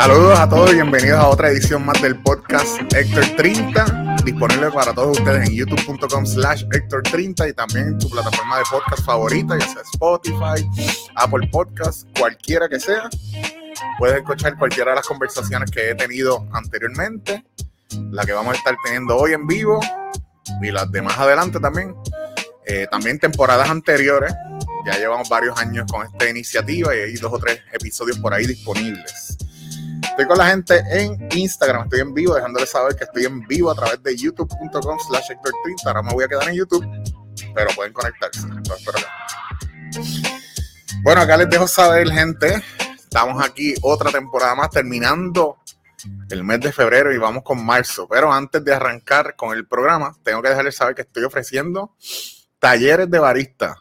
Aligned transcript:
Saludos 0.00 0.38
a 0.38 0.48
todos 0.48 0.70
y 0.70 0.76
bienvenidos 0.76 1.18
a 1.20 1.28
otra 1.28 1.50
edición 1.50 1.84
más 1.84 2.00
del 2.00 2.18
podcast 2.22 2.80
Héctor 2.94 3.22
30, 3.36 4.16
disponible 4.24 4.70
para 4.70 4.94
todos 4.94 5.18
ustedes 5.18 5.46
en 5.46 5.54
youtube.com 5.54 6.24
slash 6.24 6.64
Héctor 6.72 7.02
30 7.02 7.48
y 7.48 7.52
también 7.52 7.88
en 7.88 7.98
tu 7.98 8.08
plataforma 8.08 8.56
de 8.56 8.64
podcast 8.70 9.04
favorita, 9.04 9.58
ya 9.58 9.68
sea 9.68 9.82
Spotify, 9.92 10.66
Apple 11.16 11.50
Podcast, 11.52 12.08
cualquiera 12.18 12.66
que 12.66 12.80
sea. 12.80 13.10
Puedes 13.98 14.16
escuchar 14.16 14.56
cualquiera 14.56 14.92
de 14.92 14.96
las 14.96 15.06
conversaciones 15.06 15.70
que 15.70 15.90
he 15.90 15.94
tenido 15.94 16.48
anteriormente, 16.50 17.44
la 18.10 18.24
que 18.24 18.32
vamos 18.32 18.54
a 18.54 18.56
estar 18.56 18.74
teniendo 18.82 19.18
hoy 19.18 19.34
en 19.34 19.46
vivo 19.46 19.80
y 20.62 20.70
las 20.70 20.90
de 20.90 21.02
más 21.02 21.18
adelante 21.18 21.60
también. 21.60 21.94
Eh, 22.64 22.86
también 22.90 23.18
temporadas 23.18 23.68
anteriores. 23.68 24.32
Ya 24.86 24.96
llevamos 24.96 25.28
varios 25.28 25.58
años 25.58 25.84
con 25.92 26.06
esta 26.06 26.26
iniciativa 26.30 26.96
y 26.96 27.00
hay 27.00 27.14
dos 27.16 27.34
o 27.34 27.38
tres 27.38 27.60
episodios 27.70 28.18
por 28.18 28.32
ahí 28.32 28.46
disponibles. 28.46 29.29
Estoy 30.20 30.36
con 30.36 30.44
la 30.44 30.50
gente 30.50 30.84
en 30.90 31.28
Instagram, 31.34 31.84
estoy 31.84 32.00
en 32.00 32.12
vivo, 32.12 32.34
dejándoles 32.34 32.68
saber 32.68 32.94
que 32.94 33.04
estoy 33.04 33.24
en 33.24 33.40
vivo 33.46 33.70
a 33.70 33.74
través 33.74 34.02
de 34.02 34.14
youtube.com 34.14 34.98
slash 35.08 35.28
30. 35.28 35.42
Ahora 35.86 36.02
me 36.02 36.12
voy 36.12 36.24
a 36.24 36.28
quedar 36.28 36.46
en 36.50 36.56
YouTube, 36.56 36.86
pero 37.54 37.70
pueden 37.74 37.94
conectarse. 37.94 38.46
Bueno, 41.02 41.22
acá 41.22 41.38
les 41.38 41.48
dejo 41.48 41.66
saber, 41.66 42.10
gente. 42.10 42.62
Estamos 42.98 43.42
aquí 43.42 43.72
otra 43.80 44.12
temporada 44.12 44.54
más, 44.54 44.68
terminando 44.68 45.56
el 46.28 46.44
mes 46.44 46.60
de 46.60 46.70
febrero 46.70 47.14
y 47.14 47.16
vamos 47.16 47.42
con 47.42 47.64
marzo. 47.64 48.06
Pero 48.06 48.30
antes 48.30 48.62
de 48.62 48.74
arrancar 48.74 49.36
con 49.36 49.56
el 49.56 49.66
programa, 49.66 50.14
tengo 50.22 50.42
que 50.42 50.50
dejarles 50.50 50.76
saber 50.76 50.94
que 50.94 51.02
estoy 51.02 51.24
ofreciendo 51.24 51.96
talleres 52.58 53.10
de 53.10 53.18
barista. 53.18 53.78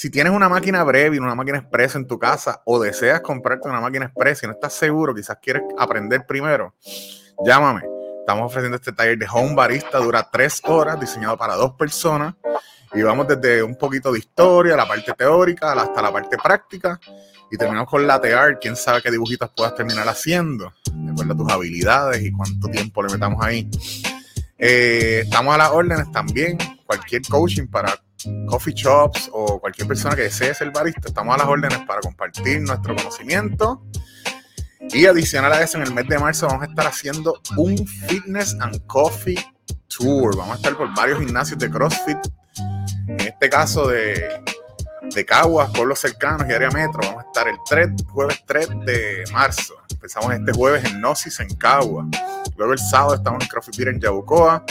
Si 0.00 0.08
tienes 0.08 0.32
una 0.32 0.48
máquina 0.48 0.82
breve 0.82 1.16
y 1.16 1.18
una 1.18 1.34
máquina 1.34 1.58
express 1.58 1.94
en 1.94 2.06
tu 2.06 2.18
casa 2.18 2.62
o 2.64 2.80
deseas 2.80 3.20
comprarte 3.20 3.68
una 3.68 3.82
máquina 3.82 4.06
express 4.06 4.42
y 4.42 4.46
no 4.46 4.52
estás 4.52 4.72
seguro, 4.72 5.14
quizás 5.14 5.36
quieres 5.42 5.62
aprender 5.78 6.24
primero, 6.26 6.74
llámame. 7.44 7.82
Estamos 8.20 8.46
ofreciendo 8.46 8.76
este 8.76 8.92
taller 8.92 9.18
de 9.18 9.26
home 9.30 9.54
barista, 9.54 9.98
dura 9.98 10.26
tres 10.32 10.62
horas, 10.64 10.98
diseñado 10.98 11.36
para 11.36 11.54
dos 11.54 11.74
personas. 11.74 12.34
Y 12.94 13.02
vamos 13.02 13.28
desde 13.28 13.62
un 13.62 13.76
poquito 13.76 14.10
de 14.10 14.20
historia, 14.20 14.74
la 14.74 14.88
parte 14.88 15.12
teórica, 15.12 15.72
hasta 15.72 16.00
la 16.00 16.10
parte 16.10 16.38
práctica. 16.38 16.98
Y 17.50 17.58
terminamos 17.58 17.90
con 17.90 18.06
latear, 18.06 18.58
quién 18.58 18.76
sabe 18.76 19.02
qué 19.02 19.10
dibujitos 19.10 19.50
puedas 19.54 19.74
terminar 19.74 20.08
haciendo, 20.08 20.72
de 20.94 21.10
acuerdo 21.10 21.34
a 21.34 21.36
tus 21.36 21.52
habilidades 21.52 22.22
y 22.22 22.32
cuánto 22.32 22.68
tiempo 22.68 23.02
le 23.02 23.12
metamos 23.12 23.44
ahí. 23.44 23.68
Eh, 24.56 25.24
estamos 25.24 25.54
a 25.54 25.58
las 25.58 25.70
órdenes 25.72 26.10
también, 26.10 26.56
cualquier 26.86 27.20
coaching 27.28 27.66
para 27.66 28.00
coffee 28.46 28.74
shops 28.74 29.30
o 29.32 29.60
cualquier 29.60 29.88
persona 29.88 30.14
que 30.16 30.22
desee 30.22 30.54
ser 30.54 30.70
barista, 30.70 31.08
estamos 31.08 31.34
a 31.34 31.38
las 31.38 31.46
órdenes 31.46 31.78
para 31.86 32.00
compartir 32.00 32.60
nuestro 32.60 32.94
conocimiento. 32.96 33.82
Y 34.92 35.06
adicional 35.06 35.52
a 35.52 35.62
eso, 35.62 35.76
en 35.78 35.84
el 35.84 35.94
mes 35.94 36.08
de 36.08 36.18
marzo 36.18 36.46
vamos 36.46 36.62
a 36.62 36.66
estar 36.66 36.86
haciendo 36.86 37.40
un 37.56 37.86
Fitness 37.86 38.56
and 38.60 38.84
Coffee 38.86 39.38
Tour. 39.88 40.36
Vamos 40.36 40.54
a 40.54 40.56
estar 40.56 40.76
por 40.76 40.92
varios 40.94 41.20
gimnasios 41.20 41.58
de 41.58 41.70
CrossFit. 41.70 42.18
En 43.06 43.20
este 43.20 43.48
caso 43.48 43.86
de, 43.86 44.42
de 45.14 45.24
Caguas, 45.24 45.70
pueblos 45.70 46.00
cercanos 46.00 46.48
y 46.48 46.52
área 46.52 46.70
metro. 46.70 47.00
Vamos 47.02 47.24
a 47.24 47.26
estar 47.26 47.48
el 47.48 47.56
3, 47.68 47.90
jueves 48.08 48.42
3 48.46 48.68
de 48.84 49.24
marzo. 49.32 49.74
Empezamos 49.90 50.32
este 50.32 50.52
jueves 50.52 50.84
en 50.84 51.00
Gnosis 51.00 51.40
en 51.40 51.54
Caguas. 51.56 52.06
Luego 52.56 52.72
el 52.72 52.78
sábado 52.78 53.14
estamos 53.14 53.42
en 53.42 53.48
CrossFit 53.48 53.76
Beer 53.76 53.88
en 53.90 54.00
Yabucoa. 54.00 54.64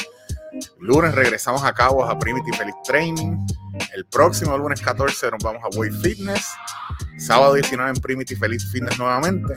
Lunes 0.79 1.13
regresamos 1.13 1.63
a 1.63 1.73
Caguas 1.73 2.09
a 2.09 2.17
Primitive 2.17 2.57
Elite 2.61 2.79
Training. 2.83 3.45
El 3.93 4.05
próximo 4.05 4.57
lunes 4.57 4.81
14 4.81 5.31
nos 5.31 5.43
vamos 5.43 5.61
a 5.63 5.77
Way 5.77 5.91
Fitness. 5.91 6.47
Sábado 7.17 7.53
19 7.53 7.91
en 7.91 8.01
Primitive 8.01 8.47
Elite 8.47 8.65
Fitness 8.65 8.97
nuevamente. 8.97 9.53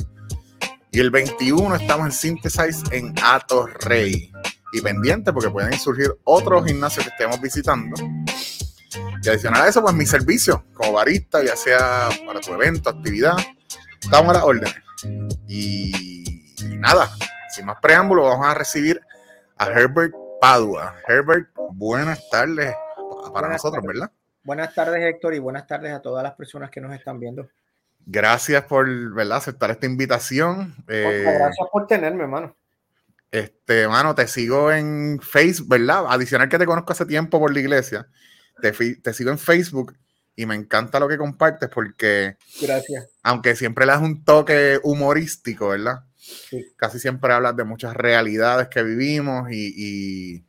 Y 0.90 1.00
el 1.00 1.10
21 1.10 1.74
estamos 1.76 2.06
en 2.06 2.12
Synthesize 2.12 2.82
en 2.90 3.14
Atos 3.22 3.72
Rey. 3.80 4.30
Y 4.72 4.80
pendiente 4.80 5.32
porque 5.32 5.50
pueden 5.50 5.78
surgir 5.78 6.14
otros 6.24 6.66
gimnasios 6.66 7.04
que 7.06 7.10
estemos 7.10 7.40
visitando. 7.40 7.94
Y 9.22 9.28
adicional 9.28 9.62
a 9.62 9.68
eso, 9.68 9.82
pues 9.82 9.94
mi 9.94 10.06
servicio 10.06 10.64
como 10.74 10.92
barista, 10.92 11.42
ya 11.42 11.56
sea 11.56 12.08
para 12.26 12.40
tu 12.40 12.52
evento, 12.52 12.90
actividad, 12.90 13.36
estamos 14.00 14.30
a 14.30 14.32
las 14.34 14.42
órdenes. 14.42 14.74
Y, 15.48 16.44
y 16.58 16.76
nada, 16.76 17.10
sin 17.54 17.66
más 17.66 17.78
preámbulos, 17.80 18.26
vamos 18.28 18.46
a 18.46 18.54
recibir 18.54 19.00
a 19.58 19.66
Herbert 19.66 20.14
Padua. 20.42 20.96
Herbert, 21.06 21.50
buenas 21.70 22.28
tardes 22.28 22.74
para 23.32 23.48
nosotros, 23.48 23.80
¿verdad? 23.86 24.10
Buenas 24.42 24.74
tardes, 24.74 25.00
Héctor, 25.00 25.34
y 25.34 25.38
buenas 25.38 25.68
tardes 25.68 25.92
a 25.92 26.02
todas 26.02 26.24
las 26.24 26.34
personas 26.34 26.68
que 26.68 26.80
nos 26.80 26.92
están 26.92 27.20
viendo. 27.20 27.48
Gracias 28.04 28.64
por 28.64 29.14
¿verdad? 29.14 29.38
aceptar 29.38 29.70
esta 29.70 29.86
invitación. 29.86 30.74
Eh, 30.88 31.22
gracias 31.24 31.68
por 31.70 31.86
tenerme, 31.86 32.24
hermano. 32.24 32.56
Este, 33.30 33.86
mano, 33.86 34.16
te 34.16 34.26
sigo 34.26 34.72
en 34.72 35.20
Facebook, 35.22 35.68
¿verdad? 35.68 36.06
Adicional 36.08 36.48
que 36.48 36.58
te 36.58 36.66
conozco 36.66 36.92
hace 36.92 37.06
tiempo 37.06 37.38
por 37.38 37.54
la 37.54 37.60
iglesia, 37.60 38.08
te, 38.60 38.72
te 38.72 39.12
sigo 39.12 39.30
en 39.30 39.38
Facebook 39.38 39.96
y 40.34 40.44
me 40.44 40.56
encanta 40.56 40.98
lo 40.98 41.06
que 41.06 41.18
compartes 41.18 41.68
porque. 41.68 42.36
Gracias. 42.60 43.10
Aunque 43.22 43.54
siempre 43.54 43.86
le 43.86 43.92
das 43.92 44.02
un 44.02 44.24
toque 44.24 44.80
humorístico, 44.82 45.68
¿verdad? 45.68 46.00
Casi 46.76 46.98
siempre 46.98 47.32
hablas 47.32 47.56
de 47.56 47.64
muchas 47.64 47.94
realidades 47.94 48.68
que 48.68 48.82
vivimos 48.82 49.50
y, 49.50 50.44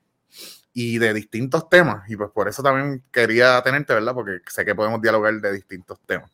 y, 0.74 0.98
de 0.98 1.14
distintos 1.14 1.70
temas. 1.70 2.10
Y 2.10 2.16
pues 2.16 2.30
por 2.32 2.48
eso 2.48 2.62
también 2.62 3.04
quería 3.12 3.62
tenerte, 3.64 3.94
¿verdad? 3.94 4.14
Porque 4.14 4.40
sé 4.48 4.66
que 4.66 4.76
podemos 4.76 5.02
dialogar 5.02 5.34
de 5.34 5.54
distintos 5.54 6.00
temas. 6.06 6.32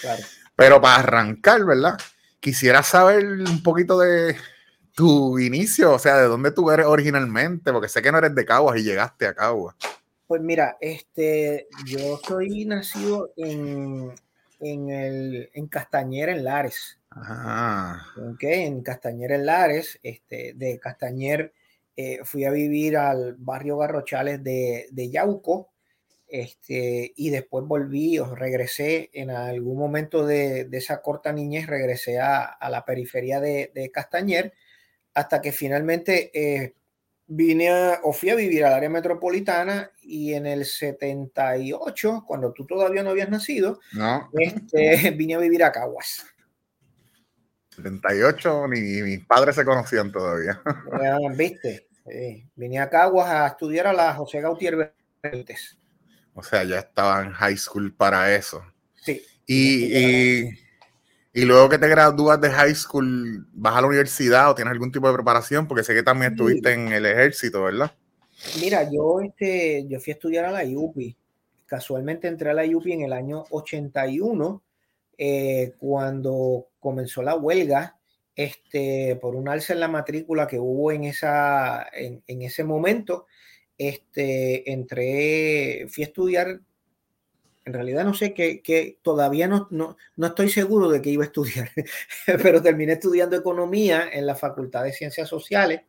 Claro. 0.00 0.22
Pero 0.56 0.80
para 0.80 0.96
arrancar, 0.96 1.64
¿verdad? 1.64 1.98
Quisiera 2.40 2.82
saber 2.82 3.24
un 3.26 3.62
poquito 3.62 3.98
de 3.98 4.36
tu 4.94 5.38
inicio, 5.38 5.92
o 5.92 5.98
sea, 5.98 6.16
de 6.18 6.26
dónde 6.26 6.50
tú 6.50 6.70
eres 6.70 6.86
originalmente, 6.86 7.72
porque 7.72 7.88
sé 7.88 8.02
que 8.02 8.12
no 8.12 8.18
eres 8.18 8.34
de 8.34 8.44
Caguas 8.44 8.78
y 8.78 8.82
llegaste 8.82 9.26
a 9.26 9.34
Caguas. 9.34 9.76
Pues 10.26 10.42
mira, 10.42 10.76
este, 10.80 11.68
yo 11.86 12.20
soy 12.26 12.64
nacido 12.64 13.32
en, 13.36 14.12
en, 14.60 14.90
el, 14.90 15.50
en 15.54 15.66
Castañera, 15.66 16.32
en 16.32 16.44
Lares. 16.44 16.99
Ah. 17.12 18.04
en 18.40 18.82
Castañer 18.82 19.32
en 19.32 19.46
Lares, 19.46 19.98
este, 20.02 20.54
de 20.54 20.78
Castañer 20.78 21.52
eh, 21.96 22.20
fui 22.24 22.44
a 22.44 22.50
vivir 22.50 22.96
al 22.96 23.34
barrio 23.36 23.78
Garrochales 23.78 24.42
de, 24.42 24.86
de 24.90 25.10
Yauco, 25.10 25.70
este, 26.28 27.12
y 27.16 27.30
después 27.30 27.66
volví 27.66 28.18
o 28.20 28.36
regresé 28.36 29.10
en 29.12 29.30
algún 29.30 29.76
momento 29.76 30.24
de, 30.24 30.64
de 30.64 30.78
esa 30.78 31.02
corta 31.02 31.32
niñez, 31.32 31.66
regresé 31.66 32.20
a, 32.20 32.44
a 32.44 32.70
la 32.70 32.84
periferia 32.84 33.40
de, 33.40 33.72
de, 33.74 33.90
Castañer, 33.90 34.54
hasta 35.12 35.42
que 35.42 35.50
finalmente 35.50 36.30
eh, 36.32 36.74
vine 37.26 37.70
o 38.04 38.12
fui 38.12 38.30
a 38.30 38.36
vivir 38.36 38.64
al 38.64 38.74
área 38.74 38.88
metropolitana 38.88 39.90
y 40.02 40.34
en 40.34 40.46
el 40.46 40.64
78, 40.64 42.24
cuando 42.26 42.52
tú 42.52 42.64
todavía 42.64 43.02
no 43.02 43.10
habías 43.10 43.28
nacido, 43.28 43.80
no. 43.92 44.30
Este, 44.32 45.10
vine 45.16 45.34
a 45.34 45.38
vivir 45.38 45.64
a 45.64 45.72
Caguas. 45.72 46.24
78, 47.82 48.68
ni 48.68 49.02
mis 49.02 49.24
padres 49.24 49.54
se 49.54 49.64
conocían 49.64 50.12
todavía. 50.12 50.60
Viste, 51.36 51.86
vine 52.54 52.78
a 52.78 52.88
Caguas 52.88 53.28
a 53.28 53.46
estudiar 53.46 53.86
a 53.86 53.92
la 53.92 54.14
José 54.14 54.40
Gautier 54.40 54.94
O 56.34 56.42
sea, 56.42 56.64
ya 56.64 56.78
estaba 56.80 57.22
en 57.22 57.32
high 57.32 57.56
school 57.56 57.94
para 57.94 58.34
eso. 58.34 58.62
Sí. 58.96 59.22
Y, 59.46 59.96
y, 59.96 60.50
y, 61.32 61.44
luego 61.44 61.68
que 61.68 61.78
te 61.78 61.88
gradúas 61.88 62.40
de 62.40 62.50
high 62.50 62.74
school, 62.74 63.46
¿vas 63.52 63.76
a 63.76 63.80
la 63.80 63.88
universidad 63.88 64.50
o 64.50 64.54
tienes 64.54 64.72
algún 64.72 64.92
tipo 64.92 65.08
de 65.08 65.14
preparación? 65.14 65.66
Porque 65.66 65.82
sé 65.82 65.94
que 65.94 66.02
también 66.02 66.32
estuviste 66.32 66.72
en 66.72 66.92
el 66.92 67.06
ejército, 67.06 67.64
¿verdad? 67.64 67.92
Mira, 68.60 68.88
yo, 68.90 69.20
este, 69.20 69.86
yo 69.88 70.00
fui 70.00 70.12
a 70.12 70.14
estudiar 70.14 70.44
a 70.46 70.52
la 70.52 70.64
IUPI. 70.64 71.16
Casualmente 71.66 72.28
entré 72.28 72.50
a 72.50 72.54
la 72.54 72.64
IUPI 72.64 72.92
en 72.92 73.02
el 73.02 73.12
año 73.12 73.44
81 73.50 74.62
eh, 75.22 75.74
cuando 75.76 76.68
comenzó 76.78 77.22
la 77.22 77.36
huelga, 77.36 77.98
este, 78.34 79.18
por 79.20 79.36
un 79.36 79.50
alza 79.50 79.74
en 79.74 79.80
la 79.80 79.88
matrícula 79.88 80.46
que 80.46 80.58
hubo 80.58 80.92
en, 80.92 81.04
esa, 81.04 81.86
en, 81.92 82.22
ese 82.40 82.64
momento, 82.64 83.26
este, 83.76 84.72
entré, 84.72 85.86
fui 85.90 86.04
a 86.04 86.06
estudiar, 86.06 86.60
en 87.66 87.72
realidad 87.74 88.06
no 88.06 88.14
sé 88.14 88.32
qué, 88.32 88.98
todavía 89.02 89.46
no, 89.46 89.68
no, 89.70 89.98
no, 90.16 90.26
estoy 90.28 90.48
seguro 90.48 90.88
de 90.88 91.02
que 91.02 91.10
iba 91.10 91.24
a 91.24 91.26
estudiar, 91.26 91.70
pero 92.42 92.62
terminé 92.62 92.94
estudiando 92.94 93.36
economía 93.36 94.08
en 94.10 94.24
la 94.24 94.36
Facultad 94.36 94.84
de 94.84 94.94
Ciencias 94.94 95.28
Sociales. 95.28 95.82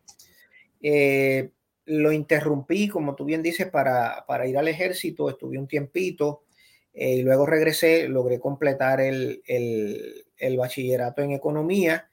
Eh, 0.81 1.51
lo 1.85 2.11
interrumpí, 2.11 2.89
como 2.89 3.15
tú 3.15 3.23
bien 3.23 3.41
dices, 3.41 3.69
para, 3.69 4.25
para 4.27 4.45
ir 4.45 4.57
al 4.57 4.67
ejército, 4.67 5.29
estuve 5.29 5.57
un 5.57 5.69
tiempito, 5.69 6.43
eh, 6.93 7.15
y 7.15 7.21
luego 7.21 7.45
regresé, 7.45 8.07
logré 8.07 8.39
completar 8.39 8.99
el, 8.99 9.41
el, 9.47 10.57
bachillerato 10.57 11.21
en 11.21 11.31
economía 11.31 12.09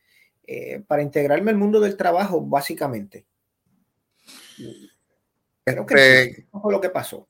eh, 0.46 0.82
para 0.86 1.02
integrarme 1.02 1.50
al 1.50 1.56
mundo 1.56 1.80
del 1.80 1.96
trabajo, 1.96 2.40
básicamente. 2.40 3.26
Pero 5.64 5.84
que 5.84 6.22
este 6.22 6.46
fue 6.50 6.72
lo 6.72 6.80
que 6.80 6.90
pasó. 6.90 7.28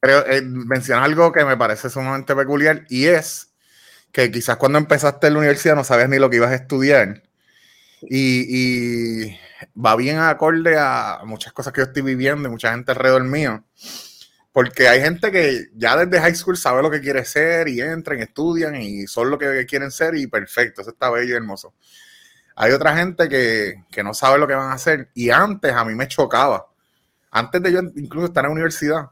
Pero 0.00 0.26
eh, 0.26 0.42
mencionas 0.42 1.04
algo 1.04 1.30
que 1.30 1.44
me 1.44 1.56
parece 1.56 1.88
sumamente 1.88 2.34
peculiar 2.34 2.84
y 2.88 3.06
es 3.06 3.52
que 4.10 4.30
quizás 4.32 4.56
cuando 4.56 4.78
empezaste 4.78 5.28
en 5.28 5.34
la 5.34 5.38
universidad 5.38 5.76
no 5.76 5.84
sabías 5.84 6.08
ni 6.08 6.18
lo 6.18 6.28
que 6.28 6.36
ibas 6.36 6.50
a 6.50 6.56
estudiar. 6.56 7.22
Y, 8.02 9.28
y 9.28 9.38
va 9.76 9.94
bien 9.94 10.18
acorde 10.18 10.76
a 10.76 11.20
muchas 11.24 11.52
cosas 11.52 11.72
que 11.72 11.82
yo 11.82 11.84
estoy 11.84 12.02
viviendo 12.02 12.48
y 12.48 12.50
mucha 12.50 12.72
gente 12.72 12.90
alrededor 12.90 13.22
mío. 13.22 13.64
Porque 14.52 14.86
hay 14.86 15.00
gente 15.00 15.32
que 15.32 15.70
ya 15.74 15.96
desde 15.96 16.20
high 16.20 16.34
school 16.34 16.56
sabe 16.56 16.82
lo 16.82 16.90
que 16.90 17.00
quiere 17.00 17.24
ser 17.24 17.68
y 17.68 17.80
entran, 17.80 18.20
estudian 18.20 18.76
y 18.76 19.06
son 19.06 19.30
lo 19.30 19.38
que 19.38 19.64
quieren 19.66 19.90
ser 19.90 20.14
y 20.14 20.26
perfecto, 20.26 20.82
eso 20.82 20.90
está 20.90 21.10
bello 21.10 21.32
y 21.32 21.36
hermoso. 21.36 21.74
Hay 22.54 22.72
otra 22.72 22.94
gente 22.94 23.28
que, 23.30 23.84
que 23.90 24.02
no 24.04 24.12
sabe 24.12 24.38
lo 24.38 24.46
que 24.46 24.54
van 24.54 24.70
a 24.70 24.74
hacer 24.74 25.10
y 25.14 25.30
antes 25.30 25.72
a 25.72 25.84
mí 25.84 25.94
me 25.94 26.06
chocaba. 26.06 26.68
Antes 27.30 27.62
de 27.62 27.72
yo 27.72 27.80
incluso 27.96 28.26
estar 28.26 28.44
en 28.44 28.50
la 28.50 28.52
universidad, 28.52 29.10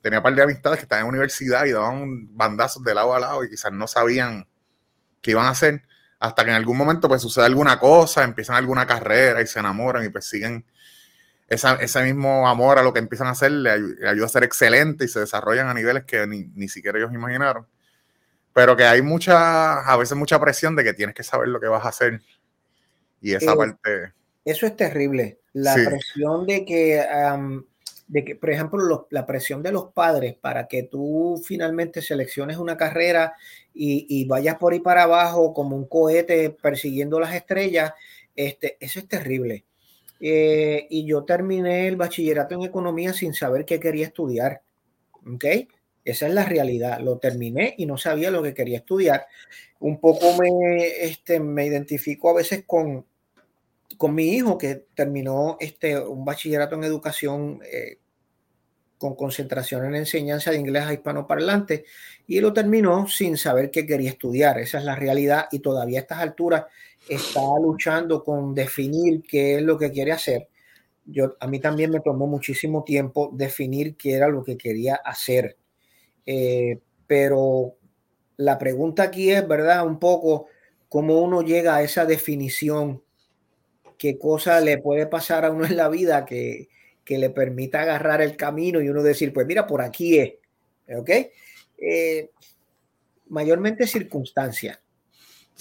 tenía 0.00 0.20
un 0.20 0.22
par 0.22 0.34
de 0.34 0.42
amistades 0.42 0.78
que 0.78 0.84
estaban 0.84 1.04
en 1.04 1.10
universidad 1.10 1.66
y 1.66 1.72
daban 1.72 2.34
bandazos 2.34 2.82
de 2.82 2.94
lado 2.94 3.14
a 3.14 3.20
lado 3.20 3.44
y 3.44 3.50
quizás 3.50 3.72
no 3.72 3.86
sabían 3.86 4.48
qué 5.20 5.32
iban 5.32 5.44
a 5.44 5.50
hacer 5.50 5.82
hasta 6.20 6.44
que 6.44 6.50
en 6.50 6.56
algún 6.56 6.76
momento 6.76 7.08
pues 7.08 7.22
sucede 7.22 7.44
alguna 7.44 7.78
cosa, 7.78 8.24
empiezan 8.24 8.56
alguna 8.56 8.86
carrera 8.86 9.40
y 9.40 9.46
se 9.46 9.60
enamoran 9.60 10.04
y 10.04 10.08
pues 10.08 10.26
siguen 11.48 11.76
ese 11.80 12.02
mismo 12.02 12.48
amor 12.48 12.78
a 12.78 12.82
lo 12.82 12.92
que 12.92 12.98
empiezan 12.98 13.28
a 13.28 13.30
hacer, 13.30 13.50
le, 13.50 13.70
ayuda 13.70 14.26
a 14.26 14.28
ser 14.28 14.44
excelente 14.44 15.04
y 15.04 15.08
se 15.08 15.20
desarrollan 15.20 15.68
a 15.68 15.74
niveles 15.74 16.04
que 16.04 16.26
ni, 16.26 16.44
ni, 16.54 16.68
siquiera 16.68 16.98
ellos 16.98 17.12
imaginaron. 17.12 17.66
Pero 18.52 18.76
que 18.76 18.84
hay 18.84 19.02
mucha, 19.02 19.80
a 19.80 19.96
veces 19.96 20.16
mucha 20.16 20.40
presión 20.40 20.76
de 20.76 20.84
que 20.84 20.94
tienes 20.94 21.14
que 21.14 21.22
saber 21.22 21.48
lo 21.48 21.60
que 21.60 21.68
vas 21.68 21.84
a 21.84 21.88
hacer. 21.88 22.20
Y 23.20 23.34
esa 23.34 23.52
eh, 23.52 23.56
parte... 23.56 24.12
Eso 24.44 24.66
es 24.66 24.76
terrible. 24.76 25.40
La 25.52 25.74
presión 25.74 26.46
de 26.46 26.64
que 26.64 27.04
de 28.08 28.24
que, 28.24 28.34
por 28.34 28.50
ejemplo, 28.50 29.06
la 29.10 29.26
presión 29.26 29.62
de 29.62 29.70
los 29.70 29.92
padres 29.92 30.34
para 30.34 30.66
que 30.66 30.82
tú 30.82 31.40
finalmente 31.46 32.00
selecciones 32.00 32.56
una 32.56 32.76
carrera 32.76 33.34
y, 33.74 34.24
vayas 34.26 34.56
por 34.56 34.72
ahí 34.72 34.80
para 34.80 35.04
abajo 35.04 35.52
como 35.52 35.76
un 35.76 35.86
cohete 35.86 36.50
persiguiendo 36.50 37.20
las 37.20 37.34
estrellas, 37.34 37.92
este, 38.34 38.76
eso 38.80 38.98
es 38.98 39.06
terrible. 39.06 39.64
Eh, 40.20 40.86
y 40.90 41.04
yo 41.06 41.24
terminé 41.24 41.86
el 41.86 41.96
bachillerato 41.96 42.54
en 42.54 42.62
economía 42.62 43.12
sin 43.12 43.34
saber 43.34 43.64
qué 43.64 43.78
quería 43.78 44.06
estudiar. 44.06 44.62
¿Ok? 45.26 45.44
Esa 46.04 46.26
es 46.26 46.34
la 46.34 46.44
realidad. 46.44 47.00
Lo 47.00 47.18
terminé 47.18 47.74
y 47.76 47.86
no 47.86 47.98
sabía 47.98 48.30
lo 48.30 48.42
que 48.42 48.54
quería 48.54 48.78
estudiar. 48.78 49.26
Un 49.80 50.00
poco 50.00 50.36
me, 50.40 50.86
este, 51.02 51.38
me 51.38 51.66
identifico 51.66 52.30
a 52.30 52.34
veces 52.34 52.64
con, 52.66 53.04
con 53.96 54.14
mi 54.14 54.30
hijo 54.30 54.56
que 54.58 54.86
terminó 54.94 55.56
este, 55.60 55.98
un 55.98 56.24
bachillerato 56.24 56.76
en 56.76 56.84
educación 56.84 57.60
eh, 57.70 57.98
con 58.98 59.14
concentración 59.14 59.86
en 59.86 59.94
enseñanza 59.94 60.50
de 60.50 60.58
inglés 60.58 60.84
a 60.84 60.92
hispanoparlante 60.92 61.84
y 62.26 62.40
lo 62.40 62.52
terminó 62.52 63.06
sin 63.06 63.36
saber 63.36 63.70
qué 63.70 63.86
quería 63.86 64.10
estudiar. 64.10 64.58
Esa 64.58 64.78
es 64.78 64.84
la 64.84 64.96
realidad 64.96 65.46
y 65.52 65.60
todavía 65.60 66.00
a 66.00 66.02
estas 66.02 66.18
alturas 66.18 66.64
está 67.08 67.40
luchando 67.60 68.22
con 68.22 68.54
definir 68.54 69.22
qué 69.22 69.56
es 69.56 69.62
lo 69.62 69.78
que 69.78 69.90
quiere 69.90 70.12
hacer. 70.12 70.48
Yo, 71.04 71.36
a 71.40 71.46
mí 71.46 71.58
también 71.58 71.90
me 71.90 72.00
tomó 72.00 72.26
muchísimo 72.26 72.84
tiempo 72.84 73.30
definir 73.32 73.96
qué 73.96 74.14
era 74.14 74.28
lo 74.28 74.44
que 74.44 74.56
quería 74.56 74.96
hacer. 74.96 75.56
Eh, 76.26 76.78
pero 77.06 77.74
la 78.36 78.58
pregunta 78.58 79.04
aquí 79.04 79.30
es, 79.30 79.46
¿verdad? 79.48 79.86
Un 79.86 79.98
poco 79.98 80.46
cómo 80.88 81.20
uno 81.20 81.42
llega 81.42 81.76
a 81.76 81.82
esa 81.82 82.04
definición 82.04 83.02
qué 83.98 84.18
cosa 84.18 84.60
le 84.60 84.78
puede 84.78 85.06
pasar 85.06 85.44
a 85.44 85.50
uno 85.50 85.66
en 85.66 85.76
la 85.76 85.88
vida 85.88 86.24
que, 86.24 86.68
le 87.06 87.30
permita 87.30 87.80
agarrar 87.80 88.20
el 88.20 88.36
camino 88.36 88.82
y 88.82 88.90
uno 88.90 89.02
decir, 89.02 89.32
pues 89.32 89.46
mira, 89.46 89.66
por 89.66 89.80
aquí 89.80 90.18
es. 90.18 90.34
¿Ok? 90.94 91.10
Eh, 91.78 92.30
mayormente 93.28 93.86
circunstancias. 93.86 94.78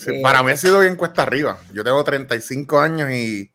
Eh, 0.06 0.22
para 0.22 0.44
mí 0.44 0.52
ha 0.52 0.58
sido 0.58 0.80
bien 0.80 0.96
cuesta 0.96 1.24
arriba. 1.24 1.60
Yo 1.74 1.84
tengo 1.84 2.04
35 2.04 2.80
años 2.80 3.12
y, 3.12 3.52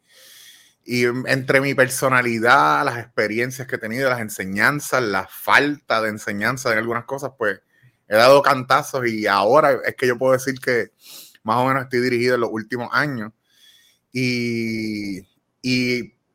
y 0.84 1.04
entre 1.04 1.60
mi 1.60 1.74
personalidad, 1.74 2.84
las 2.84 2.98
experiencias 2.98 3.68
que 3.68 3.76
he 3.76 3.78
tenido, 3.78 4.10
las 4.10 4.20
enseñanzas, 4.20 5.02
la 5.02 5.28
falta 5.28 6.02
de 6.02 6.08
enseñanza 6.08 6.72
en 6.72 6.78
algunas 6.78 7.04
cosas, 7.04 7.32
pues 7.38 7.60
he 8.08 8.16
dado 8.16 8.42
cantazos 8.42 9.06
y 9.06 9.26
ahora 9.26 9.78
es 9.84 9.94
que 9.94 10.06
yo 10.06 10.18
puedo 10.18 10.32
decir 10.32 10.58
que 10.58 10.90
más 11.44 11.56
o 11.56 11.66
menos 11.66 11.84
estoy 11.84 12.00
dirigido 12.00 12.34
en 12.34 12.42
los 12.42 12.50
últimos 12.52 12.88
años 12.92 13.32
y, 14.12 15.22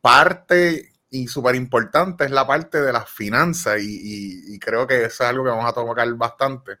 parte 0.00 0.92
y 1.10 1.26
súper 1.26 1.54
importante 1.54 2.24
es 2.24 2.30
la 2.30 2.46
parte 2.46 2.80
de 2.80 2.92
las 2.92 3.08
finanzas 3.08 3.80
y, 3.80 4.58
creo 4.58 4.86
que 4.86 5.04
eso 5.04 5.22
es 5.24 5.28
algo 5.30 5.44
que 5.44 5.50
vamos 5.50 5.68
a 5.68 5.72
tocar 5.72 6.12
bastante. 6.14 6.78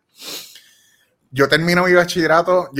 Yo 1.30 1.48
termino 1.48 1.84
mi 1.84 1.92
bachillerato, 1.92 2.70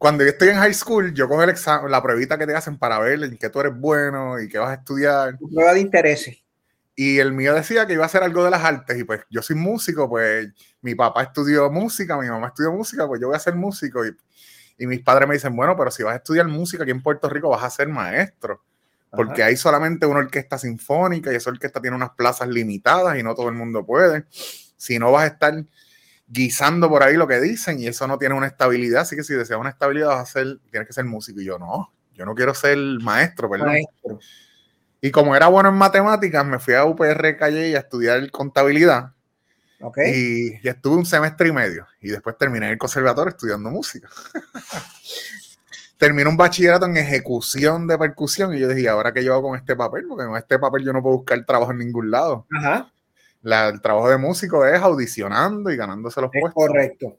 cuando 0.00 0.24
yo 0.24 0.30
estoy 0.30 0.48
en 0.48 0.56
high 0.56 0.72
school, 0.72 1.12
yo 1.12 1.28
cojo 1.28 1.42
el 1.42 1.50
examen, 1.50 1.90
la 1.90 2.02
pruebita 2.02 2.38
que 2.38 2.46
te 2.46 2.54
hacen 2.56 2.78
para 2.78 2.98
ver 2.98 3.22
en 3.22 3.36
qué 3.36 3.50
tú 3.50 3.60
eres 3.60 3.78
bueno 3.78 4.40
y 4.40 4.48
qué 4.48 4.58
vas 4.58 4.70
a 4.70 4.74
estudiar. 4.74 5.36
Prueba 5.38 5.74
de 5.74 5.80
intereses. 5.80 6.42
Y 6.96 7.18
el 7.18 7.32
mío 7.32 7.54
decía 7.54 7.86
que 7.86 7.92
iba 7.92 8.02
a 8.02 8.06
hacer 8.06 8.22
algo 8.22 8.42
de 8.42 8.50
las 8.50 8.64
artes 8.64 8.98
y 8.98 9.04
pues 9.04 9.20
yo 9.30 9.42
soy 9.42 9.56
músico, 9.56 10.08
pues 10.08 10.48
mi 10.80 10.94
papá 10.94 11.24
estudió 11.24 11.70
música, 11.70 12.18
mi 12.18 12.28
mamá 12.28 12.48
estudió 12.48 12.72
música, 12.72 13.06
pues 13.06 13.20
yo 13.20 13.28
voy 13.28 13.36
a 13.36 13.40
ser 13.40 13.54
músico 13.54 14.04
y 14.06 14.16
y 14.80 14.86
mis 14.86 15.02
padres 15.02 15.28
me 15.28 15.34
dicen, 15.34 15.54
bueno, 15.54 15.76
pero 15.76 15.90
si 15.90 16.02
vas 16.02 16.14
a 16.14 16.16
estudiar 16.16 16.48
música 16.48 16.84
aquí 16.84 16.90
en 16.90 17.02
Puerto 17.02 17.28
Rico 17.28 17.50
vas 17.50 17.62
a 17.62 17.68
ser 17.68 17.86
maestro, 17.88 18.64
porque 19.10 19.42
hay 19.42 19.54
solamente 19.54 20.06
una 20.06 20.20
orquesta 20.20 20.56
sinfónica 20.56 21.30
y 21.30 21.36
esa 21.36 21.50
orquesta 21.50 21.82
tiene 21.82 21.96
unas 21.96 22.10
plazas 22.12 22.48
limitadas 22.48 23.18
y 23.18 23.22
no 23.22 23.34
todo 23.34 23.50
el 23.50 23.56
mundo 23.56 23.84
puede. 23.84 24.24
Si 24.30 24.98
no 24.98 25.12
vas 25.12 25.24
a 25.24 25.26
estar 25.26 25.54
guisando 26.30 26.88
por 26.88 27.02
ahí 27.02 27.16
lo 27.16 27.26
que 27.26 27.40
dicen 27.40 27.80
y 27.80 27.88
eso 27.88 28.06
no 28.06 28.16
tiene 28.16 28.34
una 28.34 28.46
estabilidad, 28.46 29.02
así 29.02 29.16
que 29.16 29.24
si 29.24 29.34
deseas 29.34 29.58
una 29.58 29.70
estabilidad 29.70 30.08
vas 30.08 30.20
a 30.20 30.32
ser, 30.32 30.58
tienes 30.70 30.86
que 30.86 30.92
ser 30.92 31.04
músico. 31.04 31.40
Y 31.40 31.44
yo 31.44 31.58
no, 31.58 31.92
yo 32.14 32.24
no 32.24 32.34
quiero 32.34 32.54
ser 32.54 32.78
maestro, 33.02 33.50
perdón. 33.50 33.76
Y 35.00 35.10
como 35.10 35.34
era 35.34 35.48
bueno 35.48 35.70
en 35.70 35.76
matemáticas, 35.76 36.44
me 36.46 36.58
fui 36.58 36.74
a 36.74 36.84
UPR 36.84 37.36
Calle 37.36 37.76
a 37.76 37.80
estudiar 37.80 38.30
contabilidad 38.30 39.12
y, 40.06 40.68
estuve 40.68 40.96
un 40.96 41.06
semestre 41.06 41.48
y 41.48 41.52
medio. 41.52 41.86
Y 42.00 42.08
después 42.08 42.36
terminé 42.36 42.70
el 42.70 42.78
conservatorio 42.78 43.30
estudiando 43.30 43.70
música. 43.70 44.08
terminé 45.96 46.28
un 46.28 46.36
bachillerato 46.36 46.86
en 46.86 46.96
ejecución 46.96 47.86
de 47.86 47.98
percusión. 47.98 48.54
Y 48.54 48.60
yo 48.60 48.68
dije, 48.68 48.88
¿ahora 48.88 49.12
qué 49.12 49.24
yo 49.24 49.32
hago 49.32 49.48
con 49.48 49.58
este 49.58 49.74
papel? 49.74 50.04
Porque 50.06 50.26
con 50.26 50.36
este 50.36 50.58
papel 50.58 50.84
yo 50.84 50.92
no 50.92 51.02
puedo 51.02 51.16
buscar 51.16 51.44
trabajo 51.44 51.72
en 51.72 51.78
ningún 51.78 52.10
lado. 52.10 52.46
El 53.42 53.80
trabajo 53.80 54.10
de 54.10 54.18
músico 54.18 54.66
es 54.66 54.80
audicionando 54.80 55.70
y 55.70 55.76
ganándose 55.76 56.20
los 56.20 56.30
puestos. 56.30 56.52
Correcto. 56.54 57.18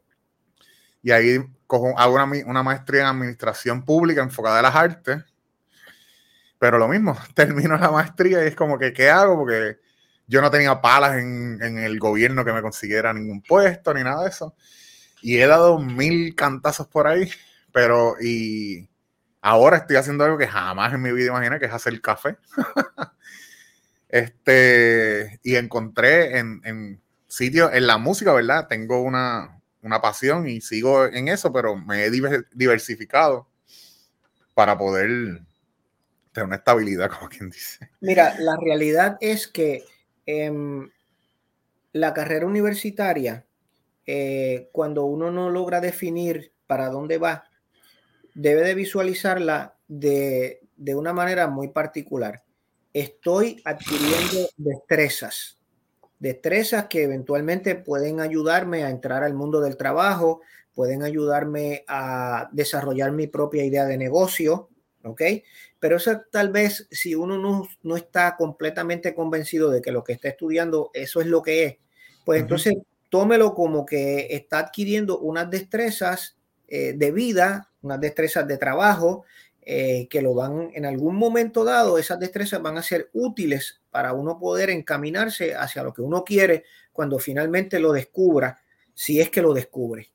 Y 1.04 1.12
ahí 1.12 1.40
cojo, 1.66 1.98
hago 1.98 2.16
una, 2.16 2.30
una 2.46 2.64
maestría 2.64 3.02
en 3.02 3.08
administración 3.08 3.84
pública 3.84 4.22
enfocada 4.22 4.60
a 4.60 4.62
las 4.62 4.76
artes. 4.76 5.24
Pero 6.60 6.78
lo 6.78 6.88
mismo, 6.88 7.18
termino 7.34 7.78
la 7.78 7.92
maestría 7.92 8.44
y 8.44 8.48
es 8.48 8.56
como 8.56 8.78
que, 8.78 8.94
¿qué 8.94 9.10
hago? 9.10 9.36
Porque 9.36 9.80
yo 10.28 10.42
no 10.42 10.50
tenía 10.52 10.80
palas 10.80 11.18
en, 11.18 11.60
el 11.62 12.00
gobierno 12.00 12.46
que 12.46 12.54
me 12.54 12.62
consiguiera 12.62 13.14
ningún 13.14 13.42
puesto 13.42 13.94
ni 13.94 14.04
nada 14.04 14.24
de 14.24 14.30
eso. 14.30 14.56
Y 15.22 15.38
he 15.38 15.46
dado 15.46 15.80
mil 15.80 16.36
cantazos 16.36 16.88
por 16.88 17.08
ahí, 17.08 17.30
pero 17.74 18.16
y 18.22 18.90
ahora 19.42 19.78
estoy 19.78 19.98
haciendo 19.98 20.24
algo 20.24 20.38
que 20.38 20.48
jamás 20.48 20.94
en 20.94 21.02
mi 21.02 21.12
vida 21.12 21.32
imaginé, 21.32 21.60
que 21.60 21.66
es 21.66 21.74
hacer 21.74 22.00
café. 22.00 22.38
este, 24.12 25.40
y 25.44 25.56
encontré 25.56 26.38
en, 26.38 26.62
en 26.64 27.02
sitios, 27.28 27.72
en 27.74 27.88
la 27.88 27.98
música, 27.98 28.34
¿verdad? 28.34 28.68
Tengo 28.68 29.02
una, 29.02 29.60
una 29.82 30.02
pasión 30.02 30.48
y 30.48 30.62
sigo 30.62 31.06
en 31.06 31.28
eso, 31.28 31.52
pero 31.52 31.76
me 31.76 32.06
he 32.06 32.12
diversificado 32.12 33.48
para 34.54 34.78
poder 34.78 35.42
tener 36.32 36.48
una 36.48 36.58
estabilidad, 36.58 37.10
como 37.18 37.30
quien 37.30 37.50
dice. 37.50 37.90
Mira, 38.02 38.36
la 38.40 38.58
realidad 38.58 39.18
es 39.22 39.48
que 39.48 39.84
Em, 40.26 40.90
la 41.94 42.14
carrera 42.14 42.46
universitaria, 42.46 43.46
eh, 44.06 44.70
cuando 44.72 45.06
uno 45.06 45.32
no 45.32 45.50
logra 45.50 45.82
definir 45.82 46.54
para 46.68 46.90
dónde 46.90 47.18
va, 47.18 47.46
debe 48.34 48.62
de 48.62 48.76
visualizarla 48.76 49.76
de, 49.88 50.62
de 50.78 50.96
una 50.96 51.12
manera 51.12 51.48
muy 51.48 51.70
particular. 51.70 52.44
Estoy 52.94 53.62
adquiriendo 53.64 54.50
destrezas, 54.58 55.58
destrezas 56.20 56.86
que 56.86 57.04
eventualmente 57.04 57.76
pueden 57.76 58.20
ayudarme 58.20 58.84
a 58.84 58.90
entrar 58.90 59.24
al 59.24 59.34
mundo 59.34 59.62
del 59.62 59.78
trabajo, 59.78 60.42
pueden 60.74 61.04
ayudarme 61.04 61.84
a 61.88 62.50
desarrollar 62.52 63.12
mi 63.12 63.28
propia 63.28 63.64
idea 63.64 63.86
de 63.86 63.98
negocio, 63.98 64.70
¿ok? 65.04 65.22
Pero 65.80 65.98
eso 65.98 66.22
tal 66.32 66.52
vez 66.52 66.88
si 66.92 67.16
uno 67.16 67.38
no, 67.38 67.68
no, 67.84 67.98
está 67.98 68.36
completamente 68.36 69.16
convencido 69.16 69.70
de 69.70 69.82
que 69.82 69.92
lo 69.92 70.04
que 70.04 70.14
está 70.14 70.30
estudiando 70.30 70.92
eso 70.94 71.22
es 71.22 71.28
lo 71.28 71.42
que 71.42 71.64
es, 71.66 71.78
pues 72.26 72.42
entonces 72.42 72.76
tómelo 73.10 73.54
como 73.54 73.86
que 73.86 74.28
está 74.30 74.60
adquiriendo 74.60 75.20
unas 75.20 75.50
destrezas 75.50 76.38
eh, 76.68 76.94
de 76.96 77.12
vida, 77.12 77.70
unas 77.82 78.00
destrezas 78.00 78.48
de 78.48 78.58
trabajo, 78.58 79.26
eh, 79.64 80.08
que 80.10 80.22
lo 80.22 80.34
van 80.34 80.72
en 80.74 80.86
algún 80.86 81.16
momento 81.16 81.64
dado, 81.64 81.98
esas 81.98 82.20
destrezas 82.20 82.62
van 82.62 82.78
a 82.78 82.84
ser 82.84 83.10
útiles 83.14 83.82
para 83.92 84.14
uno 84.14 84.40
poder 84.40 84.70
encaminarse 84.70 85.56
hacia 85.56 85.84
lo 85.84 85.94
que 85.94 86.02
uno 86.02 86.24
quiere 86.24 86.64
cuando 86.92 87.20
finalmente 87.20 87.80
lo 87.80 87.92
descubra, 87.92 88.60
si 88.94 89.22
es 89.22 89.30
que 89.30 89.42
lo 89.42 89.54
descubre. 89.54 90.12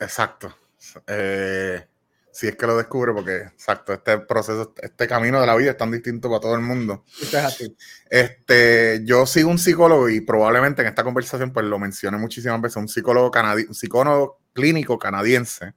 Exacto. 0.00 0.54
Eh, 1.06 1.82
si 2.34 2.48
es 2.48 2.56
que 2.56 2.66
lo 2.66 2.76
descubre, 2.76 3.12
porque 3.12 3.36
exacto, 3.36 3.92
este 3.92 4.18
proceso, 4.18 4.74
este 4.82 5.06
camino 5.06 5.40
de 5.40 5.46
la 5.46 5.54
vida 5.54 5.70
es 5.70 5.76
tan 5.76 5.92
distinto 5.92 6.28
para 6.28 6.40
todo 6.40 6.56
el 6.56 6.62
mundo. 6.62 7.04
Este, 8.10 9.02
yo 9.04 9.24
sigo 9.24 9.50
un 9.50 9.58
psicólogo 9.58 10.08
y 10.08 10.20
probablemente 10.20 10.82
en 10.82 10.88
esta 10.88 11.04
conversación 11.04 11.52
pues 11.52 11.64
lo 11.66 11.78
mencioné 11.78 12.18
muchísimas 12.18 12.60
veces, 12.60 12.76
un 12.76 12.88
psicólogo 12.88 13.30
canadiense, 13.30 13.68
un 13.68 13.74
psicólogo 13.74 14.40
clínico 14.52 14.98
canadiense, 14.98 15.74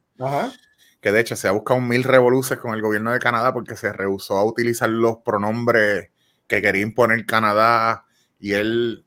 que 1.01 1.11
de 1.11 1.19
hecho 1.19 1.35
se 1.35 1.47
ha 1.47 1.51
buscado 1.51 1.79
mil 1.79 2.03
revoluciones 2.03 2.61
con 2.61 2.73
el 2.73 2.81
gobierno 2.81 3.11
de 3.11 3.19
Canadá 3.19 3.53
porque 3.53 3.75
se 3.75 3.93
rehusó 3.93 4.37
a 4.37 4.45
utilizar 4.45 4.89
los 4.89 5.17
pronombres 5.17 6.09
que 6.47 6.61
quería 6.61 6.81
imponer 6.81 7.25
Canadá 7.25 8.05
y 8.39 8.53
él, 8.53 9.05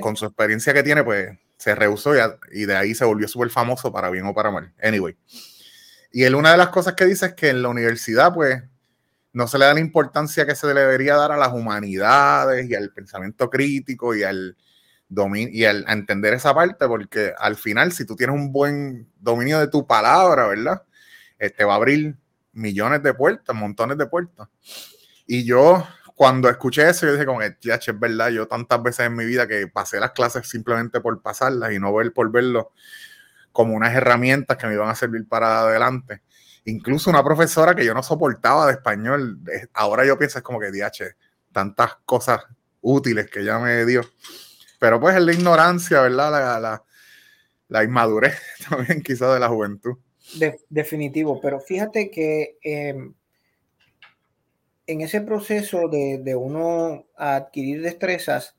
con 0.00 0.16
su 0.16 0.26
experiencia 0.26 0.72
que 0.72 0.82
tiene, 0.82 1.04
pues 1.04 1.38
se 1.56 1.74
rehusó 1.74 2.16
y, 2.16 2.20
y 2.52 2.66
de 2.66 2.76
ahí 2.76 2.94
se 2.94 3.04
volvió 3.04 3.28
súper 3.28 3.50
famoso 3.50 3.92
para 3.92 4.10
bien 4.10 4.26
o 4.26 4.34
para 4.34 4.50
mal. 4.50 4.72
Anyway. 4.82 5.16
Y 6.12 6.24
él 6.24 6.34
una 6.34 6.52
de 6.52 6.56
las 6.56 6.68
cosas 6.68 6.94
que 6.94 7.04
dice 7.04 7.26
es 7.26 7.34
que 7.34 7.50
en 7.50 7.62
la 7.62 7.68
universidad, 7.68 8.32
pues, 8.32 8.62
no 9.32 9.46
se 9.46 9.58
le 9.58 9.66
da 9.66 9.74
la 9.74 9.80
importancia 9.80 10.46
que 10.46 10.54
se 10.54 10.66
le 10.72 10.80
debería 10.80 11.16
dar 11.16 11.32
a 11.32 11.36
las 11.36 11.52
humanidades 11.52 12.68
y 12.68 12.74
al 12.74 12.92
pensamiento 12.92 13.50
crítico 13.50 14.14
y 14.14 14.22
al 14.22 14.56
dominio 15.08 15.50
y 15.52 15.64
al 15.64 15.84
entender 15.88 16.34
esa 16.34 16.54
parte, 16.54 16.86
porque 16.86 17.32
al 17.38 17.56
final, 17.56 17.92
si 17.92 18.06
tú 18.06 18.16
tienes 18.16 18.36
un 18.36 18.52
buen 18.52 19.08
dominio 19.18 19.58
de 19.58 19.68
tu 19.68 19.86
palabra, 19.86 20.48
¿verdad? 20.48 20.82
Eh, 21.38 21.50
te 21.50 21.64
va 21.64 21.74
a 21.74 21.76
abrir 21.76 22.16
millones 22.52 23.02
de 23.02 23.14
puertas, 23.14 23.54
montones 23.54 23.96
de 23.98 24.06
puertas. 24.06 24.48
Y 25.26 25.44
yo, 25.44 25.86
cuando 26.14 26.48
escuché 26.48 26.88
eso, 26.88 27.06
yo 27.06 27.12
dije 27.12 27.26
como, 27.26 27.40
ya, 27.60 27.74
es 27.76 28.00
verdad, 28.00 28.30
yo 28.30 28.48
tantas 28.48 28.82
veces 28.82 29.06
en 29.06 29.14
mi 29.14 29.24
vida 29.24 29.46
que 29.46 29.68
pasé 29.68 30.00
las 30.00 30.12
clases 30.12 30.48
simplemente 30.48 31.00
por 31.00 31.20
pasarlas 31.22 31.72
y 31.72 31.78
no 31.78 31.94
ver 31.94 32.12
por 32.12 32.30
verlo 32.32 32.72
como 33.52 33.74
unas 33.74 33.94
herramientas 33.94 34.56
que 34.56 34.66
me 34.66 34.74
iban 34.74 34.88
a 34.88 34.94
servir 34.94 35.26
para 35.28 35.60
adelante. 35.60 36.22
Incluso 36.64 37.10
una 37.10 37.24
profesora 37.24 37.74
que 37.74 37.84
yo 37.84 37.94
no 37.94 38.02
soportaba 38.02 38.66
de 38.66 38.72
español, 38.72 39.40
ahora 39.72 40.04
yo 40.04 40.18
pienso 40.18 40.38
es 40.38 40.44
como 40.44 40.60
que, 40.60 40.70
DH, 40.70 41.16
tantas 41.52 41.96
cosas 42.04 42.40
útiles 42.80 43.30
que 43.30 43.40
ella 43.40 43.58
me 43.58 43.84
dio. 43.84 44.02
Pero 44.78 45.00
pues 45.00 45.16
es 45.16 45.22
la 45.22 45.32
ignorancia, 45.32 46.02
¿verdad? 46.02 46.30
La, 46.30 46.60
la, 46.60 46.84
la 47.68 47.84
inmadurez 47.84 48.40
también 48.68 49.02
quizás 49.02 49.32
de 49.34 49.40
la 49.40 49.48
juventud. 49.48 49.96
Definitivo, 50.68 51.40
pero 51.40 51.60
fíjate 51.60 52.10
que 52.10 52.58
em, 52.62 53.14
en 54.86 55.00
ese 55.00 55.20
proceso 55.20 55.88
de, 55.88 56.18
de 56.18 56.34
uno 56.34 57.06
adquirir 57.16 57.82
destrezas, 57.82 58.56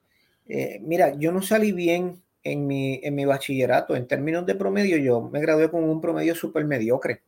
eh, 0.48 0.80
mira, 0.82 1.16
yo 1.18 1.32
no 1.32 1.42
salí 1.42 1.72
bien 1.72 2.22
en 2.44 2.68
mi, 2.68 3.00
en 3.04 3.16
mi 3.16 3.26
bachillerato. 3.26 3.96
En 3.96 4.08
términos 4.08 4.46
de 4.46 4.56
promedio, 4.56 4.98
yo 4.98 5.22
me 5.22 5.40
gradué 5.40 5.70
con 5.70 5.84
un 5.84 6.02
promedio 6.02 6.36
súper 6.36 6.66
mediocre. 6.66 7.22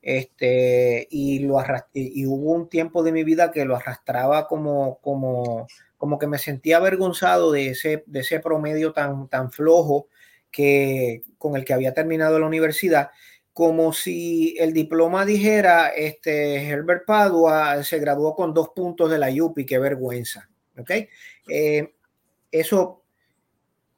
Este, 0.00 1.06
y, 1.10 1.40
lo 1.40 1.58
y, 1.92 2.26
hubo 2.26 2.52
un 2.52 2.68
tiempo 2.68 3.02
de 3.02 3.12
mi 3.12 3.24
vida 3.24 3.50
que 3.50 3.64
lo 3.64 3.76
arrastraba 3.76 4.46
como, 4.46 4.98
como, 5.02 5.66
como 5.96 6.18
que 6.18 6.26
me 6.26 6.38
sentía 6.38 6.78
avergonzado 6.78 7.52
de 7.52 7.68
ese, 7.70 8.04
de 8.06 8.20
ese 8.20 8.40
promedio 8.40 8.92
tan, 8.92 9.28
tan 9.28 9.50
flojo 9.50 10.06
que, 10.50 11.22
con 11.36 11.56
el 11.56 11.64
que 11.64 11.74
había 11.74 11.94
terminado 11.94 12.38
la 12.38 12.46
universidad, 12.46 13.10
como 13.58 13.92
si 13.92 14.54
el 14.56 14.72
diploma 14.72 15.24
dijera, 15.24 15.88
este, 15.88 16.68
Herbert 16.68 17.04
Padua 17.04 17.82
se 17.82 17.98
graduó 17.98 18.36
con 18.36 18.54
dos 18.54 18.68
puntos 18.68 19.10
de 19.10 19.18
la 19.18 19.30
UPI, 19.32 19.66
qué 19.66 19.80
vergüenza. 19.80 20.48
¿ok? 20.78 20.92
Eh, 21.48 21.92
eso 22.52 23.02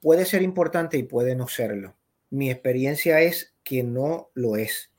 puede 0.00 0.24
ser 0.24 0.40
importante 0.40 0.96
y 0.96 1.02
puede 1.02 1.34
no 1.34 1.46
serlo. 1.46 1.94
Mi 2.30 2.50
experiencia 2.50 3.20
es 3.20 3.52
que 3.62 3.82
no 3.82 4.30
lo 4.32 4.56
es. 4.56 4.92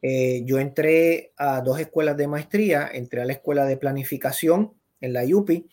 Eh, 0.00 0.42
yo 0.44 0.60
entré 0.60 1.32
a 1.36 1.60
dos 1.60 1.80
escuelas 1.80 2.16
de 2.16 2.28
maestría, 2.28 2.88
entré 2.94 3.20
a 3.20 3.24
la 3.24 3.32
escuela 3.32 3.66
de 3.66 3.78
planificación 3.78 4.74
en 5.00 5.12
la 5.12 5.24
UPI 5.24 5.68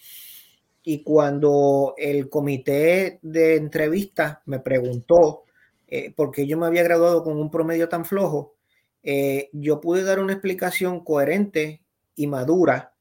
y 0.81 1.03
cuando 1.03 1.93
el 1.95 2.27
comité 2.27 3.19
de 3.21 3.57
entrevista 3.57 4.41
me 4.47 4.57
preguntó 4.57 5.43
eh, 5.91 6.11
por 6.11 6.31
qué 6.31 6.47
yo 6.47 6.57
me 6.57 6.65
había 6.65 6.81
graduado 6.81 7.23
con 7.23 7.37
un 7.37 7.51
promedio 7.51 7.87
tan 7.87 8.05
flojo, 8.05 8.55
eh, 9.03 9.49
yo 9.53 9.79
pude 9.79 10.03
dar 10.03 10.19
una 10.19 10.33
explicación 10.33 11.03
coherente 11.03 11.83
y 12.15 12.25
madura 12.25 12.95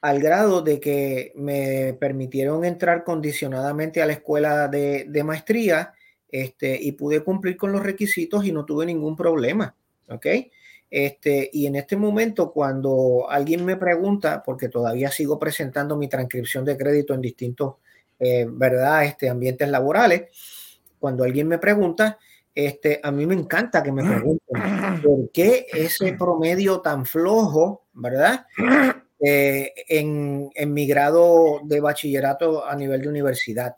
al 0.00 0.20
grado 0.20 0.62
de 0.62 0.80
que 0.80 1.32
me 1.36 1.94
permitieron 1.94 2.64
entrar 2.64 3.04
condicionadamente 3.04 4.00
a 4.00 4.06
la 4.06 4.14
escuela 4.14 4.68
de, 4.68 5.22
maestría 5.24 5.92
este, 6.28 6.78
y 6.80 6.92
pude 6.92 7.22
cumplir 7.22 7.56
con 7.56 7.72
los 7.72 7.82
requisitos 7.82 8.44
y 8.44 8.52
no 8.52 8.64
tuve 8.64 8.86
ningún 8.86 9.16
problema. 9.16 9.74
¿Ok? 10.08 10.26
Este, 10.90 11.48
y 11.52 11.66
en 11.66 11.76
este 11.76 11.96
momento, 11.96 12.52
cuando 12.52 13.26
alguien 13.30 13.64
me 13.64 13.76
pregunta, 13.76 14.42
porque 14.44 14.68
todavía 14.68 15.10
sigo 15.10 15.38
presentando 15.38 15.96
mi 15.96 16.08
transcripción 16.08 16.64
de 16.64 16.76
crédito 16.76 17.14
en 17.14 17.20
distintos, 17.20 17.76
eh, 18.18 18.46
¿verdad? 18.48 19.04
Este, 19.04 19.28
ambientes 19.28 19.68
laborales, 19.68 20.22
cuando 21.00 21.24
alguien 21.24 21.48
me 21.48 21.58
pregunta, 21.58 22.18
este, 22.54 23.00
a 23.02 23.10
mí 23.10 23.26
me 23.26 23.34
encanta 23.34 23.82
que 23.82 23.90
me 23.90 24.04
pregunten 24.04 25.02
por 25.02 25.30
qué 25.32 25.66
ese 25.72 26.12
promedio 26.12 26.80
tan 26.80 27.06
flojo, 27.06 27.86
¿verdad? 27.92 28.46
Eh, 29.22 29.72
en, 29.88 30.50
mi 30.72 30.86
grado 30.86 31.60
de 31.64 31.80
bachillerato 31.80 32.66
a 32.66 32.74
nivel 32.74 33.02
de 33.02 33.08
universidad, 33.08 33.76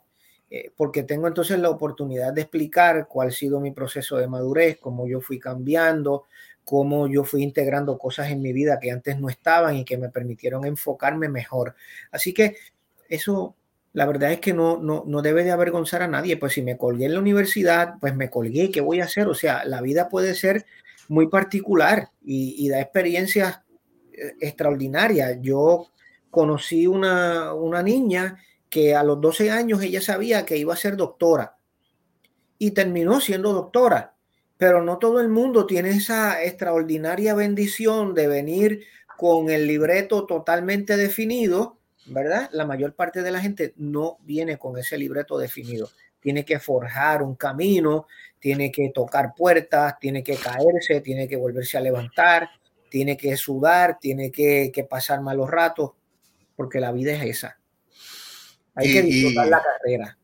eh, 0.49 0.71
porque 0.75 1.03
tengo 1.03 1.27
entonces 1.27 1.59
la 1.59 1.69
oportunidad 1.69 2.33
de 2.33 2.41
explicar 2.41 3.07
cuál 3.07 3.29
ha 3.29 3.31
sido 3.31 3.59
mi 3.59 3.71
proceso 3.71 4.17
de 4.17 4.27
madurez, 4.27 4.77
cómo 4.79 5.07
yo 5.07 5.19
fui 5.19 5.39
cambiando, 5.39 6.25
cómo 6.63 7.07
yo 7.07 7.25
fui 7.25 7.43
integrando 7.43 7.97
cosas 7.97 8.31
en 8.31 8.41
mi 8.41 8.53
vida 8.53 8.79
que 8.79 8.91
antes 8.91 9.19
no 9.19 9.29
estaban 9.29 9.75
y 9.75 9.85
que 9.85 9.97
me 9.97 10.09
permitieron 10.09 10.65
enfocarme 10.65 11.27
mejor. 11.27 11.75
Así 12.11 12.33
que 12.33 12.55
eso, 13.09 13.55
la 13.93 14.07
verdad 14.07 14.31
es 14.31 14.39
que 14.39 14.53
no, 14.53 14.81
no, 14.81 15.21
debe 15.21 15.43
de 15.43 15.51
avergonzar 15.51 16.01
a 16.01 16.07
nadie. 16.07 16.35
Pues 16.37 16.53
si 16.53 16.63
me 16.63 16.77
colgué 16.77 17.05
en 17.05 17.13
la 17.13 17.19
universidad, 17.19 17.95
pues 18.01 18.15
me 18.15 18.29
colgué, 18.29 18.71
¿qué 18.71 18.81
voy 18.81 18.99
a 18.99 19.05
hacer? 19.05 19.27
O 19.27 19.35
sea, 19.35 19.63
la 19.65 19.81
vida 19.81 20.09
puede 20.09 20.33
ser 20.33 20.65
muy 21.07 21.27
particular 21.27 22.09
y, 22.23 22.67
da 22.69 22.81
experiencias 22.81 23.61
extraordinaria. 24.41 25.39
Yo 25.39 25.87
conocí 26.31 26.87
una, 26.87 27.53
una 27.53 27.83
niña 27.83 28.39
que 28.69 28.95
a 28.95 29.03
los 29.03 29.21
12 29.21 29.51
años 29.51 29.83
ella 29.83 30.01
sabía 30.01 30.45
que 30.45 30.57
iba 30.57 30.73
a 30.73 30.77
ser 30.77 30.97
doctora 30.97 31.57
y 32.57 32.71
terminó 32.71 33.21
siendo 33.21 33.53
doctora, 33.53 34.15
pero 34.57 34.83
no 34.83 34.97
todo 34.97 35.21
el 35.21 35.29
mundo 35.29 35.67
tiene 35.67 35.91
esa 35.91 36.43
extraordinaria 36.43 37.35
bendición 37.35 38.15
de 38.15 38.27
venir 38.27 38.85
con 39.17 39.51
el 39.51 39.67
libreto 39.67 40.25
totalmente 40.25 40.97
definido, 40.97 41.77
¿verdad? 42.05 42.49
La 42.51 42.65
mayor 42.65 42.93
parte 42.95 43.21
de 43.21 43.31
la 43.31 43.39
gente 43.39 43.73
no 43.77 44.17
viene 44.21 44.57
con 44.57 44.77
ese 44.77 44.97
libreto 44.97 45.37
definido. 45.37 45.89
Tiene 46.19 46.45
que 46.45 46.59
forjar 46.59 47.21
un 47.21 47.35
camino, 47.35 48.07
tiene 48.39 48.71
que 48.71 48.91
tocar 48.93 49.33
puertas, 49.35 49.97
tiene 49.99 50.23
que 50.23 50.35
caerse, 50.35 51.01
tiene 51.01 51.27
que 51.27 51.35
volverse 51.35 51.77
a 51.77 51.81
levantar, 51.81 52.49
tiene 52.89 53.17
que 53.17 53.35
sudar, 53.37 53.99
tiene 53.99 54.31
que, 54.31 54.87
pasar 54.89 55.21
malos 55.21 55.49
ratos, 55.49 55.91
porque 56.55 56.79
la 56.79 56.91
vida 56.91 57.13
es 57.13 57.23
esa. 57.23 57.57
Hay 58.75 58.91
que 58.91 59.01
disfrutar 59.01 59.47
la 59.47 59.61
carrera. 59.61 60.17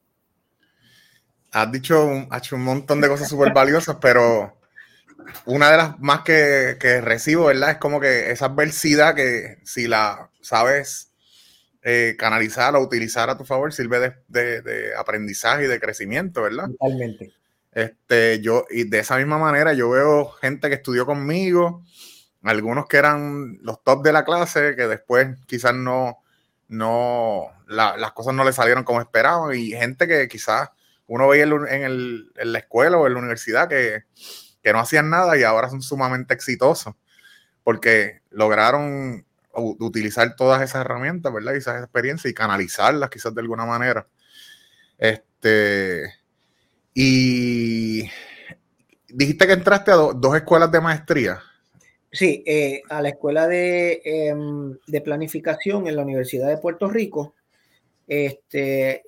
Has 1.52 1.72
dicho, 1.72 2.28
hecho 2.36 2.56
un 2.56 2.64
montón 2.64 3.02
de 3.02 3.08
cosas 3.08 3.28
súper 3.28 3.54
valiosas, 3.54 3.98
pero 4.02 4.60
una 5.46 5.72
de 5.72 5.78
las 5.78 6.00
más 6.00 6.22
que, 6.22 7.02
recibo, 7.02 7.46
¿verdad? 7.46 7.72
Es 7.72 7.78
como 7.78 8.00
que 8.00 8.32
esa 8.32 8.46
adversidad 8.46 9.16
que 9.16 9.58
si 9.64 9.88
la 9.88 10.30
sabes 10.42 11.09
eh, 11.82 12.16
canalizar 12.18 12.76
o 12.76 12.82
utilizar 12.82 13.30
a 13.30 13.38
tu 13.38 13.46
favor, 13.46 13.72
sirve 13.72 14.00
de, 14.28 14.62
de, 14.62 14.96
aprendizaje 14.96 15.64
y 15.64 15.68
de 15.68 15.80
crecimiento, 15.80 16.42
¿verdad? 16.42 16.68
Totalmente. 16.68 17.34
Este, 17.72 18.42
yo, 18.42 18.66
y 18.70 18.84
de 18.84 19.00
esa 19.00 19.18
misma 19.18 19.38
manera, 19.38 19.74
yo 19.74 19.90
veo 19.90 20.30
gente 20.30 20.68
que 20.68 20.76
estudió 20.76 21.06
conmigo, 21.06 21.84
algunos 22.44 22.86
que 22.88 22.98
eran 22.98 23.60
los 23.62 23.82
top 23.84 24.04
de 24.04 24.12
la 24.12 24.26
clase, 24.26 24.76
que 24.76 24.88
después 24.88 25.38
quizás 25.46 25.74
no, 25.74 26.18
no, 26.68 27.46
las 27.68 28.12
cosas 28.12 28.34
no 28.34 28.44
le 28.44 28.52
salieron 28.52 28.84
como 28.84 29.00
esperaban, 29.00 29.56
y 29.56 29.72
gente 29.72 30.06
que 30.08 30.28
quizás 30.28 30.70
uno 31.08 31.28
veía 31.28 31.44
en, 31.44 31.84
el, 31.84 32.32
en 32.36 32.52
la 32.52 32.60
escuela 32.60 32.98
o 32.98 33.08
en 33.08 33.14
la 33.14 33.20
universidad 33.20 33.70
que, 33.70 34.04
que, 34.62 34.74
no 34.74 34.80
hacían 34.80 35.10
nada 35.10 35.38
y 35.38 35.44
ahora 35.44 35.70
son 35.70 35.82
sumamente 35.82 36.34
exitosos, 36.34 36.94
porque 37.64 38.22
lograron 38.32 39.26
utilizar 39.54 40.36
todas 40.36 40.62
esas 40.62 40.86
herramientas, 40.86 41.34
¿verdad? 41.34 41.54
Y 41.54 41.58
esas 41.58 41.84
experiencias 41.84 42.32
y 42.32 42.36
canalizarlas 42.36 43.10
quizás 43.10 43.34
de 43.34 43.42
alguna 43.42 43.66
manera. 43.66 44.08
Este, 44.98 46.14
y 46.94 48.10
dijiste 49.08 49.48
que 49.48 49.54
entraste 49.54 49.92
a 49.92 49.96
dos 49.96 50.36
escuelas 50.36 50.72
de 50.72 50.82
maestría. 50.82 51.42
Sí, 52.12 52.44
eh, 52.46 52.82
a 52.90 53.02
la 53.02 53.10
escuela 53.10 53.48
de, 53.48 54.02
em, 54.04 54.78
de, 54.88 55.02
planificación 55.02 55.88
en 55.88 55.96
la 55.96 56.02
Universidad 56.02 56.48
de 56.48 56.58
Puerto 56.58 56.90
Rico. 56.90 57.36
Este, 58.08 59.04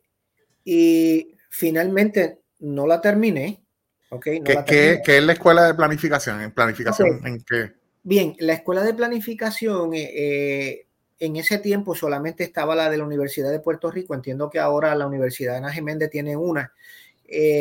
y 0.64 1.36
finalmente 1.50 2.40
no 2.60 2.86
la 2.86 3.02
terminé. 3.02 3.64
Okay, 4.10 4.42
¿Qué, 4.44 5.02
es 5.06 5.24
la 5.24 5.34
escuela 5.34 5.66
de 5.66 5.74
planificación? 5.74 6.42
¿En 6.42 6.52
planificación 6.52 7.26
en 7.26 7.42
qué? 7.42 7.81
Bien, 8.04 8.36
la 8.40 8.54
escuela 8.54 8.84
de 8.84 8.94
planificación, 8.94 9.94
eh, 9.94 10.10
eh, 10.14 10.86
en 11.20 11.36
ese 11.36 11.60
tiempo 11.60 11.96
solamente 11.96 12.44
estaba 12.44 12.76
la 12.76 12.90
de 12.90 12.98
la 12.98 13.06
Universidad 13.06 13.52
de 13.52 13.60
Puerto 13.60 13.92
Rico. 13.92 14.16
Entiendo 14.16 14.50
que 14.50 14.60
ahora 14.60 14.96
la 14.96 15.08
Universidad 15.08 15.54
de 15.54 15.58
Ana 15.60 15.72
Geméndez 15.72 16.10
tiene 16.10 16.36
una. 16.36 16.74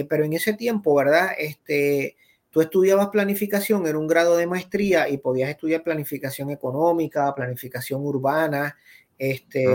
pero 0.08 0.24
en 0.24 0.32
ese 0.32 0.54
tiempo, 0.54 0.94
¿verdad? 0.94 1.30
Este, 1.38 2.16
tú 2.50 2.60
estudiabas 2.60 3.08
planificación, 3.08 3.86
era 3.86 3.98
un 3.98 4.08
grado 4.08 4.36
de 4.36 4.46
maestría 4.46 5.08
y 5.08 5.18
podías 5.18 5.50
estudiar 5.50 5.82
planificación 5.82 6.50
económica, 6.50 7.34
planificación 7.34 8.02
urbana, 8.02 8.76
este, 9.18 9.66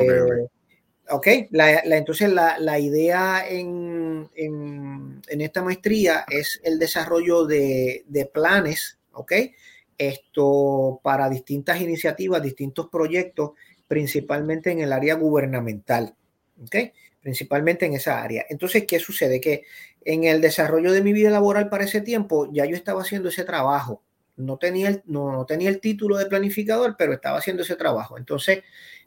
ok, 1.10 1.28
La, 1.52 1.82
entonces 1.82 2.32
la, 2.32 2.80
idea 2.80 3.48
en, 3.48 4.30
en, 4.36 5.42
esta 5.42 5.62
maestría 5.62 6.26
es 6.28 6.60
el 6.64 6.80
desarrollo 6.80 7.46
de, 7.46 8.04
de, 8.08 8.26
planes, 8.26 8.98
ok, 9.14 9.34
esto 9.98 11.00
para 11.04 11.30
distintas 11.30 11.82
iniciativas, 11.82 12.42
distintos 12.42 12.90
proyectos, 12.90 13.52
principalmente 13.88 14.72
en 14.72 14.82
el 14.82 14.92
área 14.92 15.16
gubernamental, 15.16 16.16
ok, 16.62 16.76
principalmente 17.22 17.86
en 17.86 17.94
esa 17.94 18.22
área. 18.22 18.46
Entonces, 18.50 18.86
¿qué 18.88 19.00
sucede? 19.00 19.40
Que 19.40 19.64
en 20.02 20.24
el 20.24 20.42
desarrollo 20.42 20.92
de 20.92 21.02
mi 21.02 21.14
vida 21.14 21.30
laboral 21.30 21.70
para 21.70 21.84
ese 21.84 22.02
tiempo, 22.02 22.50
ya 22.52 22.66
yo 22.66 22.76
estaba 22.76 23.02
haciendo 23.02 23.30
ese 23.30 23.44
trabajo. 23.44 24.04
No 24.38 24.58
tenía 24.58 24.90
el, 24.90 25.02
no, 25.06 25.46
tenía 25.46 25.70
el 25.70 25.80
título 25.80 26.18
de 26.18 26.26
planificador, 26.26 26.96
pero 26.98 27.14
estaba 27.14 27.38
haciendo 27.38 27.64
ese 27.64 27.76
trabajo. 27.76 28.18
Entonces, 28.18 28.64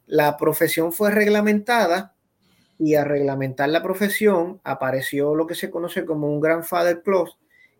la 0.06 0.36
profesión 0.36 0.92
fue 0.92 1.10
reglamentada 1.10 2.14
y 2.78 2.94
al 2.94 3.06
reglamentar 3.06 3.68
la 3.68 3.82
profesión 3.82 4.60
apareció 4.64 5.34
lo 5.34 5.46
que 5.46 5.54
se 5.54 5.70
conoce 5.70 6.04
como 6.04 6.28
un 6.28 6.40
grandfather 6.40 7.02
clause 7.02 7.36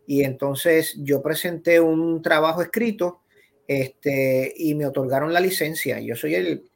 y 0.09 0.23
entonces 0.23 0.95
yo 0.97 1.21
presenté 1.21 1.79
un 1.79 2.23
trabajo 2.23 2.63
escrito 2.63 3.21
este, 3.67 4.51
y 4.57 4.73
me 4.73 4.87
otorgaron 4.87 5.31
la 5.31 5.39
licencia. 5.39 5.99
Yo 5.99 6.15
soy 6.15 6.33
el 6.33 6.67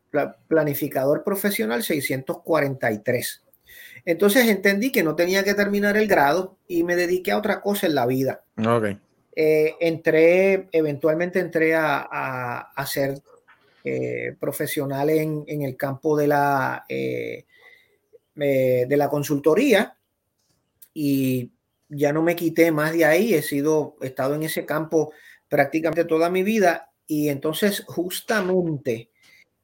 planificador 0.47 1.23
profesional 1.23 1.81
643. 1.81 3.43
Entonces 4.05 4.47
entendí 4.47 4.91
que 4.91 5.01
no 5.01 5.15
tenía 5.15 5.43
que 5.43 5.55
terminar 5.55 5.97
el 5.97 6.07
grado 6.07 6.59
y 6.67 6.83
me 6.83 6.95
dediqué 6.95 7.31
a 7.31 7.39
otra 7.39 7.59
cosa 7.59 7.87
en 7.87 7.95
la 7.95 8.05
vida. 8.05 8.43
Okay. 8.55 8.99
Eh, 9.35 9.73
entré, 9.79 10.69
eventualmente 10.71 11.39
entré 11.39 11.73
a, 11.73 12.01
a, 12.59 12.85
ser 12.85 13.19
eh, 13.83 14.35
profesional 14.39 15.09
en, 15.09 15.43
en, 15.47 15.63
el 15.63 15.75
campo 15.75 16.15
de 16.15 16.27
la, 16.27 16.85
eh, 16.87 17.45
de 18.35 18.95
la 18.95 19.09
consultoría 19.09 19.97
y 20.93 21.52
ya 21.95 22.13
no 22.13 22.21
me 22.21 22.35
quité 22.35 22.71
más 22.71 22.93
de 22.93 23.05
ahí. 23.05 23.33
He 23.33 23.41
sido, 23.41 23.95
he 24.01 24.07
estado 24.07 24.35
en 24.35 24.43
ese 24.43 24.65
campo 24.65 25.13
prácticamente 25.47 26.05
toda 26.05 26.29
mi 26.29 26.43
vida 26.43 26.91
y 27.07 27.29
entonces 27.29 27.83
justamente 27.85 29.09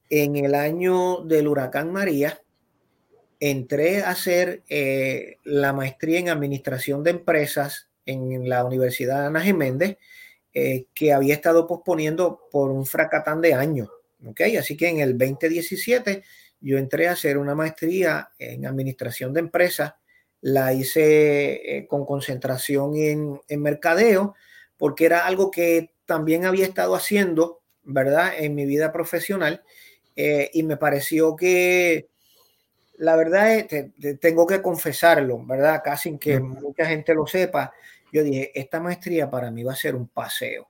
en 0.09 0.35
el 0.35 0.55
año 0.55 1.23
del 1.23 1.47
huracán 1.47 1.91
María, 1.91 2.41
entré 3.39 4.01
a 4.01 4.09
hacer 4.09 4.63
eh, 4.67 5.37
la 5.43 5.71
maestría 5.71 6.19
en 6.19 6.29
administración 6.29 7.03
de 7.03 7.11
empresas 7.11 7.89
en 8.05 8.49
la 8.49 8.65
Universidad 8.65 9.27
Ana 9.27 9.41
Jiménez, 9.41 9.97
eh, 10.53 10.85
que 10.93 11.13
había 11.13 11.35
estado 11.35 11.67
posponiendo 11.67 12.47
por 12.51 12.71
un 12.71 12.85
fracatán 12.85 13.39
de 13.39 13.53
años. 13.53 13.89
¿okay? 14.25 14.57
Así 14.57 14.75
que 14.75 14.89
en 14.89 14.99
el 14.99 15.17
2017 15.17 16.23
yo 16.59 16.77
entré 16.77 17.07
a 17.07 17.13
hacer 17.13 17.37
una 17.37 17.55
maestría 17.55 18.31
en 18.37 18.65
administración 18.65 19.31
de 19.33 19.41
empresas, 19.41 19.93
la 20.41 20.73
hice 20.73 21.77
eh, 21.77 21.87
con 21.87 22.05
concentración 22.05 22.95
en, 22.95 23.41
en 23.47 23.61
mercadeo, 23.61 24.35
porque 24.77 25.05
era 25.05 25.25
algo 25.25 25.51
que 25.51 25.93
también 26.05 26.45
había 26.45 26.65
estado 26.65 26.95
haciendo, 26.95 27.61
¿verdad? 27.83 28.33
En 28.37 28.55
mi 28.55 28.65
vida 28.65 28.91
profesional. 28.91 29.63
y 30.15 30.63
me 30.63 30.75
pareció 30.75 31.35
que 31.35 32.09
la 32.99 33.15
verdad 33.15 33.55
es 33.55 33.67
que 33.67 33.93
tengo 34.19 34.45
que 34.45 34.61
confesarlo, 34.61 35.43
¿verdad? 35.45 35.81
Casi 35.83 36.17
que 36.17 36.39
mucha 36.39 36.85
gente 36.85 37.13
lo 37.13 37.25
sepa. 37.25 37.73
Yo 38.11 38.23
dije, 38.23 38.51
esta 38.59 38.81
maestría 38.81 39.29
para 39.29 39.51
mí 39.51 39.63
va 39.63 39.71
a 39.73 39.77
ser 39.77 39.95
un 39.95 40.09
paseo. 40.09 40.69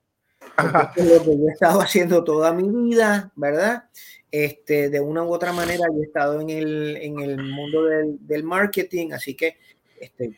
Es 0.95 1.05
lo 1.05 1.23
que 1.23 1.37
yo 1.37 1.47
he 1.47 1.51
estado 1.51 1.81
haciendo 1.81 2.23
toda 2.23 2.53
mi 2.53 2.69
vida, 2.69 3.31
¿verdad? 3.35 3.85
Este, 4.31 4.89
de 4.89 4.99
una 4.99 5.23
u 5.23 5.33
otra 5.33 5.51
manera 5.53 5.85
yo 5.91 6.01
he 6.01 6.05
estado 6.05 6.39
en 6.39 6.49
el, 6.49 6.97
en 6.97 7.19
el 7.19 7.37
mundo 7.41 7.85
del, 7.85 8.17
del, 8.27 8.43
marketing, 8.43 9.11
así 9.11 9.35
que 9.35 9.57
este, 9.99 10.37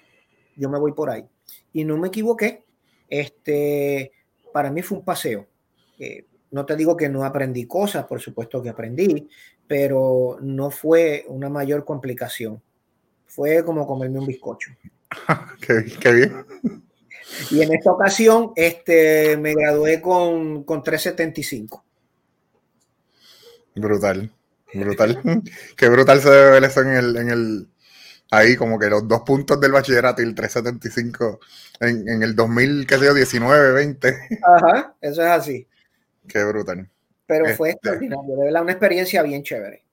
yo 0.56 0.70
me 0.70 0.80
voy 0.80 0.94
por 0.94 1.10
ahí. 1.10 1.26
Y 1.74 1.84
no 1.84 1.98
me 1.98 2.08
equivoqué. 2.08 2.64
Este, 3.10 4.12
para 4.54 4.72
mí 4.72 4.82
fue 4.82 5.00
un 5.00 5.06
paseo. 5.06 5.48
Eh, 6.00 6.26
no 6.52 6.66
te 6.66 6.76
digo 6.76 6.96
que 6.98 7.10
no 7.10 7.24
aprendí 7.24 7.66
cosas, 7.66 8.06
por 8.06 8.20
supuesto 8.20 8.62
que 8.62 8.70
aprendí, 8.70 9.28
pero 9.68 10.38
no 10.42 10.70
fue 10.70 11.26
una 11.28 11.50
mayor 11.50 11.86
complicación. 11.86 12.62
Fue 13.26 13.64
como 13.64 13.88
comerme 13.88 14.20
un 14.20 14.28
bizcocho. 14.28 14.72
qué, 15.62 16.12
bien. 16.12 16.46
Y 17.50 17.62
en 17.62 17.74
esta 17.74 17.92
ocasión 17.92 18.52
este, 18.56 19.38
me 19.38 19.54
gradué 19.54 20.02
con, 20.02 20.64
con 20.64 20.84
375. 20.84 21.84
Brutal, 23.76 24.32
brutal. 24.74 25.22
qué 25.78 25.90
brutal 25.90 26.22
se 26.22 26.30
debe 26.30 26.52
ver 26.52 26.64
eso 26.64 26.82
en 26.82 26.90
el, 26.90 27.18
en 27.18 27.30
el, 27.30 27.68
ahí 28.32 28.56
como 28.56 28.78
que 28.78 28.90
los 28.90 29.08
dos 29.08 29.22
puntos 29.22 29.60
del 29.60 29.72
bachillerato 29.72 30.22
y 30.22 30.26
el 30.26 30.36
375 30.36 31.40
en, 31.80 32.08
en 32.08 32.24
el 32.24 32.36
2000, 32.36 32.86
qué 32.86 32.98
sé 32.98 33.06
yo, 33.06 33.14
19, 33.14 33.72
20. 33.74 34.18
Ajá, 34.44 34.96
eso 35.02 35.22
es 35.22 35.30
así. 35.30 35.68
Qué 36.28 36.44
brutal. 36.44 36.90
Pero 37.26 37.46
fue 37.56 37.70
este 37.70 37.90
extraordinario, 37.90 38.36
de 38.36 38.44
verdad, 38.46 38.62
una 38.62 38.72
experiencia 38.74 39.24
bien 39.24 39.44
chévere. 39.44 39.86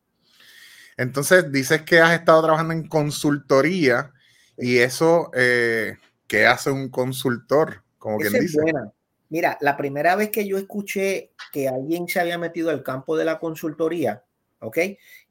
Entonces, 0.96 1.50
dices 1.52 1.82
que 1.82 2.00
has 2.00 2.12
estado 2.12 2.42
trabajando 2.42 2.74
en 2.74 2.88
consultoría 2.88 4.12
y 4.56 4.78
eso, 4.78 5.30
eh, 5.34 5.96
¿qué 6.28 6.46
hace 6.46 6.70
un 6.70 6.88
consultor? 6.88 7.82
Como 7.98 8.18
quien 8.18 8.32
dice. 8.34 8.60
buena. 8.62 8.92
Mira, 9.30 9.58
la 9.60 9.76
primera 9.76 10.14
vez 10.14 10.30
que 10.30 10.46
yo 10.46 10.56
escuché 10.56 11.32
que 11.52 11.68
alguien 11.68 12.06
se 12.06 12.20
había 12.20 12.38
metido 12.38 12.70
al 12.70 12.82
campo 12.82 13.16
de 13.16 13.24
la 13.24 13.40
consultoría, 13.40 14.22
¿ok? 14.60 14.78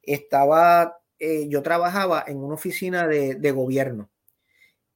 Estaba, 0.03 0.99
eh, 1.17 1.47
yo 1.47 1.63
trabajaba 1.63 2.23
en 2.27 2.37
una 2.37 2.55
oficina 2.55 3.07
de, 3.07 3.35
de 3.35 3.51
gobierno 3.51 4.09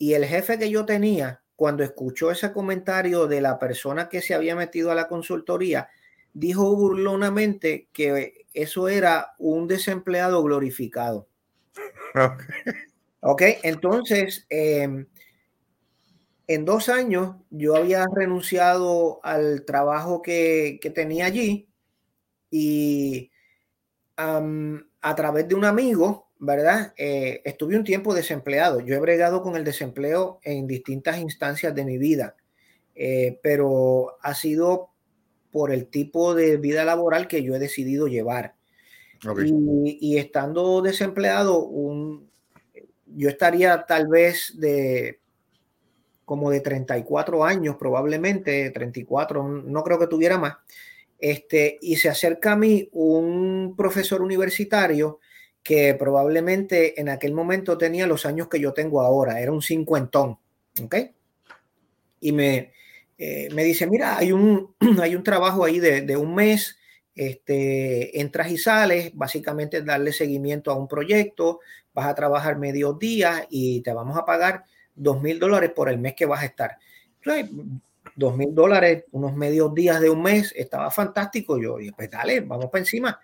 y 0.01 0.15
el 0.15 0.25
jefe 0.25 0.57
que 0.57 0.71
yo 0.71 0.83
tenía, 0.83 1.43
cuando 1.55 1.83
escuchó 1.83 2.31
ese 2.31 2.51
comentario 2.51 3.27
de 3.27 3.39
la 3.39 3.59
persona 3.59 4.09
que 4.09 4.21
se 4.21 4.33
había 4.33 4.55
metido 4.55 4.91
a 4.91 4.95
la 4.95 5.07
consultoría, 5.07 5.89
dijo 6.33 6.75
burlonamente 6.75 7.87
que 7.93 8.45
eso 8.51 8.89
era 8.89 9.33
un 9.37 9.67
desempleado 9.67 10.41
glorificado. 10.43 11.27
Ok, 13.23 13.43
entonces, 13.61 14.47
em, 14.49 15.05
en 16.47 16.65
dos 16.65 16.89
años 16.89 17.35
yo 17.49 17.75
había 17.75 18.05
renunciado 18.13 19.19
al 19.23 19.63
trabajo 19.65 20.21
que, 20.21 20.79
tenía 20.93 21.25
allí 21.25 21.67
y 22.49 23.31
a 24.17 25.15
través 25.15 25.47
de 25.47 25.55
un 25.55 25.65
amigo, 25.65 26.29
¿verdad? 26.37 26.93
Eh, 26.97 27.41
estuve 27.43 27.77
un 27.77 27.83
tiempo 27.83 28.13
desempleado. 28.13 28.79
Yo 28.81 28.95
he 28.95 28.99
bregado 28.99 29.41
con 29.41 29.55
el 29.55 29.63
desempleo 29.63 30.39
en 30.43 30.67
distintas 30.67 31.19
instancias 31.19 31.73
de 31.73 31.85
mi 31.85 31.97
vida, 31.97 32.35
eh, 32.93 33.39
pero 33.41 34.17
ha 34.21 34.35
sido 34.35 34.91
por 35.51 35.71
el 35.71 35.87
tipo 35.87 36.35
de 36.35 36.57
vida 36.57 36.85
laboral 36.85 37.27
que 37.27 37.43
yo 37.43 37.55
he 37.55 37.59
decidido 37.59 38.07
llevar. 38.07 38.55
Y, 39.45 40.17
estando 40.17 40.81
desempleado, 40.81 41.63
un, 41.63 42.29
yo 43.05 43.29
estaría 43.29 43.85
tal 43.85 44.07
vez 44.07 44.53
de 44.57 45.20
como 46.31 46.49
de 46.49 46.61
34 46.61 47.43
años, 47.43 47.75
probablemente 47.75 48.71
34, 48.71 49.45
no 49.45 49.83
creo 49.83 49.99
que 49.99 50.07
tuviera 50.07 50.37
más. 50.37 50.55
Este, 51.19 51.77
y 51.81 51.97
se 51.97 52.07
acerca 52.07 52.53
a 52.53 52.55
mí 52.55 52.87
un 52.93 53.73
profesor 53.75 54.21
universitario 54.21 55.19
que 55.61 55.93
probablemente 55.93 57.01
en 57.01 57.09
aquel 57.09 57.33
momento 57.33 57.77
tenía 57.77 58.07
los 58.07 58.25
años 58.25 58.47
que 58.47 58.61
yo 58.61 58.71
tengo 58.71 59.01
ahora, 59.01 59.41
era 59.41 59.51
un 59.51 59.61
cincuentón, 59.61 60.39
¿ok? 60.81 60.95
Y 62.21 62.31
me, 62.31 62.71
eh, 63.17 63.49
me 63.53 63.65
dice, 63.65 63.85
mira, 63.85 64.17
hay 64.17 64.31
un, 64.31 64.73
hay 65.01 65.15
un 65.15 65.23
trabajo 65.23 65.65
ahí 65.65 65.79
de, 65.81 66.15
un 66.15 66.33
mes, 66.33 66.77
este, 67.13 68.21
entras 68.21 68.49
y 68.51 68.57
sales, 68.57 69.11
básicamente 69.15 69.81
darle 69.81 70.13
seguimiento 70.13 70.71
a 70.71 70.75
un 70.75 70.87
proyecto, 70.87 71.59
vas 71.93 72.07
a 72.07 72.15
trabajar 72.15 72.57
medio 72.57 72.93
día 72.93 73.45
y 73.49 73.81
te 73.81 73.91
vamos 73.91 74.17
a 74.17 74.23
pagar 74.23 74.63
dos 74.95 75.21
mil 75.21 75.39
dólares 75.39 75.71
por 75.75 75.89
el 75.89 75.97
mes 75.97 76.13
que 76.15 76.25
vas 76.25 76.41
a 76.41 76.45
estar. 76.45 76.77
dos 78.15 78.35
mil 78.35 78.53
dólares, 78.53 79.05
unos 79.11 79.35
medios 79.35 79.73
días 79.73 79.99
de 79.99 80.09
un 80.09 80.21
mes, 80.21 80.53
estaba 80.55 80.91
fantástico. 80.91 81.57
Yo 81.57 81.77
dije, 81.77 81.93
pues 81.95 82.09
dale, 82.09 82.41
vamos 82.41 82.67
para 82.67 82.79
encima. 82.79 83.19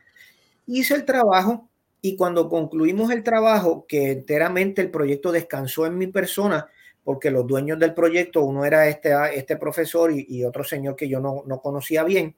Hice 0.65 0.95
el 0.95 1.06
trabajo 1.06 1.69
y 2.01 2.15
cuando 2.15 2.49
concluimos 2.49 3.12
el 3.12 3.23
trabajo, 3.23 3.86
que 3.88 4.12
enteramente 4.12 4.82
el 4.82 4.91
proyecto 4.91 5.32
descansó 5.32 5.86
en 5.86 5.97
mi 5.97 6.08
persona, 6.08 6.67
porque 7.03 7.32
los 7.32 7.47
dueños 7.47 7.80
del 7.80 7.93
proyecto, 7.93 8.43
uno 8.43 8.65
era 8.65 8.88
este, 8.88 9.13
este 9.34 9.58
profesor 9.58 10.12
y, 10.12 10.43
otro 10.45 10.63
señor 10.63 10.95
que 10.95 11.08
yo 11.08 11.19
no, 11.19 11.43
no, 11.45 11.62
conocía 11.62 12.03
bien, 12.03 12.36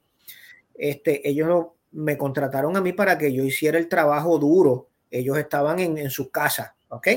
este, 0.76 1.28
ellos 1.28 1.68
me 1.92 2.18
contrataron 2.18 2.78
a 2.78 2.82
mí 2.82 2.94
para 2.94 3.18
que 3.18 3.34
yo 3.34 3.44
hiciera 3.44 3.78
el 3.78 3.90
trabajo 3.90 4.38
duro. 4.38 4.88
Ellos 5.12 5.38
estaban 5.38 5.80
en, 5.80 5.98
en 5.98 6.10
sus 6.10 6.30
casas, 6.30 6.72
¿ok? 6.90 7.08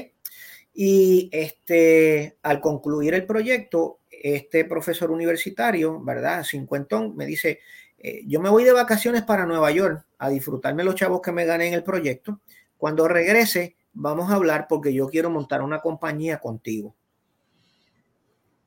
Y 0.75 1.29
este, 1.33 2.39
al 2.43 2.61
concluir 2.61 3.15
el 3.15 3.27
proyecto, 3.27 4.01
este 4.11 4.65
profesor 4.65 5.11
universitario, 5.11 6.01
¿verdad? 6.03 6.45
Cincuentón, 6.45 7.17
me 7.17 7.27
dice, 7.27 7.61
eh, 7.99 8.23
yo 8.27 8.41
me 8.41 8.49
voy 8.49 8.65
de 8.65 8.73
vacaciones 8.73 9.23
para 9.23 9.47
Nueva 9.47 9.71
York 9.71 10.05
a 10.19 10.29
disfrutarme 10.29 10.85
los 10.85 10.95
chavos 10.95 11.21
que 11.21 11.33
me 11.33 11.45
gané 11.45 11.69
en 11.69 11.75
el 11.75 11.83
proyecto. 11.83 12.41
Cuando 12.77 13.07
regrese, 13.07 13.77
vamos 13.93 14.31
a 14.31 14.35
hablar 14.35 14.67
porque 14.69 14.95
yo 14.95 15.09
quiero 15.09 15.31
montar 15.31 15.63
una 15.63 15.81
compañía 15.81 16.39
contigo. 16.39 16.95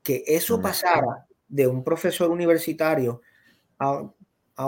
Que 0.04 0.24
eso 0.28 0.62
pasara 0.62 1.26
de 1.48 1.68
un 1.68 1.84
profesor 1.84 2.30
universitario 2.30 3.22
a, 3.80 4.10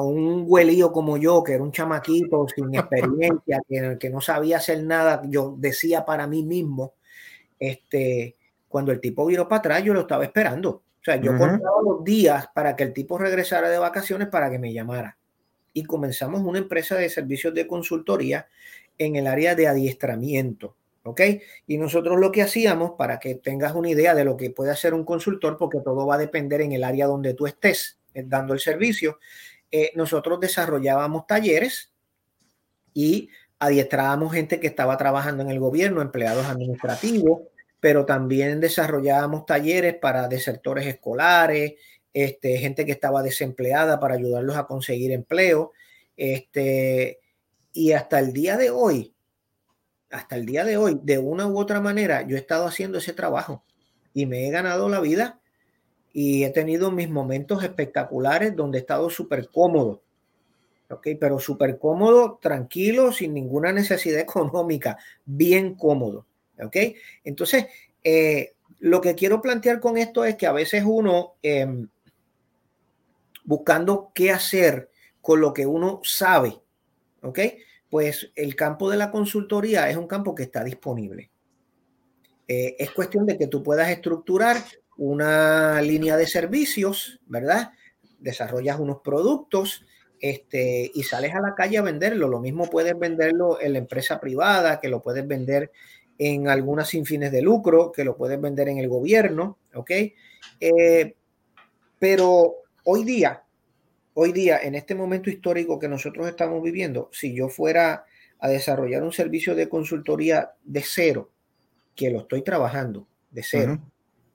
un 0.02 0.44
huelío 0.48 0.92
como 0.92 1.18
yo, 1.18 1.44
que 1.44 1.54
era 1.54 1.64
un 1.64 1.72
chamaquito 1.72 2.46
sin 2.54 2.74
experiencia, 2.76 3.62
que, 3.70 3.98
que 4.00 4.10
no 4.10 4.20
sabía 4.20 4.58
hacer 4.58 4.84
nada, 4.84 5.22
yo 5.30 5.56
decía 5.58 6.06
para 6.06 6.28
mí 6.28 6.44
mismo, 6.44 6.94
este, 7.60 8.36
cuando 8.68 8.92
el 8.92 9.00
tipo 9.00 9.26
viró 9.26 9.48
para 9.48 9.60
atrás, 9.60 9.84
yo 9.84 9.94
lo 9.94 10.02
estaba 10.02 10.24
esperando. 10.24 10.70
O 10.70 11.04
sea, 11.04 11.16
yo 11.16 11.38
contaba 11.38 11.82
los 11.84 12.04
días 12.04 12.50
para 12.54 12.76
que 12.76 12.84
el 12.84 12.94
tipo 12.94 13.18
regresara 13.18 13.70
de 13.70 13.78
vacaciones 13.78 14.28
para 14.28 14.50
que 14.50 14.60
me 14.60 14.74
llamara. 14.74 15.18
Y 15.74 15.84
comenzamos 15.84 16.42
una 16.42 16.60
empresa 16.60 16.96
de 16.96 17.10
servicios 17.10 17.54
de 17.54 17.66
consultoría 17.66 18.48
en 18.98 19.16
el 19.16 19.28
área 19.28 19.56
de 19.56 19.68
adiestramiento. 19.68 20.76
¿Ok? 21.04 21.22
Y 21.66 21.78
nosotros 21.78 22.20
lo 22.20 22.34
que 22.34 22.42
hacíamos, 22.42 22.92
para 22.98 23.18
que 23.20 23.36
tengas 23.36 23.74
una 23.74 23.90
idea 23.90 24.14
de 24.14 24.26
lo 24.26 24.36
que 24.36 24.50
puede 24.50 24.72
hacer 24.72 24.94
un 24.94 25.06
consultor, 25.06 25.58
porque 25.58 25.80
todo 25.80 26.06
va 26.06 26.16
a 26.16 26.18
depender 26.18 26.60
en 26.60 26.74
el 26.74 26.84
área 26.84 27.08
donde 27.08 27.34
tú 27.34 27.48
estés 27.48 27.98
eh, 28.14 28.24
dando 28.28 28.54
el 28.54 28.60
servicio, 28.60 29.20
eh, 29.72 29.92
nosotros 29.96 30.42
desarrollábamos 30.42 31.26
talleres 31.26 31.94
y 32.94 33.30
adiestrábamos 33.60 34.34
gente 34.34 34.60
que 34.60 34.68
estaba 34.68 34.98
trabajando 34.98 35.44
en 35.44 35.50
el 35.50 35.60
gobierno, 35.60 36.02
empleados 36.02 36.46
administrativos, 36.46 37.42
pero 37.80 38.06
también 38.06 38.60
desarrollábamos 38.60 39.46
talleres 39.46 39.96
para 39.96 40.28
desertores 40.28 40.86
escolares, 40.86 41.76
este, 42.14 42.58
gente 42.58 42.86
que 42.86 42.92
estaba 42.92 43.24
desempleada 43.24 44.00
para 44.00 44.16
ayudarlos 44.16 44.58
a 44.58 44.66
conseguir 44.66 45.12
empleo. 45.12 45.72
Este, 46.16 47.20
y 47.74 47.92
hasta 47.92 48.20
el 48.20 48.34
día 48.34 48.58
de 48.58 48.72
hoy, 48.72 49.14
hasta 50.10 50.36
el 50.36 50.46
día 50.46 50.64
de 50.64 50.78
hoy, 50.78 51.00
de 51.04 51.18
una 51.20 51.48
u 51.48 51.60
otra 51.60 51.82
manera, 51.82 52.26
yo 52.26 52.36
he 52.36 52.40
estado 52.40 52.66
haciendo 52.66 52.98
ese 52.98 53.14
trabajo 53.14 53.64
y 54.14 54.26
me 54.26 54.48
he 54.48 54.52
ganado 54.52 54.90
la 54.90 55.00
vida 55.00 55.40
y 56.14 56.44
he 56.44 56.50
tenido 56.50 56.90
mis 56.92 57.10
momentos 57.10 57.64
espectaculares 57.64 58.56
donde 58.56 58.80
he 58.80 58.82
estado 58.82 59.10
súper 59.10 59.50
cómodo 59.50 60.02
¿ok? 60.90 61.08
Pero 61.20 61.40
súper 61.40 61.78
cómodo, 61.78 62.40
tranquilo, 62.42 63.12
sin 63.12 63.34
ninguna 63.34 63.72
necesidad 63.72 64.20
económica, 64.22 64.98
bien 65.26 65.76
cómodo, 65.76 66.26
¿ok? 66.60 66.76
Entonces, 67.24 67.68
eh, 68.04 68.54
lo 68.80 69.02
que 69.02 69.16
quiero 69.16 69.42
plantear 69.42 69.80
con 69.80 69.98
esto 69.98 70.24
es 70.26 70.36
que 70.36 70.48
a 70.48 70.52
veces 70.52 70.84
uno, 70.86 71.36
em, 71.42 71.88
buscando 73.44 74.12
qué 74.14 74.32
hacer 74.32 74.90
con 75.22 75.42
lo 75.42 75.54
que 75.54 75.66
uno 75.66 76.02
sabe, 76.04 76.60
¿ok? 77.22 77.40
Pues 77.90 78.32
el 78.36 78.56
campo 78.56 78.90
de 78.90 78.98
la 78.98 79.12
consultoría 79.12 79.90
es 79.90 79.98
un 79.98 80.08
campo 80.08 80.36
que 80.36 80.44
está 80.44 80.64
disponible. 80.64 81.32
Eh, 82.48 82.76
es 82.80 82.92
cuestión 82.92 83.26
de 83.26 83.38
que 83.38 83.48
tú 83.48 83.62
puedas 83.64 83.90
estructurar 83.90 84.58
una 84.98 85.82
línea 85.82 86.18
de 86.18 86.28
servicios, 86.28 87.20
¿verdad? 87.26 87.72
Desarrollas 88.20 88.80
unos 88.80 89.02
productos, 89.04 89.86
este, 90.20 90.92
y 90.94 91.04
sales 91.04 91.34
a 91.36 91.42
la 91.42 91.56
calle 91.56 91.78
a 91.78 91.82
venderlo. 91.82 92.28
Lo 92.28 92.40
mismo 92.40 92.70
puedes 92.70 92.98
venderlo 92.98 93.62
en 93.62 93.74
la 93.74 93.80
empresa 93.80 94.20
privada, 94.20 94.80
que 94.80 94.90
lo 94.90 95.02
puedes 95.02 95.28
vender 95.28 95.72
en 96.18 96.48
algunas 96.48 96.90
sin 96.90 97.06
fines 97.06 97.32
de 97.32 97.42
lucro, 97.42 97.92
que 97.92 98.04
lo 98.04 98.18
puedes 98.18 98.40
vender 98.42 98.70
en 98.70 98.80
el 98.80 98.88
gobierno, 98.88 99.58
¿ok? 99.74 99.92
Eh, 100.60 101.16
pero 102.00 102.56
hoy 102.84 103.04
día, 103.04 103.44
hoy 104.14 104.32
día, 104.32 104.60
en 104.62 104.76
este 104.76 104.96
momento 104.96 105.30
histórico 105.30 105.80
que 105.80 105.88
nosotros 105.88 106.28
estamos 106.28 106.62
viviendo, 106.64 107.10
si 107.12 107.36
yo 107.36 107.50
fuera 107.50 108.06
a 108.40 108.50
desarrollar 108.50 109.04
un 109.04 109.12
servicio 109.12 109.56
de 109.56 109.70
consultoría 109.70 110.52
de 110.64 110.84
cero, 110.84 111.32
que 111.96 112.12
lo 112.12 112.20
estoy 112.20 112.44
trabajando 112.44 113.08
de 113.32 113.44
cero, 113.44 113.80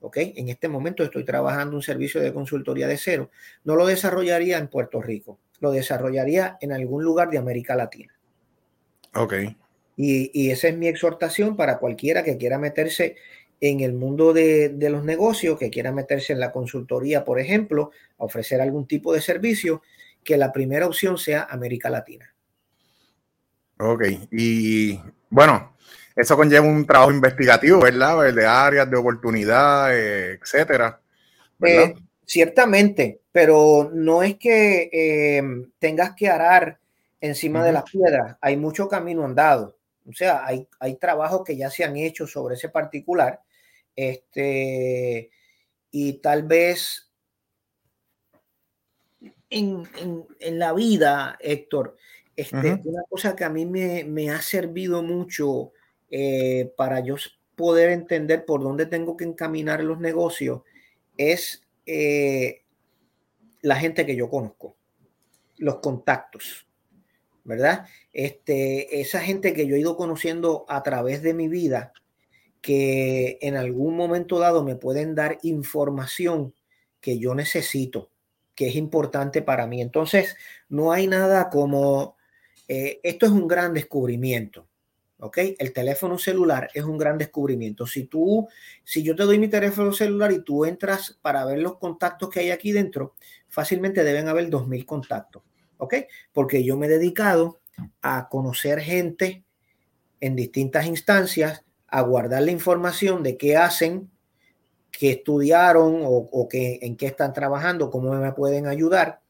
¿ok? 0.01 0.17
En 0.17 0.49
este 0.49 0.67
momento 0.67 1.03
estoy 1.03 1.23
trabajando 1.23 1.75
un 1.75 1.81
servicio 1.81 2.21
de 2.21 2.33
consultoría 2.33 2.87
de 2.87 2.97
cero, 2.97 3.29
no 3.63 3.75
lo 3.75 3.85
desarrollaría 3.85 4.57
en 4.57 4.67
Puerto 4.67 5.01
Rico, 5.01 5.39
lo 5.63 5.71
desarrollaría 5.71 6.57
en 6.59 6.73
algún 6.73 7.05
lugar 7.05 7.29
de 7.29 7.37
América 7.37 7.73
Latina. 7.73 8.13
Ok. 9.15 9.33
Y, 9.95 10.51
esa 10.51 10.67
es 10.67 10.77
mi 10.77 10.87
exhortación 10.87 11.55
para 11.55 11.77
cualquiera 11.77 12.21
que 12.21 12.37
quiera 12.37 12.57
meterse 12.57 13.15
en 13.61 13.79
el 13.79 13.93
mundo 13.93 14.33
de, 14.33 14.75
los 14.91 15.05
negocios, 15.05 15.57
que 15.57 15.69
quiera 15.69 15.93
meterse 15.93 16.33
en 16.33 16.41
la 16.41 16.51
consultoría, 16.51 17.23
por 17.23 17.39
ejemplo, 17.39 17.91
a 18.17 18.25
ofrecer 18.25 18.59
algún 18.59 18.87
tipo 18.87 19.13
de 19.13 19.21
servicio, 19.21 19.81
que 20.21 20.35
la 20.35 20.51
primera 20.51 20.85
opción 20.85 21.17
sea 21.17 21.47
América 21.49 21.89
Latina. 21.89 22.35
Ok, 23.79 24.03
y 24.31 24.99
bueno, 25.29 25.77
eso 26.13 26.35
conlleva 26.35 26.65
un 26.65 26.85
trabajo 26.85 27.11
investigativo, 27.11 27.79
¿verdad? 27.79 28.33
De 28.33 28.45
áreas 28.45 28.91
de 28.91 28.97
oportunidad, 28.97 29.97
etcétera. 29.97 30.99
¿verdad? 31.57 31.85
Eh, 31.85 31.95
Ciertamente, 32.25 33.21
pero 33.31 33.89
no 33.93 34.23
es 34.23 34.37
que 34.37 34.89
em, 35.37 35.71
tengas 35.79 36.15
que 36.15 36.29
arar 36.29 36.79
encima 37.19 37.63
de 37.63 37.71
las 37.71 37.83
piedras, 37.89 38.37
hay 38.41 38.57
mucho 38.57 38.87
camino 38.87 39.23
andado. 39.23 39.77
O 40.07 40.13
sea, 40.13 40.45
hay, 40.45 40.67
hay 40.79 40.95
trabajos 40.95 41.43
que 41.45 41.55
ya 41.55 41.69
se 41.69 41.83
han 41.83 41.95
hecho 41.95 42.27
sobre 42.27 42.55
ese 42.55 42.69
particular. 42.69 43.41
Este, 43.95 45.29
y 45.91 46.13
tal 46.13 46.43
vez 46.43 47.11
en, 49.49 49.87
la 50.39 50.73
vida, 50.73 51.37
Héctor, 51.39 51.97
este, 52.35 52.81
una 52.83 53.03
cosa 53.09 53.35
que 53.35 53.43
a 53.43 53.49
mí 53.49 53.65
me, 53.65 54.29
ha 54.31 54.41
servido 54.41 55.03
mucho 55.03 55.71
eh, 56.09 56.73
para 56.75 56.99
yo 57.01 57.15
poder 57.55 57.91
entender 57.91 58.45
por 58.45 58.63
dónde 58.63 58.87
tengo 58.87 59.15
que 59.15 59.25
encaminar 59.25 59.83
los 59.83 59.99
negocios 59.99 60.61
es 61.17 61.62
eh, 61.85 62.63
la 63.61 63.75
gente 63.75 64.05
que 64.05 64.15
yo 64.15 64.29
conozco, 64.29 64.75
los 65.57 65.79
contactos, 65.79 66.67
¿verdad? 67.43 67.85
Este, 68.11 69.01
esa 69.01 69.19
gente 69.19 69.53
que 69.53 69.67
yo 69.67 69.75
he 69.75 69.79
ido 69.79 69.97
conociendo 69.97 70.65
a 70.67 70.83
través 70.83 71.21
de 71.21 71.33
mi 71.33 71.47
vida, 71.47 71.93
que 72.61 73.37
en 73.41 73.57
algún 73.57 73.95
momento 73.95 74.39
dado 74.39 74.63
me 74.63 74.75
pueden 74.75 75.15
dar 75.15 75.37
información 75.43 76.53
que 77.01 77.19
yo 77.19 77.35
necesito, 77.35 78.09
que 78.55 78.69
es 78.69 78.75
importante 78.75 79.41
para 79.41 79.67
mí. 79.67 79.81
Entonces, 79.81 80.37
no 80.69 80.93
hay 80.93 81.07
nada 81.07 81.49
como, 81.49 82.15
eh, 82.67 83.01
esto 83.03 83.25
es 83.25 83.31
un 83.33 83.47
gran 83.47 83.73
descubrimiento. 83.73 84.67
¿Ok? 85.23 85.37
El 85.57 85.71
teléfono 85.71 86.17
celular 86.17 86.69
es 86.73 86.83
un 86.83 86.97
gran 86.97 87.17
descubrimiento. 87.17 87.87
Si 87.87 88.03
tú, 88.03 88.47
si 88.83 89.03
yo 89.03 89.15
te 89.15 89.23
doy 89.23 89.39
mi 89.39 89.47
teléfono 89.47 89.93
celular 89.93 90.33
y 90.33 90.43
tú 90.43 90.65
entras 90.65 91.17
para 91.21 91.45
ver 91.45 91.59
los 91.59 91.77
contactos 91.77 92.29
que 92.29 92.41
hay 92.41 92.51
aquí 92.51 92.73
dentro, 92.73 93.15
fácilmente 93.47 94.03
deben 94.03 94.27
haber 94.27 94.49
2.000 94.49 94.85
contactos, 94.85 95.43
¿ok? 95.77 95.95
Porque 96.33 96.65
yo 96.65 96.77
me 96.77 96.87
he 96.87 96.89
dedicado 96.89 97.61
a 98.01 98.27
conocer 98.27 98.81
gente 98.81 99.45
en 100.19 100.35
distintas 100.35 100.85
instancias, 100.87 101.63
a 101.87 102.01
guardar 102.01 102.41
la 102.43 102.51
información 102.51 103.23
de 103.23 103.37
qué 103.37 103.55
hacen, 103.55 104.11
qué 104.91 105.11
estudiaron 105.11 106.01
o, 106.03 106.47
qué, 106.49 106.79
en 106.81 106.97
qué 106.97 107.05
están 107.05 107.31
trabajando, 107.31 107.89
cómo 107.89 108.13
me 108.13 108.31
pueden 108.33 108.67
ayudar. 108.67 109.21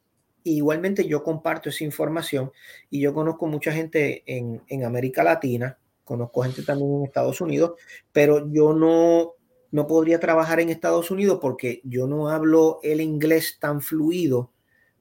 igualmente 0.44 1.06
yo 1.06 1.24
comparto 1.24 1.70
esa 1.70 1.84
información 1.84 2.52
y 2.90 3.00
yo 3.00 3.14
conozco 3.14 3.46
mucha 3.48 3.72
gente 3.72 4.24
en, 4.26 4.62
en 4.68 4.84
América 4.84 5.24
Latina 5.24 5.78
conozco 6.04 6.44
gente 6.44 6.64
también 6.64 6.94
en 6.96 7.04
Estados 7.06 7.42
Unidos, 7.42 7.74
pero 8.12 8.50
yo 8.52 8.74
no, 8.74 9.34
no 9.72 9.88
podría 9.88 10.20
trabajar 10.20 10.60
en 10.60 10.70
Estados 10.70 11.12
Unidos 11.12 11.40
porque 11.42 11.82
yo 11.84 12.08
no 12.08 12.30
hablo 12.30 12.80
el 12.84 13.02
inglés 13.02 13.58
tan 13.60 13.82
fluido 13.82 14.52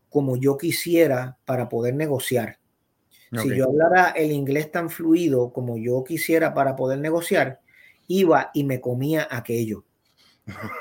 como 0.09 0.37
yo 0.37 0.57
quisiera 0.57 1.39
para 1.45 1.69
poder 1.69 1.95
negociar. 1.95 2.59
Si 3.41 3.57
yo 3.57 3.65
hablara 3.65 4.11
el 4.11 4.31
inglés 4.31 4.71
tan 4.71 4.91
fluido 4.91 5.55
como 5.55 5.79
yo 5.79 6.05
quisiera 6.05 6.53
para 6.53 6.77
poder 6.77 6.99
negociar, 6.99 7.61
iba 8.07 8.51
y 8.53 8.65
me 8.65 8.81
comía 8.81 9.27
aquello. 9.31 9.85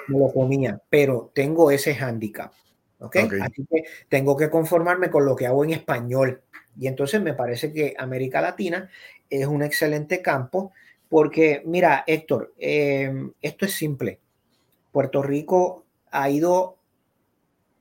me 0.08 0.20
lo 0.20 0.34
comía, 0.34 0.82
pero 0.90 1.32
tengo 1.34 1.72
ese 1.72 1.96
hándicap. 1.96 2.52
¿okay? 3.00 3.30
Así 3.42 3.66
que 3.70 3.84
tengo 4.10 4.36
que 4.36 4.50
conformarme 4.50 5.10
con 5.10 5.26
lo 5.26 5.36
que 5.36 5.48
hago 5.48 5.64
en 5.64 5.72
español. 5.72 6.42
Y 6.78 6.88
entonces 6.88 7.22
me 7.22 7.34
parece 7.34 7.74
que 7.74 7.96
América 7.98 8.42
Latina 8.42 8.90
es 9.30 9.48
un 9.48 9.64
excelente 9.64 10.22
campo 10.22 10.72
porque, 11.10 11.62
mira, 11.66 12.04
Héctor, 12.08 12.54
em, 12.58 13.34
esto 13.42 13.66
es 13.66 13.74
simple. 13.74 14.20
Puerto 14.92 15.22
Rico 15.22 15.86
ha 16.12 16.30
ido 16.30 16.78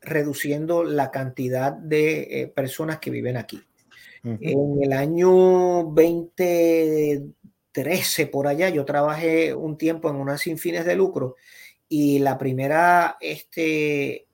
reduciendo 0.01 0.83
la 0.83 1.11
cantidad 1.11 1.73
de 1.73 2.43
eh, 2.43 2.47
personas 2.49 2.99
que 2.99 3.11
viven 3.11 3.37
aquí. 3.37 3.63
En 4.23 4.83
el 4.83 4.93
año 4.93 5.31
2013, 5.31 8.27
por 8.27 8.49
allá, 8.49 8.69
yo 8.69 8.85
trabajé 8.85 9.55
un 9.55 9.79
tiempo 9.79 10.11
en 10.11 10.17
unas 10.17 10.43
sin 10.43 10.59
fines 10.59 10.85
de 10.85 10.95
lucro 10.95 11.37
y 11.89 12.19
la 12.19 12.37
primera, 12.37 13.17
este, 13.21 14.27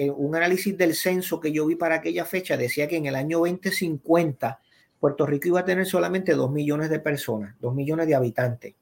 eh, 0.00 0.08
un 0.08 0.34
análisis 0.34 0.78
del 0.78 0.94
censo 0.94 1.38
que 1.38 1.52
yo 1.52 1.66
vi 1.66 1.74
para 1.74 1.96
aquella 1.96 2.24
fecha 2.24 2.56
decía 2.56 2.88
que 2.88 2.96
en 2.96 3.04
el 3.04 3.14
año 3.14 3.40
2050 3.40 4.58
Puerto 4.98 5.26
Rico 5.26 5.48
iba 5.48 5.60
a 5.60 5.64
tener 5.66 5.84
solamente 5.84 6.32
2 6.32 6.50
millones 6.50 6.88
de 6.88 7.00
personas, 7.00 7.54
2 7.60 7.74
millones 7.74 8.06
de 8.06 8.14
habitantes 8.14 8.74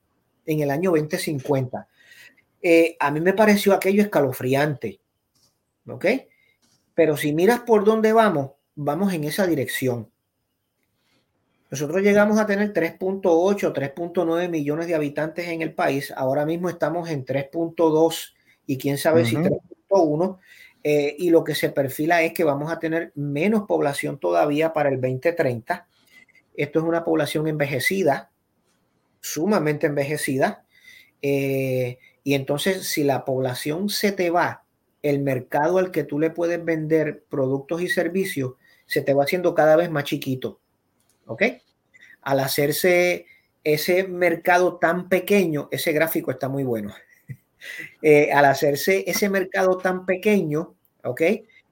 en 0.46 0.61
el 0.61 0.70
año 0.70 0.92
2050. 0.92 1.88
Eh, 2.62 2.96
a 3.00 3.11
mí 3.11 3.20
me 3.20 3.33
pareció 3.33 3.72
aquello 3.72 4.00
escalofriante, 4.00 5.00
¿ok? 5.88 6.07
Pero 6.94 7.16
si 7.16 7.33
miras 7.33 7.62
por 7.62 7.83
dónde 7.83 8.12
vamos, 8.12 8.52
vamos 8.76 9.12
en 9.12 9.24
esa 9.24 9.44
dirección. 9.44 10.09
Nosotros 11.68 12.00
llegamos 12.00 12.38
a 12.38 12.46
tener 12.46 12.72
3.8, 12.72 13.72
3.9 13.72 14.48
millones 14.48 14.87
de 14.87 14.94
habitantes 14.94 15.48
en 15.48 15.62
el 15.62 15.74
país. 15.74 16.12
Ahora 16.16 16.46
mismo 16.46 16.68
estamos 16.68 17.11
en 17.11 17.24
3.2 17.24 18.35
y 18.68 18.78
quién 18.78 18.98
sabe 18.98 19.24
si 19.24 19.35
3.1. 19.35 20.38
Eh, 20.90 21.16
y 21.18 21.29
lo 21.29 21.44
que 21.44 21.55
se 21.55 21.68
perfila 21.68 22.22
es 22.22 22.33
que 22.33 22.44
vamos 22.44 22.72
a 22.72 22.79
tener 22.79 23.12
menos 23.14 23.66
población 23.66 24.18
todavía 24.18 24.72
para 24.72 24.88
el 24.88 25.03
2030. 25.03 25.87
Esto 26.57 26.79
es 26.79 26.85
una 26.87 27.05
población 27.05 27.46
envejecida, 27.46 28.31
sumamente 29.20 29.87
envejecida. 29.87 30.64
Eh, 31.20 31.98
y 32.24 32.33
entonces, 32.33 32.87
si 32.87 33.05
la 33.05 33.27
población 33.27 33.90
se 33.90 34.12
te 34.12 34.31
va, 34.31 34.64
el 35.03 35.20
mercado 35.20 35.77
al 35.77 35.90
que 35.90 36.05
tú 36.05 36.18
le 36.18 36.31
puedes 36.31 36.64
vender 36.64 37.22
productos 37.29 37.83
y 37.83 37.88
servicios 37.88 38.55
se 38.87 39.03
te 39.03 39.12
va 39.12 39.24
haciendo 39.24 39.55
cada 39.55 39.77
vez 39.77 39.90
más 39.90 40.05
chiquito. 40.05 40.59
¿Ok? 41.27 41.42
Al 42.22 42.40
hacerse 42.40 43.27
ese 43.62 44.09
mercado 44.09 44.79
tan 44.79 45.11
pequeño, 45.11 45.68
ese 45.70 45.92
gráfico 45.92 46.31
está 46.31 46.48
muy 46.48 46.64
bueno. 46.64 46.94
Eh, 48.03 48.31
al 48.33 48.44
hacerse 48.44 49.03
ese 49.11 49.29
mercado 49.29 49.79
tan 49.79 50.07
pequeño, 50.07 50.78
¿ok? 51.09 51.23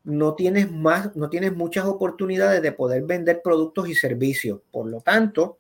No 0.05 0.35
tienes 0.35 0.70
más, 0.70 1.14
no 1.16 1.29
tienes 1.29 1.55
muchas 1.55 1.85
oportunidades 1.85 2.62
de 2.62 2.72
poder 2.72 3.03
vender 3.03 3.42
productos 3.42 3.88
y 3.88 3.94
servicios. 3.94 4.61
Por 4.70 4.87
lo 4.87 5.01
tanto, 5.01 5.59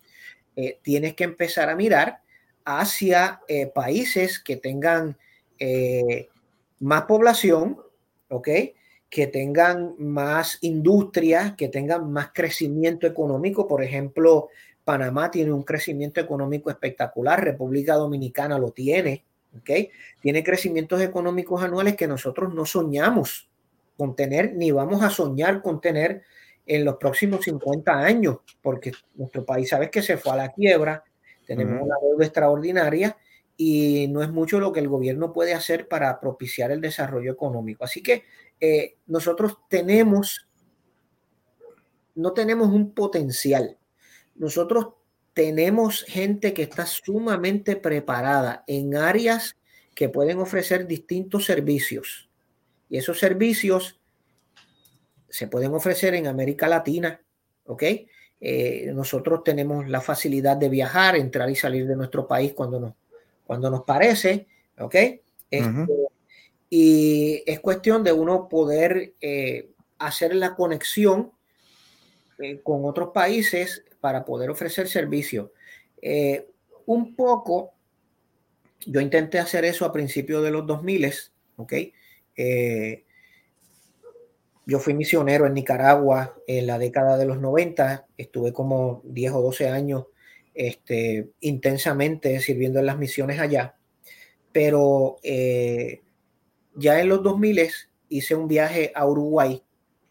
eh, 0.54 0.78
tienes 0.82 1.14
que 1.14 1.24
empezar 1.24 1.68
a 1.68 1.76
mirar 1.76 2.20
hacia 2.64 3.40
eh, 3.48 3.66
países 3.66 4.38
que 4.38 4.56
tengan 4.56 5.16
más 6.80 7.02
población, 7.04 7.78
¿ok? 8.28 8.48
que 9.08 9.26
tengan 9.26 9.94
más 9.98 10.58
industria, 10.62 11.54
que 11.56 11.68
tengan 11.68 12.12
más 12.12 12.30
crecimiento 12.34 13.06
económico. 13.06 13.66
Por 13.66 13.82
ejemplo, 13.82 14.48
Panamá 14.84 15.30
tiene 15.30 15.52
un 15.52 15.62
crecimiento 15.62 16.20
económico 16.20 16.70
espectacular, 16.70 17.42
República 17.42 17.94
Dominicana 17.94 18.58
lo 18.58 18.72
tiene, 18.72 19.24
¿ok? 19.58 19.70
Tiene 20.20 20.44
crecimientos 20.44 21.00
económicos 21.00 21.62
anuales 21.62 21.96
que 21.96 22.06
nosotros 22.06 22.52
no 22.54 22.66
soñamos 22.66 23.48
con 23.96 24.14
tener, 24.16 24.54
ni 24.54 24.70
vamos 24.70 25.02
a 25.02 25.10
soñar 25.10 25.62
con 25.62 25.80
tener 25.80 26.22
en 26.66 26.84
los 26.84 26.96
próximos 26.96 27.44
50 27.44 27.92
años, 27.92 28.38
porque 28.60 28.92
nuestro 29.14 29.44
país, 29.44 29.68
sabes 29.68 29.90
que 29.90 30.02
se 30.02 30.16
fue 30.16 30.32
a 30.32 30.36
la 30.36 30.52
quiebra, 30.52 31.04
tenemos 31.46 31.80
una 31.80 31.94
deuda 32.02 32.24
extraordinaria 32.24 33.16
y 33.56 34.08
no 34.08 34.22
es 34.22 34.30
mucho 34.30 34.58
lo 34.58 34.72
que 34.72 34.80
el 34.80 34.88
gobierno 34.88 35.32
puede 35.32 35.54
hacer 35.54 35.86
para 35.88 36.18
propiciar 36.20 36.72
el 36.72 36.80
desarrollo 36.80 37.32
económico. 37.32 37.84
Así 37.84 38.02
que 38.02 38.24
eh, 38.60 38.96
nosotros 39.06 39.58
tenemos, 39.68 40.48
no 42.16 42.32
tenemos 42.32 42.68
un 42.68 42.92
potencial 42.92 43.78
nosotros 44.38 44.88
tenemos 45.34 46.04
gente 46.04 46.54
que 46.54 46.62
está 46.62 46.86
sumamente 46.86 47.76
preparada 47.76 48.64
en 48.66 48.96
áreas 48.96 49.56
que 49.94 50.08
pueden 50.08 50.38
ofrecer 50.38 50.86
distintos 50.86 51.46
servicios. 51.46 52.25
Y 52.88 52.98
esos 52.98 53.18
servicios 53.18 54.00
se 55.28 55.48
pueden 55.48 55.74
ofrecer 55.74 56.14
en 56.14 56.26
América 56.26 56.68
Latina, 56.68 57.20
¿ok? 57.64 57.82
Eh, 58.40 58.90
nosotros 58.94 59.42
tenemos 59.44 59.88
la 59.88 60.00
facilidad 60.00 60.56
de 60.56 60.68
viajar, 60.68 61.16
entrar 61.16 61.50
y 61.50 61.56
salir 61.56 61.86
de 61.86 61.96
nuestro 61.96 62.26
país 62.26 62.52
cuando 62.52 62.78
nos, 62.78 62.94
cuando 63.46 63.70
nos 63.70 63.82
parece, 63.82 64.46
¿ok? 64.78 64.94
Este, 65.50 66.08
y 66.68 67.42
es 67.46 67.60
cuestión 67.60 68.02
de 68.04 68.12
uno 68.12 68.48
poder 68.48 69.14
eh, 69.20 69.70
hacer 69.98 70.34
la 70.34 70.54
conexión 70.54 71.32
eh, 72.38 72.60
con 72.62 72.84
otros 72.84 73.10
países 73.14 73.84
para 74.00 74.24
poder 74.24 74.50
ofrecer 74.50 74.88
servicio. 74.88 75.52
Un 76.86 77.16
poco, 77.16 77.72
yo 78.86 79.00
intenté 79.00 79.38
hacer 79.38 79.64
eso 79.64 79.84
a 79.84 79.92
principios 79.92 80.42
de 80.44 80.50
los 80.50 80.66
2000, 80.66 81.12
¿ok? 81.56 81.72
Eh, 82.36 83.04
yo 84.66 84.78
fui 84.78 84.94
misionero 84.94 85.46
en 85.46 85.54
Nicaragua 85.54 86.36
en 86.46 86.66
la 86.66 86.78
década 86.78 87.16
de 87.16 87.24
los 87.24 87.40
90, 87.40 88.06
estuve 88.16 88.52
como 88.52 89.02
10 89.04 89.32
o 89.32 89.42
12 89.42 89.68
años 89.68 90.06
este, 90.54 91.30
intensamente 91.40 92.40
sirviendo 92.40 92.80
en 92.80 92.86
las 92.86 92.98
misiones 92.98 93.38
allá, 93.38 93.76
pero 94.52 95.18
eh, 95.22 96.02
ya 96.74 97.00
en 97.00 97.08
los 97.08 97.22
2000 97.22 97.70
hice 98.08 98.34
un 98.34 98.48
viaje 98.48 98.92
a 98.94 99.06
Uruguay, 99.06 99.62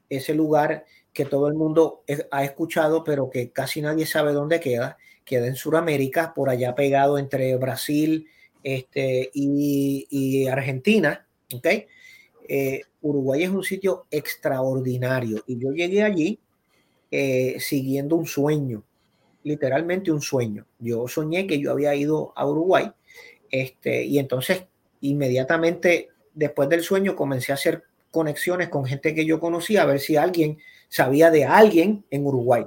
ese 0.09 0.33
lugar 0.33 0.85
que 1.15 1.25
todo 1.25 1.47
el 1.47 1.55
mundo 1.55 2.03
ha 2.29 2.43
escuchado, 2.43 3.03
pero 3.03 3.29
que 3.29 3.51
casi 3.51 3.81
nadie 3.81 4.05
sabe 4.05 4.33
dónde 4.33 4.59
queda. 4.59 4.97
Queda 5.23 5.47
en 5.47 5.55
Sudamérica, 5.55 6.33
por 6.33 6.49
allá 6.49 6.75
pegado 6.75 7.17
entre 7.17 7.55
Brasil 7.55 8.27
este, 8.63 9.31
y, 9.33 10.45
Argentina. 10.47 11.25
¿okay? 11.53 11.88
Eh, 12.47 12.81
Uruguay 13.01 13.43
es 13.43 13.49
un 13.49 13.63
sitio 13.63 14.05
extraordinario 14.12 15.43
y 15.47 15.58
yo 15.58 15.71
llegué 15.71 16.03
allí 16.03 16.39
eh, 17.12 17.58
siguiendo 17.60 18.15
un 18.15 18.25
sueño, 18.25 18.84
literalmente 19.43 20.12
un 20.12 20.21
sueño. 20.21 20.65
Yo 20.79 21.08
soñé 21.08 21.47
que 21.47 21.60
yo 21.60 21.71
había 21.71 21.95
ido 21.95 22.34
a 22.36 22.47
Uruguay 22.47 22.91
este, 23.51 24.03
y 24.03 24.19
entonces 24.19 24.65
inmediatamente 25.01 26.10
después 26.34 26.67
del 26.69 26.81
sueño 26.81 27.15
comencé 27.15 27.51
a 27.51 27.55
hacer 27.55 27.84
conexiones 28.12 28.69
con 28.69 28.86
gente 28.86 29.13
que 29.13 29.25
yo 29.25 29.39
conocía, 29.39 29.84
a 29.84 29.86
ver 29.86 29.99
si 29.99 30.15
alguien 30.15 30.58
sabía 30.89 31.31
de 31.31 31.45
alguien 31.45 32.05
en 32.10 32.25
Uruguay. 32.25 32.65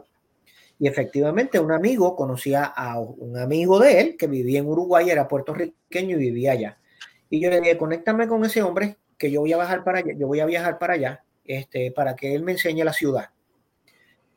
Y 0.79 0.87
efectivamente 0.87 1.59
un 1.59 1.73
amigo 1.73 2.15
conocía 2.15 2.65
a 2.65 3.01
un 3.01 3.37
amigo 3.37 3.81
de 3.81 4.01
él 4.01 4.17
que 4.17 4.27
vivía 4.27 4.61
en 4.61 4.67
Uruguay, 4.67 5.11
era 5.11 5.27
puertorriqueño 5.27 6.17
y 6.17 6.21
vivía 6.21 6.53
allá. 6.53 6.79
Y 7.31 7.41
yo 7.41 7.51
le 7.51 7.61
dije, 7.61 7.77
conéctame 7.77 8.29
con 8.29 8.45
ese 8.45 8.63
hombre 8.63 8.97
que 9.19 9.31
yo 9.31 9.41
voy 9.41 9.53
a 9.53 9.57
bajar 9.57 9.85
para 9.85 9.99
allá, 9.99 10.15
yo 10.17 10.27
voy 10.27 10.41
a 10.41 10.47
viajar 10.47 10.79
para 10.79 10.95
allá, 10.95 11.25
este, 11.45 11.91
para 11.91 12.15
que 12.15 12.35
él 12.35 12.43
me 12.43 12.53
enseñe 12.53 12.85
la 12.85 12.93
ciudad. 12.93 13.31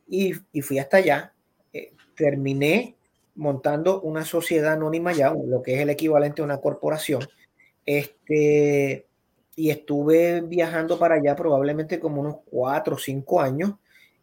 Y, 0.08 0.34
y 0.52 0.62
fui 0.62 0.80
hasta 0.80 0.98
allá, 0.98 1.34
eh, 1.72 1.94
terminé 2.16 2.96
montando 3.36 4.02
una 4.02 4.26
sociedad 4.26 4.74
anónima 4.74 5.14
ya, 5.14 5.34
lo 5.34 5.62
que 5.62 5.76
es 5.76 5.80
el 5.80 5.90
equivalente 5.90 6.42
a 6.42 6.46
una 6.46 6.58
corporación, 6.58 7.26
este, 7.86 9.06
y 9.56 9.70
estuve 9.70 10.42
viajando 10.42 10.98
para 10.98 11.16
allá 11.16 11.36
probablemente 11.36 12.00
como 12.00 12.22
unos 12.22 12.38
cuatro 12.46 12.96
o 12.96 13.00
cinco 13.00 13.42
años. 13.42 13.74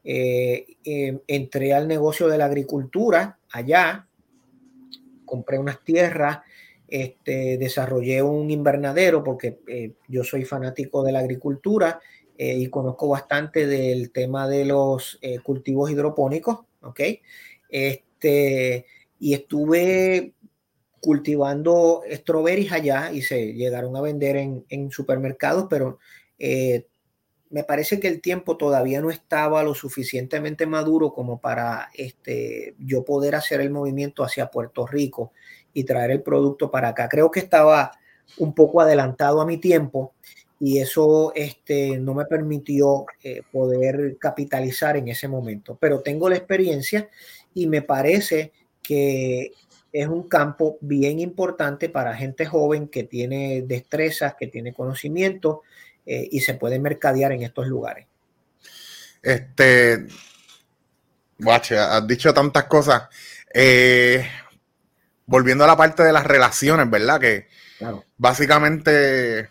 Eh, 0.04 0.76
em, 0.84 1.20
entré 1.26 1.74
al 1.74 1.86
negocio 1.86 2.28
de 2.28 2.38
la 2.38 2.46
agricultura 2.46 3.38
allá, 3.52 4.06
compré 5.24 5.58
unas 5.58 5.84
tierras, 5.84 6.38
este, 6.88 7.58
desarrollé 7.58 8.22
un 8.22 8.50
invernadero 8.50 9.22
porque 9.22 9.60
eh, 9.66 9.92
yo 10.08 10.24
soy 10.24 10.44
fanático 10.44 11.02
de 11.04 11.12
la 11.12 11.20
agricultura 11.20 12.00
eh, 12.36 12.56
y 12.56 12.68
conozco 12.68 13.08
bastante 13.08 13.66
del 13.66 14.10
tema 14.10 14.48
de 14.48 14.64
los 14.64 15.20
cultivos 15.42 15.90
hidropónicos, 15.90 16.60
¿ok? 16.82 17.00
Este, 17.68 18.86
y 19.18 19.34
estuve 19.34 20.34
cultivando 21.00 22.02
strawberries 22.10 22.72
allá 22.72 23.12
y 23.12 23.22
se 23.22 23.54
llegaron 23.54 23.96
a 23.96 24.00
vender 24.00 24.36
en, 24.36 24.90
supermercados, 24.90 25.66
pero 25.70 25.98
eh, 26.38 26.86
me 27.50 27.64
parece 27.64 27.98
que 28.00 28.08
el 28.08 28.20
tiempo 28.20 28.56
todavía 28.56 29.00
no 29.00 29.10
estaba 29.10 29.62
lo 29.62 29.74
suficientemente 29.74 30.66
maduro 30.66 31.12
como 31.12 31.40
para 31.40 31.88
este, 31.94 32.74
yo 32.78 33.04
poder 33.04 33.34
hacer 33.34 33.60
el 33.60 33.70
movimiento 33.70 34.22
hacia 34.22 34.50
Puerto 34.50 34.86
Rico 34.86 35.32
y 35.78 35.84
traer 35.84 36.10
el 36.10 36.22
producto 36.22 36.72
para 36.72 36.88
acá. 36.88 37.08
Creo 37.08 37.30
que 37.30 37.38
estaba 37.38 37.92
un 38.38 38.52
poco 38.52 38.80
adelantado 38.80 39.40
a 39.40 39.46
mi 39.46 39.58
tiempo 39.58 40.12
y 40.58 40.78
eso 40.80 41.32
este, 41.36 41.98
no 41.98 42.14
me 42.14 42.24
permitió 42.24 43.06
eh, 43.22 43.42
poder 43.52 44.18
capitalizar 44.18 44.96
en 44.96 45.06
ese 45.06 45.28
momento. 45.28 45.78
Pero 45.80 46.00
tengo 46.00 46.28
la 46.28 46.36
experiencia 46.36 47.08
y 47.54 47.68
me 47.68 47.82
parece 47.82 48.52
que 48.82 49.52
es 49.92 50.08
un 50.08 50.28
campo 50.28 50.78
bien 50.80 51.20
importante 51.20 51.88
para 51.88 52.16
gente 52.16 52.44
joven 52.44 52.88
que 52.88 53.04
tiene 53.04 53.62
destrezas, 53.62 54.34
que 54.34 54.48
tiene 54.48 54.74
conocimiento 54.74 55.62
eh, 56.04 56.26
y 56.28 56.40
se 56.40 56.54
puede 56.54 56.80
mercadear 56.80 57.30
en 57.30 57.42
estos 57.42 57.68
lugares. 57.68 58.08
Este, 59.22 60.08
guache, 61.38 61.78
has 61.78 62.04
dicho 62.04 62.34
tantas 62.34 62.64
cosas. 62.64 63.04
Eh, 63.54 64.26
volviendo 65.28 65.62
a 65.62 65.68
la 65.68 65.76
parte 65.76 66.02
de 66.02 66.12
las 66.12 66.26
relaciones, 66.26 66.90
¿verdad? 66.90 67.20
Que 67.20 67.46
básicamente 68.16 69.50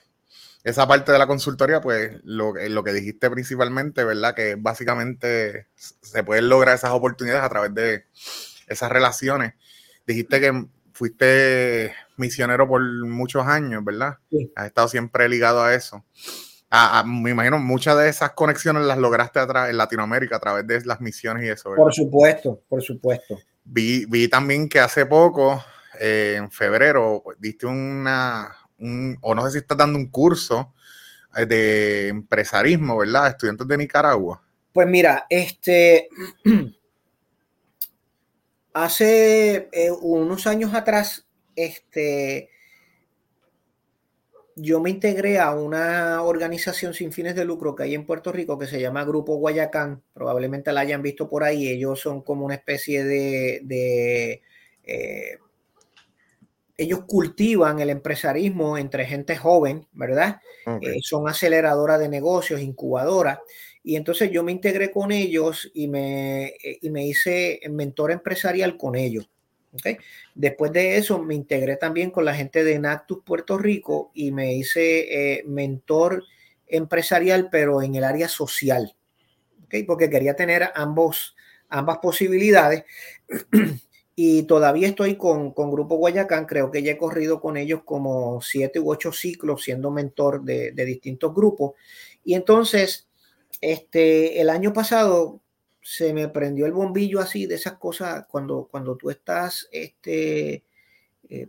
esa 0.64 0.88
parte 0.88 1.14
de 1.14 1.20
la 1.20 1.28
consultoría, 1.28 1.80
pues 1.80 2.20
lo, 2.24 2.54
lo, 2.54 2.84
que 2.84 2.92
dijiste 2.92 3.30
principalmente, 3.30 4.04
¿verdad? 4.04 4.36
Que 4.36 4.56
básicamente 4.56 5.68
se 5.76 6.24
pueden 6.24 6.50
lograr 6.50 6.76
esas 6.76 6.92
oportunidades 6.92 7.44
a 7.44 7.50
través 7.50 7.74
de 7.74 8.06
esas 8.68 8.92
relaciones. 8.92 9.54
Dijiste 10.06 10.42
que 10.42 10.66
fuiste 10.92 11.94
misionero 12.18 12.68
por 12.68 12.82
muchos 13.06 13.46
años, 13.46 13.86
¿verdad? 13.86 14.18
Sí. 14.32 14.52
Has 14.56 14.66
estado 14.66 14.88
siempre 14.88 15.30
ligado 15.30 15.64
a 15.64 15.76
eso. 15.76 16.04
me 17.06 17.30
imagino 17.30 17.60
muchas 17.60 17.98
de 17.98 18.10
esas 18.10 18.32
conexiones 18.32 18.84
las 18.84 18.98
lograste 18.98 19.40
en 19.40 19.78
Latinoamérica 19.78 20.38
a 20.38 20.40
través 20.40 20.66
de 20.66 20.84
las 20.86 21.00
misiones 21.02 21.46
y 21.46 21.50
eso. 21.50 21.76
Por 21.76 21.94
supuesto, 21.94 22.64
por 22.68 22.82
supuesto. 22.82 23.38
Vi, 23.70 24.06
vi 24.06 24.30
también 24.30 24.70
que 24.70 24.80
hace 24.80 25.06
poco, 25.06 25.64
eh, 26.00 26.36
en 26.38 26.50
febrero, 26.50 27.24
diste 27.38 27.66
una, 27.66 28.56
o 29.22 29.36
no 29.36 29.46
sé 29.46 29.52
si 29.52 29.58
estás 29.58 29.78
dando 29.78 30.00
un 30.00 30.10
curso 30.10 30.74
eh, 31.36 31.46
de 31.46 32.08
empresarismo, 32.08 32.98
¿verdad? 32.98 33.28
Estudiantes 33.28 33.68
de 33.68 33.78
Nicaragua. 33.78 34.42
Pues 34.72 34.88
mira, 34.88 35.26
este, 35.30 36.08
hace 38.74 39.70
eh, 39.72 39.92
unos 39.92 40.48
años 40.48 40.74
atrás, 40.74 41.28
este, 41.56 42.50
yo 44.60 44.80
me 44.80 44.90
integré 44.90 45.38
a 45.38 45.54
una 45.54 46.24
organización 46.24 46.96
sin 46.96 47.12
fines 47.12 47.36
de 47.36 47.46
lucro 47.46 47.76
que 47.76 47.84
hay 47.84 47.94
en 47.94 48.08
Puerto 48.08 48.32
Rico 48.32 48.58
que 48.58 48.66
se 48.66 48.82
llama 48.82 49.06
Grupo 49.06 49.36
Guayacán. 49.36 50.02
Probablemente 50.14 50.74
la 50.74 50.82
hayan 50.82 51.04
visto 51.04 51.30
por 51.30 51.44
ahí. 51.44 51.68
Ellos 51.68 52.00
son 52.00 52.24
como 52.24 52.44
una 52.44 52.56
especie 52.56 53.04
de, 53.04 54.42
eh, 54.84 55.38
ellos 56.76 57.02
cultivan 57.06 57.80
el 57.80 57.92
empresarismo 57.92 58.80
entre 58.80 59.06
gente 59.06 59.36
joven, 59.36 59.88
¿verdad? 59.94 60.42
Eh, 60.82 61.02
son 61.02 61.30
aceleradoras 61.30 62.00
de 62.00 62.10
negocios, 62.10 62.60
incubadoras. 62.60 63.40
Y 63.84 63.96
entonces 63.96 64.32
yo 64.32 64.44
me 64.44 64.52
integré 64.52 64.92
con 64.92 65.12
ellos 65.12 65.70
y 65.76 65.88
me, 65.88 66.48
eh, 66.48 66.80
y 66.82 66.90
me 66.90 67.06
hice 67.06 67.60
mentor 67.70 68.12
empresarial 68.12 68.76
con 68.76 68.96
ellos. 68.96 69.30
Después 70.36 70.72
de 70.72 70.98
eso 70.98 71.20
me 71.20 71.36
integré 71.36 71.78
también 71.78 72.12
con 72.12 72.26
la 72.26 72.34
gente 72.34 72.64
de 72.64 72.80
Nactus 72.80 73.20
Puerto 73.24 73.58
Rico 73.58 74.12
y 74.14 74.32
me 74.32 74.54
hice 74.56 75.40
eh, 75.40 75.44
mentor 75.46 76.24
empresarial, 76.68 77.50
pero 77.52 77.82
en 77.82 77.96
el 77.96 78.04
área 78.04 78.28
social. 78.28 78.96
Porque 79.86 80.10
quería 80.10 80.36
tener 80.36 80.72
ambos, 80.76 81.36
ambas 81.70 81.98
posibilidades. 82.00 82.84
y 84.16 84.44
todavía 84.44 84.88
estoy 84.88 85.16
con, 85.16 85.52
con, 85.52 85.70
Grupo 85.70 85.98
Guayacán, 85.98 86.46
creo 86.46 86.72
que 86.72 86.82
ya 86.82 86.94
he 86.94 86.98
corrido 86.98 87.40
con 87.40 87.56
ellos 87.56 87.82
como 87.84 88.42
siete 88.42 88.80
u 88.80 88.90
ocho 88.90 89.12
ciclos 89.12 89.64
siendo 89.64 89.92
mentor 89.92 90.44
de, 90.44 90.72
de, 90.72 90.86
distintos 90.86 91.36
grupos. 91.36 91.74
Y 92.24 92.34
entonces, 92.34 93.08
este, 93.62 94.42
el 94.42 94.50
año 94.50 94.74
pasado 94.74 95.42
se 95.90 96.14
me 96.14 96.28
prendió 96.28 96.66
el 96.66 96.74
bombillo 96.74 97.22
así 97.22 97.46
de 97.46 97.56
esas 97.56 97.78
cosas 97.78 98.26
cuando, 98.30 98.68
cuando 98.70 98.98
tú 98.98 99.10
estás, 99.10 99.70
este, 99.72 100.66
eh, 101.30 101.48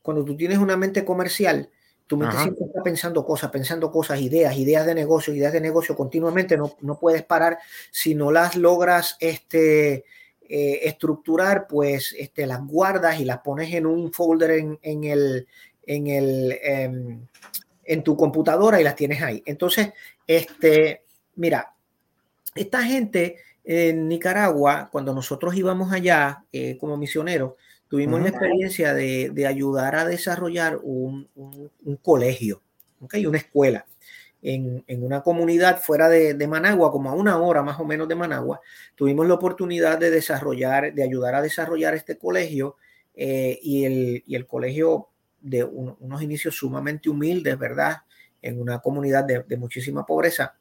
cuando 0.00 0.24
tú 0.24 0.36
tienes 0.36 0.58
una 0.58 0.76
mente 0.76 1.04
comercial, 1.04 1.68
tu 2.06 2.16
mente 2.16 2.36
siempre 2.36 2.66
está 2.66 2.84
pensando 2.84 3.26
cosas, 3.26 3.50
pensando 3.50 3.90
cosas, 3.90 4.20
ideas, 4.20 4.56
ideas 4.56 4.86
de 4.86 4.94
negocio, 4.94 5.34
ideas 5.34 5.52
de 5.52 5.60
negocio 5.60 5.96
continuamente, 5.96 6.56
no, 6.56 6.76
no 6.82 7.00
puedes 7.00 7.24
parar 7.24 7.58
si 7.90 8.14
no 8.14 8.30
las 8.30 8.54
logras, 8.54 9.16
este, 9.18 10.04
eh, 10.48 10.80
estructurar, 10.84 11.66
pues 11.66 12.14
este, 12.16 12.46
las 12.46 12.64
guardas 12.64 13.18
y 13.18 13.24
las 13.24 13.38
pones 13.38 13.74
en 13.74 13.86
un 13.86 14.12
folder 14.12 14.52
en, 14.52 14.78
en 14.82 15.02
el, 15.02 15.48
en, 15.82 16.06
el 16.06 16.60
em, 16.62 17.26
en 17.82 18.04
tu 18.04 18.16
computadora 18.16 18.80
y 18.80 18.84
las 18.84 18.94
tienes 18.94 19.20
ahí. 19.20 19.42
Entonces, 19.44 19.92
este, 20.28 21.02
mira, 21.34 21.74
esta 22.54 22.84
gente 22.84 23.38
en 23.64 24.08
Nicaragua, 24.08 24.88
cuando 24.92 25.14
nosotros 25.14 25.56
íbamos 25.56 25.92
allá 25.92 26.44
eh, 26.52 26.76
como 26.78 26.96
misioneros, 26.96 27.54
tuvimos 27.88 28.20
la 28.20 28.28
experiencia 28.28 28.94
de, 28.94 29.30
de, 29.30 29.46
ayudar 29.46 29.96
a 29.96 30.04
desarrollar 30.04 30.78
un, 30.82 31.28
un, 31.34 31.70
un 31.84 31.96
colegio, 31.96 32.60
¿okay? 33.00 33.24
una 33.26 33.38
escuela 33.38 33.86
en, 34.44 35.02
una 35.02 35.22
comunidad 35.22 35.80
fuera 35.80 36.08
de, 36.08 36.46
Managua, 36.46 36.92
como 36.92 37.10
a 37.10 37.14
una 37.14 37.38
hora 37.38 37.62
más 37.62 37.80
o 37.80 37.84
menos 37.84 38.06
de 38.06 38.14
Managua, 38.14 38.60
tuvimos 38.94 39.26
la 39.26 39.34
oportunidad 39.34 39.98
de 39.98 40.10
desarrollar, 40.10 40.92
de 40.92 41.02
ayudar 41.02 41.34
a 41.34 41.42
desarrollar 41.42 41.94
este 41.94 42.18
colegio 42.18 42.76
eh, 43.14 43.58
y, 43.62 43.84
el, 44.34 44.46
colegio 44.46 45.08
de 45.40 45.64
unos 45.64 46.22
inicios 46.22 46.56
sumamente 46.56 47.08
humildes, 47.08 47.58
¿verdad? 47.58 48.02
En 48.42 48.60
una 48.60 48.80
comunidad 48.80 49.24
de, 49.24 49.56
muchísima 49.56 50.04
pobreza. 50.04 50.54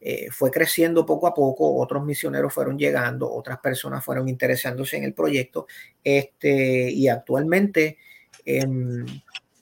Eh, 0.00 0.28
fue 0.30 0.50
creciendo 0.50 1.06
poco 1.06 1.26
a 1.26 1.34
poco, 1.34 1.76
otros 1.76 2.04
misioneros 2.04 2.52
fueron 2.52 2.78
llegando, 2.78 3.32
otras 3.32 3.58
personas 3.58 4.04
fueron 4.04 4.28
interesándose 4.28 4.96
en 4.96 5.04
el 5.04 5.14
proyecto, 5.14 5.66
este, 6.04 6.90
y 6.90 7.08
actualmente 7.08 7.98
em, 8.44 9.06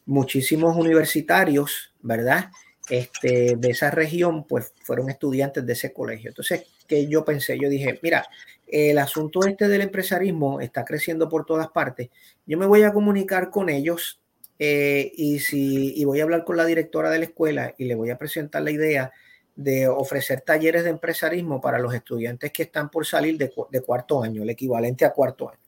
muchísimos 0.07 0.77
universitarios, 0.77 1.95
¿verdad? 2.03 2.51
este, 2.89 3.57
de 3.57 3.71
esa 3.71 3.91
región, 3.91 4.45
pues 4.45 4.73
fueron 4.83 5.09
estudiantes 5.11 5.65
de 5.65 5.73
ese 5.73 5.93
colegio. 5.93 6.31
Entonces, 6.31 6.65
que 6.87 7.07
yo 7.07 7.25
pensé, 7.25 7.59
yo 7.59 7.69
dije, 7.69 7.99
mira, 8.03 8.27
el 8.67 8.99
asunto 8.99 9.47
este 9.47 9.69
del 9.69 9.83
empresarismo 9.83 10.61
está 10.61 10.85
creciendo 10.85 11.29
por 11.29 11.47
todas 11.47 11.69
partes. 11.69 12.11
Yo 12.47 12.59
me 12.59 12.67
voy 12.67 12.83
a 12.83 12.93
comunicar 12.93 13.51
con 13.51 13.69
ellos 13.69 14.21
eh, 14.59 15.13
y, 15.17 15.39
si, 15.41 15.95
y 15.99 16.05
voy 16.05 16.21
a 16.21 16.25
hablar 16.25 16.45
con 16.45 16.57
la 16.57 16.65
directora 16.65 17.11
de 17.11 17.19
la 17.19 17.25
escuela 17.25 17.75
y 17.79 17.85
le 17.85 17.95
voy 17.95 18.11
a 18.11 18.19
presentar 18.19 18.63
la 18.63 18.71
idea 18.71 19.13
de 19.57 19.89
ofrecer 19.89 20.41
talleres 20.41 20.85
de 20.85 20.91
empresarismo 20.91 21.61
para 21.61 21.79
los 21.79 21.95
estudiantes 21.95 22.53
que 22.53 22.65
están 22.65 22.91
por 22.91 23.07
salir 23.07 23.39
de, 23.39 23.53
de 23.71 23.81
cuarto 23.81 24.23
año, 24.23 24.43
el 24.43 24.51
equivalente 24.51 25.05
a 25.05 25.13
cuarto 25.13 25.51
año. 25.51 25.59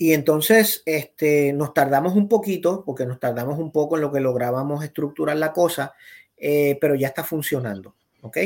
Y 0.00 0.14
entonces 0.14 0.82
este, 0.86 1.52
nos 1.52 1.74
tardamos 1.74 2.14
un 2.14 2.26
poquito, 2.26 2.84
porque 2.86 3.04
nos 3.04 3.20
tardamos 3.20 3.58
un 3.58 3.70
poco 3.70 3.96
en 3.96 4.00
lo 4.00 4.10
que 4.10 4.20
lográbamos 4.20 4.82
estructurar 4.82 5.36
la 5.36 5.52
cosa, 5.52 5.92
eh, 6.38 6.78
pero 6.80 6.94
ya 6.94 7.08
está 7.08 7.22
funcionando. 7.22 7.96
¿ok? 8.22 8.38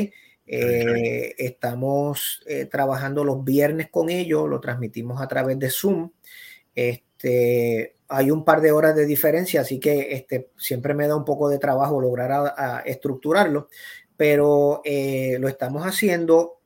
Eh, 0.47 1.33
estamos 1.37 2.43
eh, 2.45 2.65
trabajando 2.65 3.23
los 3.23 3.41
viernes 3.45 3.89
con 3.89 4.09
ellos, 4.09 4.49
lo 4.49 4.59
transmitimos 4.59 5.21
a 5.21 5.29
través 5.29 5.57
de 5.57 5.69
Zoom. 5.69 6.11
Este, 6.75 7.94
hay 8.07 8.31
un 8.31 8.43
par 8.43 8.61
de 8.61 8.71
horas 8.71 8.95
de 8.95 9.05
diferencia, 9.05 9.61
así 9.61 9.79
que 9.79 10.13
este, 10.13 10.49
siempre 10.57 10.93
me 10.93 11.07
da 11.07 11.15
un 11.15 11.25
poco 11.25 11.49
de 11.49 11.59
trabajo 11.59 11.99
lograr 11.99 12.83
estructurarlo, 12.85 13.69
pero 14.15 14.81
lo 14.85 15.47
estamos 15.47 15.83
haciendo, 15.83 16.59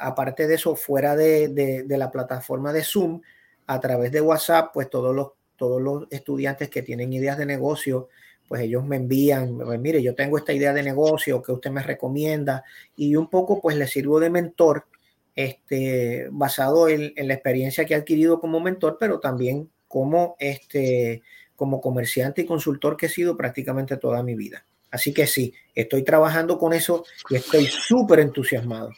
aparte 0.00 0.46
de 0.46 0.54
eso, 0.54 0.74
fuera 0.74 1.14
de, 1.14 1.84
la 1.88 2.10
plataforma 2.10 2.72
de 2.72 2.82
Zoom 2.82 3.20
a 3.66 3.80
través 3.80 4.10
de 4.10 4.20
WhatsApp, 4.20 4.70
pues 4.72 4.88
todos 4.88 5.14
los, 5.14 5.32
todos 5.56 5.82
los 5.82 6.06
estudiantes 6.10 6.70
que 6.70 6.82
tienen 6.82 7.12
ideas 7.12 7.36
de 7.36 7.44
negocio, 7.46 8.08
pues 8.48 8.62
ellos 8.62 8.84
me 8.84 8.96
envían, 8.96 9.58
pues, 9.58 9.78
mire, 9.78 10.02
yo 10.02 10.14
tengo 10.14 10.38
esta 10.38 10.54
idea 10.54 10.72
de 10.72 10.82
negocio 10.82 11.42
que 11.42 11.52
usted 11.52 11.70
me 11.70 11.82
recomienda 11.82 12.64
y 12.96 13.14
un 13.14 13.28
poco 13.28 13.60
pues 13.60 13.76
le 13.76 13.86
sirvo 13.86 14.18
de 14.18 14.30
mentor 14.30 14.86
este, 15.34 16.28
basado 16.32 16.88
en, 16.88 17.12
la 17.14 17.34
experiencia 17.34 17.84
que 17.84 17.94
he 17.94 17.96
adquirido 17.96 18.40
como 18.40 18.58
mentor, 18.58 18.96
pero 18.98 19.20
también 19.20 19.70
como, 19.88 20.36
este, 20.38 21.22
como 21.56 21.80
comerciante 21.80 22.42
y 22.42 22.46
consultor 22.46 22.96
que 22.96 23.06
he 23.06 23.08
sido 23.08 23.36
prácticamente 23.36 23.96
toda 23.96 24.22
mi 24.22 24.34
vida. 24.34 24.64
Así 24.90 25.12
que 25.12 25.26
sí, 25.26 25.52
estoy 25.74 26.04
trabajando 26.04 26.58
con 26.58 26.72
eso 26.72 27.04
y 27.28 27.36
estoy 27.36 27.66
súper 27.66 28.20
entusiasmado. 28.20 28.92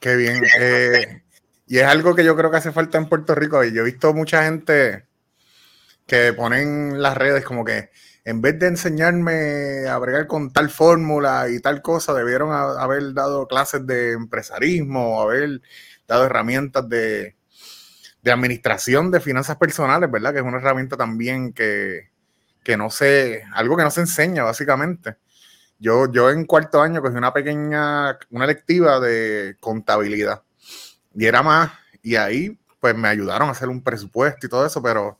Qué 0.00 0.16
bien. 0.16 0.42
Eh, 0.58 1.22
y 1.66 1.78
es 1.78 1.84
algo 1.84 2.14
que 2.14 2.24
yo 2.24 2.36
creo 2.36 2.50
que 2.50 2.58
hace 2.58 2.72
falta 2.72 2.98
en 2.98 3.08
Puerto 3.08 3.34
Rico. 3.34 3.64
Y 3.64 3.72
yo 3.72 3.82
he 3.82 3.84
visto 3.84 4.12
mucha 4.12 4.44
gente 4.44 5.06
que 6.06 6.32
ponen 6.32 7.00
las 7.00 7.16
redes 7.16 7.44
como 7.44 7.64
que 7.64 7.90
en 8.24 8.40
vez 8.40 8.58
de 8.58 8.68
enseñarme 8.68 9.86
a 9.86 9.98
bregar 9.98 10.26
con 10.26 10.52
tal 10.52 10.70
fórmula 10.70 11.46
y 11.50 11.60
tal 11.60 11.82
cosa, 11.82 12.14
debieron 12.14 12.52
haber 12.52 13.12
dado 13.12 13.46
clases 13.46 13.86
de 13.86 14.12
empresarismo, 14.12 15.20
haber 15.20 15.60
dado 16.08 16.24
herramientas 16.24 16.88
de, 16.88 17.36
de 18.24 18.32
administración 18.32 19.10
de 19.10 19.20
finanzas 19.20 19.58
personales, 19.58 20.10
¿verdad? 20.10 20.32
Que 20.32 20.38
es 20.38 20.44
una 20.44 20.56
herramienta 20.56 20.96
también 20.96 21.52
que, 21.52 22.08
que 22.62 22.74
no 22.74 22.88
se, 22.88 23.44
algo 23.52 23.76
que 23.76 23.82
no 23.82 23.90
se 23.90 24.00
enseña 24.00 24.42
básicamente. 24.44 25.16
Yo, 25.78 26.10
yo 26.10 26.30
en 26.30 26.46
cuarto 26.46 26.80
año 26.80 27.02
cogí 27.02 27.16
una 27.16 27.34
pequeña, 27.34 28.18
una 28.30 28.46
lectiva 28.46 28.98
de 28.98 29.56
contabilidad 29.60 30.42
y 31.14 31.26
era 31.26 31.42
más, 31.42 31.72
y 32.02 32.16
ahí 32.16 32.58
pues 32.80 32.96
me 32.96 33.08
ayudaron 33.08 33.48
a 33.48 33.52
hacer 33.52 33.68
un 33.68 33.82
presupuesto 33.82 34.46
y 34.46 34.48
todo 34.48 34.64
eso, 34.64 34.82
pero 34.82 35.18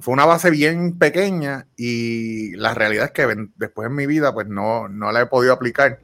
fue 0.00 0.14
una 0.14 0.24
base 0.24 0.50
bien 0.50 0.98
pequeña 0.98 1.66
y 1.76 2.56
la 2.56 2.72
realidad 2.72 3.06
es 3.06 3.10
que 3.10 3.48
después 3.56 3.88
en 3.88 3.94
mi 3.94 4.06
vida 4.06 4.32
pues 4.32 4.46
no, 4.46 4.88
no 4.88 5.12
la 5.12 5.20
he 5.20 5.26
podido 5.26 5.52
aplicar. 5.52 6.00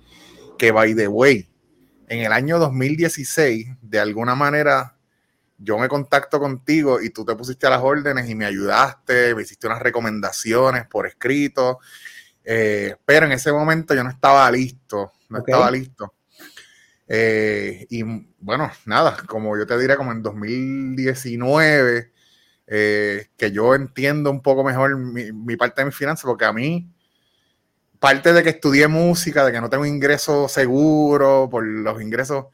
Que 0.59 0.73
by 0.73 0.95
the 0.95 1.09
way, 1.09 1.49
en 2.09 2.21
el 2.21 2.33
año 2.33 2.59
2016, 2.59 3.69
de 3.81 3.99
alguna 3.99 4.35
manera, 4.35 4.97
yo 5.63 5.79
me 5.79 5.89
contacto 5.89 6.41
contigo 6.41 7.01
y 7.01 7.11
tú 7.11 7.25
te 7.25 7.35
pusiste 7.35 7.67
a 7.67 7.71
las 7.71 7.83
órdenes 7.83 8.29
y 8.29 8.35
me 8.35 8.45
ayudaste, 8.45 9.35
me 9.35 9.43
hiciste 9.43 9.67
unas 9.67 9.81
recomendaciones 9.81 10.87
por 10.87 11.07
escrito, 11.07 11.79
eh, 12.45 12.97
pero 13.05 13.27
en 13.27 13.33
ese 13.33 13.53
momento 13.53 13.95
yo 13.95 14.03
no 14.03 14.11
estaba 14.11 14.51
listo, 14.51 15.13
no 15.29 15.39
estaba 15.39 15.71
listo. 15.71 16.15
Eh, 17.07 17.87
y 17.91 18.03
bueno, 18.39 18.71
nada, 18.87 19.17
como 19.27 19.57
yo 19.57 19.67
te 19.67 19.79
diré, 19.79 19.97
como 19.97 20.13
en 20.13 20.23
2019, 20.23 22.13
eh, 22.67 23.27
que 23.37 23.53
yo 23.53 23.75
entiendo 23.75 24.31
un 24.31 24.43
poco 24.43 24.65
mejor 24.65 24.97
mi, 24.97 25.57
parte 25.57 25.83
de 25.83 25.87
mi 25.87 25.93
finanzas, 25.93 26.25
porque 26.25 26.45
a 26.45 26.53
mí, 26.53 26.91
parte 28.01 28.33
de 28.33 28.43
que 28.43 28.51
estudié 28.51 28.89
música, 28.89 29.45
de 29.45 29.53
que 29.53 29.61
no 29.61 29.71
tengo 29.71 29.87
ingresos 29.87 30.51
seguros, 30.51 31.49
por 31.51 31.67
los 31.67 32.01
ingresos, 32.03 32.47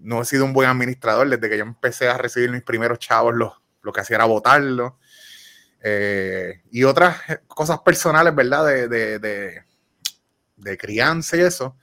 no 0.00 0.22
he 0.22 0.24
sido 0.24 0.44
un 0.44 0.52
buen 0.52 0.68
administrador. 0.68 1.28
Desde 1.28 1.48
que 1.48 1.58
yo 1.58 1.64
empecé 1.64 2.08
a 2.08 2.18
recibir 2.18 2.50
mis 2.50 2.62
primeros 2.62 2.98
chavos, 2.98 3.34
lo, 3.34 3.54
lo 3.82 3.92
que 3.92 4.00
hacía 4.00 4.16
era 4.16 4.24
votarlo. 4.24 4.98
Eh, 5.82 6.62
y 6.70 6.84
otras 6.84 7.18
cosas 7.46 7.80
personales, 7.80 8.34
¿verdad? 8.34 8.66
De, 8.66 8.88
de, 8.88 9.62
de, 10.56 10.78
crianza 10.78 11.36
y 11.36 11.40
eso. 11.40 11.76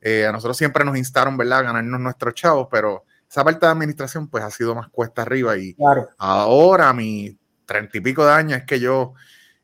Eh, 0.00 0.26
a 0.26 0.32
nosotros 0.32 0.56
siempre 0.56 0.84
nos 0.84 0.96
instaron, 0.96 1.36
¿verdad? 1.36 1.60
A 1.60 1.62
ganarnos 1.62 2.00
nuestros 2.00 2.34
chavos, 2.34 2.68
pero 2.70 3.04
esa 3.28 3.44
parte 3.44 3.64
de 3.64 3.72
administración 3.72 4.28
pues 4.28 4.42
ha 4.42 4.50
sido 4.50 4.74
más 4.74 4.88
cuesta 4.88 5.22
arriba 5.22 5.56
y 5.56 5.76
ahora 6.18 6.88
a 6.88 6.92
mis 6.92 7.36
treinta 7.64 7.98
y 7.98 8.00
pico 8.00 8.26
de 8.26 8.32
años 8.32 8.58
es 8.58 8.64
que 8.64 8.80
yo 8.80 9.14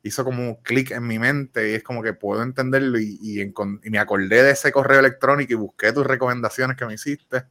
hizo 0.01 0.23
como 0.23 0.41
un 0.41 0.55
clic 0.63 0.91
en 0.91 1.05
mi 1.05 1.19
mente 1.19 1.71
y 1.71 1.73
es 1.75 1.83
como 1.83 2.01
que 2.01 2.13
puedo 2.13 2.41
entenderlo 2.41 2.97
y, 2.97 3.53
me 3.83 3.99
acordé 3.99 4.43
de 4.43 4.51
ese 4.51 4.71
correo 4.71 4.99
electrónico 4.99 5.51
y 5.51 5.57
busqué 5.57 5.91
tus 5.91 6.07
recomendaciones 6.07 6.77
que 6.77 6.85
me 6.85 6.93
hiciste. 6.93 7.43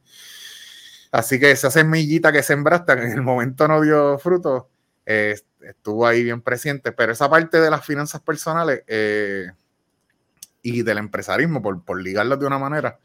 Así 1.11 1.39
que 1.39 1.51
esa 1.51 1.71
semillita 1.71 2.31
que 2.31 2.43
sembraste 2.43 2.93
en 2.93 3.11
el 3.11 3.21
momento 3.21 3.67
no 3.67 3.81
dio 3.81 4.19
fruto, 4.19 4.69
eh, 5.05 5.35
estuvo 5.61 6.05
ahí 6.05 6.23
bien 6.23 6.41
presente, 6.41 6.91
pero 6.91 7.13
esa 7.13 7.29
parte 7.29 7.59
de 7.59 7.69
las 7.69 7.85
finanzas 7.85 8.21
personales 8.21 8.83
eh, 8.87 9.47
y 10.61 10.81
del 10.81 10.97
empresarismo, 10.97 11.61
por, 11.61 11.83
por 11.83 12.01
ligarlas 12.01 12.39
de 12.39 12.45
una 12.45 12.59
manera, 12.59 12.99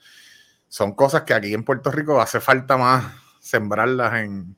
son 0.68 0.94
cosas 0.94 1.22
que 1.22 1.34
aquí 1.34 1.52
en 1.52 1.64
Puerto 1.64 1.90
Rico 1.90 2.20
hace 2.20 2.40
falta 2.40 2.76
más 2.76 3.04
sembrarlas 3.40 4.14
en. 4.22 4.56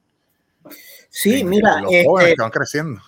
Sí, 1.08 1.42
mira. 1.42 1.80
los 1.80 1.90
jóvenes 2.04 2.30
este, 2.30 2.36
que 2.36 2.42
van 2.42 2.50
creciendo. 2.50 3.00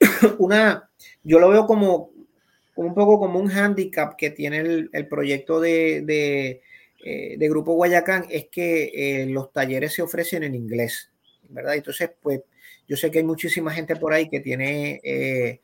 Una, 0.38 0.88
yo 1.22 1.38
lo 1.38 1.48
veo 1.50 1.66
como, 1.66 2.10
un 2.74 2.94
poco 2.94 3.18
como 3.18 3.38
un 3.38 3.48
hándicap 3.48 4.16
que 4.16 4.30
tiene 4.30 4.88
el, 4.92 5.08
proyecto 5.08 5.60
de, 5.60 6.60
eh, 7.06 7.36
de, 7.36 7.48
Grupo 7.50 7.74
Guayacán, 7.74 8.24
es 8.30 8.46
que 8.46 8.84
eh, 8.94 9.26
los 9.26 9.52
talleres 9.52 9.92
se 9.92 10.00
ofrecen 10.00 10.42
en 10.42 10.54
inglés, 10.54 11.10
¿verdad? 11.50 11.74
Entonces, 11.74 12.10
pues 12.22 12.40
yo 12.88 12.96
sé 12.96 13.10
que 13.10 13.18
hay 13.18 13.24
muchísima 13.24 13.70
gente 13.72 13.94
por 13.94 14.14
ahí 14.14 14.26
que 14.30 14.40
tiene. 14.40 15.00
Eh, 15.04 15.60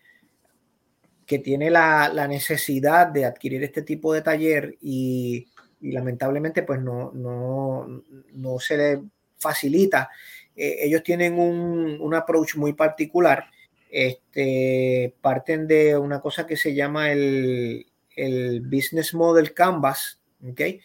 que 1.25 1.39
tiene 1.39 1.71
la, 1.71 2.27
necesidad 2.29 3.07
de 3.07 3.25
adquirir 3.25 3.65
este 3.65 3.83
tipo 3.83 4.13
de 4.13 4.21
taller 4.21 4.77
y, 4.83 5.47
lamentablemente 5.81 6.63
pues 6.63 6.83
no, 6.83 7.13
no, 7.13 8.03
no 8.33 8.59
se 8.59 8.77
le 8.77 9.03
facilita. 9.39 10.11
Ellos 10.55 11.03
tienen 11.03 11.39
un, 11.39 11.99
un, 12.01 12.15
approach 12.15 12.57
muy 12.57 12.75
particular. 12.75 13.45
Este, 13.91 15.15
parten 15.23 15.67
de 15.69 15.97
una 15.97 16.21
cosa 16.21 16.47
que 16.47 16.57
se 16.57 16.75
llama 16.75 17.13
el, 17.13 17.87
el 18.17 18.61
Business 18.61 19.15
Model 19.15 19.55
Canvas. 19.55 20.21
¿okay? 20.51 20.81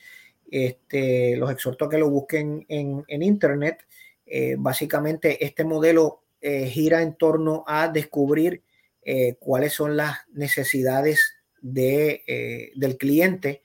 Este, 0.49 1.35
los 1.35 1.51
exhorto 1.51 1.85
a 1.85 1.89
que 1.89 1.97
lo 1.97 2.09
busquen 2.09 2.65
en, 2.67 3.03
Internet. 3.23 3.85
Eh, 4.25 4.55
básicamente 4.57 5.43
este 5.43 5.63
modelo 5.63 6.23
eh, 6.41 6.67
gira 6.67 7.01
en 7.01 7.15
torno 7.15 7.63
a 7.67 7.87
descubrir 7.87 8.63
cuáles 9.37 9.71
son 9.71 9.95
las 9.95 10.17
necesidades 10.33 11.35
de, 11.61 12.71
del 12.75 12.97
cliente 12.97 13.61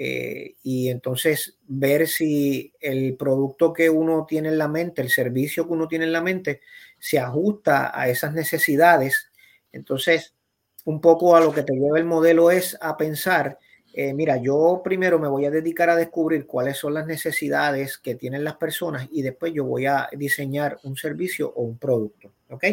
eh, 0.00 0.54
y 0.62 0.90
entonces 0.90 1.58
ver 1.66 2.06
si 2.06 2.72
el 2.78 3.16
producto 3.16 3.72
que 3.72 3.90
uno 3.90 4.26
tiene 4.28 4.48
en 4.48 4.56
la 4.56 4.68
mente, 4.68 5.02
el 5.02 5.10
servicio 5.10 5.66
que 5.66 5.72
uno 5.72 5.88
tiene 5.88 6.04
en 6.04 6.12
la 6.12 6.20
mente, 6.22 6.60
se 7.00 7.18
ajusta 7.18 7.90
a 7.92 8.08
esas 8.08 8.32
necesidades. 8.32 9.32
Entonces, 9.72 10.36
un 10.84 11.00
poco 11.00 11.34
a 11.34 11.40
lo 11.40 11.52
que 11.52 11.64
te 11.64 11.72
lleva 11.72 11.98
el 11.98 12.04
modelo 12.04 12.52
es 12.52 12.78
a 12.80 12.96
pensar, 12.96 13.58
eh, 14.00 14.14
mira, 14.14 14.36
yo 14.36 14.80
primero 14.84 15.18
me 15.18 15.26
voy 15.26 15.44
a 15.46 15.50
dedicar 15.50 15.90
a 15.90 15.96
descubrir 15.96 16.46
cuáles 16.46 16.76
son 16.76 16.94
las 16.94 17.04
necesidades 17.04 17.98
que 17.98 18.14
tienen 18.14 18.44
las 18.44 18.54
personas 18.54 19.08
y 19.10 19.22
después 19.22 19.52
yo 19.52 19.64
voy 19.64 19.86
a 19.86 20.08
diseñar 20.12 20.78
un 20.84 20.96
servicio 20.96 21.52
o 21.52 21.62
un 21.62 21.78
producto. 21.78 22.30
¿Ok? 22.48 22.64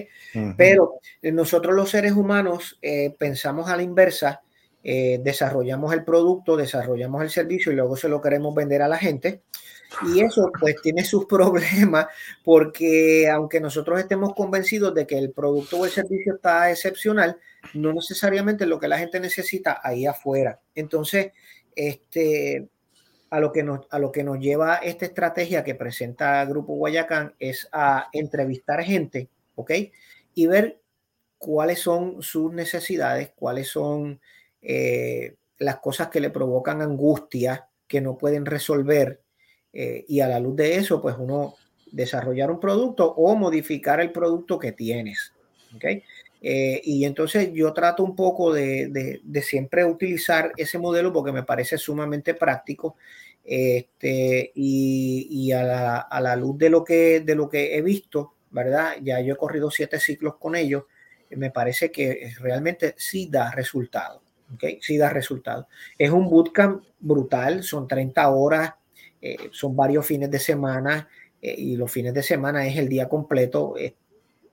Pero 0.55 0.99
nosotros 1.23 1.75
los 1.75 1.89
seres 1.89 2.11
humanos 2.11 2.77
eh, 2.79 3.15
pensamos 3.17 3.69
a 3.71 3.75
la 3.75 3.81
inversa 3.81 4.41
eh, 4.87 5.19
desarrollamos 5.23 5.91
el 5.93 6.03
producto, 6.03 6.55
desarrollamos 6.55 7.23
el 7.23 7.31
servicio 7.31 7.71
y 7.71 7.75
luego 7.75 7.97
se 7.97 8.07
lo 8.07 8.21
queremos 8.21 8.53
vender 8.53 8.83
a 8.83 8.87
la 8.87 8.99
gente. 8.99 9.41
Y 10.07 10.21
eso 10.21 10.51
pues 10.59 10.75
tiene 10.81 11.03
sus 11.03 11.25
problemas 11.27 12.07
porque 12.43 13.29
aunque 13.29 13.59
nosotros 13.59 13.99
estemos 13.99 14.33
convencidos 14.33 14.93
de 14.93 15.07
que 15.07 15.17
el 15.17 15.31
producto 15.31 15.77
o 15.77 15.85
el 15.85 15.91
servicio 15.91 16.35
está 16.35 16.69
excepcional, 16.71 17.37
no 17.73 17.93
necesariamente 17.93 18.65
lo 18.65 18.79
que 18.79 18.87
la 18.87 18.99
gente 18.99 19.19
necesita 19.19 19.79
ahí 19.83 20.05
afuera. 20.05 20.59
Entonces, 20.75 21.31
este, 21.75 22.67
a 23.29 23.39
lo 23.39 23.51
que 23.51 23.63
nos, 23.63 23.81
a 23.89 23.99
lo 23.99 24.11
que 24.11 24.23
nos 24.23 24.39
lleva 24.39 24.77
esta 24.77 25.05
estrategia 25.05 25.63
que 25.63 25.75
presenta 25.75 26.45
Grupo 26.45 26.75
Guayacán 26.75 27.35
es 27.39 27.67
a 27.71 28.09
entrevistar 28.13 28.83
gente, 28.83 29.29
¿ok? 29.55 29.71
Y 30.33 30.47
ver 30.47 30.79
cuáles 31.37 31.79
son 31.79 32.21
sus 32.21 32.53
necesidades, 32.53 33.31
cuáles 33.35 33.67
son 33.67 34.21
eh, 34.61 35.35
las 35.57 35.77
cosas 35.79 36.09
que 36.09 36.19
le 36.19 36.29
provocan 36.29 36.81
angustia, 36.81 37.67
que 37.87 38.01
no 38.01 38.17
pueden 38.17 38.45
resolver, 38.45 39.21
eh, 39.77 40.05
y 40.07 40.21
a 40.21 40.27
la 40.29 40.39
luz 40.39 40.55
de 40.55 40.77
eso, 40.77 41.01
pues 41.01 41.17
uno 41.19 41.55
desarrollar 41.91 42.49
un 42.49 42.61
producto 42.61 43.11
o 43.11 43.35
modificar 43.35 43.99
el 43.99 44.13
producto 44.13 44.57
que 44.57 44.71
tienes. 44.71 45.33
¿okay? 45.75 46.01
Eh, 46.41 46.79
y 46.85 47.03
entonces 47.03 47.51
yo 47.51 47.73
trato 47.73 48.01
un 48.01 48.15
poco 48.15 48.53
de, 48.53 49.21
siempre 49.43 49.83
utilizar 49.83 50.53
ese 50.55 50.79
modelo 50.79 51.11
porque 51.11 51.33
me 51.33 51.43
parece 51.43 51.77
sumamente 51.77 52.33
práctico. 52.33 52.95
Este, 53.43 54.51
y, 54.55 55.51
a, 55.51 55.61
la, 55.61 55.97
a, 55.99 56.21
la, 56.21 56.35
luz 56.37 56.57
de 56.57 56.69
lo, 56.69 56.83
que, 56.83 57.19
de 57.19 57.35
lo 57.35 57.49
que 57.49 57.75
he 57.75 57.81
visto, 57.81 58.33
¿verdad? 58.51 58.93
Ya 59.03 59.19
yo 59.19 59.33
he 59.33 59.37
corrido 59.37 59.69
siete 59.69 59.99
ciclos 59.99 60.37
con 60.37 60.55
ellos, 60.55 60.85
me 61.31 61.51
parece 61.51 61.91
que 61.91 62.31
realmente 62.39 62.95
sí 62.97 63.27
da 63.29 63.51
resultado. 63.51 64.21
¿okay? 64.53 64.79
Sí 64.81 64.97
da 64.97 65.09
resultado. 65.09 65.67
Es 65.97 66.09
un 66.11 66.29
bootcamp 66.29 66.83
brutal, 66.99 67.61
son 67.61 67.87
30 67.87 68.29
horas, 68.29 68.73
eh, 69.27 69.49
son 69.51 69.75
varios 69.75 70.05
fines 70.05 70.29
de 70.29 70.37
semana 70.37 71.09
eh, 71.41 71.55
y 71.57 71.75
los 71.75 71.91
fines 71.91 72.13
de 72.13 72.21
semana 72.21 72.67
es 72.67 72.77
el 72.77 72.87
día 72.87 73.09
completo. 73.09 73.75
Eh, 73.75 73.95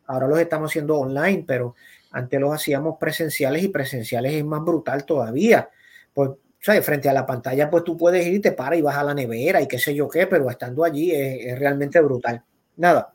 ahora 0.07 0.27
los 0.27 0.39
estamos 0.39 0.71
haciendo 0.71 0.99
online, 0.99 1.45
pero 1.47 1.75
antes 2.11 2.41
los 2.41 2.55
hacíamos 2.55 2.97
presenciales 2.99 3.63
y 3.63 3.69
presenciales 3.69 4.33
es 4.33 4.45
más 4.45 4.65
brutal 4.65 5.05
todavía. 5.05 5.69
Pues, 6.15 6.31
¿sabes? 6.59 6.87
Frente 6.87 7.11
a 7.11 7.13
la 7.13 7.27
pantalla, 7.27 7.69
pues 7.69 7.85
tú 7.85 7.99
puedes 7.99 8.27
ir 8.27 8.35
y 8.35 8.41
te 8.41 8.53
paras 8.53 8.79
y 8.79 8.83
vas 8.83 8.97
a 8.97 9.05
la 9.05 9.13
nevera 9.13 9.61
y 9.61 9.69
qué 9.69 9.79
sé 9.79 9.95
yo 9.95 10.09
qué, 10.09 10.27
pero 10.27 10.49
estando 10.49 10.85
allí 10.85 11.11
es, 11.11 11.59
realmente 11.59 12.01
brutal. 12.01 12.43
Nada, 12.77 13.13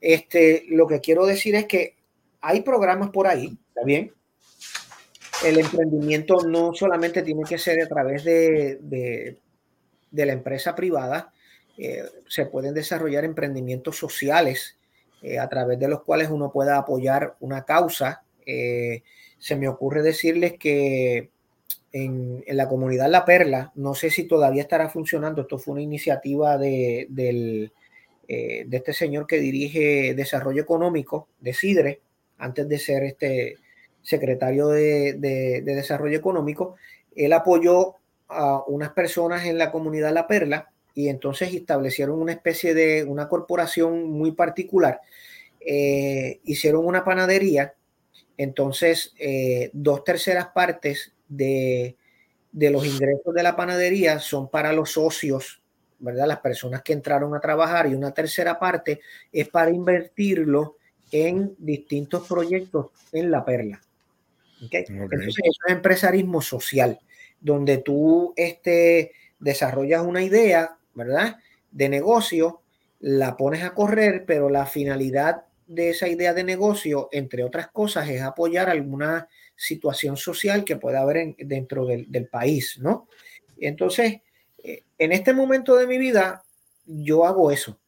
este, 0.00 0.64
lo 0.68 0.86
que 0.86 1.00
quiero 1.00 1.26
decir 1.26 1.56
es 1.56 1.66
que 1.66 1.96
hay 2.40 2.60
programas 2.60 3.10
por 3.10 3.26
ahí, 3.26 3.58
¿está 3.68 3.84
bien? 3.84 4.12
el 5.44 5.58
emprendimiento 5.58 6.46
no 6.46 6.74
solamente 6.74 7.22
tiene 7.22 7.42
que 7.48 7.58
ser 7.58 7.82
a 7.82 7.88
través 7.88 8.24
de, 8.24 9.38
la 10.12 10.32
empresa 10.32 10.74
privada, 10.74 11.32
eh, 11.78 12.04
se 12.28 12.46
pueden 12.46 12.74
desarrollar 12.74 13.24
emprendimientos 13.24 13.96
sociales 13.96 14.76
eh, 15.22 15.38
a 15.38 15.48
través 15.48 15.78
de 15.78 15.88
los 15.88 16.02
cuales 16.02 16.28
uno 16.30 16.52
pueda 16.52 16.76
apoyar 16.76 17.36
una 17.40 17.64
causa. 17.64 18.22
Eh, 18.44 19.02
se 19.38 19.56
me 19.56 19.68
ocurre 19.68 20.02
decirles 20.02 20.54
que 20.58 21.30
en, 21.92 22.44
en, 22.46 22.56
la 22.56 22.68
comunidad 22.68 23.10
La 23.10 23.24
Perla, 23.24 23.72
no 23.74 23.94
sé 23.94 24.10
si 24.10 24.24
todavía 24.24 24.62
estará 24.62 24.88
funcionando, 24.88 25.42
esto 25.42 25.58
fue 25.58 25.72
una 25.72 25.82
iniciativa 25.82 26.58
de, 26.58 27.06
del, 27.08 27.72
de 28.28 28.68
este 28.70 28.92
señor 28.92 29.26
que 29.26 29.38
dirige 29.40 30.14
desarrollo 30.14 30.62
económico 30.62 31.28
de 31.40 31.54
Sidre, 31.54 32.00
antes 32.38 32.68
de 32.68 32.78
ser 32.78 33.04
este 33.04 33.58
secretario 34.02 34.68
de, 34.68 35.14
de, 35.14 35.62
Desarrollo 35.62 36.16
Económico, 36.16 36.76
él 37.14 37.32
apoyó 37.32 37.96
a 38.30 38.62
unas 38.66 38.90
personas 38.90 39.44
en 39.44 39.58
la 39.58 39.70
comunidad 39.70 40.12
La 40.12 40.26
Perla 40.26 40.70
y 40.94 41.08
entonces 41.08 41.54
establecieron 41.54 42.20
una 42.20 42.32
especie 42.32 42.74
de 42.74 43.04
una 43.04 43.28
corporación 43.28 44.10
muy 44.10 44.32
particular. 44.32 45.00
Eh, 45.60 46.40
hicieron 46.44 46.86
una 46.86 47.04
panadería, 47.04 47.74
entonces 48.36 49.14
eh, 49.18 49.70
dos 49.72 50.04
terceras 50.04 50.48
partes 50.48 51.12
de, 51.28 51.96
de 52.52 52.70
los 52.70 52.86
ingresos 52.86 53.34
de 53.34 53.42
la 53.42 53.56
panadería 53.56 54.18
son 54.18 54.48
para 54.48 54.72
los 54.72 54.92
socios, 54.92 55.60
¿verdad? 55.98 56.26
Las 56.26 56.40
personas 56.40 56.82
que 56.82 56.92
entraron 56.92 57.34
a 57.34 57.40
trabajar 57.40 57.86
y 57.86 57.94
una 57.94 58.12
tercera 58.12 58.58
parte 58.58 59.00
es 59.32 59.48
para 59.48 59.70
invertirlo 59.70 60.76
en 61.12 61.54
distintos 61.58 62.26
proyectos 62.26 62.86
en 63.12 63.30
la 63.30 63.44
perla. 63.44 63.80
Entonces, 64.60 65.28
eso 65.28 65.40
es 65.66 65.72
empresarismo 65.72 66.42
social, 66.42 66.98
donde 67.40 67.78
tú 67.78 68.32
este, 68.36 69.12
desarrollas 69.38 70.04
una 70.04 70.22
idea, 70.22 70.76
¿verdad? 70.94 71.36
De 71.70 71.88
negocio, 71.88 72.62
la 73.00 73.36
pones 73.36 73.62
a 73.62 73.74
correr, 73.74 74.24
pero 74.26 74.50
la 74.50 74.66
finalidad 74.66 75.44
de 75.66 75.90
esa 75.90 76.08
idea 76.08 76.34
de 76.34 76.44
negocio, 76.44 77.08
entre 77.12 77.44
otras 77.44 77.68
cosas, 77.68 78.08
es 78.08 78.20
apoyar 78.22 78.68
alguna 78.68 79.28
situación 79.56 80.16
social 80.16 80.64
que 80.64 80.76
pueda 80.76 81.00
haber 81.00 81.34
dentro 81.38 81.86
del, 81.86 82.28
país, 82.28 82.78
¿no? 82.80 83.08
Entonces, 83.58 84.20
eh, 84.62 84.84
en 84.98 85.12
este 85.12 85.32
momento 85.32 85.76
de 85.76 85.86
mi 85.86 85.98
vida, 85.98 86.42
yo 86.86 87.24
hago 87.24 87.50
eso. 87.50 87.78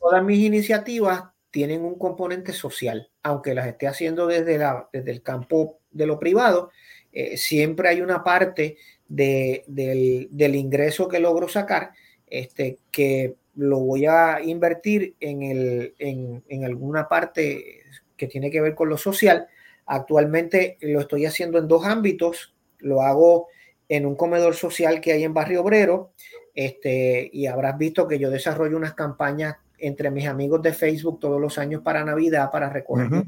Todas 0.00 0.24
mis 0.24 0.40
iniciativas 0.40 1.24
tienen 1.50 1.82
un 1.82 1.98
componente 1.98 2.52
social, 2.52 3.08
aunque 3.22 3.54
las 3.54 3.66
esté 3.66 3.86
haciendo 3.86 4.26
desde, 4.26 4.58
la, 4.58 4.88
desde 4.92 5.10
el 5.10 5.22
campo 5.22 5.78
de 5.90 6.06
lo 6.06 6.18
privado, 6.18 6.70
eh, 7.12 7.36
siempre 7.36 7.88
hay 7.88 8.00
una 8.00 8.22
parte 8.22 8.76
del, 9.08 10.54
ingreso 10.54 11.08
que 11.08 11.18
logro 11.18 11.48
sacar 11.48 11.92
este, 12.26 12.78
que 12.90 13.34
lo 13.56 13.80
voy 13.80 14.06
a 14.06 14.40
invertir 14.40 15.16
en, 15.18 15.42
el, 15.42 15.94
en, 15.98 16.64
alguna 16.64 17.08
parte 17.08 17.82
que 18.16 18.28
tiene 18.28 18.50
que 18.50 18.60
ver 18.60 18.76
con 18.76 18.88
lo 18.88 18.96
social. 18.96 19.48
Actualmente 19.86 20.78
lo 20.80 21.00
estoy 21.00 21.26
haciendo 21.26 21.58
en 21.58 21.66
dos 21.66 21.84
ámbitos. 21.84 22.54
Lo 22.78 23.02
hago 23.02 23.48
en 23.88 24.06
un 24.06 24.14
comedor 24.14 24.54
social 24.54 25.00
que 25.00 25.12
hay 25.12 25.24
en 25.24 25.34
Barrio 25.34 25.62
Obrero. 25.62 26.12
Este, 26.54 27.28
y 27.32 27.46
habrás 27.46 27.76
visto 27.78 28.06
que 28.06 28.20
yo 28.20 28.30
desarrollo 28.30 28.76
unas 28.76 28.94
campañas 28.94 29.56
entre 29.78 30.10
mis 30.12 30.26
amigos 30.26 30.62
de 30.62 30.72
Facebook 30.72 31.18
todos 31.18 31.40
los 31.40 31.58
años 31.58 31.82
para 31.82 32.04
Navidad, 32.04 32.50
para 32.52 32.68
recoger, 32.68 33.24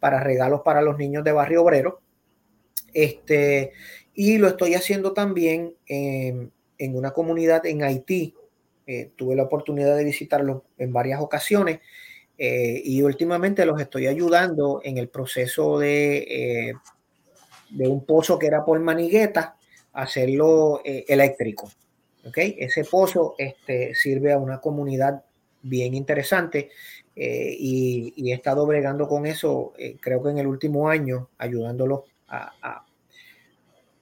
para 0.00 0.20
regalos 0.20 0.60
para 0.62 0.82
los 0.82 0.98
niños 0.98 1.24
de 1.24 1.32
Barrio 1.32 1.62
Obrero. 1.62 2.01
Este, 2.92 3.72
y 4.14 4.38
lo 4.38 4.48
estoy 4.48 4.74
haciendo 4.74 5.12
también 5.12 5.74
en, 5.86 6.52
una 6.78 7.12
comunidad 7.12 7.64
en 7.66 7.82
Haití. 7.82 8.34
Eh, 8.86 9.12
tuve 9.16 9.36
la 9.36 9.44
oportunidad 9.44 9.96
de 9.96 10.04
visitarlo 10.04 10.64
en 10.76 10.92
varias 10.92 11.20
ocasiones 11.20 11.80
eh, 12.36 12.82
y 12.84 13.00
últimamente 13.02 13.64
los 13.64 13.80
estoy 13.80 14.08
ayudando 14.08 14.80
en 14.82 14.98
el 14.98 15.08
proceso 15.08 15.78
de, 15.78 16.18
eh, 16.18 16.74
de 17.70 17.88
un 17.88 18.04
pozo 18.04 18.38
que 18.38 18.48
era 18.48 18.64
por 18.64 18.80
manigueta, 18.80 19.56
hacerlo 19.92 20.80
eléctrico. 20.84 21.70
¿okay? 22.26 22.56
Ese 22.58 22.84
pozo 22.84 23.36
este, 23.38 23.94
sirve 23.94 24.32
a 24.32 24.38
una 24.38 24.60
comunidad 24.60 25.22
bien 25.62 25.94
interesante 25.94 26.70
y, 27.14 28.30
he 28.30 28.34
estado 28.34 28.66
bregando 28.66 29.06
con 29.06 29.26
eso, 29.26 29.74
creo 30.00 30.22
que 30.22 30.30
en 30.30 30.38
el 30.38 30.46
último 30.46 30.88
año, 30.88 31.28
ayudándolos 31.38 32.00
a, 32.32 32.84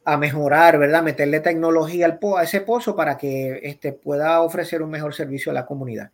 a, 0.05 0.17
mejorar, 0.17 0.79
¿verdad? 0.79 1.03
Meterle 1.03 1.41
tecnología 1.41 2.07
al 2.07 2.19
a 2.37 2.43
ese 2.43 2.61
pozo 2.61 2.95
para 2.95 3.17
que 3.17 3.61
este, 3.63 3.93
pueda 3.93 4.41
ofrecer 4.43 4.83
un 4.83 4.91
mejor 4.91 5.15
servicio 5.15 5.51
a 5.51 5.55
la 5.55 5.67
comunidad. 5.67 6.11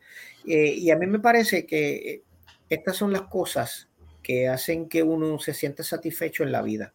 Eh, 0.46 0.72
y 0.72 0.90
a 0.90 0.96
mí 0.96 1.06
me 1.06 1.18
parece 1.18 1.66
que 1.66 2.22
estas 2.68 2.96
son 2.96 3.12
las 3.12 3.22
cosas 3.22 3.88
que 4.22 4.48
hacen 4.48 4.88
que 4.88 5.02
uno 5.02 5.38
se 5.38 5.54
sienta 5.54 5.82
satisfecho 5.82 6.42
en 6.42 6.52
la 6.52 6.62
vida. 6.62 6.92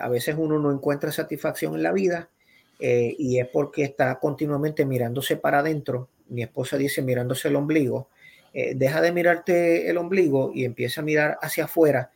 a 0.00 0.08
veces 0.08 0.36
uno 0.38 0.58
no 0.58 0.72
encuentra 0.72 1.12
satisfacción 1.12 1.74
en 1.74 1.82
la 1.82 1.92
vida 1.92 2.30
y 2.78 3.38
es 3.38 3.48
porque 3.48 3.84
está 3.84 4.18
continuamente 4.18 4.84
mirándose 4.84 5.36
para 5.36 5.60
adentro 5.60 6.08
mi 6.32 6.42
esposa 6.42 6.76
dice 6.76 7.02
mirándose 7.02 7.48
el 7.48 7.56
ombligo, 7.56 8.08
eh, 8.54 8.74
deja 8.74 9.00
de 9.00 9.12
mirarte 9.12 9.88
el 9.88 9.98
ombligo 9.98 10.50
y 10.54 10.64
empieza 10.64 11.00
a 11.00 11.04
mirar 11.04 11.38
hacia 11.40 11.64
afuera. 11.64 12.10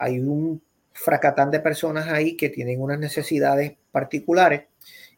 Hay 0.00 0.18
un 0.18 0.60
fracatán 0.92 1.52
de 1.52 1.60
personas 1.60 2.08
ahí 2.08 2.36
que 2.36 2.48
tienen 2.48 2.80
unas 2.80 2.98
necesidades 2.98 3.74
particulares 3.92 4.64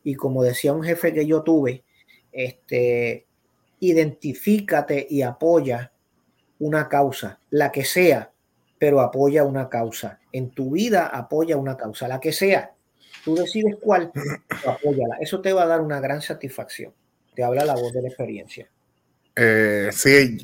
y 0.04 0.14
como 0.14 0.42
decía 0.42 0.74
un 0.74 0.84
jefe 0.84 1.14
que 1.14 1.26
yo 1.26 1.42
tuve, 1.42 1.84
este, 2.30 3.26
identifícate 3.80 5.06
y 5.08 5.22
apoya 5.22 5.92
una 6.58 6.88
causa, 6.88 7.38
la 7.48 7.72
que 7.72 7.84
sea, 7.84 8.30
pero 8.78 9.00
apoya 9.00 9.44
una 9.44 9.68
causa. 9.70 10.20
En 10.32 10.50
tu 10.50 10.72
vida 10.72 11.06
apoya 11.06 11.56
una 11.56 11.76
causa, 11.76 12.06
la 12.08 12.20
que 12.20 12.32
sea. 12.32 12.74
Tú 13.24 13.34
decides 13.34 13.76
cuál, 13.80 14.12
apóyala. 14.66 15.16
Eso 15.20 15.40
te 15.40 15.52
va 15.52 15.62
a 15.62 15.66
dar 15.66 15.80
una 15.80 16.00
gran 16.00 16.20
satisfacción 16.20 16.92
te 17.34 17.42
habla 17.42 17.64
la 17.64 17.74
voz 17.74 17.92
de 17.92 18.02
la 18.02 18.08
experiencia. 18.08 18.68
Eh, 19.36 19.90
sí, 19.92 20.38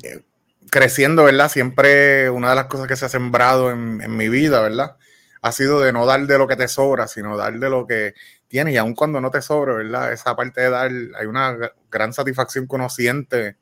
creciendo, 0.69 1.23
¿verdad? 1.23 1.49
Siempre 1.49 2.29
una 2.29 2.49
de 2.49 2.55
las 2.55 2.65
cosas 2.65 2.87
que 2.87 2.95
se 2.95 3.05
ha 3.05 3.09
sembrado 3.09 3.71
en, 3.71 4.15
mi 4.15 4.29
vida, 4.29 4.61
¿verdad? 4.61 4.97
Ha 5.41 5.51
sido 5.51 5.79
de 5.79 5.93
no 5.93 6.05
dar 6.05 6.25
de 6.27 6.37
lo 6.37 6.47
que 6.47 6.55
te 6.55 6.67
sobra, 6.67 7.07
sino 7.07 7.37
dar 7.37 7.57
de 7.57 7.69
lo 7.69 7.87
que 7.87 8.13
tienes. 8.47 8.73
Y 8.73 8.77
aun 8.77 8.93
cuando 8.93 9.21
no 9.21 9.31
te 9.31 9.41
sobra, 9.41 9.75
¿verdad? 9.75 10.11
Esa 10.11 10.35
parte 10.35 10.61
de 10.61 10.69
dar, 10.69 10.91
hay 11.17 11.25
una 11.25 11.57
gran 11.89 12.13
satisfacción 12.13 12.67
que 12.67 12.75
uno 12.75 12.89
siente 12.89 13.57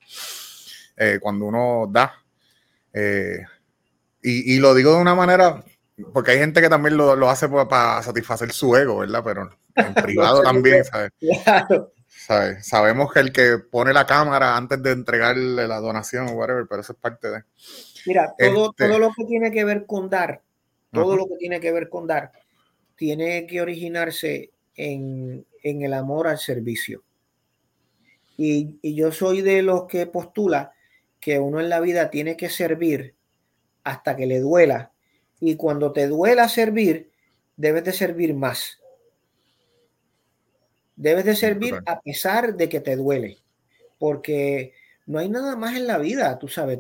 eh, 0.96 1.20
cuando 1.22 1.46
uno 1.46 1.88
da. 1.90 2.14
Eh, 2.94 3.44
y, 4.24 4.60
lo 4.60 4.74
digo 4.74 4.94
de 4.94 5.02
una 5.02 5.16
manera, 5.16 5.64
porque 6.12 6.32
hay 6.32 6.40
gente 6.40 6.60
que 6.60 6.68
también 6.68 6.98
lo, 6.98 7.30
hace 7.30 7.48
para 7.48 8.04
satisfacer 8.04 8.52
su 8.52 8.76
ego, 8.76 8.98
¿verdad? 8.98 9.22
Pero 9.24 9.50
en 9.76 9.94
privado 9.94 10.42
también, 10.42 10.84
¿sabes? 10.84 11.12
Claro. 11.44 11.94
Sabemos 12.08 13.14
que 13.14 13.20
el 13.20 13.32
que 13.32 13.58
pone 13.58 13.94
la 13.94 14.06
cámara 14.06 14.58
antes 14.58 14.82
de 14.84 14.92
entregarle 14.92 15.68
la 15.68 15.80
donación 15.80 16.28
o 16.28 16.32
whatever, 16.34 16.66
pero 16.68 16.82
eso 16.82 16.94
es 16.94 17.00
parte 17.00 17.30
de. 17.30 17.44
Mira, 18.06 18.34
todo, 18.38 18.72
este 18.72 18.88
todo 18.88 19.00
lo 19.00 19.14
que 19.14 19.26
tiene 19.26 19.52
que 19.52 19.64
ver 19.64 19.86
con 19.86 20.10
dar, 20.10 20.42
todo 20.92 21.16
lo 21.16 21.28
que 21.28 21.36
tiene 21.38 21.60
que 21.60 21.72
ver 21.72 21.90
con 21.90 22.08
dar, 22.08 22.32
tiene 22.96 23.48
que 23.48 23.62
originarse 23.62 24.52
en, 24.76 25.46
el 25.64 25.94
amor 25.94 26.28
al 26.28 26.38
servicio. 26.38 27.04
Y, 28.38 28.78
y, 28.82 28.96
yo 28.96 29.12
soy 29.12 29.42
de 29.42 29.62
los 29.62 29.86
que 29.86 30.06
postula 30.06 30.74
que 31.20 31.40
uno 31.40 31.60
en 31.60 31.70
la 31.70 31.80
vida 31.80 32.10
tiene 32.10 32.38
que 32.38 32.50
servir 32.50 33.16
hasta 33.84 34.16
que 34.16 34.26
le 34.26 34.40
duela. 34.40 34.92
Y 35.40 35.56
cuando 35.56 35.92
te 35.92 36.08
duela 36.08 36.48
servir, 36.50 37.12
debes 37.56 37.84
de 37.84 37.94
servir 37.94 38.34
más. 38.34 38.80
Debes 40.98 41.26
de 41.26 41.36
servir 41.36 41.76
a 41.86 42.02
pesar 42.02 42.56
de 42.56 42.68
que 42.68 42.80
te 42.80 42.96
duele, 42.96 43.38
porque 44.00 44.74
no 45.06 45.20
hay 45.20 45.30
nada 45.30 45.56
más 45.56 45.76
en 45.76 45.86
la 45.86 46.00
vida, 46.00 46.38
tú 46.40 46.48
sabes. 46.48 46.80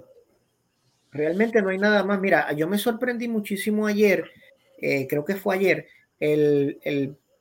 Realmente 1.11 1.61
no 1.61 1.70
hay 1.70 1.78
nada 1.78 2.03
más. 2.03 2.20
Mira, 2.20 2.51
yo 2.53 2.68
me 2.68 2.80
sorprendí 2.80 3.28
muchísimo 3.28 3.86
ayer, 3.86 4.30
eh, 4.80 5.07
creo 5.07 5.24
que 5.24 5.36
fue 5.36 5.55
ayer, 5.55 5.88
el, 6.20 6.80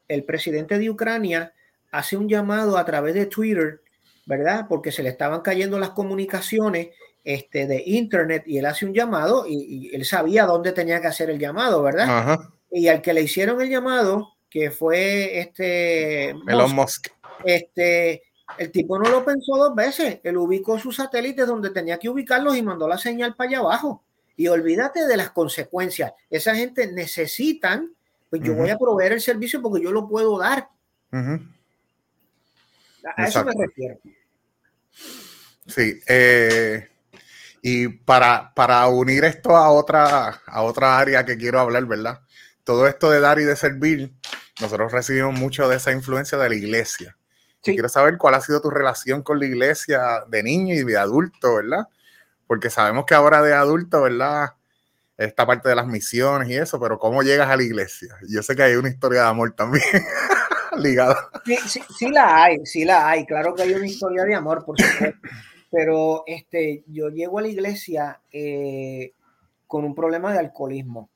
el, 0.06 0.24
presidente 0.24 0.78
de 0.78 0.90
Ucrania 0.90 1.54
hace 1.90 2.18
un 2.18 2.28
llamado 2.28 2.76
a 2.76 2.84
través 2.84 3.14
de 3.14 3.24
Twitter, 3.24 3.80
¿verdad? 4.26 4.66
Porque 4.68 4.92
se 4.92 5.02
le 5.02 5.08
estaban 5.08 5.40
cayendo 5.40 5.78
las 5.78 5.90
comunicaciones 5.90 6.88
este, 7.24 7.66
de 7.66 7.82
Internet 7.86 8.44
y 8.46 8.58
él 8.58 8.66
hace 8.66 8.84
un 8.84 8.92
llamado 8.92 9.46
y, 9.48 9.90
él 9.94 10.04
sabía 10.04 10.44
dónde 10.44 10.72
tenía 10.72 11.00
que 11.00 11.06
hacer 11.06 11.30
el 11.30 11.38
llamado, 11.38 11.82
¿verdad? 11.82 12.38
Y 12.70 12.88
al 12.88 13.00
que 13.00 13.14
le 13.14 13.22
hicieron 13.22 13.62
el 13.62 13.70
llamado, 13.70 14.35
que 14.48 14.70
fue 14.70 15.38
este 15.38 16.30
Elon 16.30 16.74
Musk. 16.74 17.08
Este, 17.44 18.22
el 18.58 18.70
tipo 18.70 18.98
no 18.98 19.10
lo 19.10 19.24
pensó 19.24 19.56
dos 19.56 19.74
veces. 19.74 20.20
Él 20.22 20.36
ubicó 20.36 20.78
sus 20.78 20.96
satélites 20.96 21.46
donde 21.46 21.70
tenía 21.70 21.98
que 21.98 22.08
ubicarlos 22.08 22.56
y 22.56 22.62
mandó 22.62 22.88
la 22.88 22.98
señal 22.98 23.34
para 23.34 23.50
allá 23.50 23.58
abajo. 23.58 24.04
Y 24.36 24.48
olvídate 24.48 25.06
de 25.06 25.16
las 25.16 25.30
consecuencias. 25.30 26.12
Esa 26.30 26.54
gente 26.54 26.92
necesitan, 26.92 27.94
pues 28.28 28.42
yo 28.42 28.54
voy 28.54 28.70
a 28.70 28.78
proveer 28.78 29.12
el 29.12 29.20
servicio 29.20 29.62
porque 29.62 29.82
yo 29.82 29.92
lo 29.92 30.08
puedo 30.08 30.38
dar. 30.38 30.68
A 31.10 33.26
eso 33.26 33.44
me 33.44 33.52
refiero. 33.58 33.98
Sí. 35.66 36.00
Eh, 36.06 36.88
y 37.62 37.88
para, 37.88 38.52
para 38.54 38.86
unir 38.88 39.24
esto 39.24 39.56
a 39.56 39.70
otra, 39.70 40.42
a 40.46 40.62
otra 40.62 40.98
área 40.98 41.24
que 41.24 41.36
quiero 41.36 41.60
hablar, 41.60 41.86
¿verdad? 41.86 42.20
Todo 42.66 42.86
esto 42.88 43.10
de 43.10 43.20
dar 43.20 43.38
y 43.38 43.44
de 43.44 43.54
servir 43.56 44.12
nosotros 44.60 44.90
recibimos 44.90 45.38
mucho 45.38 45.68
de 45.68 45.76
esa 45.76 45.92
influencia 45.92 46.36
de 46.36 46.48
la 46.48 46.54
iglesia. 46.56 47.16
quiero 47.62 47.88
saber 47.88 48.18
cuál 48.18 48.34
ha 48.34 48.40
sido 48.40 48.60
tu 48.60 48.70
relación 48.70 49.22
con 49.22 49.38
la 49.38 49.46
iglesia 49.46 50.24
de 50.28 50.42
niño 50.42 50.74
y 50.74 50.82
de 50.82 50.96
adulto, 50.96 51.56
¿verdad? 51.56 51.86
Porque 52.46 52.70
sabemos 52.70 53.04
que 53.06 53.14
ahora 53.14 53.42
de 53.42 53.54
adulto, 53.54 54.02
¿verdad? 54.02 54.54
esta 55.18 55.46
parte 55.46 55.68
de 55.68 55.74
las 55.74 55.86
misiones 55.86 56.48
y 56.50 56.56
eso, 56.56 56.78
pero 56.78 56.98
¿cómo 56.98 57.22
llegas 57.22 57.48
a 57.48 57.56
la 57.56 57.62
iglesia? 57.62 58.16
Yo 58.28 58.42
sé 58.42 58.54
que 58.54 58.62
hay 58.62 58.74
una 58.74 58.90
historia 58.90 59.22
de 59.22 59.28
amor 59.28 59.52
también 59.52 59.84
ligada. 60.76 61.30
Sí, 61.44 61.80
sí, 61.96 62.08
la 62.10 62.44
hay, 62.44 62.58
sí 62.64 62.84
la 62.84 63.08
hay, 63.08 63.24
claro 63.24 63.54
que 63.54 63.62
hay 63.62 63.72
una 63.72 63.86
historia 63.86 64.24
de 64.24 64.34
amor, 64.34 64.64
por 64.64 64.78
supuesto, 64.78 65.18
pero 65.70 66.24
este, 66.26 66.84
yo 66.86 67.08
llego 67.08 67.38
a 67.38 67.42
la 67.42 67.48
iglesia 67.48 68.20
eh, 68.30 69.12
con 69.66 69.84
un 69.84 69.94
problema 69.94 70.32
de 70.32 70.38
alcoholismo. 70.40 71.10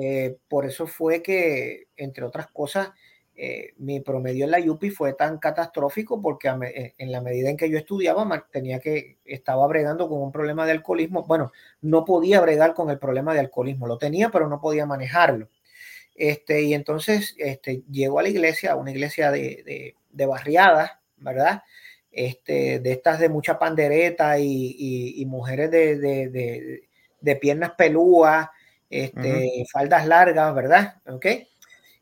Eh, 0.00 0.36
por 0.48 0.66
eso 0.66 0.86
fue 0.86 1.22
que, 1.22 1.88
entre 1.96 2.24
otras 2.24 2.48
cosas, 2.48 2.90
eh, 3.38 3.74
mi 3.76 4.00
promedio 4.00 4.44
en 4.44 4.50
la 4.50 4.58
UPI 4.60 4.90
fue 4.90 5.12
tan 5.12 5.38
catastrófico 5.38 6.22
porque 6.22 6.48
eh, 6.48 6.94
en 6.96 7.12
la 7.12 7.20
medida 7.20 7.50
en 7.50 7.58
que 7.58 7.68
yo 7.68 7.76
estudiaba 7.76 8.46
tenía 8.50 8.78
que 8.80 9.18
estaba 9.26 9.66
bregando 9.66 10.08
con 10.08 10.22
un 10.22 10.32
problema 10.32 10.64
de 10.66 10.72
alcoholismo. 10.72 11.24
Bueno, 11.26 11.52
no 11.80 12.04
podía 12.04 12.40
bregar 12.40 12.74
con 12.74 12.90
el 12.90 12.98
problema 12.98 13.34
de 13.34 13.40
alcoholismo, 13.40 13.86
lo 13.86 13.98
tenía, 13.98 14.30
pero 14.30 14.48
no 14.48 14.60
podía 14.60 14.86
manejarlo. 14.86 15.48
Este, 16.14 16.62
y 16.62 16.74
entonces 16.74 17.34
este, 17.38 17.82
llego 17.90 18.18
a 18.18 18.22
la 18.22 18.30
iglesia, 18.30 18.72
a 18.72 18.76
una 18.76 18.90
iglesia 18.90 19.30
de, 19.30 19.94
de, 20.10 20.26
barriadas, 20.26 20.92
¿verdad? 21.18 21.62
Este, 22.10 22.80
de 22.80 22.92
estas 22.92 23.20
de 23.20 23.28
mucha 23.28 23.58
pandereta 23.58 24.38
y, 24.38 25.24
mujeres 25.26 25.70
de, 25.70 25.96
de, 27.20 27.36
piernas 27.36 27.72
pelúas, 27.76 28.48
este, 28.90 29.64
faldas 29.72 30.06
largas, 30.06 30.54
¿verdad? 30.54 30.96
¿Ok? 31.06 31.26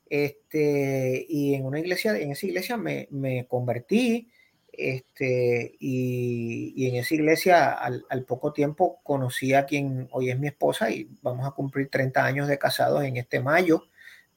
Este, 0.09 1.26
y 1.28 1.55
en 1.55 1.64
una 1.64 1.80
iglesia, 1.80 2.16
en 2.18 2.32
esa 2.32 2.47
iglesia 2.47 2.76
me, 2.76 3.09
me 3.11 3.47
convertí, 3.47 4.28
este, 4.76 5.76
y, 5.78 6.87
en 6.89 6.97
esa 6.97 7.14
iglesia 7.14 7.72
al, 7.72 8.24
poco 8.26 8.53
tiempo 8.53 9.01
conocí 9.03 9.55
a 9.55 9.66
quien 9.66 10.09
hoy 10.11 10.30
es 10.30 10.39
mi 10.39 10.49
esposa 10.49 10.91
y 10.91 11.09
vamos 11.22 11.47
a 11.47 11.53
cumplir 11.53 11.89
30 11.91 12.24
años 12.24 12.49
de 12.49 12.59
casados 12.59 13.05
en 13.05 13.16
este 13.16 13.41
mayo, 13.41 13.85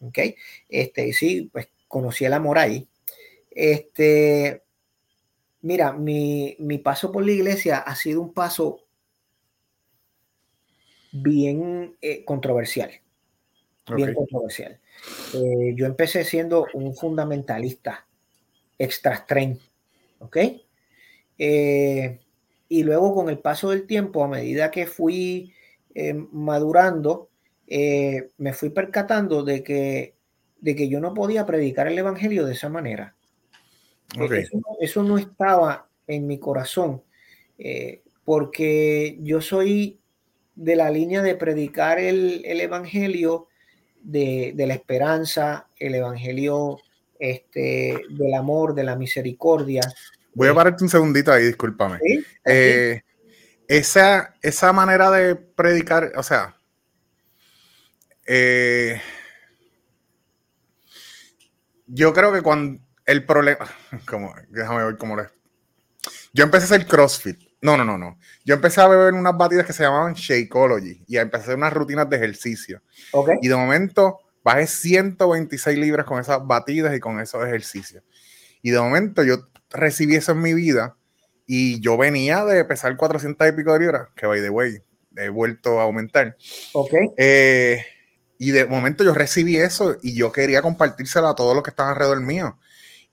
¿ok? 0.01 0.19
Este, 0.69 1.07
y 1.07 1.13
sí, 1.13 1.49
pues 1.51 1.69
conocí 1.87 2.25
el 2.25 2.33
amor 2.33 2.59
ahí. 2.59 2.87
Este, 3.51 4.63
mira, 5.61 5.93
mi, 5.93 6.55
mi 6.59 6.77
paso 6.77 7.11
por 7.11 7.25
la 7.25 7.31
iglesia 7.31 7.79
ha 7.79 7.95
sido 7.95 8.21
un 8.21 8.33
paso 8.33 8.86
bien 11.11 11.95
eh, 12.01 12.23
controversial, 12.25 12.91
bien 13.95 14.13
controversial. 14.13 14.79
Eh, 15.33 15.73
yo 15.75 15.85
empecé 15.85 16.23
siendo 16.23 16.67
un 16.73 16.95
fundamentalista 16.95 18.07
extra 18.77 19.25
¿ok? 20.19 20.37
Eh, 21.37 22.19
y 22.69 22.83
luego 22.83 23.13
con 23.13 23.29
el 23.29 23.39
paso 23.39 23.69
del 23.69 23.87
tiempo, 23.87 24.23
a 24.23 24.27
medida 24.27 24.71
que 24.71 24.85
fui 24.85 25.53
madurando, 26.31 27.29
me 27.67 28.53
fui 28.53 28.69
percatando 28.69 29.43
de 29.43 29.63
que, 29.63 30.15
de 30.59 30.75
que 30.75 30.89
yo 30.89 30.99
no 30.99 31.15
podía 31.15 31.45
predicar 31.45 31.87
el 31.87 31.97
Evangelio 31.97 32.45
de 32.45 32.53
esa 32.53 32.69
manera. 32.69 33.15
Eso, 34.79 35.01
no 35.01 35.17
estaba 35.17 35.89
en 36.05 36.27
mi 36.27 36.37
corazón, 36.37 37.01
porque 38.25 39.17
yo 39.21 39.41
soy 39.41 39.99
de 40.57 40.75
la 40.75 40.89
línea 40.89 41.21
de 41.21 41.35
predicar 41.35 41.99
el, 41.99 42.41
el 42.45 42.59
Evangelio 42.59 43.47
de, 44.07 44.65
la 44.67 44.73
esperanza, 44.73 45.67
el 45.77 45.95
evangelio 45.95 46.79
este, 47.19 48.01
del 48.09 48.33
amor, 48.33 48.73
de 48.73 48.83
la 48.83 48.95
misericordia. 48.95 49.81
Voy 50.33 50.47
a 50.47 50.53
pararte 50.53 50.83
un 50.83 50.89
segundito 50.89 51.31
ahí, 51.31 51.45
discúlpame. 51.45 51.99
Eh, 52.45 53.01
esa, 53.67 54.35
esa 54.41 54.71
manera 54.71 55.11
de 55.11 55.35
predicar, 55.35 56.13
o 56.15 56.23
sea, 56.23 56.55
eh, 58.25 59.01
yo 61.87 62.13
creo 62.13 62.31
que 62.31 62.41
cuando 62.41 62.81
el 63.05 63.25
problema, 63.25 63.69
como, 64.07 64.33
déjame 64.49 64.85
ver 64.85 64.97
cómo 64.97 65.15
lo 65.15 65.27
Yo 66.33 66.43
empecé 66.43 66.63
a 66.63 66.75
hacer 66.75 66.87
CrossFit. 66.87 67.46
No, 67.61 67.75
no, 67.75 67.83
no, 67.83 67.97
no. 67.97 68.19
Yo 68.45 68.55
empecé 68.55 68.81
a 68.81 68.87
beber 68.87 69.13
unas 69.13 69.35
batidas 69.35 69.65
que 69.65 69.73
se 69.73 69.83
llamaban 69.83 70.13
Shakeology 70.13 71.03
y 71.07 71.17
empecé 71.17 71.41
a 71.41 71.43
hacer 71.45 71.55
unas 71.55 71.73
rutinas 71.73 72.09
de 72.09 72.17
ejercicio. 72.17 72.81
Y 73.41 73.47
de 73.47 73.55
momento 73.55 74.19
bajé 74.43 74.67
126 74.67 75.77
libras 75.77 76.05
con 76.05 76.19
esas 76.19 76.45
batidas 76.45 76.95
y 76.95 76.99
con 76.99 77.19
esos 77.19 77.45
ejercicios. 77.45 78.03
Y 78.61 78.71
de 78.71 78.79
momento 78.79 79.23
yo 79.23 79.47
recibí 79.71 80.15
eso 80.15 80.33
en 80.33 80.41
mi 80.41 80.53
vida 80.53 80.95
y 81.45 81.79
yo 81.79 81.97
venía 81.97 82.45
de 82.45 82.63
pesar 82.65 82.95
400 82.95 83.47
y 83.47 83.51
pico 83.53 83.73
de 83.73 83.79
libras, 83.79 84.09
que 84.15 84.27
by 84.27 84.41
the 84.41 84.49
way, 84.49 84.81
he 85.15 85.29
vuelto 85.29 85.79
a 85.79 85.83
aumentar. 85.83 86.37
Ok. 86.73 86.93
Eh, 87.17 87.83
y 88.37 88.51
de 88.51 88.65
momento 88.65 89.03
yo 89.03 89.13
recibí 89.13 89.57
eso 89.57 89.97
y 90.03 90.15
yo 90.15 90.31
quería 90.31 90.61
compartírselo 90.61 91.27
a 91.27 91.35
todos 91.35 91.55
los 91.55 91.63
que 91.63 91.71
estaban 91.71 91.93
alrededor 91.93 92.21
mío. 92.21 92.59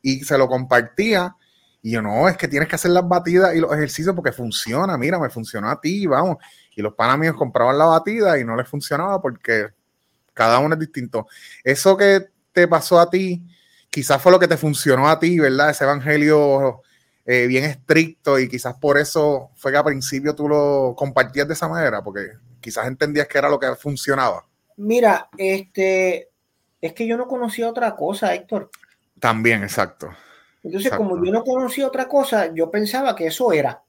Y 0.03 0.20
se 0.24 0.36
lo 0.36 0.49
compartía 0.49 1.36
y 1.85 1.91
yo, 1.91 2.01
no, 2.01 2.26
es 2.30 2.39
que 2.39 2.49
tienes 2.49 2.66
que 2.66 2.76
hacer 2.76 2.93
las 2.93 3.07
batidas 3.07 3.55
y 3.55 3.61
los 3.61 3.70
ejercicios 3.70 4.14
porque 4.16 4.32
funciona. 4.32 4.97
Mira, 4.97 5.18
me 5.18 5.28
funcionó 5.28 5.68
a 5.68 5.78
ti, 5.78 6.07
vamos. 6.07 6.39
Y 6.74 6.80
los 6.80 6.95
panas 6.95 7.18
míos 7.18 7.37
compraban 7.37 7.76
la 7.76 7.85
batida 7.85 8.41
y 8.41 8.45
no 8.45 8.57
les 8.57 8.66
funcionaba 8.66 9.20
porque 9.20 9.66
cada 10.32 10.61
uno 10.61 10.76
es 10.76 10.80
distinto. 10.80 11.26
Eso 11.62 11.95
que 11.95 12.26
te 12.53 12.66
pasó 12.68 12.99
a 12.99 13.11
ti, 13.11 13.45
quizás 13.91 14.22
fue 14.22 14.32
lo 14.32 14.39
que 14.39 14.49
te 14.49 14.57
funcionó 14.57 15.11
a 15.11 15.20
ti, 15.20 15.39
¿verdad? 15.39 15.68
Ese 15.68 15.85
evangelio 15.85 16.80
eh, 17.26 17.47
bien 17.47 17.64
estricto 17.64 18.39
y 18.39 18.49
quizás 18.49 18.76
por 18.76 18.97
eso 18.97 19.51
fue 19.55 19.70
que 19.70 19.76
al 19.76 19.85
principio 19.85 20.35
tú 20.35 20.49
lo 20.49 20.95
compartías 20.97 21.47
de 21.47 21.53
esa 21.53 21.68
manera, 21.68 22.03
porque 22.03 22.30
quizás 22.62 22.87
entendías 22.87 23.28
que 23.28 23.37
era 23.37 23.51
lo 23.51 23.61
que 23.61 23.74
funcionaba. 23.76 24.47
Mira, 24.78 25.28
este, 25.37 26.30
es 26.80 26.95
que 26.95 27.07
yo 27.07 27.18
no 27.18 27.26
conocía 27.26 27.68
otra 27.68 27.95
cosa, 27.95 28.35
Héctor. 28.35 28.70
También, 29.20 29.62
exacto. 29.62 30.09
Entonces, 30.64 30.92
como 30.92 31.22
yo 31.22 31.30
no 31.30 31.44
conocía 31.44 31.86
otra 31.86 32.08
cosa, 32.08 32.52
yo 32.54 32.70
pensaba 32.70 33.14
que 33.14 33.26
eso 33.26 33.52
era. 33.52 33.82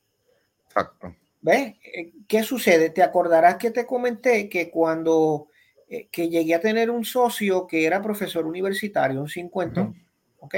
Exacto. 0.67 1.15
¿Ves? 1.41 1.75
Eh, 1.81 2.11
¿Qué 2.27 2.43
sucede? 2.43 2.89
Te 2.89 3.01
acordarás 3.01 3.55
que 3.55 3.71
te 3.71 3.85
comenté 3.85 4.49
que 4.49 4.69
cuando 4.69 5.47
eh, 5.87 6.09
que 6.11 6.27
llegué 6.27 6.53
a 6.53 6.59
tener 6.59 6.91
un 6.91 7.05
socio 7.05 7.65
que 7.65 7.85
era 7.85 8.01
profesor 8.01 8.45
universitario, 8.45 9.21
un 9.21 9.29
50, 9.29 9.93
¿ok? 10.39 10.55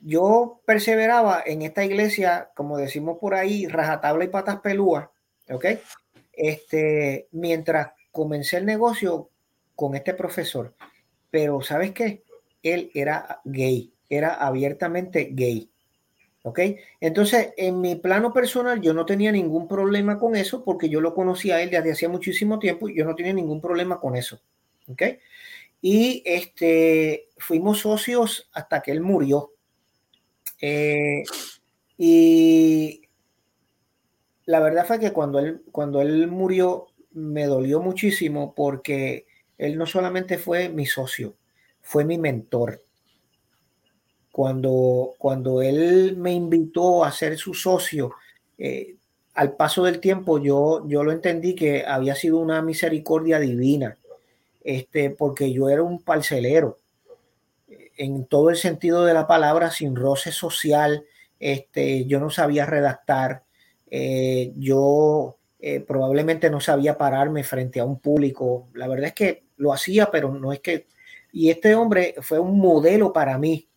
Yo 0.00 0.60
perseveraba 0.64 1.42
en 1.44 1.62
esta 1.62 1.84
iglesia, 1.84 2.50
como 2.54 2.78
decimos 2.78 3.18
por 3.18 3.34
ahí, 3.34 3.66
rajatabla 3.66 4.24
y 4.24 4.28
patas 4.28 4.60
pelúas, 4.60 5.08
¿ok? 5.50 5.64
Este, 6.32 7.26
mientras 7.32 7.90
comencé 8.12 8.58
el 8.58 8.66
negocio 8.66 9.30
con 9.74 9.96
este 9.96 10.14
profesor. 10.14 10.72
Pero, 11.30 11.62
¿sabes 11.62 11.90
qué? 11.90 12.22
Él 12.62 12.92
era 12.94 13.40
gay 13.44 13.92
era 14.08 14.34
abiertamente 14.34 15.30
gay. 15.32 15.70
¿Ok? 16.42 16.60
Entonces, 17.00 17.52
en 17.56 17.80
mi 17.80 17.96
plano 17.96 18.32
personal, 18.32 18.80
yo 18.80 18.94
no 18.94 19.04
tenía 19.04 19.32
ningún 19.32 19.68
problema 19.68 20.18
con 20.18 20.36
eso 20.36 20.64
porque 20.64 20.88
yo 20.88 21.00
lo 21.00 21.14
conocía 21.14 21.56
a 21.56 21.62
él 21.62 21.70
desde 21.70 21.92
hacía 21.92 22.08
muchísimo 22.08 22.58
tiempo 22.58 22.88
y 22.88 22.96
yo 22.96 23.04
no 23.04 23.14
tenía 23.14 23.32
ningún 23.32 23.60
problema 23.60 24.00
con 24.00 24.16
eso. 24.16 24.40
¿Ok? 24.88 25.02
Y 25.82 26.22
este, 26.24 27.28
fuimos 27.36 27.80
socios 27.80 28.48
hasta 28.52 28.80
que 28.80 28.92
él 28.92 29.00
murió. 29.00 29.52
Eh, 30.60 31.22
y 31.98 33.02
la 34.46 34.60
verdad 34.60 34.86
fue 34.86 34.98
que 34.98 35.12
cuando 35.12 35.40
él, 35.40 35.62
cuando 35.70 36.00
él 36.00 36.28
murió, 36.28 36.86
me 37.12 37.46
dolió 37.46 37.80
muchísimo 37.80 38.54
porque 38.54 39.26
él 39.58 39.76
no 39.76 39.86
solamente 39.86 40.38
fue 40.38 40.68
mi 40.68 40.86
socio, 40.86 41.36
fue 41.82 42.04
mi 42.04 42.16
mentor 42.16 42.87
cuando, 44.38 45.16
cuando 45.18 45.62
él 45.62 46.16
me 46.16 46.32
invitó 46.32 47.04
a 47.04 47.10
ser 47.10 47.36
su 47.36 47.54
socio, 47.54 48.12
eh, 48.56 48.94
al 49.34 49.56
paso 49.56 49.82
del 49.82 49.98
tiempo 49.98 50.38
yo, 50.38 50.86
yo 50.86 51.02
lo 51.02 51.10
entendí 51.10 51.56
que 51.56 51.84
había 51.84 52.14
sido 52.14 52.38
una 52.38 52.62
misericordia 52.62 53.40
divina, 53.40 53.98
este, 54.62 55.10
porque 55.10 55.52
yo 55.52 55.68
era 55.68 55.82
un 55.82 56.00
parcelero, 56.00 56.78
en 57.96 58.26
todo 58.26 58.50
el 58.50 58.56
sentido 58.56 59.04
de 59.04 59.12
la 59.12 59.26
palabra, 59.26 59.72
sin 59.72 59.96
roce 59.96 60.30
social, 60.30 61.04
este, 61.40 62.06
yo 62.06 62.20
no 62.20 62.30
sabía 62.30 62.64
redactar, 62.64 63.42
eh, 63.90 64.52
yo 64.54 65.36
eh, 65.58 65.80
probablemente 65.80 66.48
no 66.48 66.60
sabía 66.60 66.96
pararme 66.96 67.42
frente 67.42 67.80
a 67.80 67.84
un 67.84 67.98
público, 67.98 68.68
la 68.74 68.86
verdad 68.86 69.06
es 69.06 69.14
que 69.14 69.42
lo 69.56 69.72
hacía, 69.72 70.12
pero 70.12 70.32
no 70.32 70.52
es 70.52 70.60
que... 70.60 70.86
Y 71.32 71.50
este 71.50 71.74
hombre 71.74 72.14
fue 72.20 72.38
un 72.38 72.60
modelo 72.60 73.12
para 73.12 73.36
mí, 73.36 73.68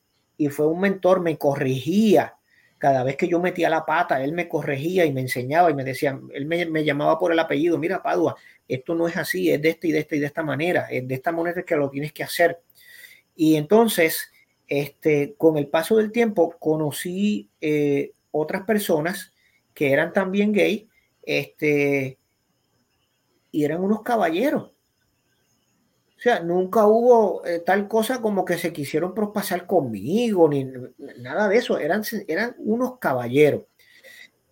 y 0.41 0.49
fue 0.49 0.65
un 0.65 0.79
mentor, 0.79 1.21
me 1.21 1.37
corregía. 1.37 2.35
Cada 2.79 3.03
vez 3.03 3.15
que 3.15 3.27
yo 3.27 3.39
metía 3.39 3.69
la 3.69 3.85
pata, 3.85 4.23
él 4.23 4.33
me 4.33 4.49
corregía 4.49 5.05
y 5.05 5.13
me 5.13 5.21
enseñaba 5.21 5.69
y 5.69 5.75
me 5.75 5.83
decía, 5.83 6.19
él 6.33 6.47
me, 6.47 6.83
llamaba 6.83 7.19
por 7.19 7.31
el 7.31 7.37
apellido, 7.37 7.77
mira 7.77 8.01
Padua, 8.01 8.35
esto 8.67 8.95
no 8.95 9.07
es 9.07 9.15
así, 9.17 9.51
es 9.51 9.61
de 9.61 9.69
esta 9.69 9.85
y 9.85 9.91
de 9.91 9.99
esta 9.99 10.15
y 10.15 10.19
de 10.19 10.25
esta 10.25 10.41
manera, 10.41 10.87
es 10.89 11.07
de 11.07 11.13
esta 11.13 11.31
manera 11.31 11.61
que 11.61 11.75
lo 11.75 11.91
tienes 11.91 12.11
que 12.11 12.23
hacer. 12.23 12.59
Y 13.35 13.55
entonces, 13.55 14.31
este, 14.67 15.35
con 15.37 15.57
el 15.57 15.67
paso 15.67 15.97
del 15.97 16.11
tiempo, 16.11 16.55
conocí 16.57 17.51
eh, 17.61 18.13
otras 18.31 18.63
personas 18.63 19.33
que 19.75 19.91
eran 19.91 20.11
también 20.11 20.53
gay, 20.53 20.89
este, 21.21 22.17
y 23.51 23.63
eran 23.63 23.83
unos 23.83 24.01
caballeros. 24.01 24.71
O 26.21 26.23
sea, 26.23 26.39
nunca 26.39 26.85
hubo 26.85 27.43
eh, 27.47 27.63
tal 27.65 27.87
cosa 27.87 28.21
como 28.21 28.45
que 28.45 28.55
se 28.59 28.71
quisieron 28.71 29.15
prospasar 29.15 29.65
conmigo, 29.65 30.47
ni 30.47 30.71
nada 31.17 31.49
de 31.49 31.57
eso. 31.57 31.79
Eran, 31.79 32.03
eran 32.27 32.55
unos 32.59 32.99
caballeros. 32.99 33.63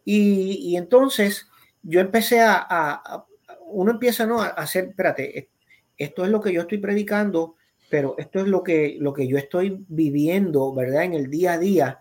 Y, 0.04 0.76
entonces 0.76 1.48
yo 1.84 2.00
empecé 2.00 2.42
a, 2.42 3.24
uno 3.68 3.92
empieza 3.92 4.26
¿no? 4.26 4.42
a 4.42 4.48
hacer, 4.48 4.86
espérate, 4.86 5.52
esto 5.96 6.26
es 6.26 6.32
lo 6.32 6.42
que 6.42 6.52
yo 6.52 6.62
estoy 6.62 6.80
predicando, 6.80 7.54
pero 7.88 8.16
esto 8.18 8.40
es 8.40 8.48
lo 8.48 8.64
que, 8.64 8.98
lo 9.00 9.14
que 9.14 9.28
yo 9.28 9.38
estoy 9.38 9.86
viviendo, 9.90 10.74
¿verdad? 10.74 11.04
En 11.04 11.14
el 11.14 11.30
día 11.30 11.54
a 11.54 11.60
día. 11.60 12.00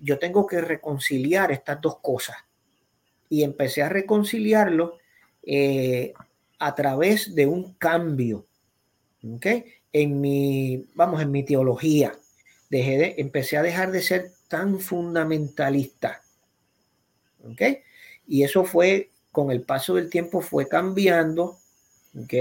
Yo 0.00 0.18
tengo 0.18 0.46
que 0.46 0.60
reconciliar 0.60 1.50
estas 1.50 1.80
dos 1.80 1.98
cosas. 2.00 2.36
Y 3.30 3.42
empecé 3.42 3.82
a 3.82 3.88
reconciliarlo 3.88 4.98
eh, 5.42 6.12
a 6.58 6.74
través 6.74 7.34
de 7.34 7.46
un 7.46 7.72
cambio 7.72 8.47
en 9.92 10.20
mi, 10.20 10.86
vamos, 10.94 11.22
en 11.22 11.30
mi 11.30 11.44
teología. 11.44 12.12
Dejé 12.70 12.98
de, 12.98 13.14
empecé 13.18 13.56
a 13.56 13.62
dejar 13.62 13.90
de 13.90 14.02
ser 14.02 14.32
tan 14.48 14.80
fundamentalista. 14.80 16.22
¿Ok? 17.44 17.62
Y 18.26 18.42
eso 18.42 18.64
fue, 18.64 19.10
con 19.32 19.50
el 19.50 19.62
paso 19.62 19.94
del 19.94 20.10
tiempo, 20.10 20.40
fue 20.40 20.68
cambiando. 20.68 21.58
¿Ok? 22.16 22.34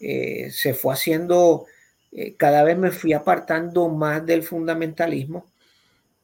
Eh, 0.00 0.50
se 0.50 0.74
fue 0.74 0.92
haciendo, 0.92 1.66
eh, 2.12 2.34
cada 2.36 2.62
vez 2.64 2.76
me 2.76 2.90
fui 2.90 3.12
apartando 3.12 3.88
más 3.88 4.24
del 4.26 4.42
fundamentalismo. 4.42 5.46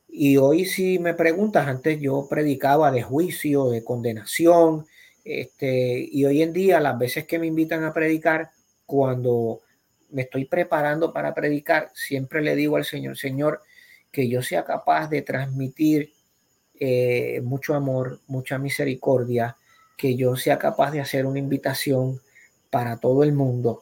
Y 0.08 0.36
hoy 0.36 0.66
si 0.66 0.98
me 0.98 1.14
preguntas, 1.14 1.66
antes 1.66 1.98
yo 2.00 2.26
predicaba 2.28 2.92
de 2.92 3.02
juicio, 3.02 3.70
de 3.70 3.82
condenación, 3.82 4.86
este, 5.24 6.06
y 6.10 6.24
hoy 6.26 6.42
en 6.42 6.52
día 6.52 6.80
las 6.80 6.98
veces 6.98 7.26
que 7.26 7.38
me 7.38 7.46
invitan 7.46 7.84
a 7.84 7.94
predicar, 7.94 8.50
cuando 8.84 9.62
me 10.12 10.22
estoy 10.22 10.44
preparando 10.44 11.12
para 11.12 11.34
predicar, 11.34 11.90
siempre 11.94 12.42
le 12.42 12.54
digo 12.54 12.76
al 12.76 12.84
Señor, 12.84 13.16
Señor, 13.16 13.62
que 14.10 14.28
yo 14.28 14.42
sea 14.42 14.64
capaz 14.64 15.08
de 15.08 15.22
transmitir 15.22 16.12
eh, 16.78 17.40
mucho 17.42 17.74
amor, 17.74 18.20
mucha 18.26 18.58
misericordia, 18.58 19.56
que 19.96 20.14
yo 20.14 20.36
sea 20.36 20.58
capaz 20.58 20.90
de 20.90 21.00
hacer 21.00 21.26
una 21.26 21.38
invitación 21.38 22.20
para 22.70 22.98
todo 22.98 23.22
el 23.24 23.32
mundo, 23.32 23.80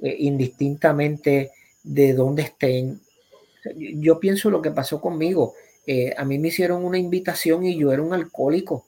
eh, 0.00 0.16
indistintamente 0.20 1.50
de 1.82 2.12
dónde 2.14 2.42
estén. 2.42 3.00
Yo 3.76 4.20
pienso 4.20 4.50
lo 4.50 4.62
que 4.62 4.70
pasó 4.70 5.00
conmigo. 5.00 5.54
Eh, 5.86 6.14
a 6.16 6.24
mí 6.24 6.38
me 6.38 6.48
hicieron 6.48 6.84
una 6.84 6.98
invitación 6.98 7.64
y 7.64 7.78
yo 7.78 7.92
era 7.92 8.02
un 8.02 8.14
alcohólico 8.14 8.86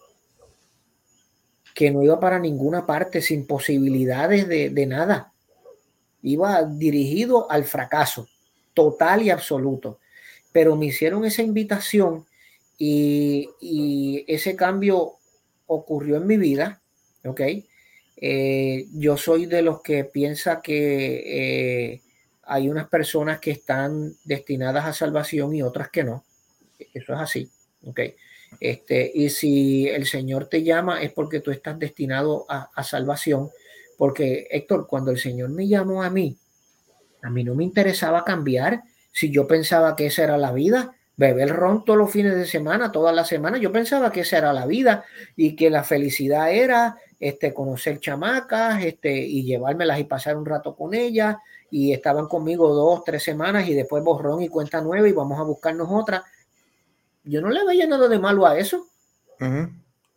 que 1.74 1.90
no 1.90 2.02
iba 2.02 2.18
para 2.18 2.38
ninguna 2.38 2.86
parte, 2.86 3.20
sin 3.20 3.46
posibilidades 3.46 4.48
de, 4.48 4.70
de 4.70 4.86
nada 4.86 5.34
iba 6.26 6.64
dirigido 6.64 7.48
al 7.50 7.64
fracaso 7.64 8.28
total 8.74 9.22
y 9.22 9.30
absoluto. 9.30 10.00
Pero 10.52 10.76
me 10.76 10.86
hicieron 10.86 11.24
esa 11.24 11.42
invitación 11.42 12.26
y, 12.76 14.24
ese 14.26 14.56
cambio 14.56 15.14
ocurrió 15.66 16.16
en 16.16 16.26
mi 16.26 16.36
vida, 16.36 16.82
¿ok? 17.24 17.40
Eh, 18.18 18.86
yo 18.92 19.16
soy 19.16 19.46
de 19.46 19.62
los 19.62 19.82
que 19.82 20.04
piensa 20.04 20.60
que 20.62 21.92
eh, 21.92 22.02
hay 22.42 22.68
unas 22.68 22.88
personas 22.88 23.40
que 23.40 23.52
están 23.52 24.14
destinadas 24.24 24.84
a 24.84 24.92
salvación 24.92 25.54
y 25.54 25.62
otras 25.62 25.90
que 25.90 26.04
no. 26.04 26.24
Eso 26.92 27.14
es 27.14 27.20
así, 27.20 27.50
¿ok? 27.84 28.00
Este, 28.60 29.10
y 29.14 29.30
si 29.30 29.88
el 29.88 30.06
Señor 30.06 30.48
te 30.48 30.62
llama 30.62 31.02
es 31.02 31.12
porque 31.12 31.40
tú 31.40 31.50
estás 31.50 31.78
destinado 31.78 32.46
a, 32.48 32.70
a 32.74 32.82
salvación 32.82 33.50
porque, 33.96 34.46
Héctor, 34.50 34.86
cuando 34.86 35.10
el 35.10 35.18
Señor 35.18 35.50
me 35.50 35.66
llamó 35.66 36.02
a 36.02 36.10
mí, 36.10 36.36
a 37.22 37.30
mí 37.30 37.44
no 37.44 37.54
me 37.54 37.64
interesaba 37.64 38.24
cambiar. 38.24 38.82
Si 39.12 39.30
yo 39.30 39.46
pensaba 39.46 39.96
que 39.96 40.06
esa 40.06 40.24
era 40.24 40.38
la 40.38 40.52
vida, 40.52 40.94
beber 41.16 41.48
ron 41.48 41.84
todos 41.84 41.98
los 41.98 42.10
fines 42.10 42.34
de 42.36 42.46
semana, 42.46 42.92
todas 42.92 43.14
las 43.14 43.28
semanas, 43.28 43.60
yo 43.60 43.72
pensaba 43.72 44.12
que 44.12 44.20
esa 44.20 44.38
era 44.38 44.52
la 44.52 44.66
vida 44.66 45.04
y 45.34 45.56
que 45.56 45.70
la 45.70 45.82
felicidad 45.82 46.52
era 46.52 46.98
este, 47.18 47.54
conocer 47.54 47.98
chamacas 48.00 48.84
este, 48.84 49.16
y 49.16 49.44
llevármelas 49.44 49.98
y 49.98 50.04
pasar 50.04 50.36
un 50.36 50.44
rato 50.44 50.76
con 50.76 50.94
ellas. 50.94 51.36
Y 51.70 51.92
estaban 51.92 52.28
conmigo 52.28 52.72
dos, 52.72 53.02
tres 53.04 53.22
semanas 53.22 53.68
y 53.68 53.74
después 53.74 54.04
borrón 54.04 54.42
y 54.42 54.48
cuenta 54.48 54.80
nueva 54.80 55.08
y 55.08 55.12
vamos 55.12 55.40
a 55.40 55.42
buscarnos 55.42 55.88
otra. 55.90 56.24
Yo 57.24 57.40
no 57.40 57.50
le 57.50 57.64
veía 57.64 57.86
nada 57.86 58.08
de 58.08 58.18
malo 58.18 58.46
a 58.46 58.56
eso. 58.56 58.86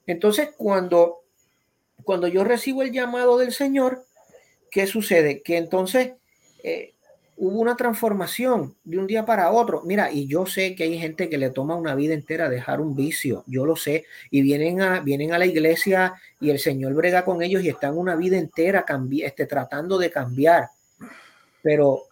Entonces, 0.06 0.50
cuando 0.56 1.24
cuando 2.10 2.28
yo 2.28 2.43
recibo 2.43 2.82
el 2.82 2.91
llamado 2.91 3.38
del 3.38 3.51
Señor, 3.51 4.03
¿qué 4.72 4.88
sucede? 4.88 5.43
Que 5.43 5.57
entonces 5.57 6.14
eh, 6.64 6.95
hubo 7.38 7.60
una 7.60 7.76
transformación 7.76 8.76
de 8.84 8.97
un 8.97 9.05
día 9.05 9.28
para 9.28 9.51
otro. 9.51 9.84
Mira, 9.86 10.12
y 10.12 10.26
yo 10.26 10.47
sé 10.47 10.74
que 10.74 10.86
hay 10.86 10.97
gente 10.97 11.30
que 11.30 11.38
le 11.38 11.51
toma 11.51 11.76
una 11.76 11.93
vida 11.93 12.16
entera 12.16 12.49
dejar 12.49 12.82
un 12.82 12.95
vicio, 12.95 13.43
yo 13.45 13.64
lo 13.64 13.76
sé, 13.76 14.05
y 14.32 14.41
vienen 14.41 14.82
a, 14.82 15.01
vienen 15.01 15.34
a 15.34 15.38
la 15.38 15.45
iglesia 15.45 16.16
y 16.41 16.49
el 16.49 16.57
Señor 16.57 16.95
brega 16.95 17.24
con 17.24 17.43
ellos 17.43 17.64
y 17.64 17.70
están 17.70 17.95
una 17.95 18.16
vida 18.16 18.39
entera 18.39 18.84
este, 19.22 19.45
tratando 19.45 19.99
de 19.99 20.10
cambiar. 20.10 20.70
Pero, 21.62 22.05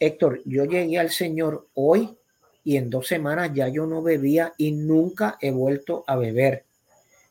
Héctor, 0.00 0.40
yo 0.46 0.64
llegué 0.64 0.98
al 0.98 1.10
Señor 1.10 1.68
hoy 1.74 2.16
y 2.64 2.78
en 2.78 2.88
dos 2.88 3.06
semanas 3.06 3.50
ya 3.52 3.68
yo 3.68 3.84
no 3.84 4.00
bebía 4.00 4.54
y 4.56 4.72
nunca 4.72 5.36
he 5.38 5.50
vuelto 5.50 6.02
a 6.06 6.16
beber. 6.16 6.64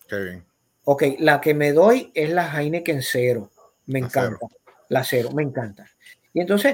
Qué 0.07 0.19
bien. 0.19 0.46
Ok, 0.89 1.03
la 1.19 1.41
que 1.41 1.53
me 1.53 1.73
doy 1.73 2.13
es 2.15 2.29
la 2.29 2.47
Heineken 2.49 3.01
cero. 3.01 3.51
Me 3.87 3.99
encanta. 3.99 4.39
La 4.87 5.03
cero, 5.03 5.31
me 5.33 5.43
encanta. 5.43 5.85
Y 6.33 6.39
entonces, 6.39 6.73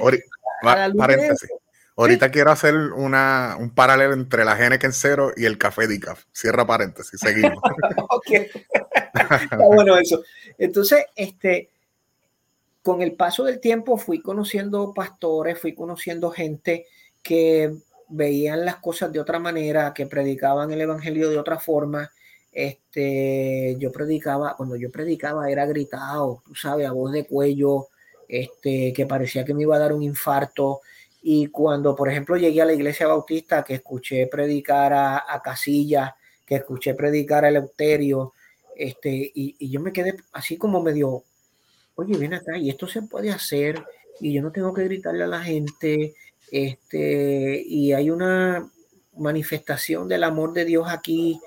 paréntesis. 0.62 1.50
Ahorita 1.96 2.30
quiero 2.30 2.52
hacer 2.52 2.76
una, 2.76 3.56
un 3.58 3.70
paralelo 3.70 4.14
entre 4.14 4.44
la 4.44 4.56
Heineken 4.56 4.92
cero 4.92 5.32
y 5.36 5.46
el 5.46 5.58
café 5.58 5.88
Dicaf. 5.88 6.26
Cierra 6.30 6.64
paréntesis, 6.64 7.18
seguimos. 7.18 7.58
ok. 8.08 8.30
Está 8.30 9.56
bueno 9.56 9.96
eso. 9.96 10.22
Entonces, 10.58 11.06
este, 11.16 11.70
con 12.82 13.02
el 13.02 13.16
paso 13.16 13.42
del 13.42 13.58
tiempo 13.58 13.96
fui 13.96 14.22
conociendo 14.22 14.94
pastores, 14.94 15.58
fui 15.58 15.74
conociendo 15.74 16.30
gente 16.30 16.86
que 17.20 17.74
veían 18.10 18.64
las 18.64 18.76
cosas 18.76 19.10
de 19.10 19.18
otra 19.18 19.40
manera, 19.40 19.92
que 19.92 20.06
predicaban 20.06 20.70
el 20.70 20.82
evangelio 20.82 21.30
de 21.30 21.38
otra 21.38 21.58
forma 21.58 22.12
este, 22.54 23.76
yo 23.80 23.90
predicaba, 23.90 24.54
cuando 24.56 24.76
yo 24.76 24.90
predicaba 24.90 25.50
era 25.50 25.66
gritado, 25.66 26.42
tú 26.46 26.54
sabes, 26.54 26.86
a 26.86 26.92
voz 26.92 27.10
de 27.10 27.26
cuello, 27.26 27.88
este, 28.28 28.92
que 28.92 29.06
parecía 29.06 29.44
que 29.44 29.52
me 29.52 29.62
iba 29.62 29.74
a 29.74 29.80
dar 29.80 29.92
un 29.92 30.04
infarto. 30.04 30.80
Y 31.20 31.48
cuando, 31.48 31.96
por 31.96 32.08
ejemplo, 32.08 32.36
llegué 32.36 32.62
a 32.62 32.66
la 32.66 32.72
iglesia 32.72 33.08
bautista, 33.08 33.64
que 33.64 33.74
escuché 33.74 34.28
predicar 34.28 34.92
a, 34.92 35.24
a 35.28 35.42
Casillas, 35.42 36.12
que 36.46 36.56
escuché 36.56 36.94
predicar 36.94 37.44
a 37.44 37.48
Eleuterio, 37.48 38.34
este, 38.76 39.10
y, 39.34 39.56
y, 39.58 39.70
yo 39.70 39.80
me 39.80 39.92
quedé 39.92 40.14
así 40.32 40.56
como 40.56 40.82
medio, 40.82 41.24
oye, 41.96 42.16
ven 42.16 42.34
acá, 42.34 42.56
y 42.58 42.70
esto 42.70 42.86
se 42.86 43.02
puede 43.02 43.30
hacer, 43.30 43.82
y 44.20 44.32
yo 44.32 44.42
no 44.42 44.52
tengo 44.52 44.72
que 44.72 44.84
gritarle 44.84 45.24
a 45.24 45.28
la 45.28 45.42
gente, 45.42 46.14
este, 46.50 47.62
y 47.66 47.92
hay 47.92 48.10
una 48.10 48.70
manifestación 49.16 50.08
del 50.08 50.24
amor 50.24 50.52
de 50.52 50.64
Dios 50.64 50.86
aquí, 50.88 51.40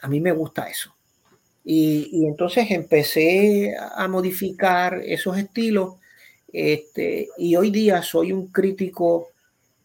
a 0.00 0.08
mí 0.08 0.20
me 0.20 0.32
gusta 0.32 0.68
eso. 0.68 0.94
Y, 1.64 2.24
entonces 2.26 2.70
empecé 2.70 3.74
a 3.76 4.06
modificar 4.06 5.02
esos 5.04 5.36
estilos 5.36 5.96
este, 6.52 7.28
y 7.38 7.56
hoy 7.56 7.70
día 7.70 8.02
soy 8.02 8.32
un 8.32 8.46
crítico 8.46 9.30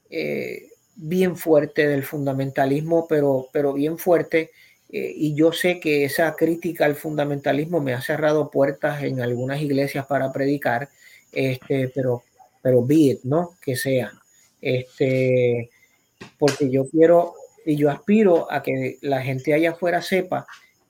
eh, 0.09 0.67
bien 0.95 1.35
fuerte 1.35 1.87
del 1.87 2.03
fundamentalismo, 2.03 3.07
pero, 3.07 3.47
pero 3.51 3.73
bien 3.73 3.97
fuerte. 3.97 4.51
Eh, 4.91 5.13
y 5.15 5.33
yo 5.33 5.53
sé 5.53 5.79
que 5.79 6.05
esa 6.05 6.35
crítica 6.35 6.85
al 6.85 6.95
fundamentalismo 6.95 7.81
me 7.81 7.93
ha 7.93 8.01
cerrado 8.01 8.51
puertas 8.51 9.01
en 9.03 9.21
algunas 9.21 9.61
iglesias 9.61 10.05
para 10.05 10.31
predicar, 10.31 10.89
este, 11.31 11.91
pero, 11.95 12.23
pero 12.61 12.85
be 12.85 13.19
¿no? 13.23 13.55
Que 13.61 13.75
sea. 13.75 14.11
Este, 14.61 15.71
porque 16.37 16.69
yo 16.69 16.87
quiero 16.87 17.33
y 17.65 17.75
yo 17.75 17.89
aspiro 17.89 18.51
a 18.51 18.63
que 18.63 18.97
la 19.01 19.21
gente 19.21 19.53
allá 19.53 19.71
afuera 19.71 20.01
sepa 20.01 20.47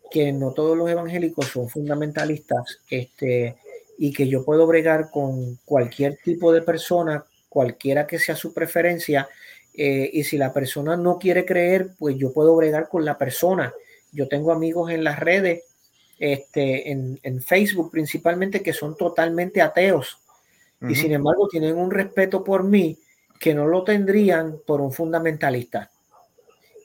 que 0.09 0.31
no 0.31 0.51
todos 0.51 0.77
los 0.77 0.89
evangélicos 0.89 1.47
son 1.47 1.69
fundamentalistas 1.69 2.79
este, 2.89 3.55
y 3.97 4.11
que 4.11 4.27
yo 4.27 4.43
puedo 4.43 4.67
bregar 4.67 5.09
con 5.09 5.57
cualquier 5.63 6.17
tipo 6.23 6.51
de 6.51 6.61
persona, 6.61 7.25
cualquiera 7.49 8.07
que 8.07 8.19
sea 8.19 8.35
su 8.35 8.53
preferencia, 8.53 9.29
eh, 9.73 10.09
y 10.11 10.23
si 10.23 10.37
la 10.37 10.51
persona 10.51 10.97
no 10.97 11.17
quiere 11.17 11.45
creer, 11.45 11.91
pues 11.97 12.17
yo 12.17 12.33
puedo 12.33 12.55
bregar 12.55 12.89
con 12.89 13.05
la 13.05 13.17
persona. 13.17 13.73
Yo 14.11 14.27
tengo 14.27 14.51
amigos 14.51 14.91
en 14.91 15.05
las 15.05 15.19
redes, 15.19 15.63
este, 16.19 16.91
en, 16.91 17.19
en 17.23 17.41
Facebook 17.41 17.89
principalmente, 17.89 18.61
que 18.61 18.73
son 18.73 18.95
totalmente 18.97 19.61
ateos 19.61 20.21
y 20.89 20.95
sin 20.95 21.11
embargo 21.11 21.47
tienen 21.47 21.77
un 21.77 21.91
respeto 21.91 22.43
por 22.43 22.63
mí 22.63 22.97
que 23.39 23.53
no 23.53 23.67
lo 23.67 23.83
tendrían 23.83 24.57
por 24.65 24.81
un 24.81 24.91
fundamentalista 24.91 25.90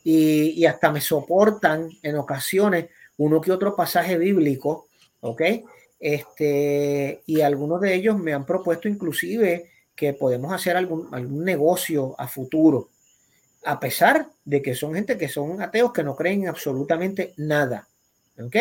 y, 0.08 0.64
hasta 0.66 0.92
me 0.92 1.00
soportan 1.00 1.90
en 2.00 2.16
ocasiones 2.16 2.90
uno 3.16 3.40
que 3.40 3.50
otro 3.50 3.74
pasaje 3.74 4.16
bíblico, 4.16 4.86
¿ok? 5.18 5.42
Este, 5.98 7.22
y 7.26 7.40
algunos 7.40 7.80
de 7.80 7.94
ellos 7.94 8.16
me 8.16 8.32
han 8.32 8.46
propuesto 8.46 8.88
inclusive 8.88 9.68
que 9.96 10.12
podemos 10.12 10.52
hacer 10.52 10.76
algún, 10.76 11.08
algún 11.12 11.44
negocio 11.44 12.14
a 12.20 12.28
futuro, 12.28 12.90
a 13.64 13.80
pesar 13.80 14.28
de 14.44 14.62
que 14.62 14.76
son 14.76 14.94
gente 14.94 15.18
que 15.18 15.26
son 15.26 15.60
ateos 15.60 15.92
que 15.92 16.04
no 16.04 16.14
creen 16.14 16.46
absolutamente 16.46 17.34
nada. 17.36 17.88
¿Ok? 18.38 18.54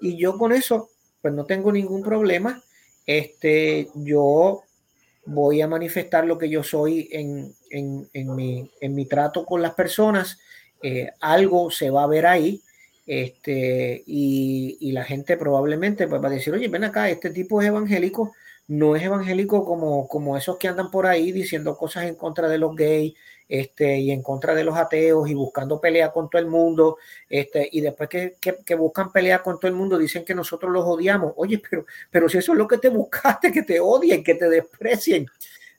Y 0.00 0.16
yo 0.16 0.38
con 0.38 0.52
eso, 0.52 0.88
pues 1.20 1.34
no 1.34 1.44
tengo 1.44 1.72
ningún 1.72 2.02
problema. 2.02 2.62
Este, 3.04 3.90
yo 3.96 4.62
voy 5.26 5.60
a 5.60 5.68
manifestar 5.68 6.24
lo 6.24 6.38
que 6.38 6.48
yo 6.48 6.62
soy 6.62 7.10
en, 7.12 7.54
en, 7.68 8.08
en, 8.14 8.34
mi, 8.34 8.70
en 8.80 8.94
mi, 8.94 9.04
trato 9.04 9.44
con 9.44 9.60
las 9.60 9.74
personas. 9.74 10.38
Eh, 10.82 11.10
algo 11.20 11.70
se 11.70 11.90
va 11.90 12.04
a 12.04 12.08
ver 12.08 12.26
ahí. 12.26 12.62
Este, 13.06 14.02
y, 14.06 14.90
la 14.92 15.04
gente 15.04 15.36
probablemente 15.36 16.08
pues, 16.08 16.22
va 16.22 16.26
a 16.28 16.30
decir, 16.30 16.52
oye, 16.54 16.68
ven 16.68 16.84
acá, 16.84 17.08
este 17.08 17.30
tipo 17.30 17.60
es 17.60 17.68
evangélico, 17.68 18.32
no 18.66 18.96
es 18.96 19.02
evangélico 19.04 19.64
como, 19.64 20.08
como 20.08 20.36
esos 20.36 20.56
que 20.56 20.66
andan 20.68 20.90
por 20.90 21.06
ahí 21.06 21.30
diciendo 21.30 21.76
cosas 21.76 22.04
en 22.04 22.16
contra 22.16 22.48
de 22.48 22.58
los 22.58 22.74
gays 22.74 23.14
este, 23.48 23.98
y 23.98 24.10
en 24.10 24.22
contra 24.22 24.54
de 24.54 24.64
los 24.64 24.76
ateos 24.76 25.28
y 25.28 25.34
buscando 25.34 25.80
pelea 25.80 26.10
con 26.10 26.28
todo 26.28 26.40
el 26.42 26.48
mundo, 26.48 26.98
este, 27.28 27.68
y 27.70 27.80
después 27.80 28.08
que, 28.08 28.36
que, 28.40 28.56
que, 28.64 28.74
buscan 28.74 29.12
pelea 29.12 29.40
con 29.42 29.60
todo 29.60 29.68
el 29.68 29.76
mundo 29.76 29.98
dicen 29.98 30.24
que 30.24 30.34
nosotros 30.34 30.72
los 30.72 30.84
odiamos. 30.84 31.32
Oye, 31.36 31.62
pero, 31.70 31.86
pero 32.10 32.28
si 32.28 32.38
eso 32.38 32.52
es 32.52 32.58
lo 32.58 32.66
que 32.66 32.78
te 32.78 32.88
buscaste, 32.88 33.52
que 33.52 33.62
te 33.62 33.78
odien, 33.78 34.24
que 34.24 34.34
te 34.34 34.48
desprecien. 34.48 35.26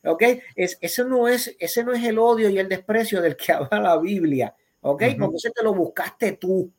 ¿Ok? 0.06 0.24
Es, 0.56 0.78
eso 0.82 1.04
no 1.04 1.28
es, 1.28 1.56
ese 1.60 1.84
no 1.84 1.94
es 1.94 2.04
el 2.06 2.20
odio 2.20 2.50
y 2.50 2.60
el 2.60 2.70
desprecio 2.70 3.22
del 3.22 3.36
que 3.36 3.52
habla 3.54 3.80
la 3.80 3.98
Biblia. 3.98 4.56
¿Ok? 4.88 5.02
Uh 5.02 5.06
-huh. 5.06 5.18
Porque 5.20 5.38
ese 5.38 5.52
te 5.52 5.64
lo 5.64 5.74
buscaste 5.74 6.34
tú. 6.34 6.72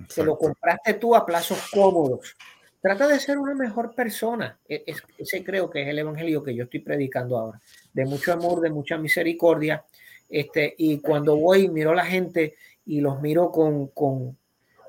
Exacto. 0.00 0.14
Te 0.14 0.24
lo 0.24 0.38
compraste 0.38 0.94
tú 0.94 1.14
a 1.14 1.24
plazos 1.24 1.58
cómodos. 1.72 2.36
Trata 2.80 3.06
de 3.08 3.18
ser 3.18 3.38
una 3.38 3.54
mejor 3.54 3.94
persona. 3.94 4.58
E, 4.68 4.84
es, 4.86 5.02
ese 5.18 5.44
creo 5.44 5.70
que 5.70 5.82
es 5.82 5.88
el 5.88 5.98
evangelio 5.98 6.42
que 6.42 6.54
yo 6.54 6.64
estoy 6.64 6.80
predicando 6.80 7.38
ahora. 7.38 7.60
De 7.92 8.04
mucho 8.04 8.32
amor, 8.32 8.60
de 8.60 8.70
mucha 8.70 8.98
misericordia. 8.98 9.84
Este, 10.28 10.74
y 10.78 10.98
cuando 10.98 11.36
voy, 11.36 11.68
miro 11.68 11.92
a 11.92 11.94
la 11.94 12.06
gente 12.06 12.56
y 12.86 13.00
los 13.00 13.20
miro 13.20 13.50
con, 13.50 13.88
con, 13.88 14.36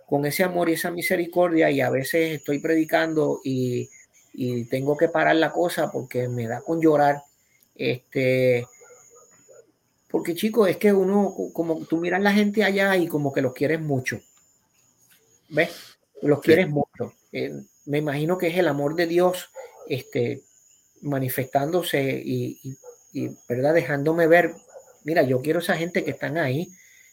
con 0.06 0.26
ese 0.26 0.44
amor 0.44 0.70
y 0.70 0.74
esa 0.74 0.92
misericordia. 0.92 1.70
Y 1.70 1.82
a 1.82 1.90
veces 1.90 2.38
estoy 2.38 2.60
predicando 2.60 3.40
y, 3.44 3.90
y 4.34 4.66
tengo 4.66 4.98
que 4.98 5.10
parar 5.10 5.36
la 5.36 5.52
cosa 5.52 5.92
porque 5.92 6.28
me 6.28 6.48
da 6.48 6.62
con 6.62 6.82
llorar. 6.82 7.22
Este, 7.76 8.66
porque 10.16 10.34
chicos, 10.34 10.70
es 10.70 10.78
que 10.78 10.94
uno, 10.94 11.36
como 11.52 11.86
tú 11.88 11.98
miras 11.98 12.22
la 12.22 12.32
gente 12.32 12.64
allá 12.64 12.96
y 12.96 13.06
como 13.06 13.34
que 13.34 13.42
los 13.42 13.52
quieres 13.52 13.82
mucho. 13.82 14.22
¿Ves? 15.50 15.72
Los 16.22 16.40
quieres 16.40 16.68
sí. 16.68 16.72
mucho. 16.72 17.14
Eh, 17.34 17.52
me 17.88 17.98
imagino 17.98 18.38
que 18.38 18.48
es 18.48 18.58
el 18.58 18.70
amor 18.70 18.96
de 18.96 19.08
Dios 19.08 19.50
este, 19.90 20.42
manifestándose 21.02 22.02
y, 22.24 22.58
y, 22.64 22.78
y, 23.12 23.38
¿verdad? 23.50 23.74
dejándome 23.74 24.26
ver, 24.26 24.54
mira, 25.04 25.22
yo 25.24 25.42
quiero 25.42 25.60
esa 25.60 25.76
gente 25.76 26.06
que 26.06 26.12
están 26.12 26.38
ahí, 26.38 26.70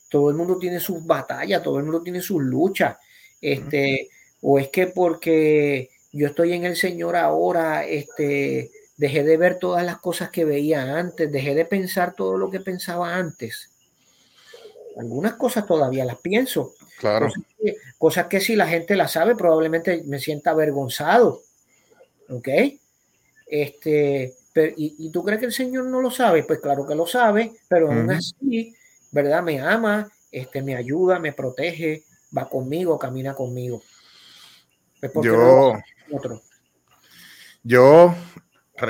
todo 0.09 0.31
el 0.31 0.37
mundo 0.37 0.57
tiene 0.57 0.79
sus 0.79 1.05
batallas, 1.05 1.61
todo 1.61 1.79
el 1.79 1.85
mundo 1.85 2.05
tiene 2.05 2.21
sus 2.21 2.41
luchas, 2.41 2.99
este, 3.41 4.11
o 4.43 4.61
es 4.61 4.69
que 4.69 4.87
porque 4.87 5.91
yo 6.13 6.29
estoy 6.29 6.53
en 6.53 6.67
el 6.67 6.77
Señor 6.77 7.17
ahora, 7.17 7.85
este, 7.85 8.71
dejé 8.97 9.25
de 9.25 9.37
ver 9.37 9.59
todas 9.59 9.85
las 9.85 9.99
cosas 9.99 10.31
que 10.31 10.45
veía 10.45 10.99
antes, 10.99 11.31
dejé 11.31 11.55
de 11.55 11.65
pensar 11.65 12.15
todo 12.15 12.37
lo 12.37 12.51
que 12.51 12.61
pensaba 12.61 13.15
antes. 13.15 13.71
Algunas 14.97 15.35
cosas 15.35 15.67
todavía 15.67 16.05
las 16.05 16.19
pienso, 16.19 16.75
Claro. 17.03 17.27
Cosas 17.27 17.43
que, 17.59 17.77
cosas 17.99 18.27
que, 18.29 18.41
si 18.41 18.55
la 18.55 18.69
gente 18.69 18.95
la 18.95 19.09
sabe, 19.09 19.35
probablemente 19.35 20.05
me 20.07 20.21
sienta 20.21 20.51
avergonzado. 20.51 21.41
¿Ok? 22.29 22.49
Este, 23.47 24.35
pero, 24.53 24.73
y, 24.77 24.95
y, 24.99 25.11
tú 25.11 25.25
crees 25.25 25.41
que 25.41 25.47
el 25.47 25.53
Señor 25.53 25.87
no 25.87 26.01
lo 26.01 26.13
sabe? 26.13 26.45
Pues 26.45 26.61
claro 26.61 26.87
que 26.87 26.95
lo 26.95 27.05
sabe, 27.07 27.55
pero 27.69 27.91
aún 27.91 28.09
así, 28.09 28.73
¿verdad? 29.11 29.43
Me 29.43 29.61
ama, 29.61 30.09
este, 30.31 30.63
me 30.63 30.77
ayuda, 30.77 31.19
me 31.19 31.33
protege, 31.33 32.05
va 32.37 32.49
conmigo, 32.49 32.97
camina 32.99 33.35
conmigo. 33.35 33.83
Pues 35.01 35.13
yo, 35.27 35.75
no 36.09 36.41
yo 37.65 38.15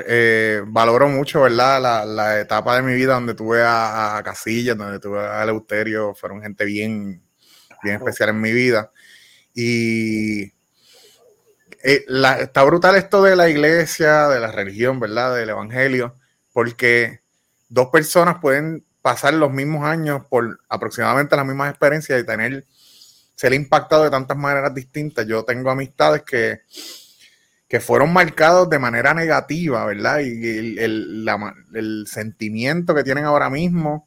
eh, 0.06 0.62
valoro 0.66 1.08
mucho, 1.08 1.42
¿verdad? 1.42 1.80
La, 1.80 2.04
la, 2.04 2.40
etapa 2.40 2.76
de 2.76 2.82
mi 2.82 2.94
vida 2.94 3.14
donde 3.14 3.34
tuve 3.34 3.62
a, 3.62 4.16
a 4.16 4.22
Casillas, 4.22 4.76
donde 4.76 4.98
tuve 4.98 5.20
a 5.20 5.42
Eleuterio, 5.42 6.14
fueron 6.14 6.42
gente 6.42 6.64
bien 6.64 7.22
bien 7.82 7.96
especial 7.96 8.30
en 8.30 8.40
mi 8.40 8.52
vida. 8.52 8.90
Y 9.54 10.44
eh, 11.82 12.04
la, 12.06 12.40
está 12.40 12.62
brutal 12.62 12.96
esto 12.96 13.22
de 13.22 13.36
la 13.36 13.48
iglesia, 13.48 14.28
de 14.28 14.40
la 14.40 14.52
religión, 14.52 15.00
¿verdad? 15.00 15.34
Del 15.34 15.50
evangelio, 15.50 16.14
porque 16.52 17.20
dos 17.68 17.88
personas 17.88 18.36
pueden 18.40 18.86
pasar 19.02 19.34
los 19.34 19.50
mismos 19.50 19.84
años 19.84 20.24
por 20.30 20.60
aproximadamente 20.68 21.36
las 21.36 21.44
mismas 21.44 21.70
experiencias 21.70 22.20
y 22.20 22.24
tener, 22.24 22.64
ser 23.34 23.52
impactado 23.52 24.04
de 24.04 24.10
tantas 24.10 24.36
maneras 24.36 24.72
distintas. 24.74 25.26
Yo 25.26 25.44
tengo 25.44 25.70
amistades 25.70 26.22
que, 26.22 26.60
que 27.72 27.80
fueron 27.80 28.12
marcados 28.12 28.68
de 28.68 28.78
manera 28.78 29.14
negativa, 29.14 29.86
¿verdad? 29.86 30.18
Y 30.18 30.78
el, 30.78 32.04
sentimiento 32.06 32.94
que 32.94 33.02
tienen 33.02 33.24
ahora 33.24 33.48
mismo 33.48 34.06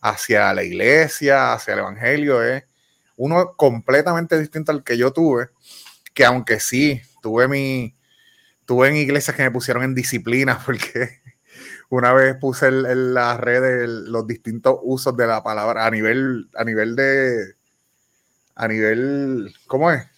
hacia 0.00 0.54
la 0.54 0.62
iglesia, 0.62 1.52
hacia 1.52 1.74
el 1.74 1.80
evangelio 1.80 2.40
es 2.40 2.62
uno 3.16 3.56
completamente 3.56 4.38
distinto 4.38 4.70
al 4.70 4.84
que 4.84 4.96
yo 4.96 5.12
tuve, 5.12 5.48
que 6.14 6.24
aunque 6.24 6.60
sí, 6.60 7.02
tuve 7.20 7.48
mi, 7.48 7.96
tuve 8.64 8.90
en 8.90 8.94
iglesias 8.94 9.36
que 9.36 9.42
me 9.42 9.50
pusieron 9.50 9.82
en 9.82 9.96
disciplina, 9.96 10.60
porque 10.64 11.18
una 11.88 12.12
vez 12.12 12.36
puse 12.36 12.68
en, 12.68 12.86
en 12.86 13.12
la 13.12 13.36
red 13.36 13.88
los 13.88 14.24
distintos 14.24 14.78
usos 14.84 15.16
de 15.16 15.26
la 15.26 15.42
palabra 15.42 15.84
a 15.84 15.90
nivel, 15.90 16.48
a 16.54 16.62
nivel 16.62 16.94
de, 16.94 17.56
a 18.54 18.68
nivel, 18.68 19.52
¿cómo 19.66 19.90
es? 19.90 20.09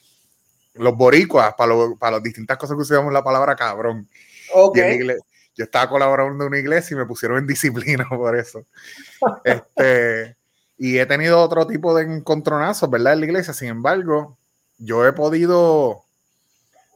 Los 0.74 0.96
boricuas, 0.96 1.54
para, 1.54 1.74
lo, 1.74 1.96
para 1.96 2.16
las 2.16 2.22
distintas 2.22 2.56
cosas 2.56 2.76
que 2.76 2.82
usamos 2.82 3.12
la 3.12 3.22
palabra 3.22 3.54
cabrón. 3.56 4.08
Okay. 4.54 4.96
Iglesia, 4.96 5.24
yo 5.54 5.64
estaba 5.64 5.88
colaborando 5.88 6.44
en 6.44 6.48
una 6.48 6.58
iglesia 6.58 6.94
y 6.94 6.98
me 6.98 7.06
pusieron 7.06 7.38
en 7.38 7.46
disciplina 7.46 8.06
por 8.08 8.36
eso. 8.36 8.66
este, 9.44 10.36
y 10.78 10.98
he 10.98 11.06
tenido 11.06 11.40
otro 11.40 11.66
tipo 11.66 11.94
de 11.94 12.04
encontronazos, 12.04 12.90
¿verdad? 12.90 13.14
En 13.14 13.20
la 13.20 13.26
iglesia. 13.26 13.52
Sin 13.52 13.68
embargo, 13.68 14.38
yo 14.78 15.06
he 15.06 15.12
podido 15.12 16.04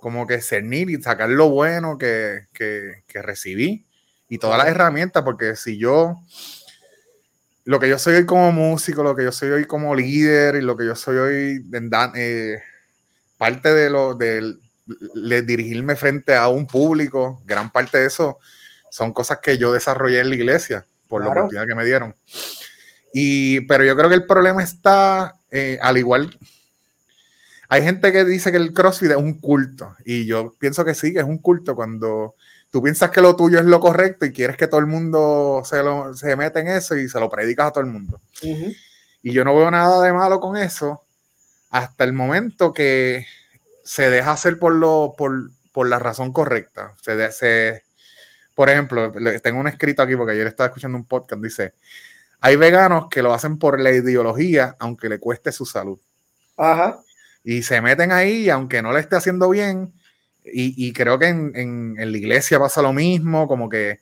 como 0.01 0.27
que 0.27 0.41
cernir 0.41 0.91
y 0.91 1.03
sacar 1.03 1.29
lo 1.29 1.51
bueno 1.51 1.99
que, 1.99 2.47
que, 2.53 3.03
que 3.07 3.23
recibí 3.23 3.87
y 4.29 4.39
todas 4.39 4.59
las 4.59 4.69
herramientas, 4.69 5.23
porque 5.23 5.57
si 5.57 5.79
yo, 5.79 6.21
lo 7.65 7.79
que 7.79 7.89
yo 7.89 7.99
soy 7.99 8.17
hoy 8.17 8.27
como 8.27 8.53
músico, 8.53 9.03
lo 9.03 9.15
que 9.15 9.25
yo 9.25 9.33
soy 9.33 9.51
hoy 9.51 9.65
como 9.65 9.95
líder 9.95 10.57
y 10.57 10.63
lo 10.63 10.77
que 10.77 10.87
yo 10.87 10.97
soy 10.97 11.17
hoy, 11.17 11.65
eh, 12.15 12.63
parte 13.37 13.73
de 13.73 13.91
lo 13.91 14.15
de, 14.15 14.57
de 15.15 15.43
dirigirme 15.43 15.97
frente 15.97 16.35
a 16.35 16.49
un 16.49 16.67
público, 16.67 17.43
gran 17.45 17.71
parte 17.71 17.99
de 17.99 18.07
eso 18.07 18.39
son 18.91 19.13
cosas 19.13 19.39
que 19.43 19.59
yo 19.59 19.73
desarrollé 19.73 20.21
en 20.21 20.31
la 20.31 20.37
iglesia 20.37 20.87
por 21.09 21.23
claro. 21.23 21.35
la 21.35 21.41
oportunidad 21.41 21.67
que 21.67 21.75
me 21.75 21.85
dieron. 21.85 22.17
Y, 23.13 23.61
pero 23.63 23.85
yo 23.85 23.97
creo 23.97 24.09
que 24.09 24.15
el 24.15 24.27
problema 24.27 24.63
está, 24.63 25.35
eh, 25.51 25.79
al 25.81 25.99
igual, 25.99 26.39
hay 27.69 27.83
gente 27.83 28.13
que 28.13 28.25
dice 28.25 28.51
que 28.51 28.59
el 28.59 28.73
CrossFit 28.73 29.13
es 29.13 29.17
un 29.17 29.41
culto, 29.41 29.97
y 30.05 30.27
yo 30.27 30.55
pienso 30.59 30.85
que 30.85 30.95
sí, 30.95 31.13
que 31.13 31.21
es 31.21 31.25
un 31.25 31.39
culto 31.39 31.75
cuando 31.75 32.35
tú 32.71 32.83
piensas 32.83 33.11
que 33.11 33.21
lo 33.21 33.35
tuyo 33.37 33.59
es 33.59 33.65
lo 33.65 33.81
correcto 33.81 34.27
y 34.27 34.33
quieres 34.33 34.57
que 34.57 34.67
todo 34.67 34.81
el 34.81 34.87
mundo 34.87 35.63
se, 35.65 35.83
lo, 35.83 36.15
se 36.15 36.37
mete 36.37 36.61
en 36.61 36.69
eso 36.69 36.97
y 36.97 37.09
se 37.09 37.19
lo 37.19 37.31
predicas 37.31 37.69
a 37.69 37.71
todo 37.73 37.85
el 37.85 37.91
mundo. 37.91 38.21
Uh 38.43 38.49
-huh. 38.49 38.77
Y 39.23 39.33
yo 39.33 39.45
no 39.45 39.57
veo 39.57 39.71
nada 39.71 40.03
de 40.03 40.13
malo 40.13 40.39
con 40.41 40.57
eso 40.57 41.06
hasta 41.79 42.05
el 42.05 42.13
momento 42.13 42.73
que 42.73 43.27
se 43.85 44.11
deja 44.11 44.33
hacer 44.33 44.59
por, 44.59 44.75
lo, 44.75 45.15
por, 45.17 45.51
por 45.73 45.89
la 45.89 45.99
razón 45.99 46.33
correcta. 46.33 46.95
Se, 47.03 47.33
se, 47.33 47.85
por 48.55 48.71
ejemplo, 48.71 49.13
tengo 49.43 49.61
un 49.61 49.69
escrito 49.69 50.03
aquí 50.03 50.17
porque 50.17 50.33
ayer 50.33 50.47
estaba 50.47 50.69
escuchando 50.69 50.97
un 50.97 51.05
podcast, 51.05 51.43
dice, 51.43 51.75
hay 52.41 52.57
veganos 52.57 53.09
que 53.11 53.23
lo 53.23 53.33
hacen 53.33 53.59
por 53.59 53.81
la 53.81 53.93
ideología, 53.93 54.77
aunque 54.79 55.09
le 55.09 55.19
cueste 55.19 55.53
su 55.53 55.67
salud. 55.67 55.99
Ajá. 56.57 57.01
Y 57.45 57.63
se 57.63 57.81
meten 57.81 58.13
ahí, 58.13 58.49
aunque 58.51 58.83
no 58.83 58.93
le 58.93 59.01
esté 59.01 59.17
haciendo 59.17 59.51
bien. 59.51 59.93
Y, 60.45 60.89
y 60.89 60.93
creo 60.93 61.19
que 61.19 61.29
en, 61.29 61.53
en, 61.55 61.97
en, 61.99 62.13
la 62.13 62.19
iglesia 62.19 62.59
pasa 62.59 62.83
lo 62.83 62.93
mismo, 62.93 63.49
como 63.49 63.69
que 63.69 64.01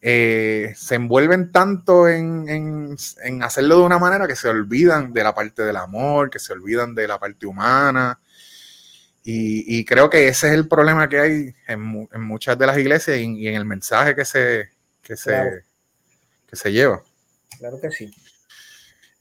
eh, 0.00 0.72
se 0.76 0.94
envuelven 0.94 1.50
tanto 1.50 2.08
en, 2.08 2.48
en, 2.48 3.42
hacerlo 3.42 3.78
de 3.78 3.82
una 3.82 3.98
manera 3.98 4.28
que 4.28 4.36
se 4.36 4.48
olvidan 4.48 5.12
de 5.12 5.24
la 5.24 5.34
parte 5.34 5.62
del 5.62 5.76
amor, 5.76 6.30
que 6.30 6.38
se 6.38 6.52
olvidan 6.52 6.94
de 6.94 7.08
la 7.08 7.18
parte 7.18 7.46
humana. 7.46 8.20
Y, 9.24 9.78
y 9.78 9.84
creo 9.84 10.08
que 10.08 10.28
ese 10.28 10.48
es 10.48 10.54
el 10.54 10.68
problema 10.68 11.08
que 11.08 11.20
hay 11.20 11.54
en, 11.66 12.08
muchas 12.22 12.58
de 12.58 12.66
las 12.66 12.78
iglesias 12.78 13.18
y, 13.18 13.22
y, 13.38 13.48
en 13.48 13.56
el 13.56 13.64
mensaje 13.64 14.14
que 14.14 14.24
se, 14.24 14.70
que 15.02 15.16
se, 15.16 15.30
claro. 15.30 15.56
que 16.46 16.56
se 16.56 16.72
lleva. 16.72 17.02
Claro 17.58 17.80
que 17.80 17.90
sí. 17.90 18.10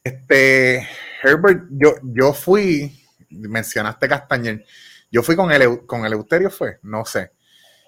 Este, 0.03 0.88
Herbert, 1.21 1.63
yo, 1.71 1.95
yo 2.03 2.32
fui, 2.34 3.03
mencionaste 3.30 4.07
Castañer, 4.07 4.65
Yo 5.11 5.23
fui 5.23 5.36
con 5.36 5.51
el, 5.51 5.86
con 5.86 6.05
el 6.05 6.13
Euterio, 6.13 6.49
fue, 6.49 6.80
no 6.84 7.03
sé. 7.03 7.32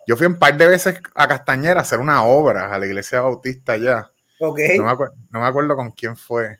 Yo 0.10 0.18
fui 0.18 0.26
un 0.26 0.40
par 0.40 0.58
de 0.58 0.66
veces 0.66 1.00
a 1.14 1.28
Castañera 1.28 1.82
a 1.82 1.84
hacer 1.84 2.00
una 2.00 2.24
obra 2.24 2.74
a 2.74 2.80
la 2.80 2.88
iglesia 2.88 3.22
bautista 3.22 3.74
allá. 3.74 4.10
Ok. 4.40 4.60
No 4.78 4.86
me, 4.86 4.90
acuer- 4.92 5.14
no 5.30 5.40
me 5.40 5.46
acuerdo 5.46 5.76
con 5.76 5.92
quién 5.92 6.18
fue. 6.18 6.58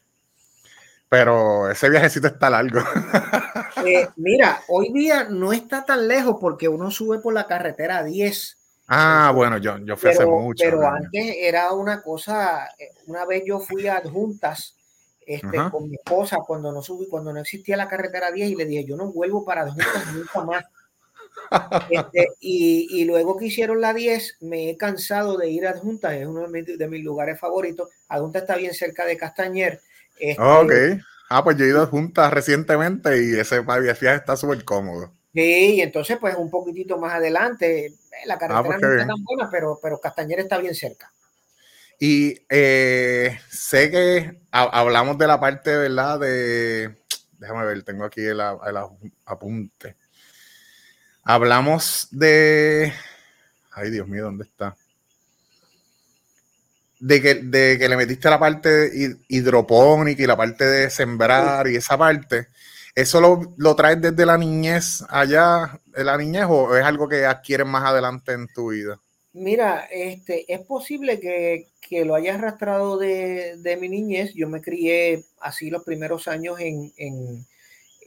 Pero 1.10 1.68
ese 1.72 1.90
viajecito 1.90 2.28
está 2.28 2.52
largo. 2.52 2.80
Eh, 3.86 4.08
mira, 4.18 4.62
hoy 4.68 4.92
día 4.92 5.26
no 5.30 5.54
está 5.54 5.86
tan 5.86 6.08
lejos 6.08 6.36
porque 6.42 6.68
uno 6.68 6.92
sube 6.92 7.20
por 7.20 7.34
la 7.34 7.48
carretera 7.48 8.04
10. 8.04 8.58
ah, 8.88 9.32
bueno, 9.34 9.58
yo, 9.58 9.78
yo 9.80 9.96
fui 9.96 10.10
hace 10.12 10.26
mucho. 10.26 10.64
pero 10.66 10.86
antes 10.88 11.36
era 11.40 11.72
una 11.72 12.02
cosa, 12.02 12.68
eh, 12.78 12.92
una 13.08 13.26
vez 13.26 13.44
yo 13.48 13.60
fui 13.60 13.88
a 13.88 13.98
adjuntas 13.98 14.76
este, 15.26 15.58
con 15.72 15.90
mi 15.90 15.96
esposa 15.96 16.40
cuando 16.46 16.72
no 16.74 16.82
subí, 16.82 17.08
cuando 17.08 17.32
no 17.32 17.40
existía 17.40 17.78
la 17.78 17.88
carretera 17.88 18.32
10 18.32 18.50
y 18.50 18.56
le 18.56 18.66
dije, 18.66 18.84
yo 18.86 18.98
no 18.98 19.14
vuelvo 19.14 19.46
para 19.46 19.62
adjuntas 19.62 20.14
nunca 20.14 20.42
más. 20.44 20.66
Este, 21.90 22.28
y, 22.40 22.88
y 23.02 23.06
luego 23.06 23.38
que 23.38 23.46
hicieron 23.46 23.82
la 23.82 23.94
10, 23.94 24.38
me 24.42 24.70
he 24.70 24.78
cansado 24.78 25.38
de 25.38 25.50
ir 25.50 25.66
a 25.68 25.72
adjuntas, 25.72 26.14
es 26.14 26.28
uno 26.28 26.42
de 26.42 26.48
mis, 26.50 26.78
de 26.78 26.88
mis 26.88 27.04
lugares 27.04 27.40
favoritos. 27.40 27.90
Adjuntas 28.08 28.44
está 28.44 28.56
bien 28.56 28.74
cerca 28.74 29.06
de 29.06 29.18
Castañer. 29.18 29.82
Este, 30.20 30.42
Ok. 30.42 30.72
Ah, 31.32 31.44
pues 31.44 31.58
yo 31.58 31.66
he 31.66 31.70
ido 31.70 31.86
juntas 31.86 32.34
recientemente 32.34 33.24
y 33.24 33.40
ese 33.40 33.62
viaje 33.62 34.16
está 34.16 34.36
súper 34.36 34.64
cómodo. 34.64 35.14
Sí, 35.32 35.76
y 35.76 35.82
entonces 35.82 36.18
pues 36.20 36.36
un 36.36 36.50
poquitito 36.50 36.98
más 36.98 37.14
adelante, 37.14 37.86
eh, 37.86 37.94
la 38.26 38.40
carretera 38.40 38.64
pues, 38.64 38.80
qué 38.80 38.86
no 38.88 38.92
está 38.94 39.08
tan 39.14 39.24
buena, 39.24 39.50
pero, 39.52 39.80
pero 39.80 40.00
Castañer 40.00 40.40
está 40.40 40.58
bien 40.58 40.74
cerca. 40.74 41.12
Y 42.00 42.36
eh, 42.50 43.38
sé 43.50 43.92
que 43.92 44.40
ha- 44.52 44.80
hablamos 44.80 45.18
de 45.18 45.28
la 45.28 45.40
parte, 45.40 45.76
¿verdad? 45.78 46.20
De. 46.20 46.96
Déjame 47.38 47.66
ver, 47.66 47.84
tengo 47.84 48.06
aquí 48.06 48.22
el, 48.22 48.40
a- 48.42 48.58
el 48.68 48.78
a- 48.78 48.90
apunte. 49.26 49.98
Hablamos 51.32 52.08
de. 52.10 52.92
Ay, 53.74 53.92
Dios 53.92 54.08
mío, 54.08 54.24
¿dónde 54.24 54.46
está? 54.46 54.76
De 57.00 57.22
que, 57.22 57.36
de 57.36 57.78
que 57.78 57.88
le 57.88 57.96
metiste 57.96 58.28
la 58.32 58.40
parte 58.40 58.92
hid- 58.92 59.20
hidropónica 59.28 60.24
y 60.24 60.26
la 60.26 60.36
parte 60.36 60.66
de 60.66 60.90
sembrar 60.90 61.68
y 61.68 61.76
esa 61.76 61.96
parte. 62.00 62.48
¿Eso 62.96 63.22
lo, 63.22 63.54
lo 63.58 63.76
traes 63.76 64.02
desde 64.02 64.26
la 64.26 64.40
niñez 64.40 65.04
allá, 65.08 65.80
de 65.86 66.04
la 66.04 66.18
niñez, 66.18 66.46
o 66.50 66.76
es 66.76 66.84
algo 66.84 67.08
que 67.08 67.28
adquieres 67.28 67.68
más 67.68 67.84
adelante 67.84 68.32
en 68.34 68.48
tu 68.48 68.72
vida? 68.72 69.00
Mira, 69.34 69.88
este, 69.92 70.52
es 70.52 70.62
posible 70.62 71.20
que, 71.20 71.68
que 71.80 72.06
lo 72.06 72.16
haya 72.16 72.34
arrastrado 72.34 72.98
de, 72.98 73.56
de 73.58 73.78
mi 73.78 73.88
niñez. 73.88 74.34
Yo 74.34 74.50
me 74.50 74.62
crié 74.62 75.26
así 75.42 75.70
los 75.70 75.84
primeros 75.84 76.28
años 76.28 76.60
en, 76.60 76.92
en, 76.98 77.46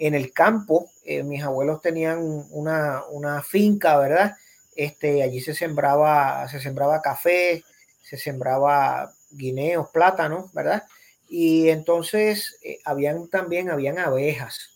en 0.03 0.15
el 0.17 0.33
campo. 0.33 0.91
Eh, 1.05 1.23
mis 1.23 1.45
abuelos 1.45 1.81
tenían 1.81 2.19
una, 2.51 3.05
una 3.13 3.41
finca, 3.41 3.97
¿verdad? 3.99 4.35
Este, 4.75 5.23
allí 5.23 5.41
se 5.41 5.55
sembraba, 5.55 6.49
se 6.49 6.61
sembraba 6.61 7.01
café, 7.01 7.63
se 8.03 8.17
sembraba 8.17 9.15
guineos, 9.31 9.91
plátanos, 9.91 10.53
¿verdad? 10.53 10.83
Y 11.29 11.69
entonces 11.69 12.59
eh, 12.65 12.81
habían 12.85 13.29
también, 13.29 13.71
habían 13.71 14.01
abejas, 14.01 14.71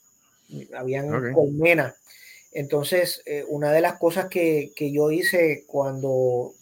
habían 0.77 1.13
Ok. 1.13 1.33
colmenas. 1.35 1.97
Entonces, 2.53 3.21
eh, 3.27 3.45
una 3.49 3.73
de 3.73 3.81
las 3.81 3.99
cosas 3.99 4.27
que, 4.27 4.71
que 4.77 4.93
yo 4.93 5.11
hice 5.11 5.65
cuando 5.67 6.53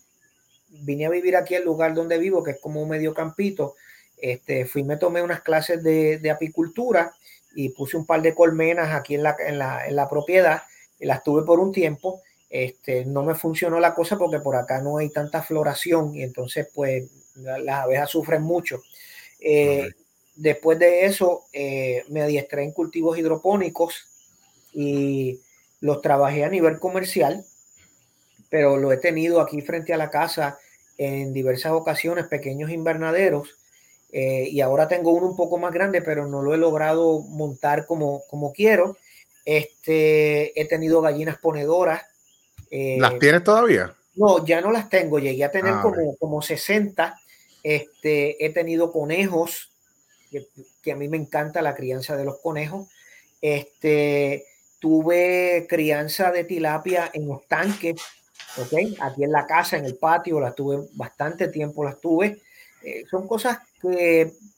vine 0.71 1.05
a 1.05 1.11
vivir 1.11 1.37
aquí 1.37 1.55
al 1.55 1.65
lugar 1.67 1.93
donde 1.93 2.17
vivo, 2.17 2.43
que 2.43 2.53
es 2.53 2.61
como 2.61 2.81
un 2.83 2.89
medio 2.89 3.13
campito, 3.13 3.75
este, 4.17 4.65
fui, 4.65 4.85
me 4.85 4.97
tomé 4.97 5.21
unas 5.23 5.43
clases 5.43 5.83
de, 5.83 6.19
de 6.19 6.31
apicultura 6.31 7.15
y 7.55 7.71
puse 7.71 7.97
un 7.97 8.07
par 8.07 8.23
de 8.23 8.35
colmenas 8.35 8.95
aquí 8.95 9.15
en 9.15 9.23
la, 9.23 9.37
en 9.39 9.59
la, 9.59 9.87
en 9.87 9.97
la 9.97 10.09
propiedad, 10.09 10.63
y 10.99 11.07
las 11.07 11.23
tuve 11.23 11.43
por 11.45 11.61
un 11.61 11.73
tiempo. 11.73 12.21
Este, 12.51 13.05
no 13.05 13.25
me 13.25 13.35
funcionó 13.35 13.81
la 13.81 13.95
cosa 13.95 14.17
porque 14.17 14.39
por 14.39 14.55
acá 14.55 14.81
no 14.81 14.99
hay 14.99 15.11
tanta 15.11 15.43
floración 15.43 16.15
y 16.15 16.23
entonces 16.23 16.69
pues 16.73 17.11
la- 17.37 17.59
las 17.59 17.83
abejas 17.85 18.11
sufren 18.11 18.43
mucho. 18.43 18.81
Eh. 19.41 19.91
Después 20.37 20.79
de 20.81 21.05
eso 21.05 21.45
eh, 21.53 22.05
me 22.09 22.21
adiestré 22.23 22.65
en 22.65 22.73
cultivos 22.73 23.17
hidropónicos 23.17 24.09
y 24.73 25.41
los 25.81 26.01
trabajé 26.03 26.45
a 26.45 26.49
nivel 26.49 26.81
comercial, 26.81 27.45
pero 28.51 28.77
lo 28.77 28.91
he 28.93 28.97
tenido 28.97 29.41
aquí 29.41 29.61
frente 29.61 29.93
a 29.93 29.97
la 29.97 30.11
casa 30.11 30.59
en 30.99 31.33
diversas 31.33 31.73
ocasiones, 31.73 32.27
pequeños 32.27 32.71
invernaderos, 32.71 33.57
eh, 34.17 34.47
y 34.49 34.61
ahora 34.61 34.87
tengo 34.87 35.11
uno 35.13 35.27
un 35.27 35.37
poco 35.37 35.59
más 35.59 35.73
grande, 35.73 36.01
pero 36.01 36.25
no 36.29 36.41
lo 36.41 36.55
he 36.55 36.57
logrado 36.57 37.19
montar 37.23 37.85
como, 37.85 38.23
como 38.31 38.53
quiero. 38.53 38.97
Este, 39.45 40.59
he 40.59 40.67
tenido 40.67 41.01
gallinas 41.01 41.39
ponedoras. 41.39 42.03
eh, 42.71 42.97
¿Las 43.01 43.19
tienes 43.19 43.43
todavía? 43.43 43.93
no, 44.15 44.47
ya 44.47 44.61
no 44.61 44.71
las 44.71 44.89
tengo, 44.89 45.19
llegué 45.19 45.43
a 45.43 45.51
tener 45.51 45.75
Ah, 45.75 45.81
como, 45.83 46.17
como 46.17 46.41
60. 46.43 47.19
Este, 47.65 48.45
he 48.45 48.51
tenido 48.51 48.93
conejos, 48.93 49.73
que, 50.31 50.47
que 50.81 50.93
a 50.93 50.97
mí 50.97 51.09
me 51.09 51.17
encanta 51.17 51.61
la 51.61 51.75
crianza 51.75 52.17
de 52.17 52.25
los 52.25 52.39
conejos. 52.39 52.87
Este, 53.41 54.45
tuve 54.79 55.67
crianza 55.69 56.31
de 56.31 56.45
tilapia 56.45 57.11
en 57.13 57.27
los 57.27 57.45
tanques, 57.49 57.97
¿ok? 58.59 59.01
Aquí 59.01 59.25
en 59.25 59.33
la 59.33 59.45
casa, 59.45 59.77
en 59.77 59.87
el 59.87 59.97
patio, 59.97 60.39
las 60.39 60.55
tuve 60.55 60.87
bastante 60.93 61.49
tiempo, 61.49 61.83
las 61.83 62.01
tuve. 62.01 62.41
Eh, 62.85 63.05
son 63.11 63.27
cosas 63.27 63.59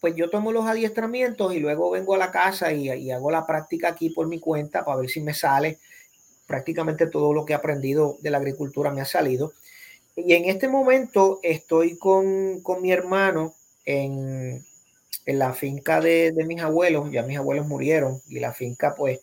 pues 0.01 0.15
yo 0.15 0.31
tomo 0.31 0.53
los 0.53 0.67
adiestramientos 0.67 1.55
y 1.55 1.59
luego 1.61 1.91
vengo 1.91 2.15
a 2.15 2.19
la 2.19 2.31
casa 2.31 2.73
y, 2.73 2.91
y 2.91 3.11
hago 3.11 3.31
la 3.31 3.47
práctica 3.47 3.89
aquí 3.89 4.11
por 4.11 4.27
mi 4.27 4.39
cuenta 4.39 4.85
para 4.85 4.99
ver 4.99 5.11
si 5.11 5.21
me 5.21 5.35
sale. 5.35 5.79
Prácticamente 6.47 7.09
todo 7.09 7.33
lo 7.33 7.45
que 7.45 7.53
he 7.53 7.57
aprendido 7.57 8.17
de 8.21 8.31
la 8.31 8.39
agricultura 8.39 8.93
me 8.93 9.01
ha 9.01 9.05
salido. 9.05 9.53
Y 10.17 10.33
en 10.33 10.47
este 10.47 10.69
momento 10.69 11.41
estoy 11.43 11.99
con, 11.99 12.61
con 12.63 12.81
mi 12.81 12.91
hermano 12.91 13.55
en, 13.85 14.65
en 15.27 15.39
la 15.39 15.53
finca 15.53 16.01
de, 16.01 16.33
de, 16.33 16.45
mis 16.47 16.63
abuelos. 16.63 17.11
Ya 17.11 17.23
mis 17.23 17.37
abuelos 17.37 17.67
murieron 17.67 18.23
y 18.29 18.41
la 18.41 18.53
finca, 18.55 18.95
pues, 18.97 19.21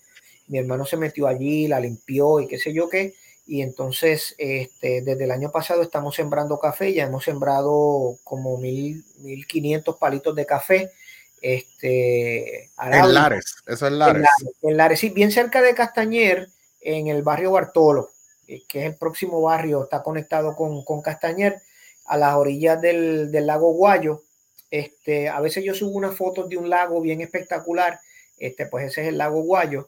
mi 0.47 0.59
hermano 0.59 0.85
se 0.85 0.97
metió 0.97 1.27
allí, 1.27 1.67
la 1.67 1.79
limpió 1.79 2.39
y 2.39 2.47
qué 2.47 2.59
sé 2.59 2.73
yo 2.73 2.89
qué. 2.89 3.15
Y 3.45 3.61
entonces, 3.61 4.35
este, 4.37 5.01
desde 5.01 5.25
el 5.25 5.31
año 5.31 5.51
pasado 5.51 5.81
estamos 5.81 6.15
sembrando 6.15 6.59
café, 6.59 6.93
ya 6.93 7.05
hemos 7.05 7.25
sembrado 7.25 8.17
como 8.23 8.57
mil, 8.57 9.03
mil 9.17 9.45
quinientos 9.47 9.97
palitos 9.97 10.33
de 10.35 10.45
café. 10.45 10.91
Este, 11.41 12.71
en 12.81 13.13
Lares, 13.13 13.55
eso 13.67 13.87
es 13.87 13.91
Lares. 13.91 14.15
En 14.15 14.21
Lares, 14.21 14.55
en 14.61 14.77
Lares, 14.77 14.99
sí, 14.99 15.09
bien 15.09 15.31
cerca 15.31 15.61
de 15.61 15.75
Castañer, 15.75 16.47
en 16.79 17.07
el 17.07 17.21
barrio 17.21 17.51
Bartolo, 17.51 18.11
que 18.47 18.79
es 18.79 18.85
el 18.85 18.95
próximo 18.95 19.41
barrio, 19.41 19.83
está 19.83 20.01
conectado 20.03 20.55
con, 20.55 20.85
con 20.85 21.01
Castañer, 21.01 21.61
a 22.05 22.17
las 22.17 22.35
orillas 22.35 22.81
del, 22.81 23.29
del, 23.31 23.47
lago 23.47 23.73
Guayo. 23.73 24.23
Este, 24.71 25.29
a 25.29 25.39
veces 25.39 25.63
yo 25.63 25.73
subo 25.73 25.97
unas 25.97 26.15
fotos 26.15 26.49
de 26.49 26.57
un 26.57 26.69
lago 26.69 27.01
bien 27.01 27.21
espectacular, 27.21 27.99
este, 28.37 28.65
pues 28.65 28.85
ese 28.85 29.01
es 29.01 29.07
el 29.09 29.17
lago 29.17 29.41
Guayo. 29.41 29.87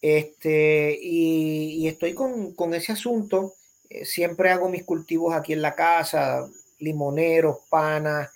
Este, 0.00 0.96
y, 1.00 1.76
y 1.78 1.88
estoy 1.88 2.14
con, 2.14 2.52
con, 2.54 2.74
ese 2.74 2.92
asunto. 2.92 3.54
Eh, 3.90 4.04
siempre 4.04 4.50
hago 4.50 4.68
mis 4.68 4.84
cultivos 4.84 5.34
aquí 5.34 5.52
en 5.52 5.62
la 5.62 5.74
casa, 5.74 6.46
limoneros, 6.78 7.58
panas. 7.68 8.30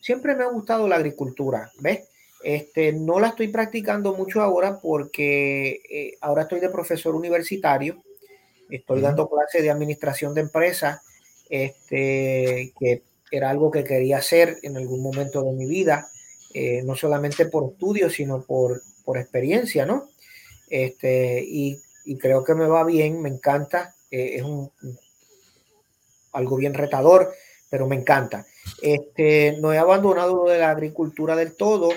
Siempre 0.00 0.34
me 0.34 0.44
ha 0.44 0.48
gustado 0.48 0.86
la 0.86 0.96
agricultura, 0.96 1.70
¿ves? 1.80 2.08
Este, 2.42 2.92
no 2.92 3.18
la 3.20 3.28
estoy 3.28 3.48
practicando 3.48 4.14
mucho 4.14 4.42
ahora 4.42 4.78
porque 4.78 5.80
eh, 5.88 6.18
ahora 6.20 6.42
estoy 6.42 6.60
de 6.60 6.68
profesor 6.68 7.14
universitario. 7.14 8.02
Estoy 8.68 8.98
uh 8.98 9.00
-huh. 9.00 9.04
dando 9.04 9.30
clases 9.30 9.62
de 9.62 9.70
administración 9.70 10.34
de 10.34 10.42
empresas, 10.42 11.00
este, 11.48 12.72
que 12.78 13.02
era 13.30 13.50
algo 13.50 13.70
que 13.70 13.84
quería 13.84 14.18
hacer 14.18 14.58
en 14.62 14.76
algún 14.76 15.02
momento 15.02 15.42
de 15.42 15.52
mi 15.52 15.66
vida, 15.66 16.08
eh, 16.52 16.82
no 16.84 16.94
solamente 16.94 17.46
por 17.46 17.72
estudio, 17.72 18.10
sino 18.10 18.42
por, 18.42 18.82
por 19.04 19.18
experiencia, 19.18 19.86
¿no? 19.86 20.08
Este, 20.74 21.40
y, 21.40 21.80
y, 22.04 22.18
creo 22.18 22.42
que 22.42 22.52
me 22.52 22.66
va 22.66 22.82
bien, 22.82 23.22
me 23.22 23.28
encanta, 23.28 23.94
eh, 24.10 24.38
es 24.38 24.42
un, 24.42 24.72
algo 26.32 26.56
bien 26.56 26.74
retador, 26.74 27.32
pero 27.70 27.86
me 27.86 27.94
encanta. 27.94 28.44
Este, 28.82 29.56
no 29.60 29.72
he 29.72 29.78
abandonado 29.78 30.34
lo 30.34 30.50
de 30.50 30.58
la 30.58 30.70
agricultura 30.70 31.36
del 31.36 31.56
todo, 31.56 31.90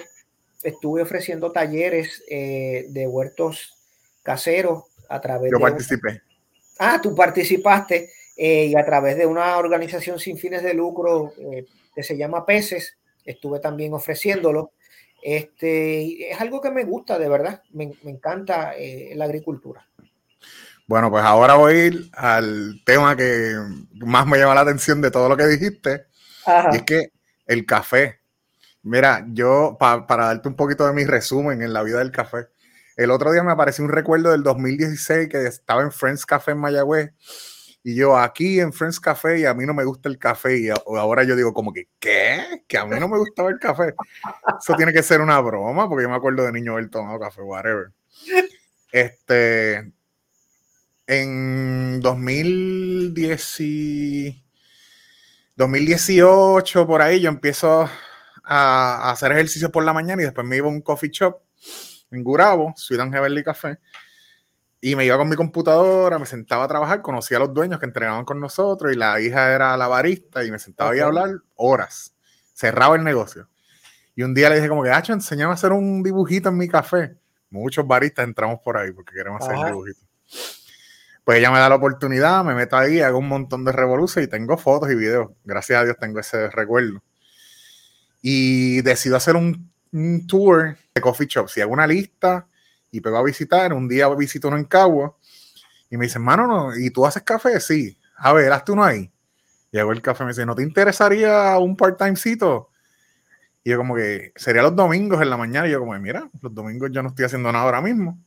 estuve 0.61 1.01
ofreciendo 1.01 1.51
talleres 1.51 2.23
eh, 2.29 2.85
de 2.89 3.07
huertos 3.07 3.75
caseros 4.21 4.83
a 5.09 5.21
través 5.21 5.51
Yo 5.51 5.57
de... 5.57 5.61
participé. 5.63 6.21
Ah, 6.77 6.99
tú 7.01 7.15
participaste 7.15 8.11
eh, 8.35 8.65
y 8.65 8.75
a 8.75 8.85
través 8.85 9.17
de 9.17 9.25
una 9.25 9.57
organización 9.57 10.19
sin 10.19 10.37
fines 10.37 10.61
de 10.61 10.75
lucro 10.75 11.33
eh, 11.39 11.65
que 11.95 12.03
se 12.03 12.15
llama 12.15 12.45
Peces, 12.45 12.95
estuve 13.25 13.59
también 13.59 13.95
ofreciéndolo. 13.95 14.73
Este, 15.29 16.31
es 16.31 16.39
algo 16.39 16.61
que 16.61 16.71
me 16.71 16.85
gusta, 16.85 17.19
de 17.19 17.27
verdad, 17.27 17.61
me, 17.73 17.91
me 18.03 18.11
encanta 18.11 18.77
eh, 18.77 19.11
la 19.13 19.25
agricultura. 19.25 19.85
Bueno, 20.87 21.11
pues 21.11 21.21
ahora 21.21 21.55
voy 21.55 21.73
a 21.73 21.85
ir 21.87 22.09
al 22.13 22.81
tema 22.85 23.17
que 23.17 23.53
más 23.95 24.25
me 24.25 24.37
llama 24.37 24.55
la 24.55 24.61
atención 24.61 25.01
de 25.01 25.11
todo 25.11 25.27
lo 25.27 25.35
que 25.35 25.45
dijiste. 25.47 26.05
Ajá. 26.45 26.69
Y 26.71 26.77
es 26.77 26.83
que 26.83 27.11
el 27.45 27.65
café. 27.65 28.21
Mira, 28.83 29.25
yo, 29.27 29.75
pa, 29.77 30.07
para 30.07 30.27
darte 30.27 30.47
un 30.47 30.55
poquito 30.55 30.87
de 30.87 30.93
mi 30.93 31.03
resumen 31.03 31.61
en 31.61 31.73
la 31.73 31.83
vida 31.83 31.97
del 31.97 32.11
café, 32.11 32.47
El 32.95 33.11
otro 33.11 33.33
día 33.33 33.43
me 33.43 33.51
apareció 33.51 33.83
un 33.83 33.91
recuerdo 33.91 34.31
del 34.31 34.43
2016 34.43 35.27
que 35.27 35.45
estaba 35.45 35.81
en 35.81 35.91
Friends 35.91 36.25
Café 36.25 36.51
en 36.51 36.59
Mayagüez 36.59 37.11
y 37.83 37.95
yo 37.95 38.17
aquí 38.17 38.59
en 38.59 38.73
Friends 38.73 38.99
Café 38.99 39.39
y 39.39 39.45
a 39.45 39.53
mí 39.53 39.65
no 39.65 39.73
me 39.73 39.85
gusta 39.85 40.09
el 40.09 40.17
café 40.17 40.57
y 40.57 40.69
ahora 40.69 41.23
yo 41.23 41.35
digo 41.35 41.53
como 41.53 41.71
que, 41.71 41.87
¿qué? 41.99 42.63
Que 42.67 42.77
a 42.77 42.85
mí 42.85 42.99
no 42.99 43.07
me 43.07 43.17
gustaba 43.17 43.49
el 43.49 43.59
café. 43.59 43.95
Eso 44.59 44.75
tiene 44.75 44.91
que 44.91 45.03
ser 45.03 45.21
una 45.21 45.39
broma 45.39 45.87
porque 45.87 46.03
yo 46.03 46.09
me 46.09 46.15
acuerdo 46.15 46.45
de 46.45 46.51
niño 46.51 46.73
haber 46.73 46.89
tomado 46.89 47.19
café, 47.19 47.41
whatever. 47.41 47.91
Este, 48.91 49.93
en 51.07 52.01
2018, 55.55 56.85
por 56.85 57.01
ahí, 57.01 57.21
yo 57.21 57.29
empiezo 57.29 57.89
a, 58.43 59.11
hacer 59.11 59.31
ejercicio 59.31 59.71
por 59.71 59.85
la 59.85 59.93
mañana 59.93 60.21
y 60.21 60.25
después 60.25 60.45
me 60.45 60.57
iba 60.57 60.67
a 60.67 60.71
un 60.71 60.81
coffee 60.81 61.09
shop 61.09 61.37
en 62.11 62.23
Gurabo, 62.23 62.73
Ciudad 62.75 63.09
Heavenly 63.09 63.43
Café, 63.43 63.79
y 64.87 64.95
me 64.95 65.03
iba 65.03 65.17
con 65.17 65.27
mi 65.27 65.35
computadora, 65.35 66.17
me 66.17 66.25
sentaba 66.25 66.63
a 66.63 66.67
trabajar, 66.69 67.01
conocía 67.01 67.35
a 67.35 67.39
los 67.41 67.53
dueños 67.53 67.77
que 67.77 67.85
entrenaban 67.85 68.23
con 68.23 68.39
nosotros 68.39 68.93
y 68.93 68.95
la 68.95 69.19
hija 69.19 69.53
era 69.53 69.75
la 69.75 69.89
barista 69.89 70.45
y 70.45 70.51
me 70.51 70.59
sentaba 70.59 70.91
ahí 70.91 70.99
a 70.99 71.07
hablar 71.07 71.29
horas. 71.55 72.15
Cerraba 72.53 72.95
el 72.95 73.03
negocio. 73.03 73.49
Y 74.15 74.23
un 74.23 74.33
día 74.33 74.49
le 74.49 74.55
dije 74.55 74.69
como 74.69 74.83
que, 74.83 74.89
Hacho, 74.89 75.11
enseñame 75.11 75.51
a 75.51 75.55
hacer 75.55 75.73
un 75.73 76.03
dibujito 76.03 76.47
en 76.47 76.57
mi 76.57 76.69
café. 76.69 77.17
Muchos 77.49 77.85
baristas 77.85 78.25
entramos 78.25 78.61
por 78.63 78.77
ahí 78.77 78.93
porque 78.93 79.13
queremos 79.13 79.41
hacer 79.41 79.57
dibujitos. 79.65 80.05
Pues 81.25 81.39
ella 81.39 81.51
me 81.51 81.59
da 81.59 81.67
la 81.67 81.75
oportunidad, 81.75 82.45
me 82.45 82.55
meto 82.55 82.77
ahí, 82.77 83.01
hago 83.01 83.17
un 83.19 83.27
montón 83.27 83.65
de 83.65 83.73
revoluciones 83.73 84.29
y 84.29 84.31
tengo 84.31 84.55
fotos 84.57 84.89
y 84.89 84.95
videos. 84.95 85.31
Gracias 85.43 85.81
a 85.81 85.83
Dios 85.83 85.97
tengo 85.99 86.21
ese 86.21 86.49
recuerdo. 86.49 87.03
Y 88.21 88.81
decido 88.83 89.17
hacer 89.17 89.35
un, 89.35 89.69
tour 90.29 90.77
de 90.95 91.01
coffee 91.01 91.27
shops. 91.27 91.57
Y 91.57 91.61
hago 91.61 91.73
una 91.73 91.87
lista 91.87 92.47
y 92.97 93.01
pego 93.01 93.17
a 93.17 93.23
visitar. 93.23 93.73
Un 93.73 93.87
día 93.87 94.07
visito 94.09 94.47
uno 94.47 94.57
en 94.57 94.65
Cagua 94.65 95.15
y 95.89 95.97
me 95.97 96.05
dice, 96.05 96.19
mano, 96.19 96.47
no, 96.47 96.77
¿y 96.77 96.89
tú 96.89 97.05
haces 97.05 97.23
café? 97.23 97.59
Sí. 97.59 97.97
A 98.17 98.33
ver, 98.33 98.51
hazte 98.51 98.71
uno 98.71 98.83
ahí. 98.83 99.11
Hago 99.73 99.91
el 99.91 100.01
café. 100.01 100.23
Me 100.23 100.31
dice, 100.31 100.45
¿no 100.45 100.55
te 100.55 100.63
interesaría 100.63 101.57
un 101.59 101.77
part-timecito? 101.77 102.69
Y 103.63 103.69
yo 103.69 103.77
como 103.77 103.95
que 103.95 104.33
sería 104.35 104.63
los 104.63 104.75
domingos 104.75 105.21
en 105.21 105.29
la 105.29 105.37
mañana. 105.37 105.67
Y 105.67 105.71
yo 105.71 105.79
como, 105.79 105.97
mira, 105.99 106.29
los 106.41 106.53
domingos 106.53 106.89
yo 106.91 107.03
no 107.03 107.09
estoy 107.09 107.25
haciendo 107.25 107.51
nada 107.51 107.63
ahora 107.63 107.81
mismo. 107.81 108.17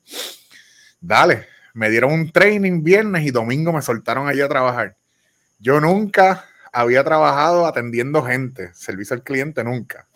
Dale 1.00 1.46
me 1.74 1.90
dieron 1.90 2.12
un 2.12 2.32
training 2.32 2.82
viernes 2.82 3.24
y 3.24 3.30
domingo 3.30 3.72
me 3.72 3.82
soltaron 3.82 4.28
allí 4.28 4.40
a 4.40 4.48
trabajar. 4.48 4.96
Yo 5.58 5.80
nunca 5.80 6.44
había 6.72 7.04
trabajado 7.04 7.66
atendiendo 7.66 8.22
gente, 8.22 8.72
servicio 8.74 9.14
al 9.14 9.22
cliente 9.22 9.62
nunca. 9.64 10.06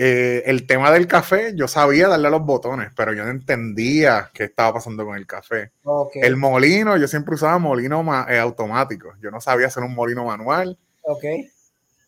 Eh, 0.00 0.44
el 0.46 0.64
tema 0.64 0.92
del 0.92 1.08
café, 1.08 1.54
yo 1.56 1.66
sabía 1.66 2.06
darle 2.06 2.28
a 2.28 2.30
los 2.30 2.42
botones, 2.42 2.92
pero 2.94 3.12
yo 3.12 3.24
no 3.24 3.30
entendía 3.30 4.30
qué 4.32 4.44
estaba 4.44 4.74
pasando 4.74 5.04
con 5.04 5.16
el 5.16 5.26
café. 5.26 5.72
El 6.14 6.36
molino, 6.36 6.96
yo 6.96 7.08
siempre 7.08 7.34
usaba 7.34 7.58
molino 7.58 8.04
eh, 8.28 8.38
automático. 8.38 9.14
Yo 9.20 9.32
no 9.32 9.40
sabía 9.40 9.66
hacer 9.66 9.82
un 9.82 9.94
molino 9.94 10.24
manual. 10.24 10.78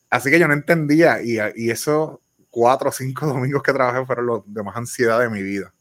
Así 0.08 0.30
que 0.30 0.38
yo 0.38 0.46
no 0.46 0.54
entendía. 0.54 1.20
Y, 1.20 1.38
y 1.56 1.70
esos 1.70 2.18
cuatro 2.48 2.90
o 2.90 2.92
cinco 2.92 3.26
domingos 3.26 3.62
que 3.62 3.72
trabajé 3.72 4.06
fueron 4.06 4.26
los 4.26 4.42
de 4.46 4.62
más 4.62 4.76
ansiedad 4.76 5.18
de 5.18 5.28
mi 5.28 5.42
vida 5.42 5.72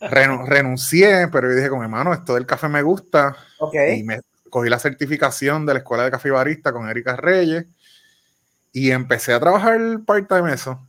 renuncié, 0.00 1.28
pero 1.32 1.48
yo 1.48 1.56
dije 1.56 1.68
con 1.68 1.80
mi 1.80 1.84
hermano, 1.84 2.12
esto 2.12 2.34
del 2.34 2.46
café 2.46 2.68
me 2.68 2.82
gusta. 2.82 3.36
Y 3.96 4.02
me 4.04 4.20
cogí 4.50 4.68
la 4.68 4.78
certificación 4.78 5.66
de 5.66 5.74
la 5.74 5.78
Escuela 5.80 6.04
de 6.04 6.10
Café 6.10 6.30
Barista 6.30 6.72
con 6.72 6.88
Erika 6.88 7.16
Reyes 7.16 7.66
y 8.74 8.90
empecé 8.90 9.32
a 9.32 9.38
trabajar 9.38 9.78
part-time 10.04 10.52
eso. 10.52 10.84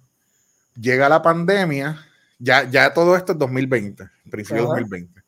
Llega 0.74 1.08
la 1.08 1.22
pandemia, 1.22 2.04
ya, 2.40 2.68
ya 2.68 2.92
todo 2.94 3.16
esto 3.16 3.34
es 3.34 3.38
2020, 3.38 4.10
principio 4.30 4.64
de 4.64 4.68
2020. 4.70 5.24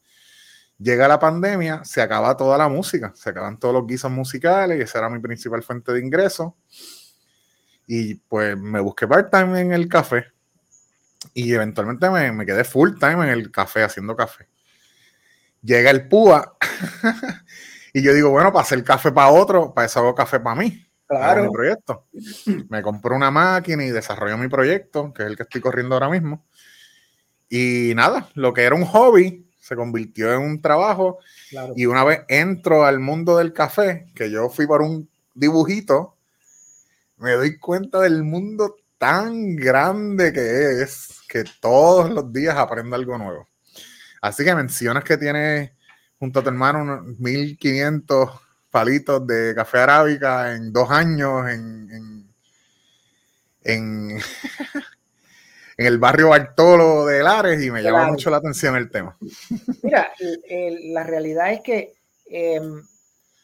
Llega 0.80 1.08
la 1.08 1.20
pandemia, 1.20 1.84
se 1.86 2.02
acaba 2.02 2.36
toda 2.36 2.58
la 2.58 2.68
música, 2.68 3.14
se 3.16 3.30
acaban 3.30 3.60
todos 3.60 3.76
los 3.76 3.86
guisos 3.86 4.12
musicales 4.12 4.80
y 4.80 4.82
esa 4.82 4.98
era 4.98 5.10
mi 5.10 5.20
principal 5.20 5.62
fuente 5.62 5.94
de 5.94 6.00
ingreso. 6.00 6.58
Y 7.86 8.16
pues 8.16 8.58
me 8.58 8.80
busqué 8.80 9.08
part-time 9.08 9.62
en 9.62 9.72
el 9.72 9.88
café 9.88 10.26
y 11.36 11.54
eventualmente 11.54 12.10
me, 12.10 12.44
quedé 12.44 12.64
full 12.64 12.98
time 13.00 13.26
en 13.26 13.30
el 13.30 13.52
café, 13.52 13.84
haciendo 13.84 14.16
café. 14.16 14.48
Llega 15.62 15.92
el 15.92 16.08
PUA 16.08 16.58
y 17.94 18.02
yo 18.02 18.16
digo, 18.16 18.32
bueno, 18.32 18.52
para 18.52 18.64
hacer 18.64 18.84
café 18.84 19.12
para 19.12 19.30
otro, 19.30 19.76
para 19.76 19.86
eso 19.86 20.00
hago 20.00 20.16
café 20.16 20.40
para 20.40 20.56
mí. 20.56 20.87
Claro. 21.08 21.44
Mi 21.46 21.52
proyecto. 21.52 22.06
Me 22.70 22.82
compro 22.82 23.16
una 23.16 23.32
máquina 23.32 23.84
y 23.86 23.92
desarrollo 23.92 24.38
mi 24.38 24.50
proyecto, 24.50 25.14
que 25.14 25.24
es 25.24 25.30
el 25.30 25.38
que 25.38 25.44
estoy 25.44 25.62
corriendo 25.62 25.96
ahora 25.96 26.10
mismo. 26.10 26.46
Y 27.50 27.94
nada, 27.96 28.30
lo 28.34 28.54
que 28.54 28.64
era 28.64 28.76
un 28.76 28.86
hobby 28.86 29.50
se 29.60 29.76
convirtió 29.76 30.34
en 30.34 30.42
un 30.42 30.62
trabajo. 30.62 31.20
Y 31.76 31.86
una 31.86 32.04
vez 32.04 32.22
entro 32.28 32.86
al 32.86 33.00
mundo 33.00 33.38
del 33.38 33.54
café, 33.54 34.08
que 34.16 34.30
yo 34.30 34.50
fui 34.50 34.68
por 34.68 34.82
un 34.82 35.10
dibujito, 35.34 36.16
me 37.18 37.32
doy 37.32 37.58
cuenta 37.58 38.00
del 38.00 38.24
mundo 38.24 38.76
tan 38.98 39.56
grande 39.56 40.34
que 40.34 40.82
es 40.82 41.22
que 41.28 41.44
todos 41.60 42.10
los 42.10 42.32
días 42.32 42.56
aprendo 42.58 42.96
algo 42.96 43.18
nuevo. 43.18 43.48
Así 44.22 44.44
que 44.44 44.56
mencionas 44.56 45.04
que 45.04 45.18
tienes 45.18 45.72
junto 46.20 46.40
a 46.40 46.44
tu 46.44 46.50
hermano 46.50 46.82
unos 46.82 47.20
1500 47.20 48.30
palitos 48.70 49.26
de 49.26 49.54
café 49.56 49.80
arábica 49.80 50.56
en 50.56 50.72
dos 50.72 50.90
años 50.92 51.50
en, 51.50 51.90
en, 51.92 52.34
en, 53.64 54.20
el 55.78 55.98
barrio 55.98 56.30
Bartolo 56.30 57.06
de 57.06 57.24
Lares 57.24 57.64
y 57.64 57.72
me 57.72 57.82
llama 57.82 58.08
mucho 58.08 58.30
la 58.30 58.38
atención 58.38 58.76
el 58.76 58.90
tema. 58.90 59.18
Mira, 59.84 60.12
la 60.92 61.04
realidad 61.04 61.54
es 61.54 61.62
que 61.62 61.94
em, 62.26 62.84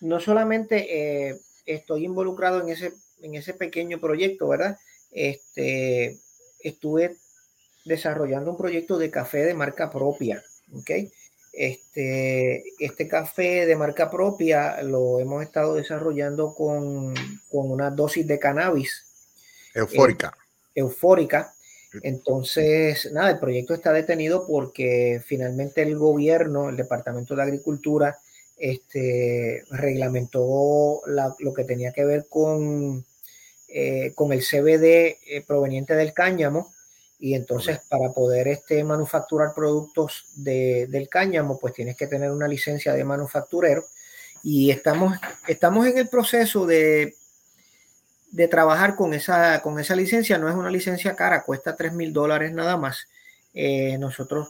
no 0.02 0.20
solamente 0.20 1.30
eh, 1.30 1.40
estoy 1.66 2.06
involucrado 2.06 2.62
en 2.62 2.70
ese, 2.70 2.94
en 3.22 3.36
ese 3.36 3.54
pequeño 3.54 4.00
proyecto, 4.00 4.48
¿verdad? 4.48 4.78
este, 5.14 6.18
estuve 6.60 7.16
desarrollando 7.86 8.52
un 8.52 8.58
proyecto 8.58 8.98
de 8.98 9.12
café 9.12 9.40
de 9.40 9.54
marca 9.54 9.90
propia. 9.90 10.44
¿okay? 10.74 11.12
Este, 11.54 12.64
este 12.80 13.08
café 13.08 13.68
de 13.68 13.76
marca 13.76 14.10
propia 14.10 14.82
lo 14.82 15.20
hemos 15.20 15.44
estado 15.44 15.76
desarrollando 15.76 16.56
con, 16.56 17.14
una 17.52 17.92
dosis 17.92 18.26
de 18.28 18.40
cannabis. 18.40 19.06
Eufórica. 19.74 20.34
Eh, 20.36 20.82
eufórica. 20.82 21.54
Entonces, 22.02 23.12
nada, 23.12 23.30
el 23.30 23.40
proyecto 23.40 23.76
está 23.76 23.94
detenido 23.94 24.48
porque 24.48 25.22
finalmente 25.24 25.84
el 25.84 25.96
gobierno, 25.96 26.70
el 26.70 26.76
Departamento 26.76 27.36
de 27.36 27.44
Agricultura, 27.44 28.18
este, 28.58 29.64
reglamentó 29.70 31.02
lo 31.06 31.54
que 31.54 31.64
tenía 31.66 31.92
que 31.92 32.06
ver 32.06 32.26
con 32.28 33.06
eh, 33.76 34.12
con 34.14 34.32
el 34.32 34.42
CBD 34.42 35.18
eh, 35.26 35.44
proveniente 35.48 35.96
del 35.96 36.14
cáñamo 36.14 36.72
y 37.24 37.36
entonces 37.36 37.80
para 37.88 38.12
poder 38.12 38.50
este, 38.50 38.84
manufacturar 38.84 39.54
productos 39.56 40.26
del 40.36 41.08
cáñamo 41.08 41.58
pues 41.58 41.74
tienes 41.74 41.96
que 41.96 42.08
tener 42.08 42.30
una 42.30 42.50
licencia 42.50 42.92
de 42.92 43.06
manufacturero 43.06 43.86
y 44.44 44.72
estamos, 44.72 45.18
estamos 45.48 45.88
en 45.88 46.00
el 46.00 46.10
proceso 46.10 46.66
de, 46.66 47.16
de 48.30 48.48
trabajar 48.50 48.98
con 48.98 49.14
esa, 49.14 49.62
con 49.62 49.80
esa 49.80 49.96
licencia. 49.96 50.38
No 50.38 50.50
es 50.50 50.56
una 50.56 50.70
licencia 50.70 51.16
cara, 51.16 51.44
cuesta 51.44 51.78
3 51.78 51.94
mil 51.94 52.12
dólares 52.12 52.52
nada 52.52 52.76
más. 52.76 53.08
Eh, 53.54 53.98
nosotros 53.98 54.50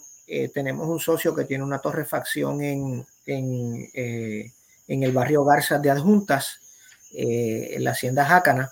tenemos 0.51 0.87
un 0.87 0.99
socio 0.99 1.35
que 1.35 1.45
tiene 1.45 1.63
una 1.63 1.77
torrefacción 1.77 2.63
en, 2.63 3.05
en, 3.27 3.87
en 3.93 5.03
el 5.03 5.11
barrio 5.11 5.43
Garza 5.43 5.77
de 5.77 5.91
Adjuntas, 5.91 6.59
en 7.11 7.83
la 7.83 7.91
hacienda 7.91 8.25
Jácana 8.25 8.71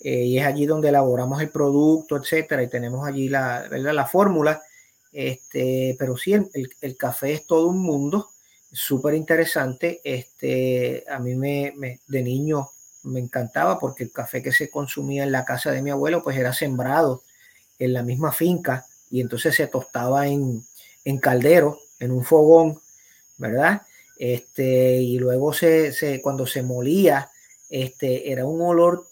eh, 0.00 0.24
y 0.24 0.38
es 0.38 0.46
allí 0.46 0.64
donde 0.64 0.88
elaboramos 0.88 1.42
el 1.42 1.50
producto, 1.50 2.16
etcétera, 2.16 2.62
y 2.62 2.68
tenemos 2.68 3.06
allí 3.06 3.28
la, 3.28 3.66
¿verdad? 3.70 3.92
la 3.92 4.06
fórmula. 4.06 4.62
Este, 5.12 5.96
pero 5.98 6.16
sí, 6.16 6.32
el, 6.32 6.48
el, 6.80 6.96
café 6.96 7.34
es 7.34 7.46
todo 7.46 7.66
un 7.66 7.80
mundo, 7.80 8.30
súper 8.72 9.14
interesante. 9.14 10.00
Este, 10.02 11.04
a 11.08 11.18
mí 11.18 11.34
me, 11.34 12.00
de 12.06 12.22
niño 12.22 12.70
me 13.02 13.20
encantaba 13.20 13.78
porque 13.78 14.04
el 14.04 14.12
café 14.12 14.42
que 14.42 14.52
se 14.52 14.70
consumía 14.70 15.24
en 15.24 15.32
la 15.32 15.44
casa 15.44 15.70
de 15.70 15.82
mi 15.82 15.90
abuelo, 15.90 16.22
pues 16.22 16.36
era 16.38 16.52
sembrado 16.52 17.22
en 17.78 17.92
la 17.92 18.02
misma 18.02 18.32
finca 18.32 18.86
y 19.10 19.20
entonces 19.20 19.54
se 19.54 19.66
tostaba 19.66 20.28
en, 20.28 20.64
en 21.04 21.18
caldero, 21.18 21.78
en 21.98 22.12
un 22.12 22.24
fogón, 22.24 22.80
¿verdad? 23.36 23.82
Este, 24.18 24.96
y 24.96 25.18
luego 25.18 25.52
se, 25.52 25.92
se, 25.92 26.20
cuando 26.22 26.46
se 26.46 26.62
molía, 26.62 27.30
este, 27.68 28.30
era 28.30 28.44
un 28.44 28.60
olor 28.60 29.09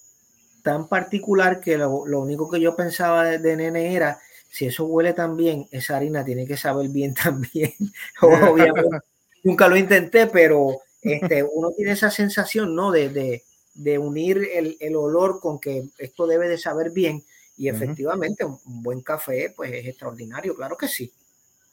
tan 0.68 0.86
particular 0.86 1.60
que 1.60 1.78
lo, 1.78 2.02
único 2.02 2.50
que 2.50 2.60
yo 2.60 2.76
pensaba 2.76 3.24
de, 3.24 3.56
nene 3.56 3.94
era, 3.94 4.20
si 4.50 4.66
eso 4.66 4.84
huele 4.84 5.14
tan 5.14 5.34
bien, 5.34 5.66
esa 5.70 5.96
harina 5.96 6.22
tiene 6.22 6.46
que 6.46 6.58
saber 6.58 6.90
bien 6.90 7.14
también. 7.24 7.72
Obviamente, 8.20 8.98
nunca 9.44 9.66
lo 9.66 9.78
intenté, 9.78 10.26
pero 10.26 10.82
este, 11.00 11.42
uno 11.54 11.70
tiene 11.70 11.92
esa 11.92 12.10
sensación, 12.10 12.74
¿no? 12.74 12.90
De, 12.90 13.42
de, 13.72 13.98
unir 13.98 14.46
el, 14.52 14.76
el, 14.78 14.94
olor 14.94 15.40
con 15.40 15.58
que 15.58 15.84
esto 15.96 16.26
debe 16.26 16.50
de 16.50 16.58
saber 16.58 16.90
bien. 16.90 17.24
Y 17.56 17.70
efectivamente, 17.70 18.44
un, 18.44 18.82
buen 18.82 19.00
café, 19.00 19.54
pues 19.56 19.72
es 19.72 19.86
extraordinario, 19.86 20.54
claro 20.54 20.76
que 20.76 20.86
sí, 20.86 21.10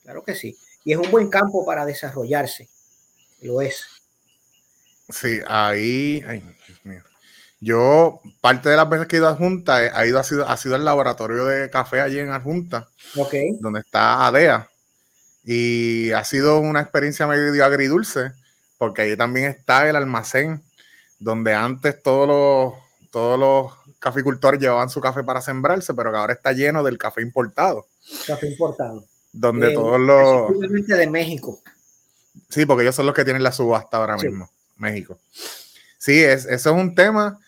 claro 0.04 0.24
que 0.24 0.36
sí. 0.36 0.58
Y 0.86 0.94
es 0.94 0.98
un 0.98 1.12
buen 1.12 1.28
campo 1.28 1.66
para 1.66 1.86
desarrollarse, 1.86 2.70
lo 3.42 3.60
es. 3.60 3.84
Sí, 5.10 5.40
ahí, 5.48 6.24
ay. 6.26 6.55
Yo, 7.60 8.22
parte 8.42 8.70
de 8.70 8.76
las 8.76 8.90
veces 8.90 9.08
que 9.08 9.16
he 9.16 9.20
ido 9.20 9.30
a 9.30 9.36
Junta, 9.36 9.76
ha 9.78 10.06
ido, 10.06 10.20
ha 10.20 10.24
sido, 10.24 10.48
ha 10.48 10.58
sido 10.58 10.76
el 10.76 10.86
laboratorio 10.86 11.46
de 11.46 11.70
café 11.70 12.02
allí 12.02 12.20
en 12.20 12.40
Junta, 12.42 12.88
okay. 13.16 13.58
donde 13.60 13.80
está 13.80 14.28
ADEA. 14.28 14.70
Y 15.44 16.12
ha 16.12 16.24
sido 16.24 16.60
una 16.60 16.82
experiencia 16.82 17.28
medio 17.28 17.64
agridulce, 17.64 18.32
porque 18.78 19.04
ahí 19.04 19.18
también 19.18 19.50
está 19.50 19.88
el 19.90 19.96
almacén, 19.96 20.64
donde 21.20 21.54
antes 21.54 22.02
todos 22.04 22.28
los, 22.28 23.10
todos 23.12 23.40
los 23.40 24.00
caficultores 24.00 24.60
llevaban 24.60 24.90
su 24.90 25.02
café 25.02 25.24
para 25.24 25.42
sembrarse, 25.42 25.94
pero 25.94 26.12
que 26.12 26.18
ahora 26.18 26.34
está 26.34 26.52
lleno 26.52 26.84
del 26.84 26.98
café 26.98 27.22
importado. 27.22 27.88
Café 28.28 28.48
importado. 28.48 29.06
Donde 29.32 29.72
eh, 29.72 29.74
todos 29.74 30.00
los... 30.00 30.88
de 30.88 31.08
México. 31.08 31.62
Sí, 32.50 32.66
porque 32.66 32.84
ellos 32.84 32.96
son 32.96 33.06
los 33.06 33.16
que 33.16 33.24
tienen 33.24 33.44
la 33.44 33.52
subasta 33.52 33.98
ahora 33.98 34.18
mismo, 34.18 34.50
México. 34.78 35.18
Sí, 36.06 36.24
es, 36.24 36.46
eso 36.46 36.70
es 36.70 36.76
un 36.76 36.94
tema 36.94 37.40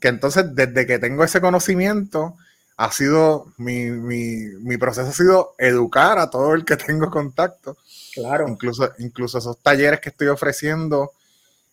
que 0.00 0.08
entonces 0.08 0.54
desde 0.54 0.86
que 0.86 0.98
tengo 0.98 1.22
ese 1.22 1.42
conocimiento, 1.42 2.34
ha 2.78 2.90
sido, 2.90 3.52
mi, 3.58 3.90
mi, 3.90 4.36
mi, 4.60 4.78
proceso 4.78 5.10
ha 5.10 5.12
sido 5.12 5.54
educar 5.58 6.18
a 6.18 6.30
todo 6.30 6.54
el 6.54 6.64
que 6.64 6.76
tengo 6.78 7.10
contacto. 7.10 7.76
Claro. 8.14 8.48
Incluso, 8.48 8.90
incluso 9.00 9.36
esos 9.36 9.62
talleres 9.62 10.00
que 10.00 10.08
estoy 10.08 10.28
ofreciendo, 10.28 11.12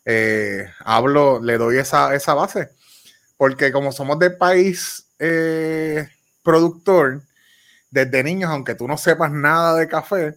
eh, 0.04 0.68
hablo, 0.80 1.42
le 1.42 1.58
doy 1.58 1.78
esa, 1.78 2.14
esa, 2.14 2.34
base. 2.34 2.72
Porque 3.38 3.72
como 3.72 3.94
somos 3.94 4.20
de 4.20 4.32
país 4.32 5.06
eh, 5.20 6.10
productor, 6.44 7.22
desde 7.90 8.22
niños, 8.22 8.52
aunque 8.52 8.76
tú 8.76 8.86
no 8.86 8.98
sepas 8.98 9.32
nada 9.32 9.78
de 9.78 9.88
café, 9.88 10.36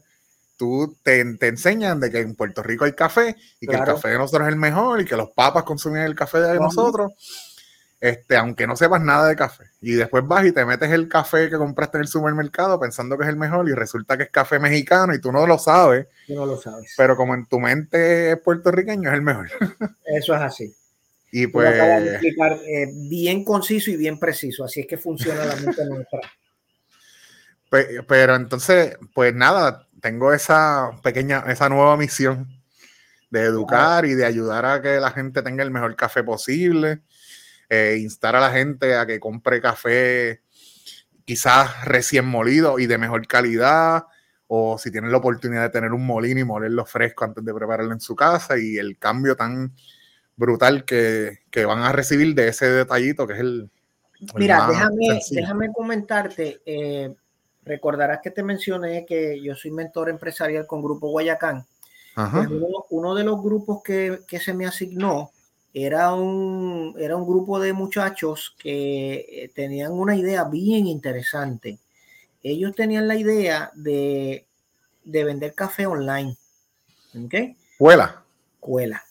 tú 0.56 0.96
te, 1.02 1.24
te, 1.36 1.48
enseñan 1.48 2.00
de 2.00 2.10
que 2.10 2.20
en 2.20 2.34
Puerto 2.34 2.62
Rico 2.62 2.84
hay 2.84 2.92
café 2.92 3.36
y 3.60 3.66
que 3.66 3.76
el 3.76 3.84
café 3.84 4.08
de 4.08 4.18
nosotros 4.18 4.48
es 4.48 4.52
el 4.52 4.58
mejor 4.58 5.00
y 5.00 5.04
que 5.04 5.16
los 5.16 5.30
papas 5.30 5.64
consumen 5.64 6.02
el 6.02 6.14
café 6.14 6.40
de 6.40 6.58
nosotros 6.58 7.12
este, 8.00 8.36
aunque 8.36 8.66
no 8.66 8.76
sepas 8.76 9.00
nada 9.00 9.28
de 9.28 9.36
café. 9.36 9.64
Y 9.80 9.92
después 9.92 10.26
vas 10.26 10.44
y 10.46 10.52
te 10.52 10.64
metes 10.64 10.90
el 10.90 11.08
café 11.08 11.48
que 11.48 11.56
compraste 11.56 11.96
en 11.96 12.02
el 12.02 12.08
supermercado 12.08 12.78
pensando 12.78 13.16
que 13.16 13.24
es 13.24 13.30
el 13.30 13.36
mejor 13.36 13.68
y 13.68 13.72
resulta 13.72 14.16
que 14.16 14.24
es 14.24 14.30
café 14.30 14.58
mexicano 14.58 15.14
y 15.14 15.20
tú 15.20 15.32
no 15.32 15.46
lo 15.46 15.58
sabes. 15.58 16.06
Tú 16.26 16.34
no 16.34 16.46
lo 16.46 16.60
sabes. 16.60 16.92
Pero 16.96 17.16
como 17.16 17.34
en 17.34 17.46
tu 17.46 17.58
mente 17.58 18.32
es 18.32 18.38
puertorriqueño, 18.40 19.08
es 19.08 19.14
el 19.14 19.22
mejor. 19.22 19.48
Eso 20.04 20.34
es 20.34 20.40
así. 20.40 20.74
Y 21.32 21.46
pues... 21.46 21.72
De 21.72 22.10
explicar 22.10 22.52
eh, 22.66 22.90
bien 22.92 23.44
conciso 23.44 23.90
y 23.90 23.96
bien 23.96 24.18
preciso. 24.18 24.64
Así 24.64 24.80
es 24.80 24.86
que 24.86 24.98
funciona 24.98 25.44
la 25.44 25.56
mente 25.56 25.84
nuestra. 25.86 26.20
Pero 28.06 28.36
entonces, 28.36 28.96
pues 29.12 29.34
nada, 29.34 29.85
tengo 30.00 30.32
esa 30.32 30.90
pequeña, 31.02 31.44
esa 31.48 31.68
nueva 31.68 31.96
misión 31.96 32.48
de 33.30 33.42
educar 33.42 34.04
y 34.04 34.14
de 34.14 34.24
ayudar 34.24 34.64
a 34.64 34.80
que 34.80 35.00
la 35.00 35.10
gente 35.10 35.42
tenga 35.42 35.62
el 35.62 35.70
mejor 35.70 35.96
café 35.96 36.22
posible 36.22 37.02
eh, 37.68 37.98
instar 38.00 38.36
a 38.36 38.40
la 38.40 38.50
gente 38.52 38.96
a 38.96 39.06
que 39.06 39.18
compre 39.18 39.60
café 39.60 40.42
quizás 41.24 41.84
recién 41.84 42.24
molido 42.24 42.78
y 42.78 42.86
de 42.86 42.98
mejor 42.98 43.26
calidad, 43.26 44.04
o 44.46 44.78
si 44.78 44.92
tienen 44.92 45.10
la 45.10 45.18
oportunidad 45.18 45.62
de 45.62 45.70
tener 45.70 45.92
un 45.92 46.06
molino 46.06 46.38
y 46.38 46.44
molerlo 46.44 46.86
fresco 46.86 47.24
antes 47.24 47.44
de 47.44 47.52
prepararlo 47.52 47.92
en 47.92 48.00
su 48.00 48.14
casa, 48.14 48.56
y 48.56 48.78
el 48.78 48.96
cambio 48.98 49.34
tan 49.34 49.74
brutal 50.36 50.84
que, 50.84 51.40
van 51.66 51.80
a 51.80 51.90
recibir 51.90 52.34
de 52.36 52.48
ese 52.48 52.70
detallito 52.70 53.26
que 53.26 53.32
es 53.32 53.40
el... 53.40 53.70
Mira, 54.36 54.68
déjame, 54.68 55.20
déjame 55.30 55.72
comentarte, 55.72 56.62
eh, 56.64 57.12
recordarás 57.66 58.20
que 58.22 58.30
te 58.30 58.42
mencioné 58.42 59.04
que 59.04 59.42
yo 59.42 59.54
soy 59.54 59.72
mentor 59.72 60.08
empresarial 60.08 60.66
con 60.66 60.82
Grupo 60.82 61.08
Guayacán. 61.08 61.66
Pues 62.14 62.48
uno, 62.88 63.14
de 63.14 63.24
los 63.24 63.42
grupos 63.42 63.82
que, 63.82 64.20
que 64.26 64.40
se 64.40 64.54
me 64.54 64.64
asignó 64.64 65.32
era 65.74 66.14
un, 66.14 66.94
era 66.98 67.14
un 67.14 67.26
grupo 67.26 67.60
de 67.60 67.74
muchachos 67.74 68.56
que 68.58 69.26
eh, 69.28 69.52
tenían 69.54 69.92
una 69.92 70.16
idea 70.16 70.44
bien 70.44 70.86
interesante. 70.86 71.78
Ellos 72.42 72.74
tenían 72.74 73.06
la 73.06 73.16
idea 73.16 73.70
de, 73.74 74.46
vender 75.04 75.52
café 75.54 75.84
online. 75.84 76.34
¿Ok? 77.22 77.34
Cuela. 77.76 78.22
Cuela. 78.58 79.02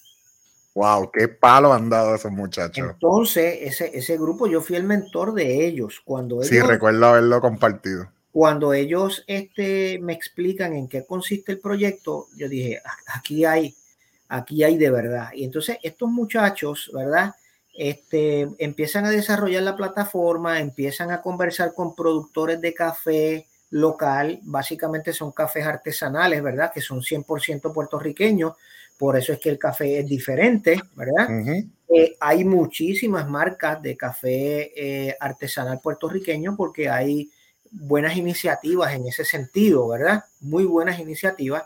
Wow, 0.73 1.11
qué 1.11 1.27
palo 1.27 1.71
han 1.71 1.87
dado 1.87 2.15
esos 2.15 2.31
muchachos. 2.31 2.89
Entonces, 2.93 3.59
ese, 3.61 3.95
ese 3.95 4.17
grupo, 4.17 4.47
yo 4.47 4.59
fui 4.59 4.75
el 4.75 4.83
mentor 4.83 5.35
de 5.35 5.67
ellos. 5.67 6.01
Cuando 6.03 6.37
ellos, 6.37 6.47
sí, 6.47 6.59
recuerdo 6.59 7.05
haberlo 7.05 7.39
compartido. 7.41 8.09
Cuando 8.35 8.73
ellos 8.73 9.23
este, 9.27 9.97
me 10.01 10.11
explican 10.11 10.73
en 10.73 10.89
qué 10.89 11.05
consiste 11.05 11.53
el 11.53 11.59
proyecto, 11.59 12.27
yo 12.35 12.49
dije, 12.49 12.81
aquí 13.13 13.45
hay, 13.45 13.73
aquí 14.27 14.61
hay 14.61 14.75
de 14.77 14.91
verdad. 14.91 15.29
Y 15.33 15.45
entonces 15.45 15.77
estos 15.81 16.09
muchachos, 16.09 16.91
¿verdad? 16.93 17.33
Este, 17.73 18.45
empiezan 18.57 19.05
a 19.05 19.09
desarrollar 19.09 19.63
la 19.63 19.77
plataforma, 19.77 20.59
empiezan 20.59 21.11
a 21.11 21.21
conversar 21.21 21.73
con 21.73 21.95
productores 21.95 22.59
de 22.59 22.73
café 22.73 23.47
local, 23.69 24.41
básicamente 24.43 25.13
son 25.13 25.31
cafés 25.31 25.65
artesanales, 25.65 26.43
¿verdad? 26.43 26.73
Que 26.73 26.81
son 26.81 26.99
100% 26.99 27.71
puertorriqueños, 27.71 28.51
por 28.97 29.15
eso 29.17 29.31
es 29.31 29.39
que 29.39 29.49
el 29.49 29.57
café 29.57 29.99
es 29.99 30.07
diferente, 30.07 30.77
¿verdad? 30.93 31.29
Eh, 31.87 32.17
hay 32.19 32.43
muchísimas 32.43 33.29
marcas 33.29 33.81
de 33.81 33.95
café 33.95 34.73
eh, 34.75 35.15
artesanal 35.21 35.79
puertorriqueño 35.79 36.57
porque 36.57 36.89
hay 36.89 37.31
buenas 37.77 38.17
iniciativas 38.17 38.93
en 38.93 39.07
ese 39.07 39.25
sentido, 39.25 39.87
¿verdad? 39.87 40.23
Muy 40.39 40.65
buenas 40.65 40.99
iniciativas 40.99 41.63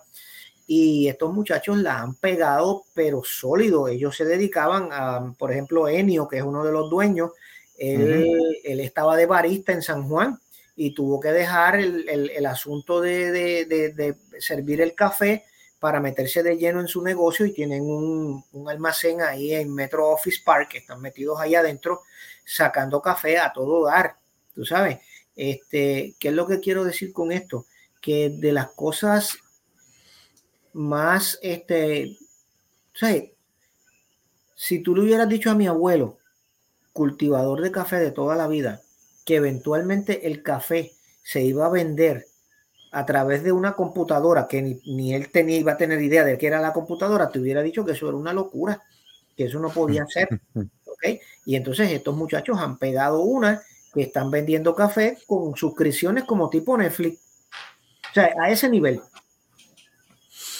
y 0.71 1.07
estos 1.07 1.33
muchachos 1.33 1.77
la 1.77 1.99
han 1.99 2.13
pegado, 2.13 2.83
pero 2.93 3.23
sólido. 3.23 3.87
Ellos 3.87 4.15
se 4.15 4.23
dedicaban 4.23 4.89
a, 4.91 5.33
por 5.35 5.51
ejemplo, 5.51 5.87
Enio, 5.87 6.27
que 6.27 6.37
es 6.37 6.43
uno 6.43 6.63
de 6.63 6.71
los 6.71 6.91
dueños, 6.91 7.31
él, 7.75 8.79
estaba 8.79 9.15
de 9.15 9.25
barista 9.25 9.71
en 9.71 9.81
San 9.81 10.07
Juan 10.07 10.39
y 10.75 10.93
tuvo 10.93 11.19
que 11.19 11.29
dejar 11.29 11.79
el, 11.79 12.45
asunto 12.45 13.01
de, 13.01 14.15
servir 14.39 14.81
el 14.81 14.93
café 14.93 15.43
para 15.79 15.99
meterse 15.99 16.43
de 16.43 16.57
lleno 16.57 16.81
en 16.81 16.87
su 16.87 17.01
negocio 17.01 17.47
y 17.47 17.53
tienen 17.53 17.81
un, 17.81 18.43
almacén 18.67 19.21
ahí 19.21 19.55
en 19.55 19.73
Metro 19.73 20.09
Office 20.09 20.41
Park, 20.45 20.69
que 20.69 20.77
están 20.79 21.01
metidos 21.01 21.39
ahí 21.39 21.55
adentro 21.55 22.01
sacando 22.45 23.01
café 23.01 23.39
a 23.39 23.51
todo 23.51 23.85
dar, 23.85 24.17
tú 24.53 24.63
sabes. 24.65 24.99
Este, 25.41 26.15
¿Qué 26.19 26.27
es 26.27 26.33
lo 26.33 26.47
que 26.47 26.59
quiero 26.59 26.83
decir 26.83 27.13
con 27.13 27.31
esto? 27.31 27.65
Que 28.01 28.29
de 28.29 28.51
las 28.51 28.71
cosas 28.71 29.37
más, 30.73 31.39
este, 31.41 32.17
si 34.53 34.79
tú 34.79 34.93
le 34.93 35.03
hubieras 35.03 35.29
dicho 35.29 35.49
a 35.49 35.55
mi 35.55 35.65
abuelo, 35.65 36.17
cultivador 36.91 37.61
de 37.61 37.71
café 37.71 37.99
de 37.99 38.11
toda 38.11 38.35
la 38.35 38.49
vida, 38.49 38.81
que 39.23 39.37
eventualmente 39.37 40.27
el 40.27 40.43
café 40.43 40.91
se 41.23 41.41
iba 41.41 41.67
a 41.67 41.71
vender 41.71 42.25
a 42.91 43.05
través 43.05 43.41
de 43.41 43.53
una 43.53 43.77
computadora 43.77 44.45
que 44.45 44.61
ni, 44.61 45.13
él 45.13 45.31
tenía, 45.31 45.57
iba 45.57 45.71
a 45.71 45.77
tener 45.77 46.01
idea 46.01 46.25
de 46.25 46.37
qué 46.37 46.47
era 46.47 46.59
la 46.59 46.73
computadora, 46.73 47.29
te 47.29 47.39
hubiera 47.39 47.61
dicho 47.61 47.85
que 47.85 47.93
eso 47.93 48.09
era 48.09 48.17
una 48.17 48.33
locura, 48.33 48.83
que 49.37 49.45
eso 49.45 49.61
no 49.61 49.69
podía 49.69 50.05
ser. 50.05 50.27
¿okay? 50.85 51.21
Y 51.45 51.55
entonces 51.55 51.89
estos 51.93 52.13
muchachos 52.13 52.57
han 52.59 52.77
pegado 52.77 53.21
una 53.21 53.61
que 53.93 54.03
están 54.03 54.31
vendiendo 54.31 54.75
café 54.75 55.17
con 55.25 55.55
suscripciones 55.55 56.23
como 56.25 56.49
tipo 56.49 56.77
Netflix. 56.77 57.19
O 58.11 58.13
sea, 58.13 58.33
a 58.41 58.49
ese 58.49 58.69
nivel 58.69 59.01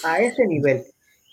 a 0.03 0.21
ese 0.21 0.45
nivel. 0.45 0.85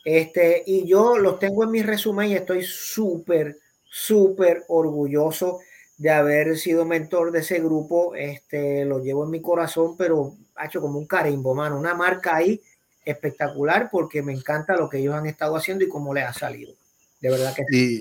Este, 0.05 0.62
y 0.66 0.86
yo 0.86 1.18
los 1.18 1.39
tengo 1.39 1.64
en 1.64 1.70
mi 1.70 1.82
resumen 1.82 2.31
y 2.31 2.35
estoy 2.35 2.62
súper, 2.62 3.59
súper 3.85 4.64
orgulloso 4.68 5.59
de 5.97 6.10
haber 6.10 6.56
sido 6.59 6.85
mentor 6.85 7.32
de 7.32 7.40
ese 7.40 7.59
grupo. 7.59 8.14
Este, 8.14 8.85
lo 8.85 9.02
llevo 9.02 9.24
en 9.24 9.31
mi 9.31 9.40
corazón, 9.40 9.97
pero 9.97 10.35
ha 10.55 10.66
hecho 10.66 10.81
como 10.81 10.98
un 10.98 11.06
carimbo, 11.06 11.55
mano, 11.55 11.78
una 11.78 11.94
marca 11.94 12.36
ahí 12.36 12.60
espectacular 13.05 13.89
porque 13.90 14.23
me 14.23 14.32
encanta 14.32 14.77
lo 14.77 14.89
que 14.89 14.98
ellos 14.98 15.14
han 15.14 15.27
estado 15.27 15.56
haciendo 15.56 15.85
y 15.85 15.89
cómo 15.89 16.14
les 16.14 16.24
ha 16.24 16.32
salido. 16.32 16.74
De 17.20 17.31
verdad 17.31 17.55
que 17.55 17.64
sí. 17.68 18.01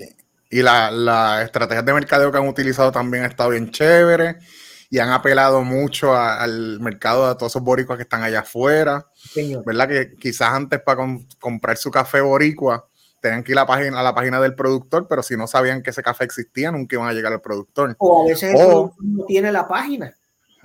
Y, 0.50 0.62
la, 0.62 0.90
la 0.90 1.42
estrategia 1.42 1.82
de 1.82 1.92
mercadeo 1.92 2.30
que 2.30 2.38
han 2.38 2.48
utilizado 2.48 2.92
también 2.92 3.24
ha 3.24 3.26
estado 3.26 3.50
bien 3.50 3.70
chévere 3.70 4.38
y 4.90 4.98
han 4.98 5.10
apelado 5.10 5.62
mucho 5.62 6.14
al 6.14 6.80
mercado 6.80 7.28
de 7.28 7.34
todos 7.34 7.52
esos 7.52 7.62
boricuas 7.62 7.96
que 7.96 8.04
están 8.04 8.22
allá 8.22 8.40
afuera. 8.40 9.06
¿Verdad? 9.64 9.88
Que 9.88 10.14
quizás 10.14 10.52
antes 10.52 10.80
para 10.80 11.02
comprar 11.40 11.76
su 11.76 11.90
café 11.90 12.20
boricua 12.20 12.88
tenían 13.20 13.42
que 13.42 13.52
ir 13.52 13.58
a 13.58 13.62
la, 13.62 13.66
página, 13.66 14.00
a 14.00 14.02
la 14.02 14.14
página 14.14 14.40
del 14.40 14.54
productor, 14.54 15.08
pero 15.08 15.22
si 15.22 15.36
no 15.36 15.46
sabían 15.46 15.82
que 15.82 15.90
ese 15.90 16.02
café 16.02 16.24
existía, 16.24 16.70
nunca 16.70 16.94
iban 16.94 17.08
a 17.08 17.12
llegar 17.12 17.32
al 17.32 17.40
productor. 17.40 17.96
O 17.98 18.24
a 18.24 18.28
veces 18.28 18.54
no 18.54 18.94
tiene 19.26 19.50
la 19.50 19.66
página. 19.66 20.14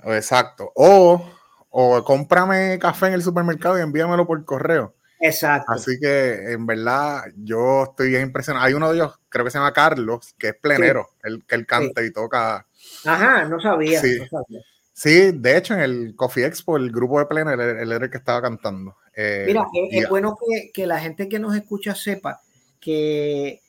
Exacto. 0.04 0.70
O, 0.76 1.24
o 1.70 2.04
cómprame 2.04 2.78
café 2.78 3.08
en 3.08 3.14
el 3.14 3.22
supermercado 3.22 3.78
y 3.78 3.82
envíamelo 3.82 4.26
por 4.26 4.44
correo. 4.44 4.94
Exacto. 5.22 5.72
Así 5.72 6.00
que 6.00 6.52
en 6.52 6.66
verdad 6.66 7.22
yo 7.36 7.84
estoy 7.84 8.08
bien 8.08 8.22
impresionado. 8.22 8.66
Hay 8.66 8.74
uno 8.74 8.90
de 8.90 8.96
ellos, 8.96 9.20
creo 9.28 9.44
que 9.44 9.52
se 9.52 9.58
llama 9.58 9.72
Carlos, 9.72 10.34
que 10.36 10.48
es 10.48 10.56
plenero, 10.60 11.10
el 11.22 11.44
que 11.46 11.54
él 11.54 11.64
canta 11.64 12.02
y 12.02 12.12
toca. 12.12 12.66
Ajá, 13.04 13.44
no 13.44 13.60
sabía, 13.60 14.00
sí. 14.00 14.18
no 14.18 14.26
sabía. 14.26 14.60
Sí, 14.92 15.30
de 15.32 15.56
hecho 15.56 15.74
en 15.74 15.80
el 15.80 16.16
Coffee 16.16 16.44
Expo, 16.44 16.76
el 16.76 16.90
grupo 16.90 17.20
de 17.20 17.26
Plener, 17.26 17.58
él, 17.58 17.92
era 17.92 18.04
el 18.04 18.10
que 18.10 18.18
estaba 18.18 18.42
cantando. 18.42 18.96
Eh, 19.14 19.44
Mira, 19.46 19.64
es, 19.72 20.02
es 20.02 20.08
bueno 20.08 20.36
que, 20.36 20.72
que, 20.72 20.86
la 20.86 20.98
gente 20.98 21.28
que 21.28 21.38
nos 21.38 21.54
escucha 21.54 21.94
sepa 21.94 22.40
que 22.80 23.62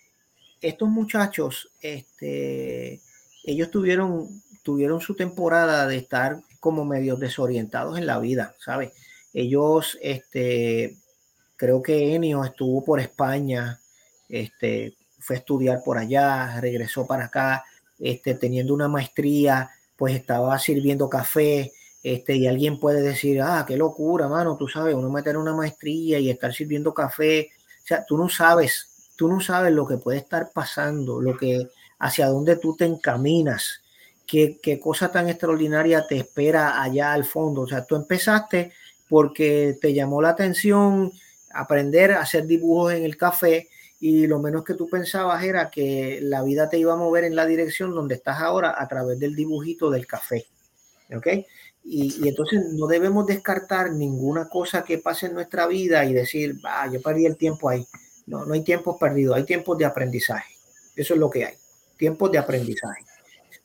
estos 0.60 0.90
muchachos, 0.90 1.70
este, 1.82 3.00
ellos 3.44 3.70
tuvieron, 3.70 4.28
tuvieron 4.64 5.02
su 5.02 5.16
temporada 5.16 5.86
de 5.86 5.98
estar 5.98 6.42
como 6.60 6.84
medio 6.84 7.16
desorientados 7.16 7.98
en 8.00 8.08
la 8.08 8.18
vida, 8.18 8.56
¿sabes? 8.58 8.92
Ellos, 9.34 10.00
este, 10.02 10.98
creo 11.64 11.82
que 11.82 12.14
Enio 12.14 12.44
estuvo 12.44 12.84
por 12.84 13.00
España, 13.00 13.80
este, 14.28 14.98
fue 15.18 15.38
a 15.38 15.40
estudiar 15.40 15.82
por 15.82 15.98
allá, 15.98 16.60
regresó 16.60 17.08
para 17.08 17.26
acá, 17.28 17.64
este, 17.98 18.34
teniendo 18.36 18.74
una 18.74 18.90
maestría, 18.90 19.70
pues 19.96 20.14
estaba 20.14 20.60
sirviendo 20.60 21.08
café, 21.08 21.72
este, 22.04 22.36
y 22.36 22.48
alguien 22.48 22.82
puede 22.82 23.02
decir, 23.02 23.42
ah, 23.42 23.64
qué 23.66 23.78
locura, 23.78 24.28
mano, 24.28 24.58
tú 24.58 24.68
sabes, 24.68 24.94
uno 24.94 25.10
meter 25.10 25.38
una 25.38 25.54
maestría 25.54 26.20
y 26.20 26.30
estar 26.30 26.54
sirviendo 26.54 26.94
café, 26.94 27.52
o 27.82 27.88
sea, 27.88 28.04
tú 28.06 28.18
no 28.18 28.28
sabes, 28.28 29.14
tú 29.16 29.30
no 29.30 29.40
sabes 29.40 29.72
lo 29.72 29.88
que 29.88 29.96
puede 29.96 30.18
estar 30.18 30.52
pasando, 30.54 31.22
lo 31.22 31.38
que, 31.38 31.70
hacia 32.00 32.28
dónde 32.28 32.58
tú 32.58 32.76
te 32.76 32.84
encaminas, 32.84 33.84
qué, 34.28 34.60
qué 34.62 34.82
cosa 34.82 35.10
tan 35.14 35.30
extraordinaria 35.30 36.06
te 36.08 36.18
espera 36.18 36.82
allá 36.84 37.14
al 37.14 37.24
fondo, 37.24 37.62
o 37.62 37.68
sea, 37.68 37.86
tú 37.86 37.96
empezaste 37.96 38.74
porque 39.08 39.78
te 39.80 39.94
llamó 39.94 40.22
la 40.22 40.32
atención 40.32 41.14
aprender 41.54 42.14
a 42.14 42.22
hacer 42.22 42.46
dibujos 42.46 42.94
en 42.94 43.04
el 43.04 43.18
café 43.18 43.70
y 44.00 44.28
lo 44.28 44.40
menos 44.40 44.66
que 44.66 44.74
tú 44.74 44.90
pensabas 44.90 45.42
era 45.44 45.70
que 45.70 46.20
la 46.22 46.44
vida 46.44 46.68
te 46.68 46.78
iba 46.78 46.92
a 46.92 46.98
mover 46.98 47.24
en 47.24 47.36
la 47.36 47.46
dirección 47.46 47.96
donde 47.96 48.16
estás 48.16 48.42
ahora 48.42 48.76
a 48.78 48.88
través 48.88 49.18
del 49.18 49.34
dibujito 49.36 49.90
del 49.90 50.06
café. 50.06 50.46
¿Ok? 51.16 51.28
Y, 51.86 52.28
entonces 52.28 52.60
no 52.74 52.88
debemos 52.88 53.26
descartar 53.26 53.94
ninguna 53.94 54.50
cosa 54.50 54.84
que 54.84 54.98
pase 54.98 55.28
en 55.28 55.36
nuestra 55.36 55.68
vida 55.68 56.04
y 56.06 56.14
decir, 56.14 56.60
ah, 56.66 56.90
yo 56.92 57.02
perdí 57.02 57.26
el 57.26 57.38
tiempo 57.38 57.70
ahí. 57.70 57.88
No, 58.26 58.46
no 58.46 58.54
hay 58.54 58.64
tiempos 58.64 58.98
perdidos, 59.00 59.38
hay 59.38 59.46
tiempos 59.46 59.78
de 59.78 59.86
aprendizaje. 59.86 60.54
Eso 60.96 61.14
es 61.14 61.20
lo 61.22 61.30
que 61.30 61.46
hay, 61.46 61.54
tiempos 61.98 62.30
de 62.32 62.40
aprendizaje. 62.40 63.06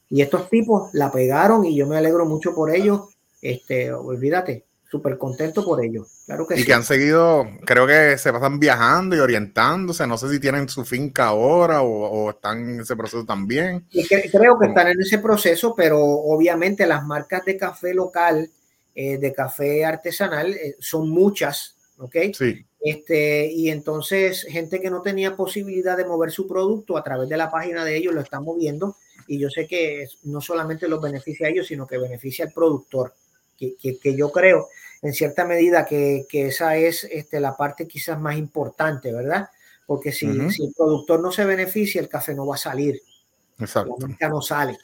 Y 0.08 0.22
estos 0.22 0.48
tipos 0.48 0.90
la 0.94 1.10
pegaron 1.10 1.64
y 1.64 1.76
yo 1.76 1.86
me 1.86 1.96
alegro 1.96 2.26
mucho 2.26 2.54
por 2.54 2.74
ellos. 2.74 3.08
Este, 3.42 3.92
olvídate, 3.92 4.66
súper 4.90 5.18
contento 5.18 5.64
por 5.64 5.84
ello. 5.84 6.06
Claro 6.26 6.46
que 6.46 6.54
y 6.54 6.58
sí. 6.58 6.64
que 6.64 6.72
han 6.72 6.84
seguido, 6.84 7.46
creo 7.64 7.86
que 7.86 8.16
se 8.18 8.32
pasan 8.32 8.58
viajando 8.58 9.16
y 9.16 9.20
orientándose. 9.20 10.06
No 10.06 10.16
sé 10.16 10.30
si 10.30 10.40
tienen 10.40 10.68
su 10.68 10.84
finca 10.84 11.26
ahora 11.26 11.82
o, 11.82 11.88
o 11.88 12.30
están 12.30 12.74
en 12.74 12.80
ese 12.80 12.96
proceso 12.96 13.24
también. 13.24 13.86
Y 13.90 14.06
que, 14.06 14.30
creo 14.30 14.58
que 14.58 14.68
están 14.68 14.88
en 14.88 15.00
ese 15.00 15.18
proceso, 15.18 15.74
pero 15.76 16.00
obviamente 16.00 16.86
las 16.86 17.04
marcas 17.04 17.44
de 17.44 17.56
café 17.56 17.92
local, 17.92 18.50
eh, 18.94 19.18
de 19.18 19.32
café 19.32 19.84
artesanal, 19.84 20.54
eh, 20.54 20.76
son 20.78 21.10
muchas, 21.10 21.76
¿ok? 21.98 22.16
Sí. 22.32 22.64
Este, 22.80 23.50
y 23.52 23.70
entonces, 23.70 24.46
gente 24.48 24.80
que 24.80 24.90
no 24.90 25.02
tenía 25.02 25.36
posibilidad 25.36 25.96
de 25.96 26.06
mover 26.06 26.30
su 26.30 26.46
producto 26.46 26.96
a 26.96 27.02
través 27.02 27.28
de 27.28 27.36
la 27.36 27.50
página 27.50 27.84
de 27.84 27.96
ellos 27.96 28.14
lo 28.14 28.20
están 28.20 28.44
moviendo. 28.44 28.96
Y 29.26 29.38
yo 29.38 29.50
sé 29.50 29.66
que 29.66 30.06
no 30.22 30.40
solamente 30.40 30.88
los 30.88 31.02
beneficia 31.02 31.46
a 31.46 31.50
ellos, 31.50 31.66
sino 31.66 31.86
que 31.86 31.98
beneficia 31.98 32.46
al 32.46 32.52
productor. 32.52 33.12
Que, 33.58 33.74
que, 33.76 33.98
que, 33.98 34.14
yo 34.14 34.30
creo 34.30 34.68
en 35.02 35.12
cierta 35.12 35.44
medida 35.44 35.84
que, 35.84 36.26
que 36.28 36.46
esa 36.46 36.76
es 36.76 37.04
este, 37.04 37.40
la 37.40 37.56
parte 37.56 37.88
quizás 37.88 38.20
más 38.20 38.36
importante, 38.36 39.12
¿verdad? 39.12 39.50
Porque 39.86 40.12
si, 40.12 40.26
uh 40.26 40.32
-huh. 40.32 40.50
si, 40.50 40.64
el 40.64 40.72
productor 40.76 41.20
no 41.20 41.32
se 41.32 41.44
beneficia, 41.44 42.00
el 42.00 42.08
café 42.08 42.34
no 42.34 42.46
va 42.46 42.54
a 42.54 42.58
salir. 42.58 43.00
Exacto. 43.58 43.96
La 43.98 44.06
marca 44.06 44.28
no 44.28 44.40
sale. 44.40 44.78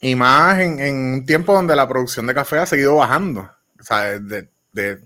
Y 0.00 0.14
más 0.14 0.58
en, 0.60 0.80
en, 0.80 0.96
un 1.14 1.26
tiempo 1.26 1.52
donde 1.52 1.76
la 1.76 1.88
producción 1.88 2.26
de 2.26 2.34
café 2.34 2.58
ha 2.58 2.66
seguido 2.66 2.96
bajando. 2.96 3.50
O 3.78 3.82
sea, 3.82 4.18
de, 4.18 4.48
de 4.72 5.00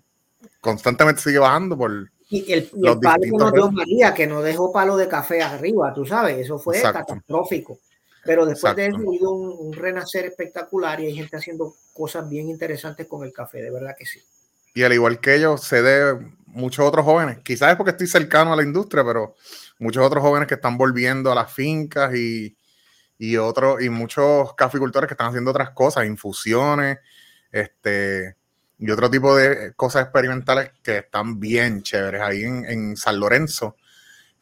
constantemente 0.60 1.20
sigue 1.20 1.38
bajando 1.38 1.76
por. 1.76 2.10
Y 2.30 2.52
el, 2.52 2.70
y 2.74 2.88
el 2.88 2.98
palo 2.98 3.22
que 3.22 3.30
nos 3.30 3.52
dio 3.52 3.70
María, 3.70 4.14
que 4.14 4.26
no 4.26 4.40
dejó 4.42 4.72
palo 4.72 4.96
de 4.96 5.08
café 5.08 5.42
arriba, 5.42 5.92
tú 5.94 6.06
sabes, 6.06 6.38
eso 6.38 6.58
fue 6.58 6.78
Exacto. 6.78 7.00
catastrófico. 7.00 7.78
Pero 8.24 8.46
después 8.46 8.72
Exacto. 8.72 8.80
de 8.80 8.88
eso 8.88 8.96
ha 8.96 9.12
habido 9.12 9.30
un, 9.32 9.66
un, 9.68 9.72
renacer 9.72 10.24
espectacular 10.24 11.00
y 11.00 11.06
hay 11.06 11.14
gente 11.14 11.36
haciendo 11.36 11.74
cosas 11.92 12.28
bien 12.28 12.48
interesantes 12.48 13.06
con 13.06 13.24
el 13.24 13.32
café, 13.32 13.62
de 13.62 13.70
verdad 13.70 13.94
que 13.98 14.06
sí. 14.06 14.20
Y 14.74 14.82
al 14.82 14.92
igual 14.92 15.20
que 15.20 15.36
ellos, 15.36 15.62
sé 15.62 15.82
de 15.82 16.18
muchos 16.46 16.84
otros 16.84 17.04
jóvenes, 17.04 17.38
quizás 17.44 17.70
es 17.70 17.76
porque 17.76 17.92
estoy 17.92 18.08
cercano 18.08 18.52
a 18.52 18.56
la 18.56 18.62
industria, 18.62 19.04
pero 19.04 19.34
muchos 19.78 20.04
otros 20.04 20.22
jóvenes 20.22 20.48
que 20.48 20.54
están 20.54 20.76
volviendo 20.76 21.30
a 21.30 21.34
las 21.34 21.52
fincas 21.52 22.14
y, 22.14 22.56
y, 23.18 23.36
otros, 23.36 23.82
y 23.82 23.88
muchos 23.88 24.54
caficultores 24.54 25.06
que 25.06 25.14
están 25.14 25.28
haciendo 25.28 25.52
otras 25.52 25.70
cosas, 25.70 26.06
infusiones, 26.06 26.98
este, 27.52 28.36
y 28.78 28.90
otro 28.90 29.08
tipo 29.08 29.36
de 29.36 29.74
cosas 29.74 30.02
experimentales 30.02 30.72
que 30.82 30.98
están 30.98 31.38
bien 31.38 31.82
chéveres. 31.82 32.20
Ahí 32.20 32.42
en, 32.42 32.64
en 32.64 32.96
San 32.96 33.20
Lorenzo, 33.20 33.76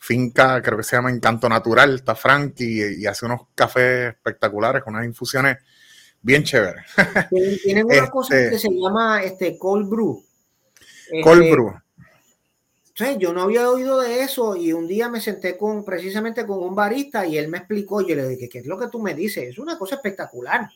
finca, 0.03 0.61
creo 0.61 0.77
que 0.77 0.83
se 0.83 0.97
llama 0.97 1.13
Encanto 1.13 1.49
Natural, 1.49 1.95
está 1.95 2.17
Frankie 2.17 2.65
y, 2.65 3.03
y, 3.03 3.07
hace 3.07 3.25
unos 3.25 3.43
cafés 3.55 4.09
espectaculares 4.09 4.83
con 4.83 4.95
unas 4.95 5.07
infusiones 5.07 5.59
bien 6.21 6.43
chéveres. 6.43 6.85
Tienen 7.63 7.85
una 7.85 7.95
este, 7.95 8.11
cosa 8.11 8.35
que 8.51 8.59
se 8.59 8.69
llama 8.69 9.23
este 9.23 9.57
cold 9.57 9.89
brew. 9.89 10.25
Cold 11.23 11.43
este, 11.43 11.53
brew. 11.53 11.75
Sí, 12.95 13.17
yo 13.21 13.33
no 13.33 13.43
había 13.43 13.71
oído 13.71 14.01
de 14.01 14.23
eso 14.23 14.57
y 14.57 14.73
un 14.73 14.89
día 14.89 15.09
me 15.09 15.21
senté 15.21 15.57
con 15.57 15.85
precisamente 15.85 16.45
con 16.47 16.59
un 16.59 16.75
barista 16.75 17.25
y 17.25 17.39
él 17.39 17.47
me 17.47 17.59
explicó, 17.59 18.01
yo 18.01 18.17
le 18.17 18.27
dije, 18.27 18.49
¿qué 18.49 18.59
es 18.59 18.67
lo 18.67 18.77
que 18.77 18.89
tú 18.89 18.99
me 18.99 19.15
dices? 19.15 19.51
Es 19.51 19.59
una 19.61 19.79
cosa 19.79 19.95
espectacular. 19.95 20.69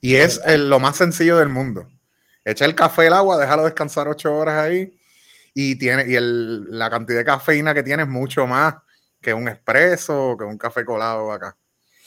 Y 0.00 0.14
es 0.14 0.40
el, 0.46 0.70
lo 0.70 0.80
más 0.80 0.96
sencillo 0.96 1.36
del 1.36 1.50
mundo. 1.50 1.90
Echa 2.42 2.64
el 2.64 2.74
café 2.74 3.08
al 3.08 3.12
agua, 3.12 3.36
déjalo 3.36 3.64
descansar 3.64 4.08
ocho 4.08 4.34
horas 4.34 4.64
ahí 4.64 4.95
y 5.58 5.76
tiene 5.76 6.04
y 6.06 6.14
el, 6.14 6.66
la 6.78 6.90
cantidad 6.90 7.20
de 7.20 7.24
cafeína 7.24 7.72
que 7.72 7.82
tiene 7.82 8.02
es 8.02 8.08
mucho 8.10 8.46
más 8.46 8.74
que 9.22 9.32
un 9.32 9.48
espresso, 9.48 10.36
que 10.38 10.44
un 10.44 10.58
café 10.58 10.84
colado 10.84 11.32
acá. 11.32 11.56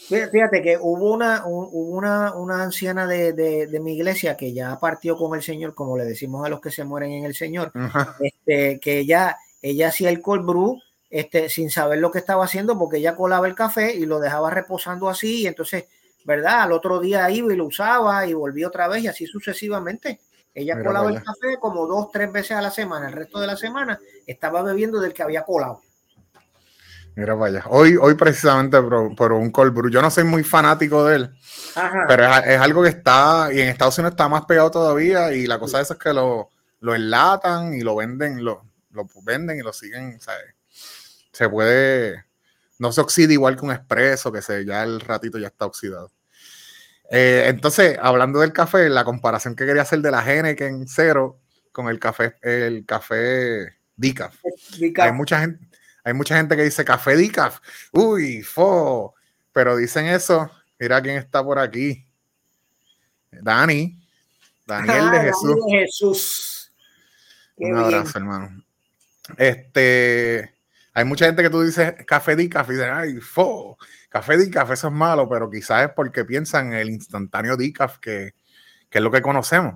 Fíjate 0.07 0.61
que 0.61 0.77
hubo 0.79 1.11
una, 1.11 1.43
hubo 1.47 1.97
una, 1.97 2.35
una 2.35 2.61
anciana 2.61 3.07
de, 3.07 3.33
de, 3.33 3.65
de, 3.65 3.79
mi 3.79 3.95
iglesia 3.95 4.37
que 4.37 4.53
ya 4.53 4.79
partió 4.79 5.17
con 5.17 5.35
el 5.35 5.41
Señor, 5.41 5.73
como 5.73 5.97
le 5.97 6.05
decimos 6.05 6.45
a 6.45 6.49
los 6.49 6.61
que 6.61 6.69
se 6.69 6.83
mueren 6.83 7.11
en 7.11 7.25
el 7.25 7.33
Señor, 7.33 7.71
este, 8.19 8.79
que 8.79 8.99
ella, 8.99 9.37
ella 9.63 9.87
hacía 9.87 10.09
el 10.11 10.21
cold 10.21 10.45
brew 10.45 10.79
este, 11.09 11.49
sin 11.49 11.71
saber 11.71 11.97
lo 11.97 12.11
que 12.11 12.19
estaba 12.19 12.45
haciendo 12.45 12.77
porque 12.77 12.97
ella 12.97 13.15
colaba 13.15 13.47
el 13.47 13.55
café 13.55 13.95
y 13.95 14.05
lo 14.05 14.19
dejaba 14.19 14.51
reposando 14.51 15.09
así 15.09 15.41
y 15.41 15.47
entonces, 15.47 15.85
¿verdad? 16.23 16.61
Al 16.61 16.71
otro 16.71 16.99
día 16.99 17.31
iba 17.31 17.51
y 17.51 17.57
lo 17.57 17.65
usaba 17.65 18.27
y 18.27 18.33
volvía 18.33 18.67
otra 18.67 18.87
vez 18.87 19.03
y 19.03 19.07
así 19.07 19.25
sucesivamente. 19.25 20.19
Ella 20.53 20.75
Mira 20.75 20.87
colaba 20.87 21.05
vaya. 21.05 21.19
el 21.19 21.23
café 21.23 21.57
como 21.59 21.85
dos, 21.87 22.11
tres 22.11 22.31
veces 22.31 22.51
a 22.51 22.61
la 22.61 22.71
semana. 22.71 23.07
El 23.07 23.13
resto 23.13 23.39
de 23.39 23.47
la 23.47 23.55
semana 23.55 23.99
estaba 24.25 24.61
bebiendo 24.63 24.99
del 24.99 25.13
que 25.13 25.23
había 25.23 25.43
colado. 25.43 25.81
Mira, 27.15 27.33
vaya. 27.33 27.63
Hoy, 27.67 27.97
hoy 27.97 28.15
precisamente 28.15 28.81
por, 28.81 29.15
por, 29.15 29.33
un 29.33 29.51
cold 29.51 29.73
brew. 29.73 29.89
Yo 29.89 30.01
no 30.01 30.09
soy 30.09 30.23
muy 30.23 30.43
fanático 30.43 31.03
de 31.05 31.15
él, 31.17 31.31
Ajá. 31.75 32.05
pero 32.07 32.25
es, 32.25 32.47
es, 32.47 32.61
algo 32.61 32.83
que 32.83 32.89
está, 32.89 33.49
y 33.51 33.59
en 33.59 33.67
Estados 33.67 33.97
Unidos 33.97 34.13
está 34.13 34.29
más 34.29 34.45
pegado 34.45 34.71
todavía, 34.71 35.33
y 35.33 35.45
la 35.45 35.59
cosa 35.59 35.77
sí. 35.79 35.83
esa 35.83 35.93
es 35.95 35.99
que 35.99 36.13
lo, 36.13 36.49
lo 36.79 36.95
enlatan 36.95 37.73
y 37.73 37.81
lo 37.81 37.95
venden, 37.95 38.43
lo, 38.43 38.63
lo 38.91 39.05
venden 39.23 39.57
y 39.57 39.61
lo 39.61 39.73
siguen, 39.73 40.19
¿sabes? 40.21 40.55
Se 41.31 41.49
puede, 41.49 42.25
no 42.77 42.91
se 42.91 43.01
oxida 43.01 43.33
igual 43.33 43.57
que 43.57 43.65
un 43.65 43.71
espresso, 43.71 44.31
que 44.31 44.41
se, 44.41 44.65
ya 44.65 44.83
el 44.83 44.99
ratito 45.01 45.37
ya 45.37 45.47
está 45.47 45.65
oxidado. 45.65 46.11
Eh, 47.11 47.45
entonces, 47.47 47.97
hablando 48.01 48.39
del 48.39 48.53
café, 48.53 48.87
la 48.89 49.03
comparación 49.03 49.55
que 49.55 49.65
quería 49.65 49.81
hacer 49.81 49.99
de 49.99 50.11
la 50.11 50.23
Heineken 50.23 50.87
cero 50.87 51.39
con 51.71 51.87
el 51.87 51.99
café, 51.99 52.35
el 52.41 52.85
café 52.85 53.77
decaf. 53.95 54.35
decaf. 54.77 55.05
Hay 55.05 55.13
mucha 55.13 55.39
gente, 55.39 55.67
hay 56.03 56.13
mucha 56.13 56.37
gente 56.37 56.55
que 56.55 56.63
dice 56.63 56.85
café 56.85 57.15
decaf, 57.15 57.59
uy, 57.91 58.43
fo, 58.43 59.15
pero 59.51 59.75
dicen 59.75 60.05
eso. 60.05 60.49
Mira 60.79 61.01
quién 61.01 61.17
está 61.17 61.43
por 61.43 61.59
aquí. 61.59 62.05
Dani, 63.31 63.99
Daniel 64.65 65.01
ah, 65.01 65.11
de 65.11 65.19
Jesús. 65.21 65.49
Daniel 65.49 65.65
de 65.65 65.79
Jesús. 65.85 66.71
Qué 67.57 67.65
Un 67.65 67.77
abrazo, 67.77 68.03
bien. 68.03 68.15
hermano. 68.15 68.63
Este, 69.37 70.53
hay 70.93 71.05
mucha 71.05 71.25
gente 71.25 71.43
que 71.43 71.49
tú 71.49 71.61
dices 71.61 71.93
café 72.05 72.35
decaf 72.35 72.69
y 72.69 72.73
dicen, 72.73 72.89
ay, 72.91 73.17
fo, 73.17 73.77
café 74.09 74.37
decaf, 74.37 74.71
eso 74.71 74.87
es 74.87 74.93
malo, 74.93 75.29
pero 75.29 75.49
quizás 75.49 75.87
es 75.87 75.93
porque 75.95 76.25
piensan 76.25 76.73
en 76.73 76.79
el 76.79 76.89
instantáneo 76.89 77.57
decaf, 77.57 77.99
que, 77.99 78.33
que 78.89 78.97
es 78.97 79.03
lo 79.03 79.11
que 79.11 79.21
conocemos. 79.21 79.75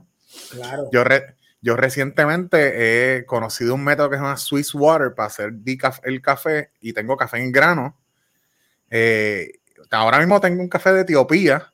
Claro. 0.51 0.89
Yo, 0.91 1.03
re, 1.03 1.35
yo 1.61 1.75
recientemente 1.75 3.17
he 3.17 3.25
conocido 3.25 3.75
un 3.75 3.83
método 3.83 4.09
que 4.09 4.17
se 4.17 4.21
llama 4.21 4.37
Swiss 4.37 4.73
Water 4.73 5.13
para 5.13 5.27
hacer 5.27 5.53
decaf 5.53 5.99
el 6.03 6.21
café 6.21 6.71
y 6.81 6.93
tengo 6.93 7.15
café 7.15 7.37
en 7.37 7.51
grano. 7.51 7.97
Eh, 8.89 9.59
ahora 9.91 10.19
mismo 10.19 10.39
tengo 10.41 10.61
un 10.61 10.69
café 10.69 10.91
de 10.93 11.01
Etiopía, 11.01 11.71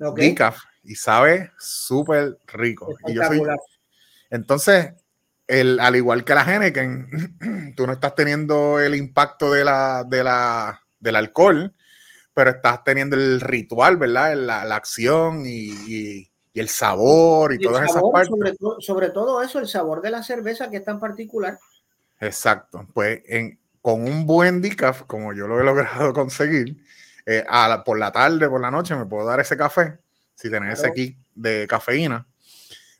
okay. 0.00 0.28
decaf, 0.28 0.60
y 0.84 0.94
sabe 0.94 1.52
súper 1.58 2.38
rico. 2.46 2.96
Y 3.06 3.14
yo 3.14 3.24
soy, 3.24 3.42
entonces, 4.30 4.92
el, 5.48 5.80
al 5.80 5.96
igual 5.96 6.24
que 6.24 6.34
la 6.34 6.42
Henneken, 6.42 7.72
tú 7.76 7.86
no 7.86 7.94
estás 7.94 8.14
teniendo 8.14 8.78
el 8.78 8.94
impacto 8.94 9.50
de 9.50 9.64
la, 9.64 10.04
de 10.04 10.22
la, 10.22 10.82
del 11.00 11.16
alcohol, 11.16 11.74
pero 12.34 12.50
estás 12.50 12.84
teniendo 12.84 13.16
el 13.16 13.40
ritual, 13.40 13.96
¿verdad? 13.96 14.36
La, 14.36 14.64
la 14.64 14.76
acción 14.76 15.42
y, 15.44 16.30
el 16.54 16.68
sabor 16.68 17.54
y, 17.54 17.58
todas 17.58 17.88
esas 17.88 18.02
partes. 18.12 18.56
Sobre, 18.80 19.10
todo 19.10 19.42
eso, 19.42 19.58
el 19.60 19.68
sabor 19.68 20.02
de 20.02 20.10
la 20.10 20.22
cerveza 20.22 20.68
que 20.68 20.78
es 20.78 20.84
tan 20.84 20.98
particular. 20.98 21.56
Exacto. 22.20 22.86
Pues 22.92 23.22
en, 23.26 23.58
con 23.80 24.02
un 24.02 24.26
buen 24.26 24.60
decaf, 24.60 25.04
como 25.04 25.32
yo 25.32 25.46
lo 25.46 25.60
he 25.60 25.64
logrado 25.64 26.12
conseguir, 26.14 26.84
eh, 27.24 27.44
por 27.84 27.98
la 27.98 28.10
tarde, 28.10 28.48
por 28.48 28.60
la 28.60 28.70
noche, 28.70 28.94
me 28.96 29.06
puedo 29.06 29.26
dar 29.26 29.40
ese 29.40 29.56
café, 29.56 29.98
si 30.34 30.50
tenés 30.50 30.80
ese 30.80 30.92
kit 30.92 31.16
de 31.34 31.66
cafeína. 31.68 32.26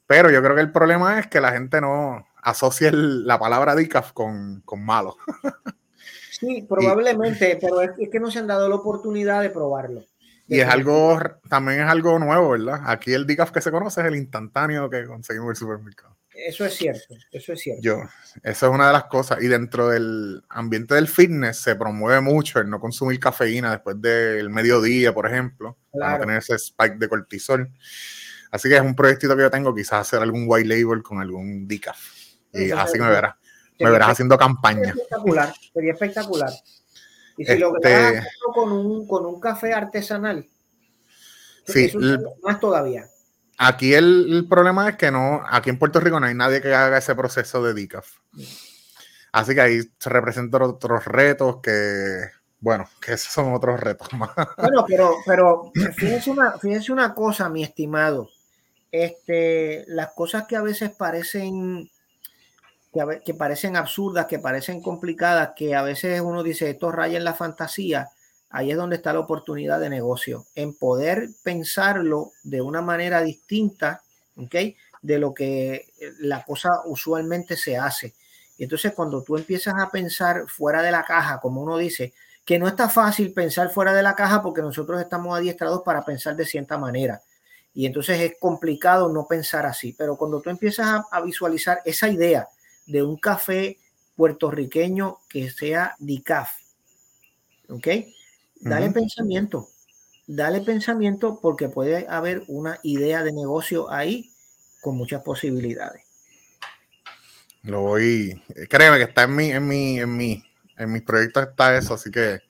Pero 0.06 0.30
yo 0.30 0.42
creo 0.42 0.54
que 0.54 0.62
el 0.62 0.72
problema 0.72 1.18
es 1.18 1.26
que 1.26 1.40
la 1.40 1.52
gente 1.52 1.80
no, 1.80 2.27
asocia 2.42 2.90
la 2.92 3.38
palabra 3.38 3.74
decaf 3.74 4.12
con, 4.12 4.62
con 4.62 4.84
malo. 4.84 5.16
Sí, 6.30 6.64
probablemente, 6.68 7.58
pero 7.60 7.82
es, 7.82 7.90
que 8.10 8.20
no 8.20 8.30
se 8.30 8.38
han 8.38 8.46
dado 8.46 8.68
la 8.68 8.76
oportunidad 8.76 9.42
de 9.42 9.50
probarlo. 9.50 10.04
y 10.46 10.60
es 10.60 10.68
algo, 10.68 11.18
también 11.48 11.80
es 11.80 11.88
algo 11.88 12.18
nuevo, 12.18 12.50
¿verdad? 12.50 12.80
Aquí 12.86 13.12
el 13.12 13.26
decaf 13.26 13.50
que 13.50 13.60
se 13.60 13.70
conoce 13.70 14.00
es 14.00 14.06
el 14.06 14.16
instantáneo 14.16 14.88
que 14.88 15.06
conseguimos 15.06 15.46
en 15.46 15.50
el 15.50 15.56
supermercado. 15.56 16.18
Eso 16.46 16.64
es 16.64 16.74
cierto, 16.74 17.16
eso 17.32 17.52
es 17.52 17.60
cierto. 17.60 17.82
Yo, 17.82 18.02
eso 18.44 18.66
es 18.66 18.72
una 18.72 18.86
de 18.86 18.92
las 18.92 19.04
cosas. 19.04 19.42
Y 19.42 19.48
dentro 19.48 19.88
del 19.88 20.44
ambiente 20.48 20.94
del 20.94 21.08
fitness 21.08 21.56
se 21.58 21.74
promueve 21.74 22.20
mucho 22.20 22.60
el 22.60 22.70
no 22.70 22.78
consumir 22.78 23.18
cafeína 23.18 23.72
después 23.72 24.00
del 24.00 24.48
mediodía, 24.48 25.12
por 25.12 25.26
ejemplo, 25.26 25.76
para 25.90 26.12
no 26.12 26.20
tener 26.20 26.38
ese 26.38 26.54
spike 26.54 26.96
de 26.96 27.08
cortisol. 27.08 27.68
Así 28.52 28.68
que 28.68 28.76
es 28.76 28.82
un 28.82 28.94
proyectito 28.94 29.36
que 29.36 29.42
yo 29.42 29.50
tengo, 29.50 29.74
quizás 29.74 30.02
hacer 30.02 30.22
algún 30.22 30.44
white 30.46 30.68
label 30.68 31.02
con 31.02 31.20
algún 31.20 31.66
decaf. 31.66 31.98
Y 32.52 32.70
así 32.70 32.98
me 32.98 33.08
verás. 33.08 33.34
Me 33.78 33.90
verás 33.90 34.10
haciendo 34.10 34.36
campaña. 34.36 34.80
Sería 34.80 34.92
espectacular, 34.92 35.54
sería 35.72 35.92
espectacular. 35.92 36.50
Y 37.36 37.44
si 37.44 37.58
lo 37.58 37.72
logras 37.72 37.92
este 37.92 38.26
con 38.52 38.72
un, 38.72 39.06
con 39.06 39.24
un 39.24 39.40
café 39.40 39.72
artesanal, 39.72 40.48
sí, 41.64 41.92
más 42.42 42.58
todavía. 42.58 43.06
Aquí 43.56 43.94
el, 43.94 44.46
problema 44.48 44.88
es 44.88 44.96
que 44.96 45.10
no, 45.10 45.42
aquí 45.48 45.70
en 45.70 45.78
Puerto 45.78 46.00
Rico 46.00 46.18
no 46.18 46.26
hay 46.26 46.34
nadie 46.34 46.60
que 46.60 46.74
haga 46.74 46.98
ese 46.98 47.14
proceso 47.14 47.62
de 47.62 47.74
decaf. 47.74 48.08
Así 49.32 49.54
que 49.54 49.60
ahí 49.60 49.80
se 49.98 50.10
representan 50.10 50.62
otros 50.62 51.04
retos 51.04 51.56
que, 51.60 52.20
bueno, 52.60 52.88
que 53.00 53.14
esos 53.14 53.32
son 53.32 53.54
otros 53.54 53.80
retos 53.80 54.12
más. 54.14 54.30
Bueno, 54.56 54.84
pero, 54.86 55.16
pero 55.26 55.72
fíjense 55.96 56.30
una, 56.30 56.58
fíjense 56.58 56.92
una 56.92 57.14
cosa, 57.14 57.48
mi 57.48 57.62
estimado. 57.62 58.30
Este, 58.90 59.84
las 59.88 60.12
cosas 60.12 60.46
que 60.46 60.56
a 60.56 60.62
veces 60.62 60.90
parecen 60.90 61.90
que, 63.24 63.34
parecen 63.34 63.76
absurdas, 63.76 64.26
que 64.26 64.38
parecen 64.38 64.80
complicadas, 64.80 65.50
que 65.56 65.74
a 65.74 65.82
veces 65.82 66.20
uno 66.20 66.42
dice 66.42 66.70
esto 66.70 66.90
raya 66.90 67.18
en 67.18 67.24
la 67.24 67.34
fantasía, 67.34 68.08
ahí 68.50 68.70
es 68.70 68.76
donde 68.76 68.96
está 68.96 69.12
la 69.12 69.20
oportunidad 69.20 69.80
de 69.80 69.90
negocio, 69.90 70.46
en 70.54 70.74
poder 70.74 71.28
pensarlo 71.42 72.32
de 72.42 72.60
una 72.60 72.80
manera 72.80 73.22
distinta, 73.22 74.02
¿ok? 74.36 74.54
De 75.02 75.18
lo 75.18 75.34
que 75.34 75.86
la 76.20 76.44
cosa 76.44 76.70
usualmente 76.86 77.56
se 77.56 77.76
hace. 77.76 78.14
Y 78.56 78.64
entonces 78.64 78.92
cuando 78.92 79.22
tú 79.22 79.36
empiezas 79.36 79.74
a 79.78 79.90
pensar 79.90 80.48
fuera 80.48 80.82
de 80.82 80.90
la 80.90 81.04
caja, 81.04 81.40
como 81.40 81.62
uno 81.62 81.76
dice, 81.76 82.12
que 82.44 82.58
no 82.58 82.66
está 82.66 82.88
fácil 82.88 83.34
pensar 83.34 83.68
fuera 83.70 83.92
de 83.92 84.02
la 84.02 84.14
caja 84.14 84.42
porque 84.42 84.62
nosotros 84.62 85.00
estamos 85.00 85.36
adiestrados 85.36 85.82
para 85.82 86.02
pensar 86.02 86.34
de 86.34 86.46
cierta 86.46 86.78
manera. 86.78 87.20
Y 87.74 87.84
entonces 87.84 88.18
es 88.20 88.32
complicado 88.40 89.12
no 89.12 89.26
pensar 89.26 89.66
así. 89.66 89.94
Pero 89.96 90.16
cuando 90.16 90.40
tú 90.40 90.48
empiezas 90.48 91.02
a 91.10 91.20
visualizar 91.20 91.80
esa 91.84 92.08
idea, 92.08 92.48
de 92.88 93.02
un 93.02 93.16
café 93.16 93.78
puertorriqueño 94.16 95.18
que 95.28 95.50
sea 95.50 95.94
DICAF. 96.00 96.50
¿Ok? 97.68 97.86
Dale 98.60 98.90
pensamiento, 98.90 99.68
dale 100.26 100.60
pensamiento 100.62 101.38
porque 101.40 101.68
puede 101.68 102.08
haber 102.08 102.42
una 102.48 102.80
idea 102.82 103.22
de 103.22 103.32
negocio 103.32 103.90
ahí 103.90 104.32
con 104.80 104.96
muchas 104.96 105.22
posibilidades. 105.22 106.02
Lo 107.62 107.82
voy, 107.82 108.42
créeme 108.68 108.96
que 108.96 109.04
está 109.04 109.24
en 109.24 109.36
mi, 109.36 109.50
en 109.50 109.68
mi, 109.68 110.00
en 110.00 110.16
mi, 110.16 110.42
en 110.76 110.92
mis 110.92 111.02
proyectos 111.02 111.48
está 111.48 111.76
eso, 111.76 111.94
así 111.94 112.10
que, 112.10 112.40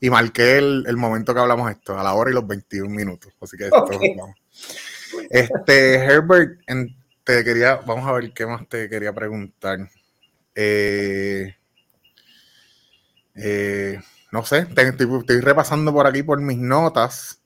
y 0.00 0.08
marqué 0.08 0.58
el, 0.58 0.96
momento 0.96 1.34
que 1.34 1.40
hablamos 1.40 1.70
esto, 1.70 1.98
a 1.98 2.02
la 2.02 2.14
hora 2.14 2.30
y 2.30 2.34
los 2.34 2.46
21 2.46 2.88
minutos, 2.88 3.32
así 3.40 3.56
que 3.56 3.70
Este, 5.30 5.94
Herbert, 5.96 6.60
en, 6.66 6.96
te 7.30 7.44
quería, 7.44 7.76
vamos 7.76 8.08
a 8.08 8.12
ver 8.12 8.32
qué 8.32 8.44
más 8.44 8.68
te 8.68 8.88
quería 8.88 9.12
preguntar. 9.12 9.88
Eh, 10.52 11.54
eh, 13.36 14.00
no 14.32 14.44
sé, 14.44 14.66
estoy, 14.76 15.40
repasando 15.40 15.92
por 15.92 16.08
aquí 16.08 16.24
por 16.24 16.40
mis 16.40 16.58
notas. 16.58 17.40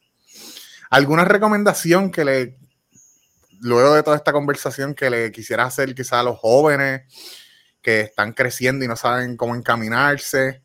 ¿Alguna 0.89 1.27
recomendación 1.27 2.11
que 2.11 2.25
le, 2.25 2.57
luego 3.61 3.95
de 3.95 4.03
toda 4.03 4.17
esta 4.17 4.33
conversación, 4.33 4.95
que 4.95 5.11
le 5.11 5.31
quisiera 5.31 5.65
hacer 5.65 5.95
quizá 5.95 6.21
a 6.21 6.25
los 6.25 6.39
jóvenes 6.39 7.03
que 7.83 8.01
están 8.01 8.33
creciendo 8.33 8.87
y 8.87 8.89
no 8.89 8.97
saben 8.97 9.37
cómo 9.37 9.55
encaminarse? 9.55 10.63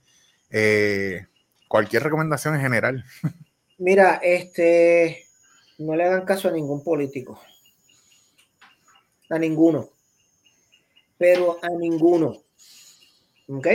Eh, 0.50 1.26
cualquier 1.68 2.04
recomendación 2.04 2.56
en 2.56 2.62
general. 2.62 3.04
Mira, 3.80 4.22
este, 4.24 5.26
no 5.78 5.94
le 5.98 6.06
hagan 6.06 6.26
caso 6.26 6.48
a 6.48 6.52
ningún 6.52 6.84
político 6.86 7.41
a 9.30 9.39
ninguno. 9.39 9.89
Pero 11.18 11.57
a 11.61 11.69
ninguno. 11.69 12.41
¿Ok? 13.47 13.68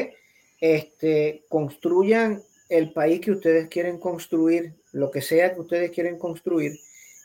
Este, 0.60 1.44
construyan 1.48 2.42
el 2.68 2.92
país 2.92 3.20
que 3.20 3.32
ustedes 3.32 3.68
quieren 3.68 3.98
construir, 3.98 4.74
lo 4.92 5.10
que 5.10 5.20
sea 5.20 5.54
que 5.54 5.60
ustedes 5.60 5.90
quieren 5.90 6.18
construir, 6.18 6.78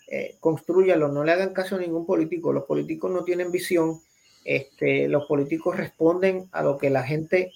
eh, 0.07 0.38
construyanlo, 0.39 1.07
no 1.10 1.23
le 1.23 1.31
hagan 1.31 1.53
caso 1.53 1.76
a 1.76 1.80
ningún 1.80 2.06
político. 2.06 2.51
Los 2.51 2.65
políticos 2.65 3.11
no 3.11 3.23
tienen 3.23 3.51
visión. 3.51 4.01
Este, 4.43 5.07
los 5.07 5.26
políticos 5.26 5.77
responden 5.77 6.49
a 6.51 6.64
lo 6.64 6.77
que 6.77 6.89
la 6.89 7.03
gente 7.03 7.51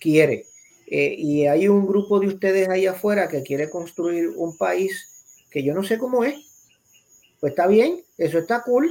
quiere. 0.00 0.46
Eh, 0.86 1.14
y 1.16 1.46
hay 1.46 1.68
un 1.68 1.86
grupo 1.86 2.18
de 2.18 2.28
ustedes 2.28 2.68
ahí 2.68 2.86
afuera 2.86 3.28
que 3.28 3.42
quiere 3.42 3.70
construir 3.70 4.28
un 4.36 4.56
país 4.56 5.46
que 5.50 5.62
yo 5.62 5.74
no 5.74 5.84
sé 5.84 5.98
cómo 5.98 6.24
es. 6.24 6.34
Pues 7.38 7.52
está 7.52 7.66
bien, 7.66 8.02
eso 8.18 8.38
está 8.38 8.62
cool, 8.62 8.90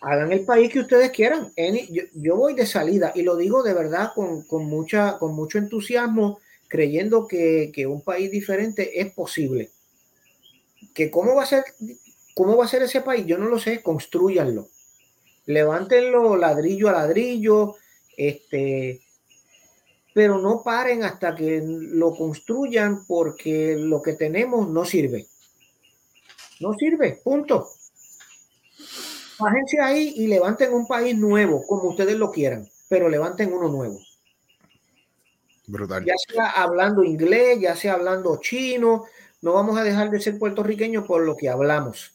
hagan 0.00 0.32
el 0.32 0.44
país 0.44 0.72
que 0.72 0.80
ustedes 0.80 1.10
quieran. 1.10 1.52
Yo, 2.14 2.36
voy 2.36 2.54
de 2.54 2.66
salida 2.66 3.12
y 3.14 3.22
lo 3.22 3.36
digo 3.36 3.62
de 3.62 3.74
verdad 3.74 4.12
con, 4.14 4.44
mucha, 4.66 5.18
con 5.18 5.34
mucho 5.34 5.58
entusiasmo, 5.58 6.40
creyendo 6.68 7.26
que, 7.26 7.86
un 7.88 8.02
país 8.02 8.30
diferente 8.30 9.00
es 9.00 9.12
posible. 9.12 9.70
Que 10.94 11.10
cómo 11.10 11.34
va 11.34 11.44
a 11.44 11.46
ser, 11.46 11.64
cómo 12.34 12.56
va 12.56 12.64
a 12.64 12.68
ser 12.68 12.82
ese 12.82 13.00
país, 13.00 13.26
yo 13.26 13.38
no 13.38 13.46
lo 13.46 13.58
sé, 13.58 13.82
construyanlo. 13.82 14.68
Levántenlo 15.46 16.36
ladrillo 16.36 16.88
a 16.88 16.92
ladrillo, 16.92 17.76
este, 18.16 19.00
pero 20.12 20.38
no 20.38 20.62
paren 20.62 21.04
hasta 21.04 21.34
que 21.34 21.62
lo 21.64 22.16
construyan 22.16 23.04
porque 23.06 23.76
lo 23.78 24.02
que 24.02 24.14
tenemos 24.14 24.68
no 24.68 24.84
sirve. 24.84 25.26
No 26.60 26.72
sirve, 26.72 27.20
punto. 27.22 27.68
Bájense 29.38 29.80
ahí 29.80 30.14
y 30.16 30.26
levanten 30.28 30.72
un 30.72 30.86
país 30.86 31.16
nuevo, 31.16 31.66
como 31.66 31.90
ustedes 31.90 32.16
lo 32.16 32.30
quieran, 32.30 32.68
pero 32.88 33.08
levanten 33.08 33.52
uno 33.52 33.68
nuevo. 33.68 33.98
Brutal. 35.66 36.04
Ya 36.04 36.14
sea 36.16 36.50
hablando 36.50 37.02
inglés, 37.02 37.58
ya 37.60 37.74
sea 37.74 37.94
hablando 37.94 38.38
chino, 38.40 39.04
no 39.42 39.52
vamos 39.52 39.76
a 39.78 39.84
dejar 39.84 40.10
de 40.10 40.20
ser 40.20 40.38
puertorriqueños 40.38 41.06
por 41.06 41.22
lo 41.22 41.36
que 41.36 41.48
hablamos. 41.48 42.12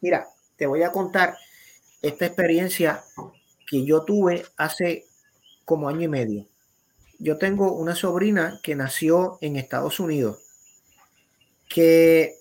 Mira, 0.00 0.28
te 0.56 0.66
voy 0.66 0.82
a 0.82 0.92
contar 0.92 1.36
esta 2.02 2.26
experiencia 2.26 3.02
que 3.66 3.84
yo 3.84 4.02
tuve 4.02 4.44
hace 4.56 5.06
como 5.64 5.88
año 5.88 6.02
y 6.02 6.08
medio. 6.08 6.46
Yo 7.18 7.36
tengo 7.38 7.72
una 7.72 7.94
sobrina 7.94 8.60
que 8.62 8.74
nació 8.74 9.38
en 9.40 9.56
Estados 9.56 10.00
Unidos, 10.00 10.38
que 11.68 12.38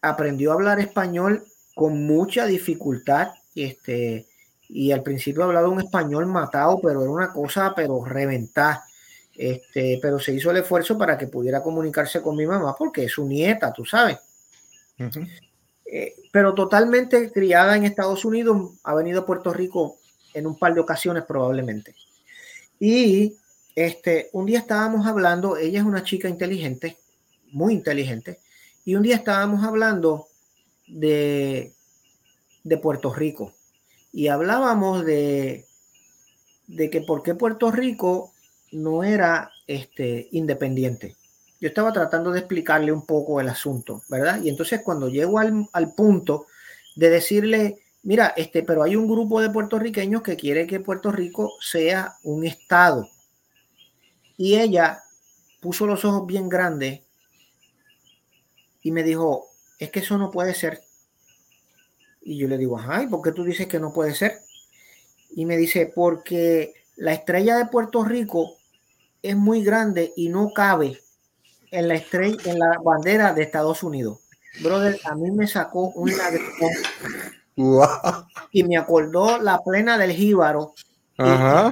aprendió 0.00 0.50
a 0.50 0.54
hablar 0.54 0.80
español 0.80 1.44
con 1.74 2.06
mucha 2.06 2.46
dificultad. 2.46 3.28
Este, 3.54 4.26
y 4.68 4.92
al 4.92 5.02
principio 5.02 5.44
hablaba 5.44 5.68
un 5.68 5.80
español 5.80 6.26
matado, 6.26 6.80
pero 6.80 7.02
era 7.02 7.10
una 7.10 7.32
cosa, 7.32 7.72
pero 7.74 8.04
reventar. 8.04 8.80
Este, 9.34 9.98
pero 10.02 10.18
se 10.18 10.34
hizo 10.34 10.50
el 10.50 10.58
esfuerzo 10.58 10.98
para 10.98 11.16
que 11.16 11.26
pudiera 11.26 11.62
comunicarse 11.62 12.20
con 12.20 12.36
mi 12.36 12.46
mamá 12.46 12.74
porque 12.76 13.04
es 13.04 13.12
su 13.12 13.26
nieta, 13.26 13.72
tú 13.72 13.84
sabes. 13.84 14.18
Eh, 15.92 16.14
pero 16.30 16.54
totalmente 16.54 17.32
criada 17.32 17.76
en 17.76 17.84
Estados 17.84 18.24
Unidos, 18.24 18.72
ha 18.84 18.94
venido 18.94 19.20
a 19.20 19.26
Puerto 19.26 19.52
Rico 19.52 19.96
en 20.34 20.46
un 20.46 20.58
par 20.58 20.74
de 20.74 20.80
ocasiones 20.80 21.24
probablemente. 21.24 21.94
Y 22.78 23.36
este, 23.74 24.28
un 24.32 24.46
día 24.46 24.60
estábamos 24.60 25.06
hablando, 25.06 25.56
ella 25.56 25.80
es 25.80 25.86
una 25.86 26.02
chica 26.02 26.28
inteligente, 26.28 26.98
muy 27.50 27.74
inteligente, 27.74 28.40
y 28.84 28.94
un 28.94 29.02
día 29.02 29.16
estábamos 29.16 29.64
hablando 29.64 30.28
de, 30.90 31.72
de 32.64 32.76
Puerto 32.78 33.12
Rico 33.12 33.52
y 34.12 34.28
hablábamos 34.28 35.04
de, 35.04 35.66
de 36.66 36.90
que 36.90 37.00
por 37.00 37.22
qué 37.22 37.34
Puerto 37.34 37.70
Rico 37.70 38.32
no 38.72 39.04
era 39.04 39.52
este, 39.66 40.28
independiente. 40.32 41.16
Yo 41.60 41.68
estaba 41.68 41.92
tratando 41.92 42.30
de 42.32 42.40
explicarle 42.40 42.92
un 42.92 43.04
poco 43.04 43.40
el 43.40 43.48
asunto, 43.48 44.02
¿verdad? 44.08 44.40
Y 44.42 44.48
entonces 44.48 44.80
cuando 44.82 45.08
llego 45.08 45.38
al, 45.38 45.68
al 45.72 45.94
punto 45.94 46.46
de 46.96 47.10
decirle, 47.10 47.82
mira, 48.02 48.28
este, 48.36 48.62
pero 48.62 48.82
hay 48.82 48.96
un 48.96 49.06
grupo 49.06 49.40
de 49.40 49.50
puertorriqueños 49.50 50.22
que 50.22 50.36
quiere 50.36 50.66
que 50.66 50.80
Puerto 50.80 51.12
Rico 51.12 51.52
sea 51.60 52.16
un 52.22 52.46
estado. 52.46 53.08
Y 54.36 54.58
ella 54.58 55.02
puso 55.60 55.86
los 55.86 56.04
ojos 56.04 56.26
bien 56.26 56.48
grandes 56.48 57.02
y 58.82 58.90
me 58.92 59.02
dijo, 59.02 59.49
es 59.80 59.90
que 59.90 60.00
eso 60.00 60.18
no 60.18 60.30
puede 60.30 60.54
ser. 60.54 60.80
Y 62.20 62.36
yo 62.36 62.46
le 62.46 62.58
digo, 62.58 62.78
ajá, 62.78 63.02
¿y 63.02 63.06
por 63.08 63.22
qué 63.22 63.32
tú 63.32 63.42
dices 63.42 63.66
que 63.66 63.80
no 63.80 63.92
puede 63.92 64.14
ser? 64.14 64.38
Y 65.30 65.46
me 65.46 65.56
dice, 65.56 65.90
porque 65.92 66.74
la 66.96 67.14
estrella 67.14 67.56
de 67.56 67.66
Puerto 67.66 68.04
Rico 68.04 68.56
es 69.22 69.34
muy 69.36 69.64
grande 69.64 70.12
y 70.16 70.28
no 70.28 70.52
cabe 70.52 71.00
en 71.70 71.88
la 71.88 71.94
estrella, 71.94 72.36
en 72.44 72.58
la 72.58 72.78
bandera 72.84 73.32
de 73.32 73.42
Estados 73.42 73.82
Unidos. 73.82 74.20
Brother, 74.62 75.00
a 75.04 75.14
mí 75.14 75.30
me 75.30 75.46
sacó 75.46 75.88
una 75.94 76.14
y 78.52 78.64
me 78.64 78.76
acordó 78.76 79.40
la 79.40 79.62
plena 79.62 79.96
del 79.98 80.12
jíbaro. 80.12 80.74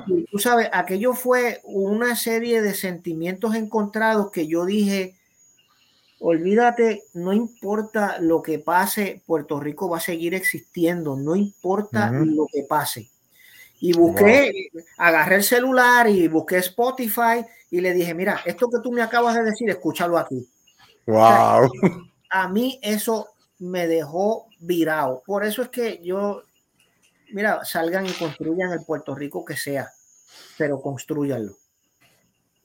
Y, 0.06 0.26
tú 0.30 0.38
sabes, 0.38 0.68
aquello 0.72 1.14
fue 1.14 1.60
una 1.64 2.16
serie 2.16 2.60
de 2.60 2.74
sentimientos 2.74 3.54
encontrados 3.54 4.30
que 4.30 4.46
yo 4.46 4.66
dije, 4.66 5.17
olvídate, 6.20 7.04
no 7.14 7.32
importa 7.32 8.18
lo 8.20 8.42
que 8.42 8.58
pase, 8.58 9.22
Puerto 9.26 9.60
Rico 9.60 9.88
va 9.88 9.98
a 9.98 10.00
seguir 10.00 10.34
existiendo, 10.34 11.16
no 11.16 11.36
importa 11.36 12.10
lo 12.10 12.46
que 12.52 12.64
pase. 12.64 13.10
Y 13.80 13.92
busqué, 13.92 14.70
agarré 14.96 15.36
el 15.36 15.44
celular 15.44 16.08
y 16.08 16.26
busqué 16.26 16.56
Spotify 16.58 17.44
y 17.70 17.80
le 17.80 17.94
dije, 17.94 18.12
mira, 18.14 18.40
esto 18.44 18.68
que 18.68 18.80
tú 18.82 18.90
me 18.90 19.02
acabas 19.02 19.36
de 19.36 19.44
decir, 19.44 19.70
escúchalo 19.70 20.18
aquí. 20.18 20.48
Wow. 21.06 21.70
a 22.30 22.48
mí 22.48 22.78
eso 22.82 23.28
me 23.58 23.86
dejó 23.86 24.46
virado. 24.58 25.22
Por 25.24 25.44
eso 25.44 25.62
es 25.62 25.68
que 25.68 26.00
yo, 26.02 26.42
mira, 27.30 27.64
salgan 27.64 28.06
y 28.06 28.12
construyan 28.12 28.72
el 28.72 28.84
Puerto 28.84 29.14
Rico 29.14 29.44
que 29.44 29.56
sea, 29.56 29.92
pero 30.56 30.80
construyanlo. 30.80 31.56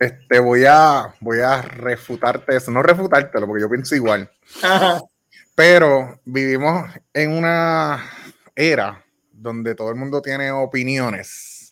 Este, 0.03 0.39
voy 0.39 0.65
a, 0.67 1.15
voy 1.21 1.39
a 1.39 1.61
refutarte 1.61 2.57
eso, 2.57 2.71
no 2.71 2.83
refutártelo, 2.83 3.47
porque 3.47 3.61
yo 3.61 3.69
pienso 3.69 3.95
igual. 3.95 4.29
Pero 5.55 6.19
vivimos 6.25 6.91
en 7.13 7.31
una 7.31 8.03
era 8.53 9.05
donde 9.31 9.75
todo 9.75 9.89
el 9.89 9.95
mundo 9.95 10.21
tiene 10.21 10.51
opiniones. 10.51 11.71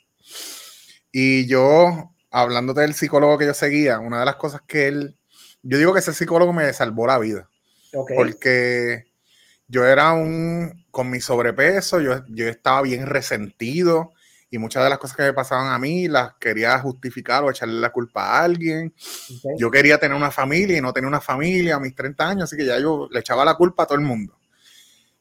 Y 1.12 1.46
yo, 1.48 2.14
hablándote 2.30 2.82
del 2.82 2.94
psicólogo 2.94 3.38
que 3.38 3.48
yo 3.48 3.54
seguía, 3.54 4.00
una 4.00 4.20
de 4.20 4.26
las 4.26 4.38
cosas 4.38 4.62
que 4.66 4.88
él, 4.88 5.18
yo 5.62 5.78
digo 5.78 5.92
que 5.92 6.00
ese 6.00 6.14
psicólogo 6.14 6.54
me 6.54 6.72
salvó 6.72 7.08
la 7.08 7.20
vida. 7.20 7.50
Porque 8.16 9.12
yo 9.68 9.86
era 9.86 10.14
un, 10.14 10.86
con 10.90 11.10
mi 11.10 11.20
sobrepeso, 11.20 12.00
yo, 12.00 12.24
yo 12.30 12.48
estaba 12.48 12.82
bien 12.84 13.08
resentido 13.08 14.14
y 14.54 14.58
muchas 14.58 14.84
de 14.84 14.90
las 14.90 15.00
cosas 15.00 15.16
que 15.16 15.24
me 15.24 15.34
pasaban 15.34 15.72
a 15.72 15.80
mí 15.80 16.10
las 16.10 16.34
quería 16.36 16.78
justificar 16.78 17.42
o 17.44 17.50
echarle 17.50 17.80
la 17.80 17.90
culpa 17.90 18.26
a 18.26 18.44
alguien. 18.44 18.94
Yo 19.58 19.72
quería 19.72 19.98
tener 19.98 20.16
una 20.16 20.30
familia 20.30 20.78
y 20.78 20.82
no 20.82 20.92
tener 20.92 21.08
una 21.08 21.22
familia 21.22 21.78
a 21.78 21.80
mis 21.80 21.96
30 21.96 22.28
años, 22.28 22.44
así 22.44 22.58
que 22.58 22.66
ya 22.66 22.78
yo 22.78 23.08
le 23.10 23.22
echaba 23.22 23.46
la 23.46 23.56
culpa 23.56 23.84
a 23.84 23.86
todo 23.86 23.98
el 23.98 24.04
mundo. 24.04 24.38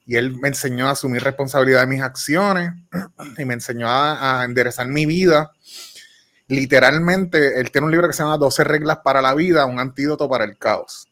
Y 0.05 0.17
él 0.17 0.37
me 0.37 0.49
enseñó 0.49 0.89
a 0.89 0.93
asumir 0.93 1.23
responsabilidad 1.23 1.83
de 1.83 1.87
mis 1.87 2.03
acciones 2.03 2.73
y 3.39 3.45
me 3.45 3.55
enseñó 3.55 3.89
a, 3.89 4.41
a 4.41 4.45
enderezar 4.45 4.89
mi 4.89 5.07
vida. 5.07 5.53
Literalmente, 6.49 7.61
él 7.61 7.71
tiene 7.71 7.85
un 7.85 7.93
libro 7.93 8.09
que 8.09 8.15
se 8.15 8.25
llama 8.25 8.37
12 8.37 8.65
reglas 8.65 8.99
para 9.05 9.23
la 9.23 9.33
vida, 9.35 9.65
un 9.65 9.79
antídoto 9.79 10.29
para 10.29 10.43
el 10.43 10.59
caos. 10.59 11.07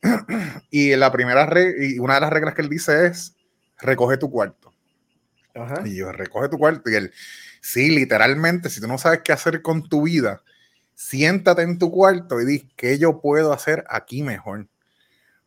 y 0.70 0.96
la 0.96 1.12
primera 1.12 1.46
y 1.78 1.98
una 1.98 2.14
de 2.14 2.20
las 2.20 2.30
reglas 2.30 2.54
que 2.54 2.62
él 2.62 2.70
dice 2.70 3.06
es 3.08 3.34
recoge 3.78 4.16
tu 4.16 4.30
cuarto. 4.30 4.72
Y 5.84 5.96
yo 5.96 6.10
recoge 6.12 6.48
tu 6.48 6.58
cuarto 6.58 6.90
y 6.90 6.94
él, 6.94 7.12
sí, 7.62 7.88
literalmente, 7.88 8.68
si 8.68 8.82
tú 8.82 8.86
no 8.86 8.98
sabes 8.98 9.20
qué 9.24 9.32
hacer 9.32 9.62
con 9.62 9.88
tu 9.88 10.02
vida, 10.02 10.42
siéntate 10.94 11.62
en 11.62 11.78
tu 11.78 11.90
cuarto 11.90 12.42
y 12.42 12.44
di 12.44 12.68
qué 12.76 12.98
yo 12.98 13.22
puedo 13.22 13.54
hacer 13.54 13.84
aquí 13.88 14.22
mejor. 14.22 14.68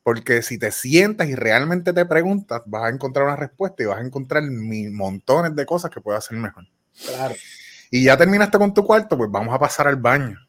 Porque 0.02 0.42
si 0.42 0.58
te 0.58 0.72
sientas 0.72 1.28
y 1.28 1.36
realmente 1.36 1.94
te 1.94 2.06
preguntas, 2.06 2.64
vas 2.66 2.86
a 2.86 2.90
encontrar 2.90 3.26
una 3.26 3.36
respuesta 3.36 3.84
y 3.84 3.86
vas 3.86 4.00
a 4.00 4.06
encontrar 4.06 4.44
montones 4.44 5.56
de 5.56 5.66
cosas 5.68 5.92
que 5.92 6.02
puedes 6.02 6.26
hacer 6.26 6.38
mejor. 6.38 6.66
Claro. 7.06 7.36
Y 7.92 8.04
ya 8.04 8.18
terminaste 8.18 8.58
con 8.58 8.74
tu 8.74 8.84
cuarto, 8.84 9.16
pues 9.16 9.30
vamos 9.30 9.54
a 9.54 9.60
pasar 9.60 9.88
al 9.88 9.98
baño. 9.98 10.40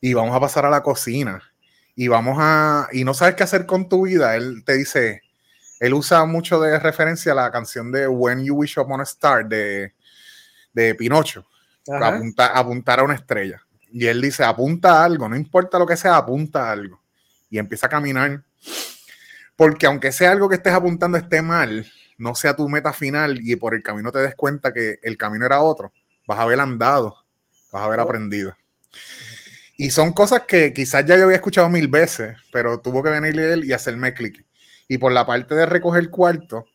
Y 0.00 0.14
vamos 0.14 0.36
a 0.36 0.40
pasar 0.40 0.64
a 0.64 0.70
la 0.70 0.82
cocina 0.82 1.42
y 2.00 2.08
vamos 2.08 2.38
a, 2.40 2.88
y 2.92 3.04
no 3.04 3.12
sabes 3.12 3.34
qué 3.34 3.42
hacer 3.42 3.66
con 3.66 3.86
tu 3.86 4.06
vida, 4.06 4.34
él 4.34 4.62
te 4.64 4.72
dice, 4.72 5.22
él 5.80 5.92
usa 5.92 6.24
mucho 6.24 6.58
de 6.58 6.78
referencia 6.78 7.32
a 7.32 7.34
la 7.34 7.50
canción 7.50 7.92
de 7.92 8.08
When 8.08 8.42
You 8.42 8.54
Wish 8.54 8.78
Upon 8.78 9.00
a 9.00 9.04
Star 9.04 9.46
de, 9.46 9.92
de 10.72 10.94
Pinocho, 10.94 11.46
apuntar 11.88 13.00
a 13.00 13.02
una 13.02 13.14
estrella. 13.14 13.62
Y 13.92 14.06
él 14.06 14.20
dice, 14.20 14.44
apunta 14.44 15.00
a 15.00 15.04
algo, 15.04 15.28
no 15.28 15.36
importa 15.36 15.78
lo 15.78 15.86
que 15.86 15.96
sea, 15.96 16.16
apunta 16.16 16.68
a 16.68 16.72
algo. 16.72 17.00
Y 17.48 17.58
empieza 17.58 17.86
a 17.86 17.90
caminar. 17.90 18.42
Porque 19.56 19.86
aunque 19.86 20.12
sea 20.12 20.30
algo 20.30 20.48
que 20.48 20.54
estés 20.54 20.72
apuntando 20.72 21.18
esté 21.18 21.42
mal, 21.42 21.86
no 22.18 22.34
sea 22.34 22.54
tu 22.54 22.68
meta 22.68 22.92
final 22.92 23.40
y 23.42 23.56
por 23.56 23.74
el 23.74 23.82
camino 23.82 24.12
te 24.12 24.20
des 24.20 24.34
cuenta 24.34 24.72
que 24.72 24.98
el 25.02 25.16
camino 25.16 25.46
era 25.46 25.60
otro, 25.60 25.92
vas 26.26 26.38
a 26.38 26.42
haber 26.42 26.60
andado, 26.60 27.16
vas 27.72 27.82
a 27.82 27.86
haber 27.86 28.00
aprendido. 28.00 28.56
Y 29.76 29.90
son 29.90 30.12
cosas 30.12 30.42
que 30.46 30.74
quizás 30.74 31.06
ya 31.06 31.16
yo 31.16 31.24
había 31.24 31.36
escuchado 31.36 31.70
mil 31.70 31.88
veces, 31.88 32.36
pero 32.52 32.80
tuvo 32.80 33.02
que 33.02 33.10
venir 33.10 33.40
él 33.40 33.64
y 33.64 33.72
hacerme 33.72 34.12
clic. 34.12 34.44
Y 34.86 34.98
por 34.98 35.12
la 35.12 35.24
parte 35.26 35.54
de 35.54 35.64
recoger 35.64 36.10
cuarto, 36.10 36.66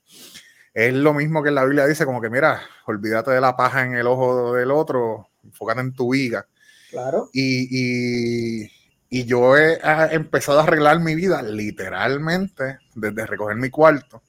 es 0.75 0.93
lo 0.93 1.15
mismo 1.15 1.41
que 1.41 1.49
en 1.49 1.55
la 1.55 1.65
Biblia 1.65 1.87
dice, 1.87 2.05
como 2.05 2.21
que 2.21 2.29
mira, 2.29 2.61
olvídate 2.85 3.31
de 3.31 3.41
la 3.41 3.57
paja 3.57 3.83
en 3.83 3.95
el 3.95 4.05
ojo 4.05 4.53
del 4.53 4.69
otro, 4.69 5.29
enfócate 5.43 5.81
en 5.81 5.93
tu 5.93 6.11
viga. 6.11 6.45
Claro. 6.91 7.29
Y, 7.33 8.69
yo 9.09 9.57
he, 9.57 9.79
empezado 10.11 10.59
a 10.59 10.63
arreglar 10.63 10.99
mi 10.99 11.15
vida 11.15 11.41
literalmente 11.41 12.79
desde 12.93 13.25
recoger 13.25 13.55
mi 13.55 13.71
cuarto. 13.71 14.21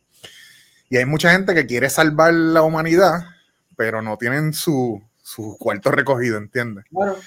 Y 0.89 0.97
hay 0.97 1.05
mucha 1.05 1.33
gente 1.33 1.55
que 1.55 1.67
quiere 1.67 1.91
salvar 1.91 2.33
la 2.33 2.63
humanidad, 2.63 3.25
pero 3.77 4.01
no 4.01 4.17
tienen 4.17 4.55
su, 4.55 5.03
su 5.21 5.57
cuarto 5.59 5.91
recogido, 5.91 6.39
¿entiendes? 6.39 6.85
Claro 6.89 7.19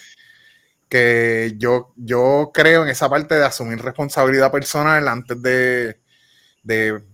que 0.89 1.53
yo, 1.57 1.93
yo 1.95 2.51
creo 2.51 2.83
en 2.83 2.89
esa 2.89 3.07
parte 3.07 3.35
de 3.35 3.45
asumir 3.45 3.79
responsabilidad 3.79 4.51
personal 4.51 5.07
antes 5.07 5.39
de, 5.41 6.01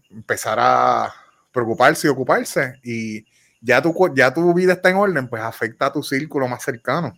empezar 0.09 0.57
a 0.59 1.13
preocuparse 1.55 2.07
y 2.07 2.11
ocuparse. 2.11 2.79
Y 2.83 3.25
ya 3.61 3.81
tu, 3.81 4.13
ya 4.13 4.33
tu 4.33 4.53
vida 4.53 4.73
está 4.73 4.89
en 4.89 4.97
orden, 4.97 5.27
pues 5.27 5.41
afecta 5.41 5.87
a 5.87 5.93
tu 5.93 6.03
círculo 6.03 6.47
más 6.47 6.63
cercano. 6.63 7.13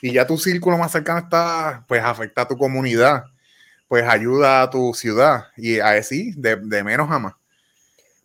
Y 0.00 0.12
ya 0.12 0.26
tu 0.26 0.38
círculo 0.38 0.78
más 0.78 0.92
cercano 0.92 1.18
está, 1.18 1.84
pues 1.86 2.02
afecta 2.02 2.42
a 2.42 2.48
tu 2.48 2.56
comunidad, 2.56 3.24
pues 3.88 4.04
ayuda 4.04 4.62
a 4.62 4.70
tu 4.70 4.94
ciudad. 4.94 5.48
Y 5.56 5.80
así, 5.80 6.32
de, 6.36 6.56
de 6.56 6.82
menos 6.82 7.10
a 7.10 7.18
más. 7.18 7.34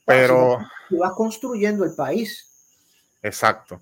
Pero... 0.06 0.60
Vas 0.90 1.12
construyendo 1.16 1.84
el 1.84 1.94
país. 1.94 2.48
Exacto. 3.22 3.82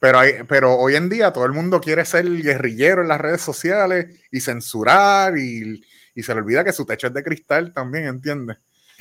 Pero, 0.00 0.18
hay, 0.18 0.42
pero 0.48 0.74
hoy 0.74 0.96
en 0.96 1.08
día 1.08 1.32
todo 1.32 1.44
el 1.44 1.52
mundo 1.52 1.80
quiere 1.80 2.04
ser 2.06 2.24
guerrillero 2.24 3.02
en 3.02 3.08
las 3.08 3.20
redes 3.20 3.42
sociales 3.42 4.18
y 4.32 4.40
censurar 4.40 5.36
y, 5.36 5.84
se 6.16 6.34
le 6.34 6.40
olvida 6.40 6.64
que 6.64 6.72
su 6.72 6.84
techo 6.84 7.06
es 7.06 7.14
de 7.14 7.22
cristal 7.22 7.72
también, 7.72 8.06
¿entiendes? 8.06 8.58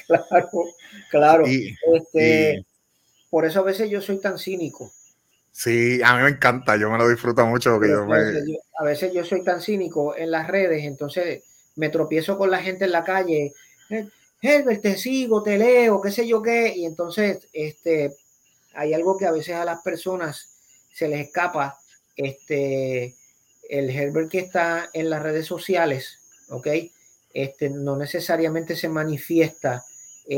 Claro, 0.09 0.49
claro. 1.11 1.43
Este, 1.45 2.65
por 3.29 3.45
eso 3.45 3.59
a 3.59 3.63
veces 3.63 3.89
yo 3.89 4.01
soy 4.01 4.19
tan 4.19 4.39
cínico. 4.39 4.91
Sí, 5.51 6.01
a 6.03 6.15
mí 6.15 6.23
me 6.23 6.29
encanta, 6.29 6.77
yo 6.77 6.89
me 6.89 6.97
lo 6.97 7.07
disfruto 7.07 7.45
mucho. 7.45 7.75
a 7.75 8.83
veces 8.83 9.13
yo 9.13 9.23
soy 9.23 9.43
tan 9.43 9.61
cínico 9.61 10.15
en 10.15 10.31
las 10.31 10.47
redes, 10.47 10.83
entonces 10.83 11.43
me 11.75 11.89
tropiezo 11.89 12.37
con 12.37 12.49
la 12.49 12.61
gente 12.61 12.85
en 12.85 12.91
la 12.91 13.03
calle. 13.03 13.53
Herbert, 14.41 14.81
te 14.81 14.97
sigo, 14.97 15.43
te 15.43 15.57
leo, 15.57 16.01
qué 16.01 16.11
sé 16.11 16.27
yo 16.27 16.41
qué. 16.41 16.73
Y 16.75 16.85
entonces, 16.85 17.47
este, 17.53 18.15
hay 18.73 18.93
algo 18.93 19.17
que 19.17 19.25
a 19.25 19.31
veces 19.31 19.55
a 19.55 19.65
las 19.65 19.81
personas 19.81 20.49
se 20.91 21.07
les 21.07 21.27
escapa 21.27 21.77
este, 22.15 23.15
el 23.69 23.89
Herbert 23.89 24.29
que 24.29 24.39
está 24.39 24.89
en 24.93 25.09
las 25.09 25.21
redes 25.21 25.45
sociales, 25.45 26.19
¿ok? 26.49 26.67
Este, 27.33 27.69
no 27.69 27.95
necesariamente 27.95 28.75
se 28.75 28.89
manifiesta 28.89 29.85
eh, 30.29 30.37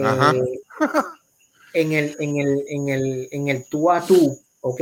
en, 1.73 1.91
el, 1.91 2.15
en, 2.19 2.37
el, 2.37 2.65
en, 2.67 2.89
el, 2.89 3.27
en 3.31 3.47
el 3.49 3.65
tú 3.65 3.91
a 3.91 4.05
tú, 4.05 4.39
¿ok? 4.61 4.81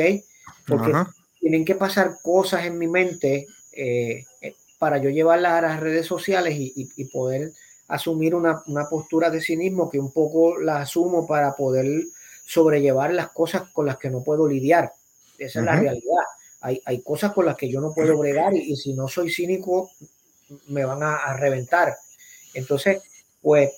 Porque 0.67 0.93
tienen 1.39 1.65
que 1.65 1.75
pasar 1.75 2.19
cosas 2.21 2.65
en 2.65 2.77
mi 2.77 2.87
mente 2.87 3.47
eh, 3.73 4.25
eh, 4.41 4.55
para 4.77 4.97
yo 4.97 5.09
llevarlas 5.09 5.53
a 5.53 5.61
las 5.61 5.79
redes 5.79 6.05
sociales 6.05 6.55
y, 6.57 7.05
poder 7.05 7.51
asumir 7.87 8.35
una, 8.35 8.61
una, 8.67 8.87
postura 8.87 9.29
de 9.29 9.41
cinismo 9.41 9.89
que 9.89 9.99
un 9.99 10.11
poco 10.11 10.59
la 10.59 10.81
asumo 10.81 11.25
para 11.25 11.55
poder 11.55 12.03
sobrellevar 12.45 13.13
las 13.13 13.29
cosas 13.29 13.69
con 13.71 13.85
las 13.85 13.97
que 13.97 14.09
no 14.09 14.23
puedo 14.23 14.47
lidiar. 14.47 14.91
esa 15.37 15.59
es 15.59 15.65
la 15.65 15.79
realidad. 15.79 16.23
Hay, 16.61 16.81
hay, 16.85 17.01
cosas 17.01 17.33
con 17.33 17.45
las 17.45 17.55
que 17.55 17.69
yo 17.69 17.79
no 17.79 17.93
puedo 17.93 18.17
bregar 18.17 18.53
y, 18.53 18.75
si 18.75 18.93
no 18.93 19.07
soy 19.07 19.31
cínico 19.31 19.89
me 20.67 20.85
van 20.85 21.03
a, 21.03 21.33
reventar. 21.37 21.95
Entonces, 22.53 23.01
pues 23.41 23.71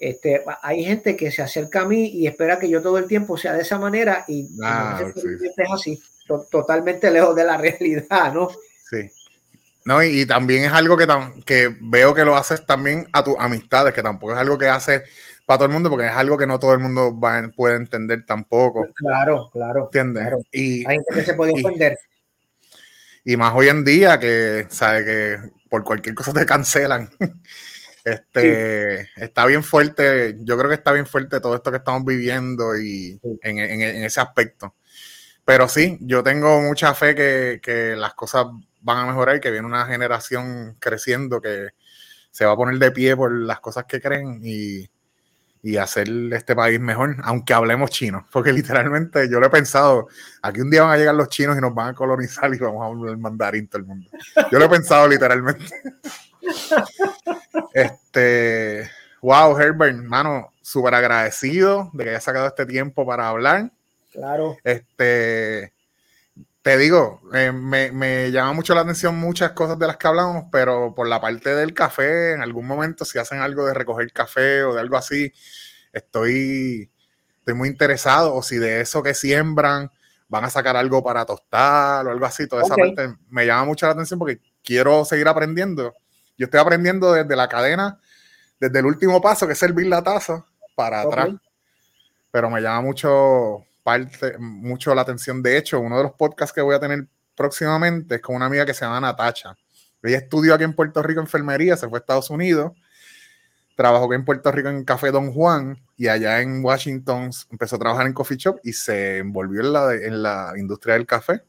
este, 0.00 0.42
hay 0.62 0.82
gente 0.82 1.14
que 1.14 1.30
se 1.30 1.42
acerca 1.42 1.82
a 1.82 1.84
mí 1.84 2.08
y 2.08 2.26
espera 2.26 2.58
que 2.58 2.70
yo 2.70 2.80
todo 2.80 2.96
el 2.96 3.06
tiempo 3.06 3.36
sea 3.36 3.52
de 3.52 3.60
esa 3.60 3.78
manera 3.78 4.24
y 4.26 4.48
ah, 4.64 4.98
es 5.14 5.70
así, 5.70 6.02
totalmente 6.50 7.10
lejos 7.10 7.36
de 7.36 7.44
la 7.44 7.56
realidad, 7.58 8.32
¿no? 8.32 8.48
Sí. 8.88 9.10
No, 9.84 10.02
y, 10.02 10.24
también 10.24 10.64
es 10.64 10.72
algo 10.72 10.96
que, 10.96 11.06
que 11.44 11.76
veo 11.80 12.14
que 12.14 12.24
lo 12.24 12.34
haces 12.36 12.64
también 12.64 13.08
a 13.12 13.22
tus 13.22 13.34
amistades, 13.38 13.92
que 13.92 14.02
tampoco 14.02 14.32
es 14.32 14.38
algo 14.38 14.56
que 14.56 14.68
haces 14.68 15.02
para 15.44 15.58
todo 15.58 15.66
el 15.66 15.72
mundo, 15.72 15.90
porque 15.90 16.06
es 16.06 16.12
algo 16.12 16.38
que 16.38 16.46
no 16.46 16.58
todo 16.58 16.72
el 16.72 16.80
mundo 16.80 17.18
va, 17.18 17.50
puede 17.54 17.76
entender 17.76 18.24
tampoco. 18.24 18.86
Claro, 18.94 19.50
claro. 19.52 19.84
¿Entiendes? 19.84 20.32
Y, 20.50 20.86
Hay 20.86 20.96
gente 20.96 21.14
que 21.14 21.24
se 21.24 21.34
puede 21.34 21.52
ofender. 21.52 21.98
Y, 23.24 23.36
más 23.36 23.52
hoy 23.54 23.68
en 23.68 23.84
día 23.84 24.18
que, 24.18 24.66
sabe 24.70 25.04
que 25.04 25.38
por 25.68 25.84
cualquier 25.84 26.14
cosa 26.14 26.32
te 26.32 26.46
cancelan. 26.46 27.10
Este, 28.10 29.08
está 29.16 29.46
bien 29.46 29.62
fuerte, 29.62 30.36
yo 30.40 30.56
creo 30.56 30.68
que 30.68 30.76
está 30.76 30.92
bien 30.92 31.06
fuerte 31.06 31.40
todo 31.40 31.54
esto 31.54 31.70
que 31.70 31.78
estamos 31.78 32.04
viviendo 32.04 32.76
y 32.76 33.20
en, 33.42 33.58
ese 34.04 34.20
aspecto. 34.20 34.74
Pero 35.44 35.68
sí, 35.68 35.98
yo 36.00 36.22
tengo 36.22 36.60
mucha 36.60 36.94
fe 36.94 37.14
que, 37.14 37.60
que 37.62 37.96
las 37.96 38.14
cosas 38.14 38.46
van 38.80 38.98
a 38.98 39.06
mejorar 39.06 39.36
y 39.36 39.40
que 39.40 39.50
viene 39.50 39.66
una 39.66 39.86
generación 39.86 40.76
creciendo 40.78 41.40
que 41.40 41.70
se 42.30 42.44
va 42.44 42.52
a 42.52 42.56
poner 42.56 42.78
de 42.78 42.90
pie 42.92 43.16
por 43.16 43.32
las 43.32 43.60
cosas 43.60 43.84
que 43.86 44.00
creen 44.00 44.40
y, 44.42 44.88
hacer 45.78 46.08
este 46.32 46.56
país 46.56 46.80
mejor, 46.80 47.16
aunque 47.22 47.52
hablemos 47.52 47.90
chino, 47.90 48.26
porque 48.32 48.52
literalmente 48.52 49.28
yo 49.28 49.38
lo 49.40 49.46
he 49.46 49.50
pensado, 49.50 50.08
aquí 50.40 50.60
un 50.62 50.70
día 50.70 50.82
van 50.82 50.92
a 50.92 50.96
llegar 50.96 51.14
los 51.14 51.28
chinos 51.28 51.56
y 51.56 51.60
nos 51.60 51.74
van 51.74 51.88
a 51.88 51.94
colonizar 51.94 52.52
y 52.54 52.58
vamos 52.58 52.82
a 52.82 52.86
hablar 52.86 53.18
mandarín 53.18 53.68
todo 53.68 53.80
el 53.80 53.86
mundo. 53.86 54.08
Yo 54.50 54.58
lo 54.58 54.64
he 54.64 54.68
pensado 54.70 55.06
literalmente. 55.06 55.66
este, 57.74 57.99
wow, 59.22 59.58
Herbert, 59.58 59.96
hermano, 59.96 60.52
súper 60.62 60.94
agradecido 60.94 61.90
de 61.92 62.04
que 62.04 62.10
haya 62.10 62.20
sacado 62.20 62.46
este 62.46 62.66
tiempo 62.66 63.06
para 63.06 63.28
hablar. 63.28 63.70
Claro. 64.12 64.56
Este, 64.64 65.72
te 66.62 66.76
digo, 66.76 67.22
eh, 67.32 67.52
me, 67.52 68.30
llama 68.30 68.52
mucho 68.52 68.74
la 68.74 68.82
atención 68.82 69.18
muchas 69.18 69.52
cosas 69.52 69.78
de 69.78 69.86
las 69.86 69.96
que 69.96 70.08
hablamos, 70.08 70.44
pero 70.52 70.94
por 70.94 71.08
la 71.08 71.20
parte 71.20 71.54
del 71.54 71.72
café, 71.72 72.32
en 72.32 72.42
algún 72.42 72.66
momento, 72.66 73.04
si 73.04 73.18
hacen 73.18 73.40
algo 73.40 73.64
de 73.64 73.74
recoger 73.74 74.12
café 74.12 74.62
o 74.64 74.74
de 74.74 74.80
algo 74.80 74.96
así, 74.96 75.32
estoy, 75.92 76.90
estoy 77.38 77.54
muy 77.54 77.68
interesado. 77.68 78.34
O 78.34 78.42
si 78.42 78.58
de 78.58 78.82
eso 78.82 79.02
que 79.02 79.14
siembran 79.14 79.90
van 80.28 80.44
a 80.44 80.50
sacar 80.50 80.76
algo 80.76 81.02
para 81.02 81.24
tostar 81.24 82.06
o 82.06 82.10
algo 82.10 82.26
así, 82.26 82.46
toda 82.46 82.62
esa 82.62 82.76
parte 82.76 83.16
me 83.30 83.46
llama 83.46 83.64
mucho 83.64 83.86
la 83.86 83.92
atención 83.92 84.18
porque 84.18 84.40
quiero 84.62 85.04
seguir 85.04 85.28
aprendiendo. 85.28 85.94
Yo 86.40 86.46
estoy 86.46 86.58
aprendiendo 86.58 87.12
desde 87.12 87.36
la 87.36 87.50
cadena, 87.50 88.00
desde 88.58 88.78
el 88.78 88.86
último 88.86 89.20
paso, 89.20 89.46
que 89.46 89.52
es 89.52 89.58
servir 89.58 89.88
la 89.88 90.02
taza, 90.02 90.42
para 90.74 91.02
atrás. 91.02 91.28
Pero 92.30 92.48
me 92.48 92.62
llama 92.62 92.80
mucho 92.80 93.66
parte 93.82 94.38
mucho 94.38 94.94
la 94.94 95.02
atención. 95.02 95.42
De 95.42 95.58
hecho, 95.58 95.78
uno 95.80 95.98
de 95.98 96.04
los 96.04 96.12
podcasts 96.12 96.54
que 96.54 96.62
voy 96.62 96.74
a 96.74 96.80
tener 96.80 97.06
próximamente 97.36 98.14
es 98.14 98.22
con 98.22 98.36
una 98.36 98.46
amiga 98.46 98.64
que 98.64 98.72
se 98.72 98.86
llama 98.86 99.02
Natacha. 99.02 99.54
Ella 100.02 100.16
estudió 100.16 100.54
aquí 100.54 100.64
en 100.64 100.72
Puerto 100.72 101.02
Rico 101.02 101.20
enfermería, 101.20 101.76
se 101.76 101.86
fue 101.86 101.98
a 101.98 102.00
Estados 102.00 102.30
Unidos, 102.30 102.72
trabajó 103.76 104.06
aquí 104.06 104.14
en 104.14 104.24
Puerto 104.24 104.50
Rico 104.50 104.70
en 104.70 104.82
Café 104.82 105.10
Don 105.10 105.34
Juan 105.34 105.78
y 105.98 106.08
allá 106.08 106.40
en 106.40 106.64
Washington 106.64 107.32
empezó 107.50 107.76
a 107.76 107.80
trabajar 107.80 108.06
en 108.06 108.14
coffee 108.14 108.38
shop 108.38 108.60
y 108.64 108.72
se 108.72 109.18
envolvió 109.18 109.60
en 109.60 109.74
la, 109.74 109.92
en 109.92 110.22
la 110.22 110.54
industria 110.56 110.94
del 110.94 111.04
café. 111.04 111.42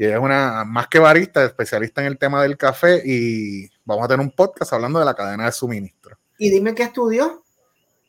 Y 0.00 0.06
ella 0.06 0.14
es 0.14 0.22
una 0.22 0.64
más 0.64 0.88
que 0.88 0.98
barista, 0.98 1.44
especialista 1.44 2.00
en 2.00 2.06
el 2.06 2.16
tema 2.16 2.42
del 2.42 2.56
café 2.56 3.02
y 3.04 3.68
vamos 3.84 4.06
a 4.06 4.08
tener 4.08 4.24
un 4.24 4.32
podcast 4.32 4.72
hablando 4.72 4.98
de 4.98 5.04
la 5.04 5.12
cadena 5.12 5.44
de 5.44 5.52
suministro. 5.52 6.16
Y 6.38 6.48
dime 6.48 6.74
qué 6.74 6.84
estudió. 6.84 7.44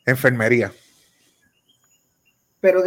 Enfermería 0.06 0.72
pero 2.62 2.84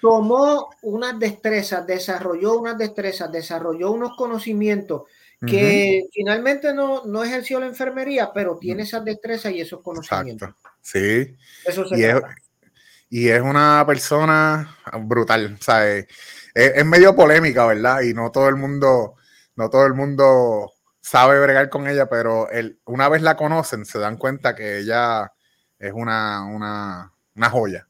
tomó 0.00 0.70
unas 0.82 1.18
destrezas, 1.18 1.84
desarrolló 1.84 2.56
unas 2.56 2.78
destrezas, 2.78 3.30
desarrolló 3.32 3.90
unos 3.90 4.12
conocimientos 4.16 5.02
que 5.44 6.04
finalmente 6.12 6.72
no, 6.72 7.04
no 7.04 7.24
ejerció 7.24 7.58
la 7.58 7.66
enfermería, 7.66 8.30
pero 8.32 8.58
tiene 8.58 8.84
esas 8.84 9.04
destrezas 9.04 9.52
y 9.52 9.60
esos 9.60 9.82
conocimientos. 9.82 10.50
Sí. 10.80 11.34
y, 13.10 13.28
es, 13.28 13.40
una 13.40 13.82
persona 13.84 14.76
brutal, 15.00 15.58
Es, 16.54 16.72
es, 16.76 16.86
medio 16.86 17.14
polémica, 17.14 17.66
¿verdad? 17.66 18.02
Y 18.02 18.14
no 18.14 18.30
todo 18.30 18.48
el 18.48 18.56
mundo, 18.56 19.14
no 19.56 19.70
todo 19.70 19.86
el 19.86 19.94
mundo 19.94 20.72
sabe 21.00 21.40
bregar 21.40 21.70
con 21.70 21.88
ella, 21.88 22.08
pero 22.08 22.50
el, 22.50 22.80
una 22.84 23.08
vez 23.08 23.22
la 23.22 23.36
conocen, 23.36 23.84
se 23.84 23.98
dan 23.98 24.16
cuenta 24.16 24.54
que 24.54 24.78
ella 24.78 25.32
es 25.78 25.92
una, 25.94 26.44
una, 26.44 27.12
una 27.34 27.50
joya. 27.50 27.86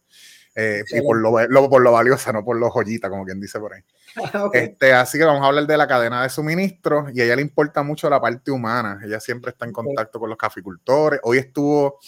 Eh, 0.55 0.83
y 0.91 1.01
por 1.01 1.17
lo, 1.19 1.31
por 1.71 1.81
lo 1.81 1.93
valiosa, 1.93 2.33
no 2.33 2.45
por 2.45 2.57
lo 2.57 2.71
joyita, 2.71 3.09
como 3.09 3.25
quien 3.25 3.41
dice 3.41 3.59
por 3.61 3.75
ahí. 3.75 3.83
este, 4.53 4.93
así 4.93 5.17
que 5.17 5.25
vamos 5.25 5.43
a 5.43 5.47
hablar 5.47 5.67
de 5.67 5.77
la 5.77 5.87
cadena 5.87 6.23
de 6.23 6.29
suministro 6.29 7.07
y 7.13 7.21
a 7.21 7.25
ella 7.25 7.37
le 7.37 7.43
importa 7.43 7.83
mucho 7.83 8.11
la 8.11 8.21
parte 8.21 8.51
humana. 8.51 9.01
Ella 9.03 9.21
siempre 9.21 9.53
está 9.53 9.65
en 9.65 9.73
contacto 9.73 10.19
con 10.19 10.29
los 10.29 10.39
caficultores. 10.39 11.21
Hoy 11.23 11.39
estuvo 11.39 11.99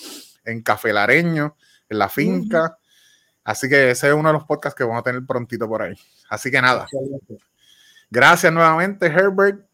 en 0.45 0.63
Café 0.63 0.93
Lareño, 0.93 1.57
en 1.89 1.99
la 1.99 2.09
finca. 2.09 2.79
Así 3.45 3.69
que 3.69 3.91
ese 3.91 4.09
es 4.09 4.15
uno 4.15 4.29
de 4.29 4.35
los 4.35 4.45
podcasts 4.45 4.77
que 4.77 4.85
vamos 4.85 5.01
a 5.01 5.03
tener 5.03 5.25
prontito 5.27 5.69
por 5.69 5.83
ahí. 5.83 5.95
Así 6.29 6.51
que 6.51 6.61
nada. 6.61 6.87
Gracias 8.11 8.53
nuevamente, 8.53 9.07
Herbert. 9.07 9.67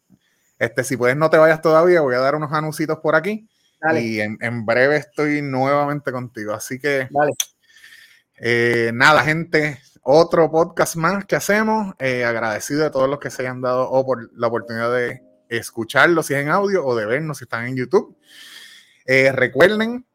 Este, 0.57 0.83
si 0.83 0.97
puedes, 0.97 1.15
no 1.15 1.29
te 1.29 1.37
vayas 1.37 1.61
todavía. 1.61 2.01
Voy 2.01 2.15
a 2.15 2.19
dar 2.19 2.35
unos 2.35 2.51
anuncios 2.51 2.97
por 2.99 3.15
aquí. 3.15 3.47
Y 3.95 4.19
en, 4.19 4.37
en, 4.41 4.65
breve 4.65 4.97
estoy 4.97 5.41
nuevamente 5.41 6.11
contigo. 6.11 6.53
Así 6.53 6.79
que 6.79 7.07
eh, 8.37 8.91
nada, 8.93 9.23
gente, 9.23 9.79
otro 10.01 10.49
podcast 10.51 10.95
más 10.95 11.25
que 11.25 11.35
hacemos. 11.35 11.93
Eh, 11.99 12.25
agradecido 12.25 12.83
de 12.83 12.89
todos 12.89 13.09
los 13.09 13.19
que 13.19 13.29
se 13.29 13.43
hayan 13.43 13.61
dado 13.61 13.89
o 13.89 14.05
por 14.05 14.29
la 14.37 14.47
oportunidad 14.47 14.93
de 14.93 15.21
escucharlo 15.49 16.23
si 16.23 16.33
es 16.33 16.41
en 16.41 16.49
audio 16.49 16.85
o 16.85 16.95
de 16.95 17.05
vernos 17.05 17.37
si 17.37 17.45
están 17.45 17.67
en 17.67 17.75
YouTube. 17.75 18.17
Eh, 19.05 19.31
recuerden 19.31 20.05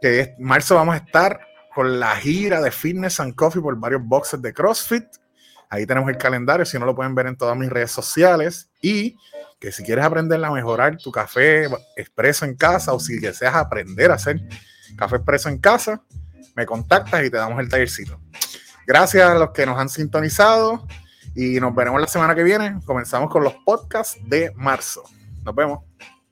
que 0.00 0.20
en 0.20 0.44
marzo 0.44 0.74
vamos 0.74 0.94
a 0.94 0.98
estar 0.98 1.40
la 1.86 2.16
gira 2.16 2.60
de 2.60 2.70
Fitness 2.70 3.20
and 3.20 3.34
Coffee 3.34 3.62
por 3.62 3.76
varios 3.78 4.02
boxes 4.04 4.40
de 4.42 4.52
CrossFit. 4.52 5.04
Ahí 5.68 5.86
tenemos 5.86 6.10
el 6.10 6.18
calendario, 6.18 6.66
si 6.66 6.78
no 6.78 6.86
lo 6.86 6.94
pueden 6.94 7.14
ver 7.14 7.26
en 7.26 7.36
todas 7.36 7.56
mis 7.56 7.70
redes 7.70 7.92
sociales. 7.92 8.70
Y 8.82 9.16
que 9.58 9.70
si 9.70 9.84
quieres 9.84 10.04
aprender 10.04 10.42
a 10.44 10.50
mejorar 10.50 10.96
tu 10.96 11.12
café 11.12 11.68
expreso 11.96 12.44
en 12.44 12.56
casa 12.56 12.92
o 12.92 12.98
si 12.98 13.18
deseas 13.18 13.54
aprender 13.54 14.10
a 14.10 14.14
hacer 14.14 14.40
café 14.96 15.16
expreso 15.16 15.48
en 15.48 15.58
casa, 15.58 16.02
me 16.56 16.66
contactas 16.66 17.24
y 17.24 17.30
te 17.30 17.36
damos 17.36 17.60
el 17.60 17.68
tallercito. 17.68 18.20
Gracias 18.86 19.28
a 19.28 19.34
los 19.34 19.50
que 19.50 19.66
nos 19.66 19.78
han 19.78 19.88
sintonizado 19.88 20.86
y 21.34 21.60
nos 21.60 21.74
veremos 21.74 22.00
la 22.00 22.06
semana 22.06 22.34
que 22.34 22.42
viene. 22.42 22.80
Comenzamos 22.84 23.30
con 23.30 23.44
los 23.44 23.54
podcasts 23.64 24.18
de 24.24 24.52
marzo. 24.56 25.04
Nos 25.44 25.54
vemos. 25.54 25.80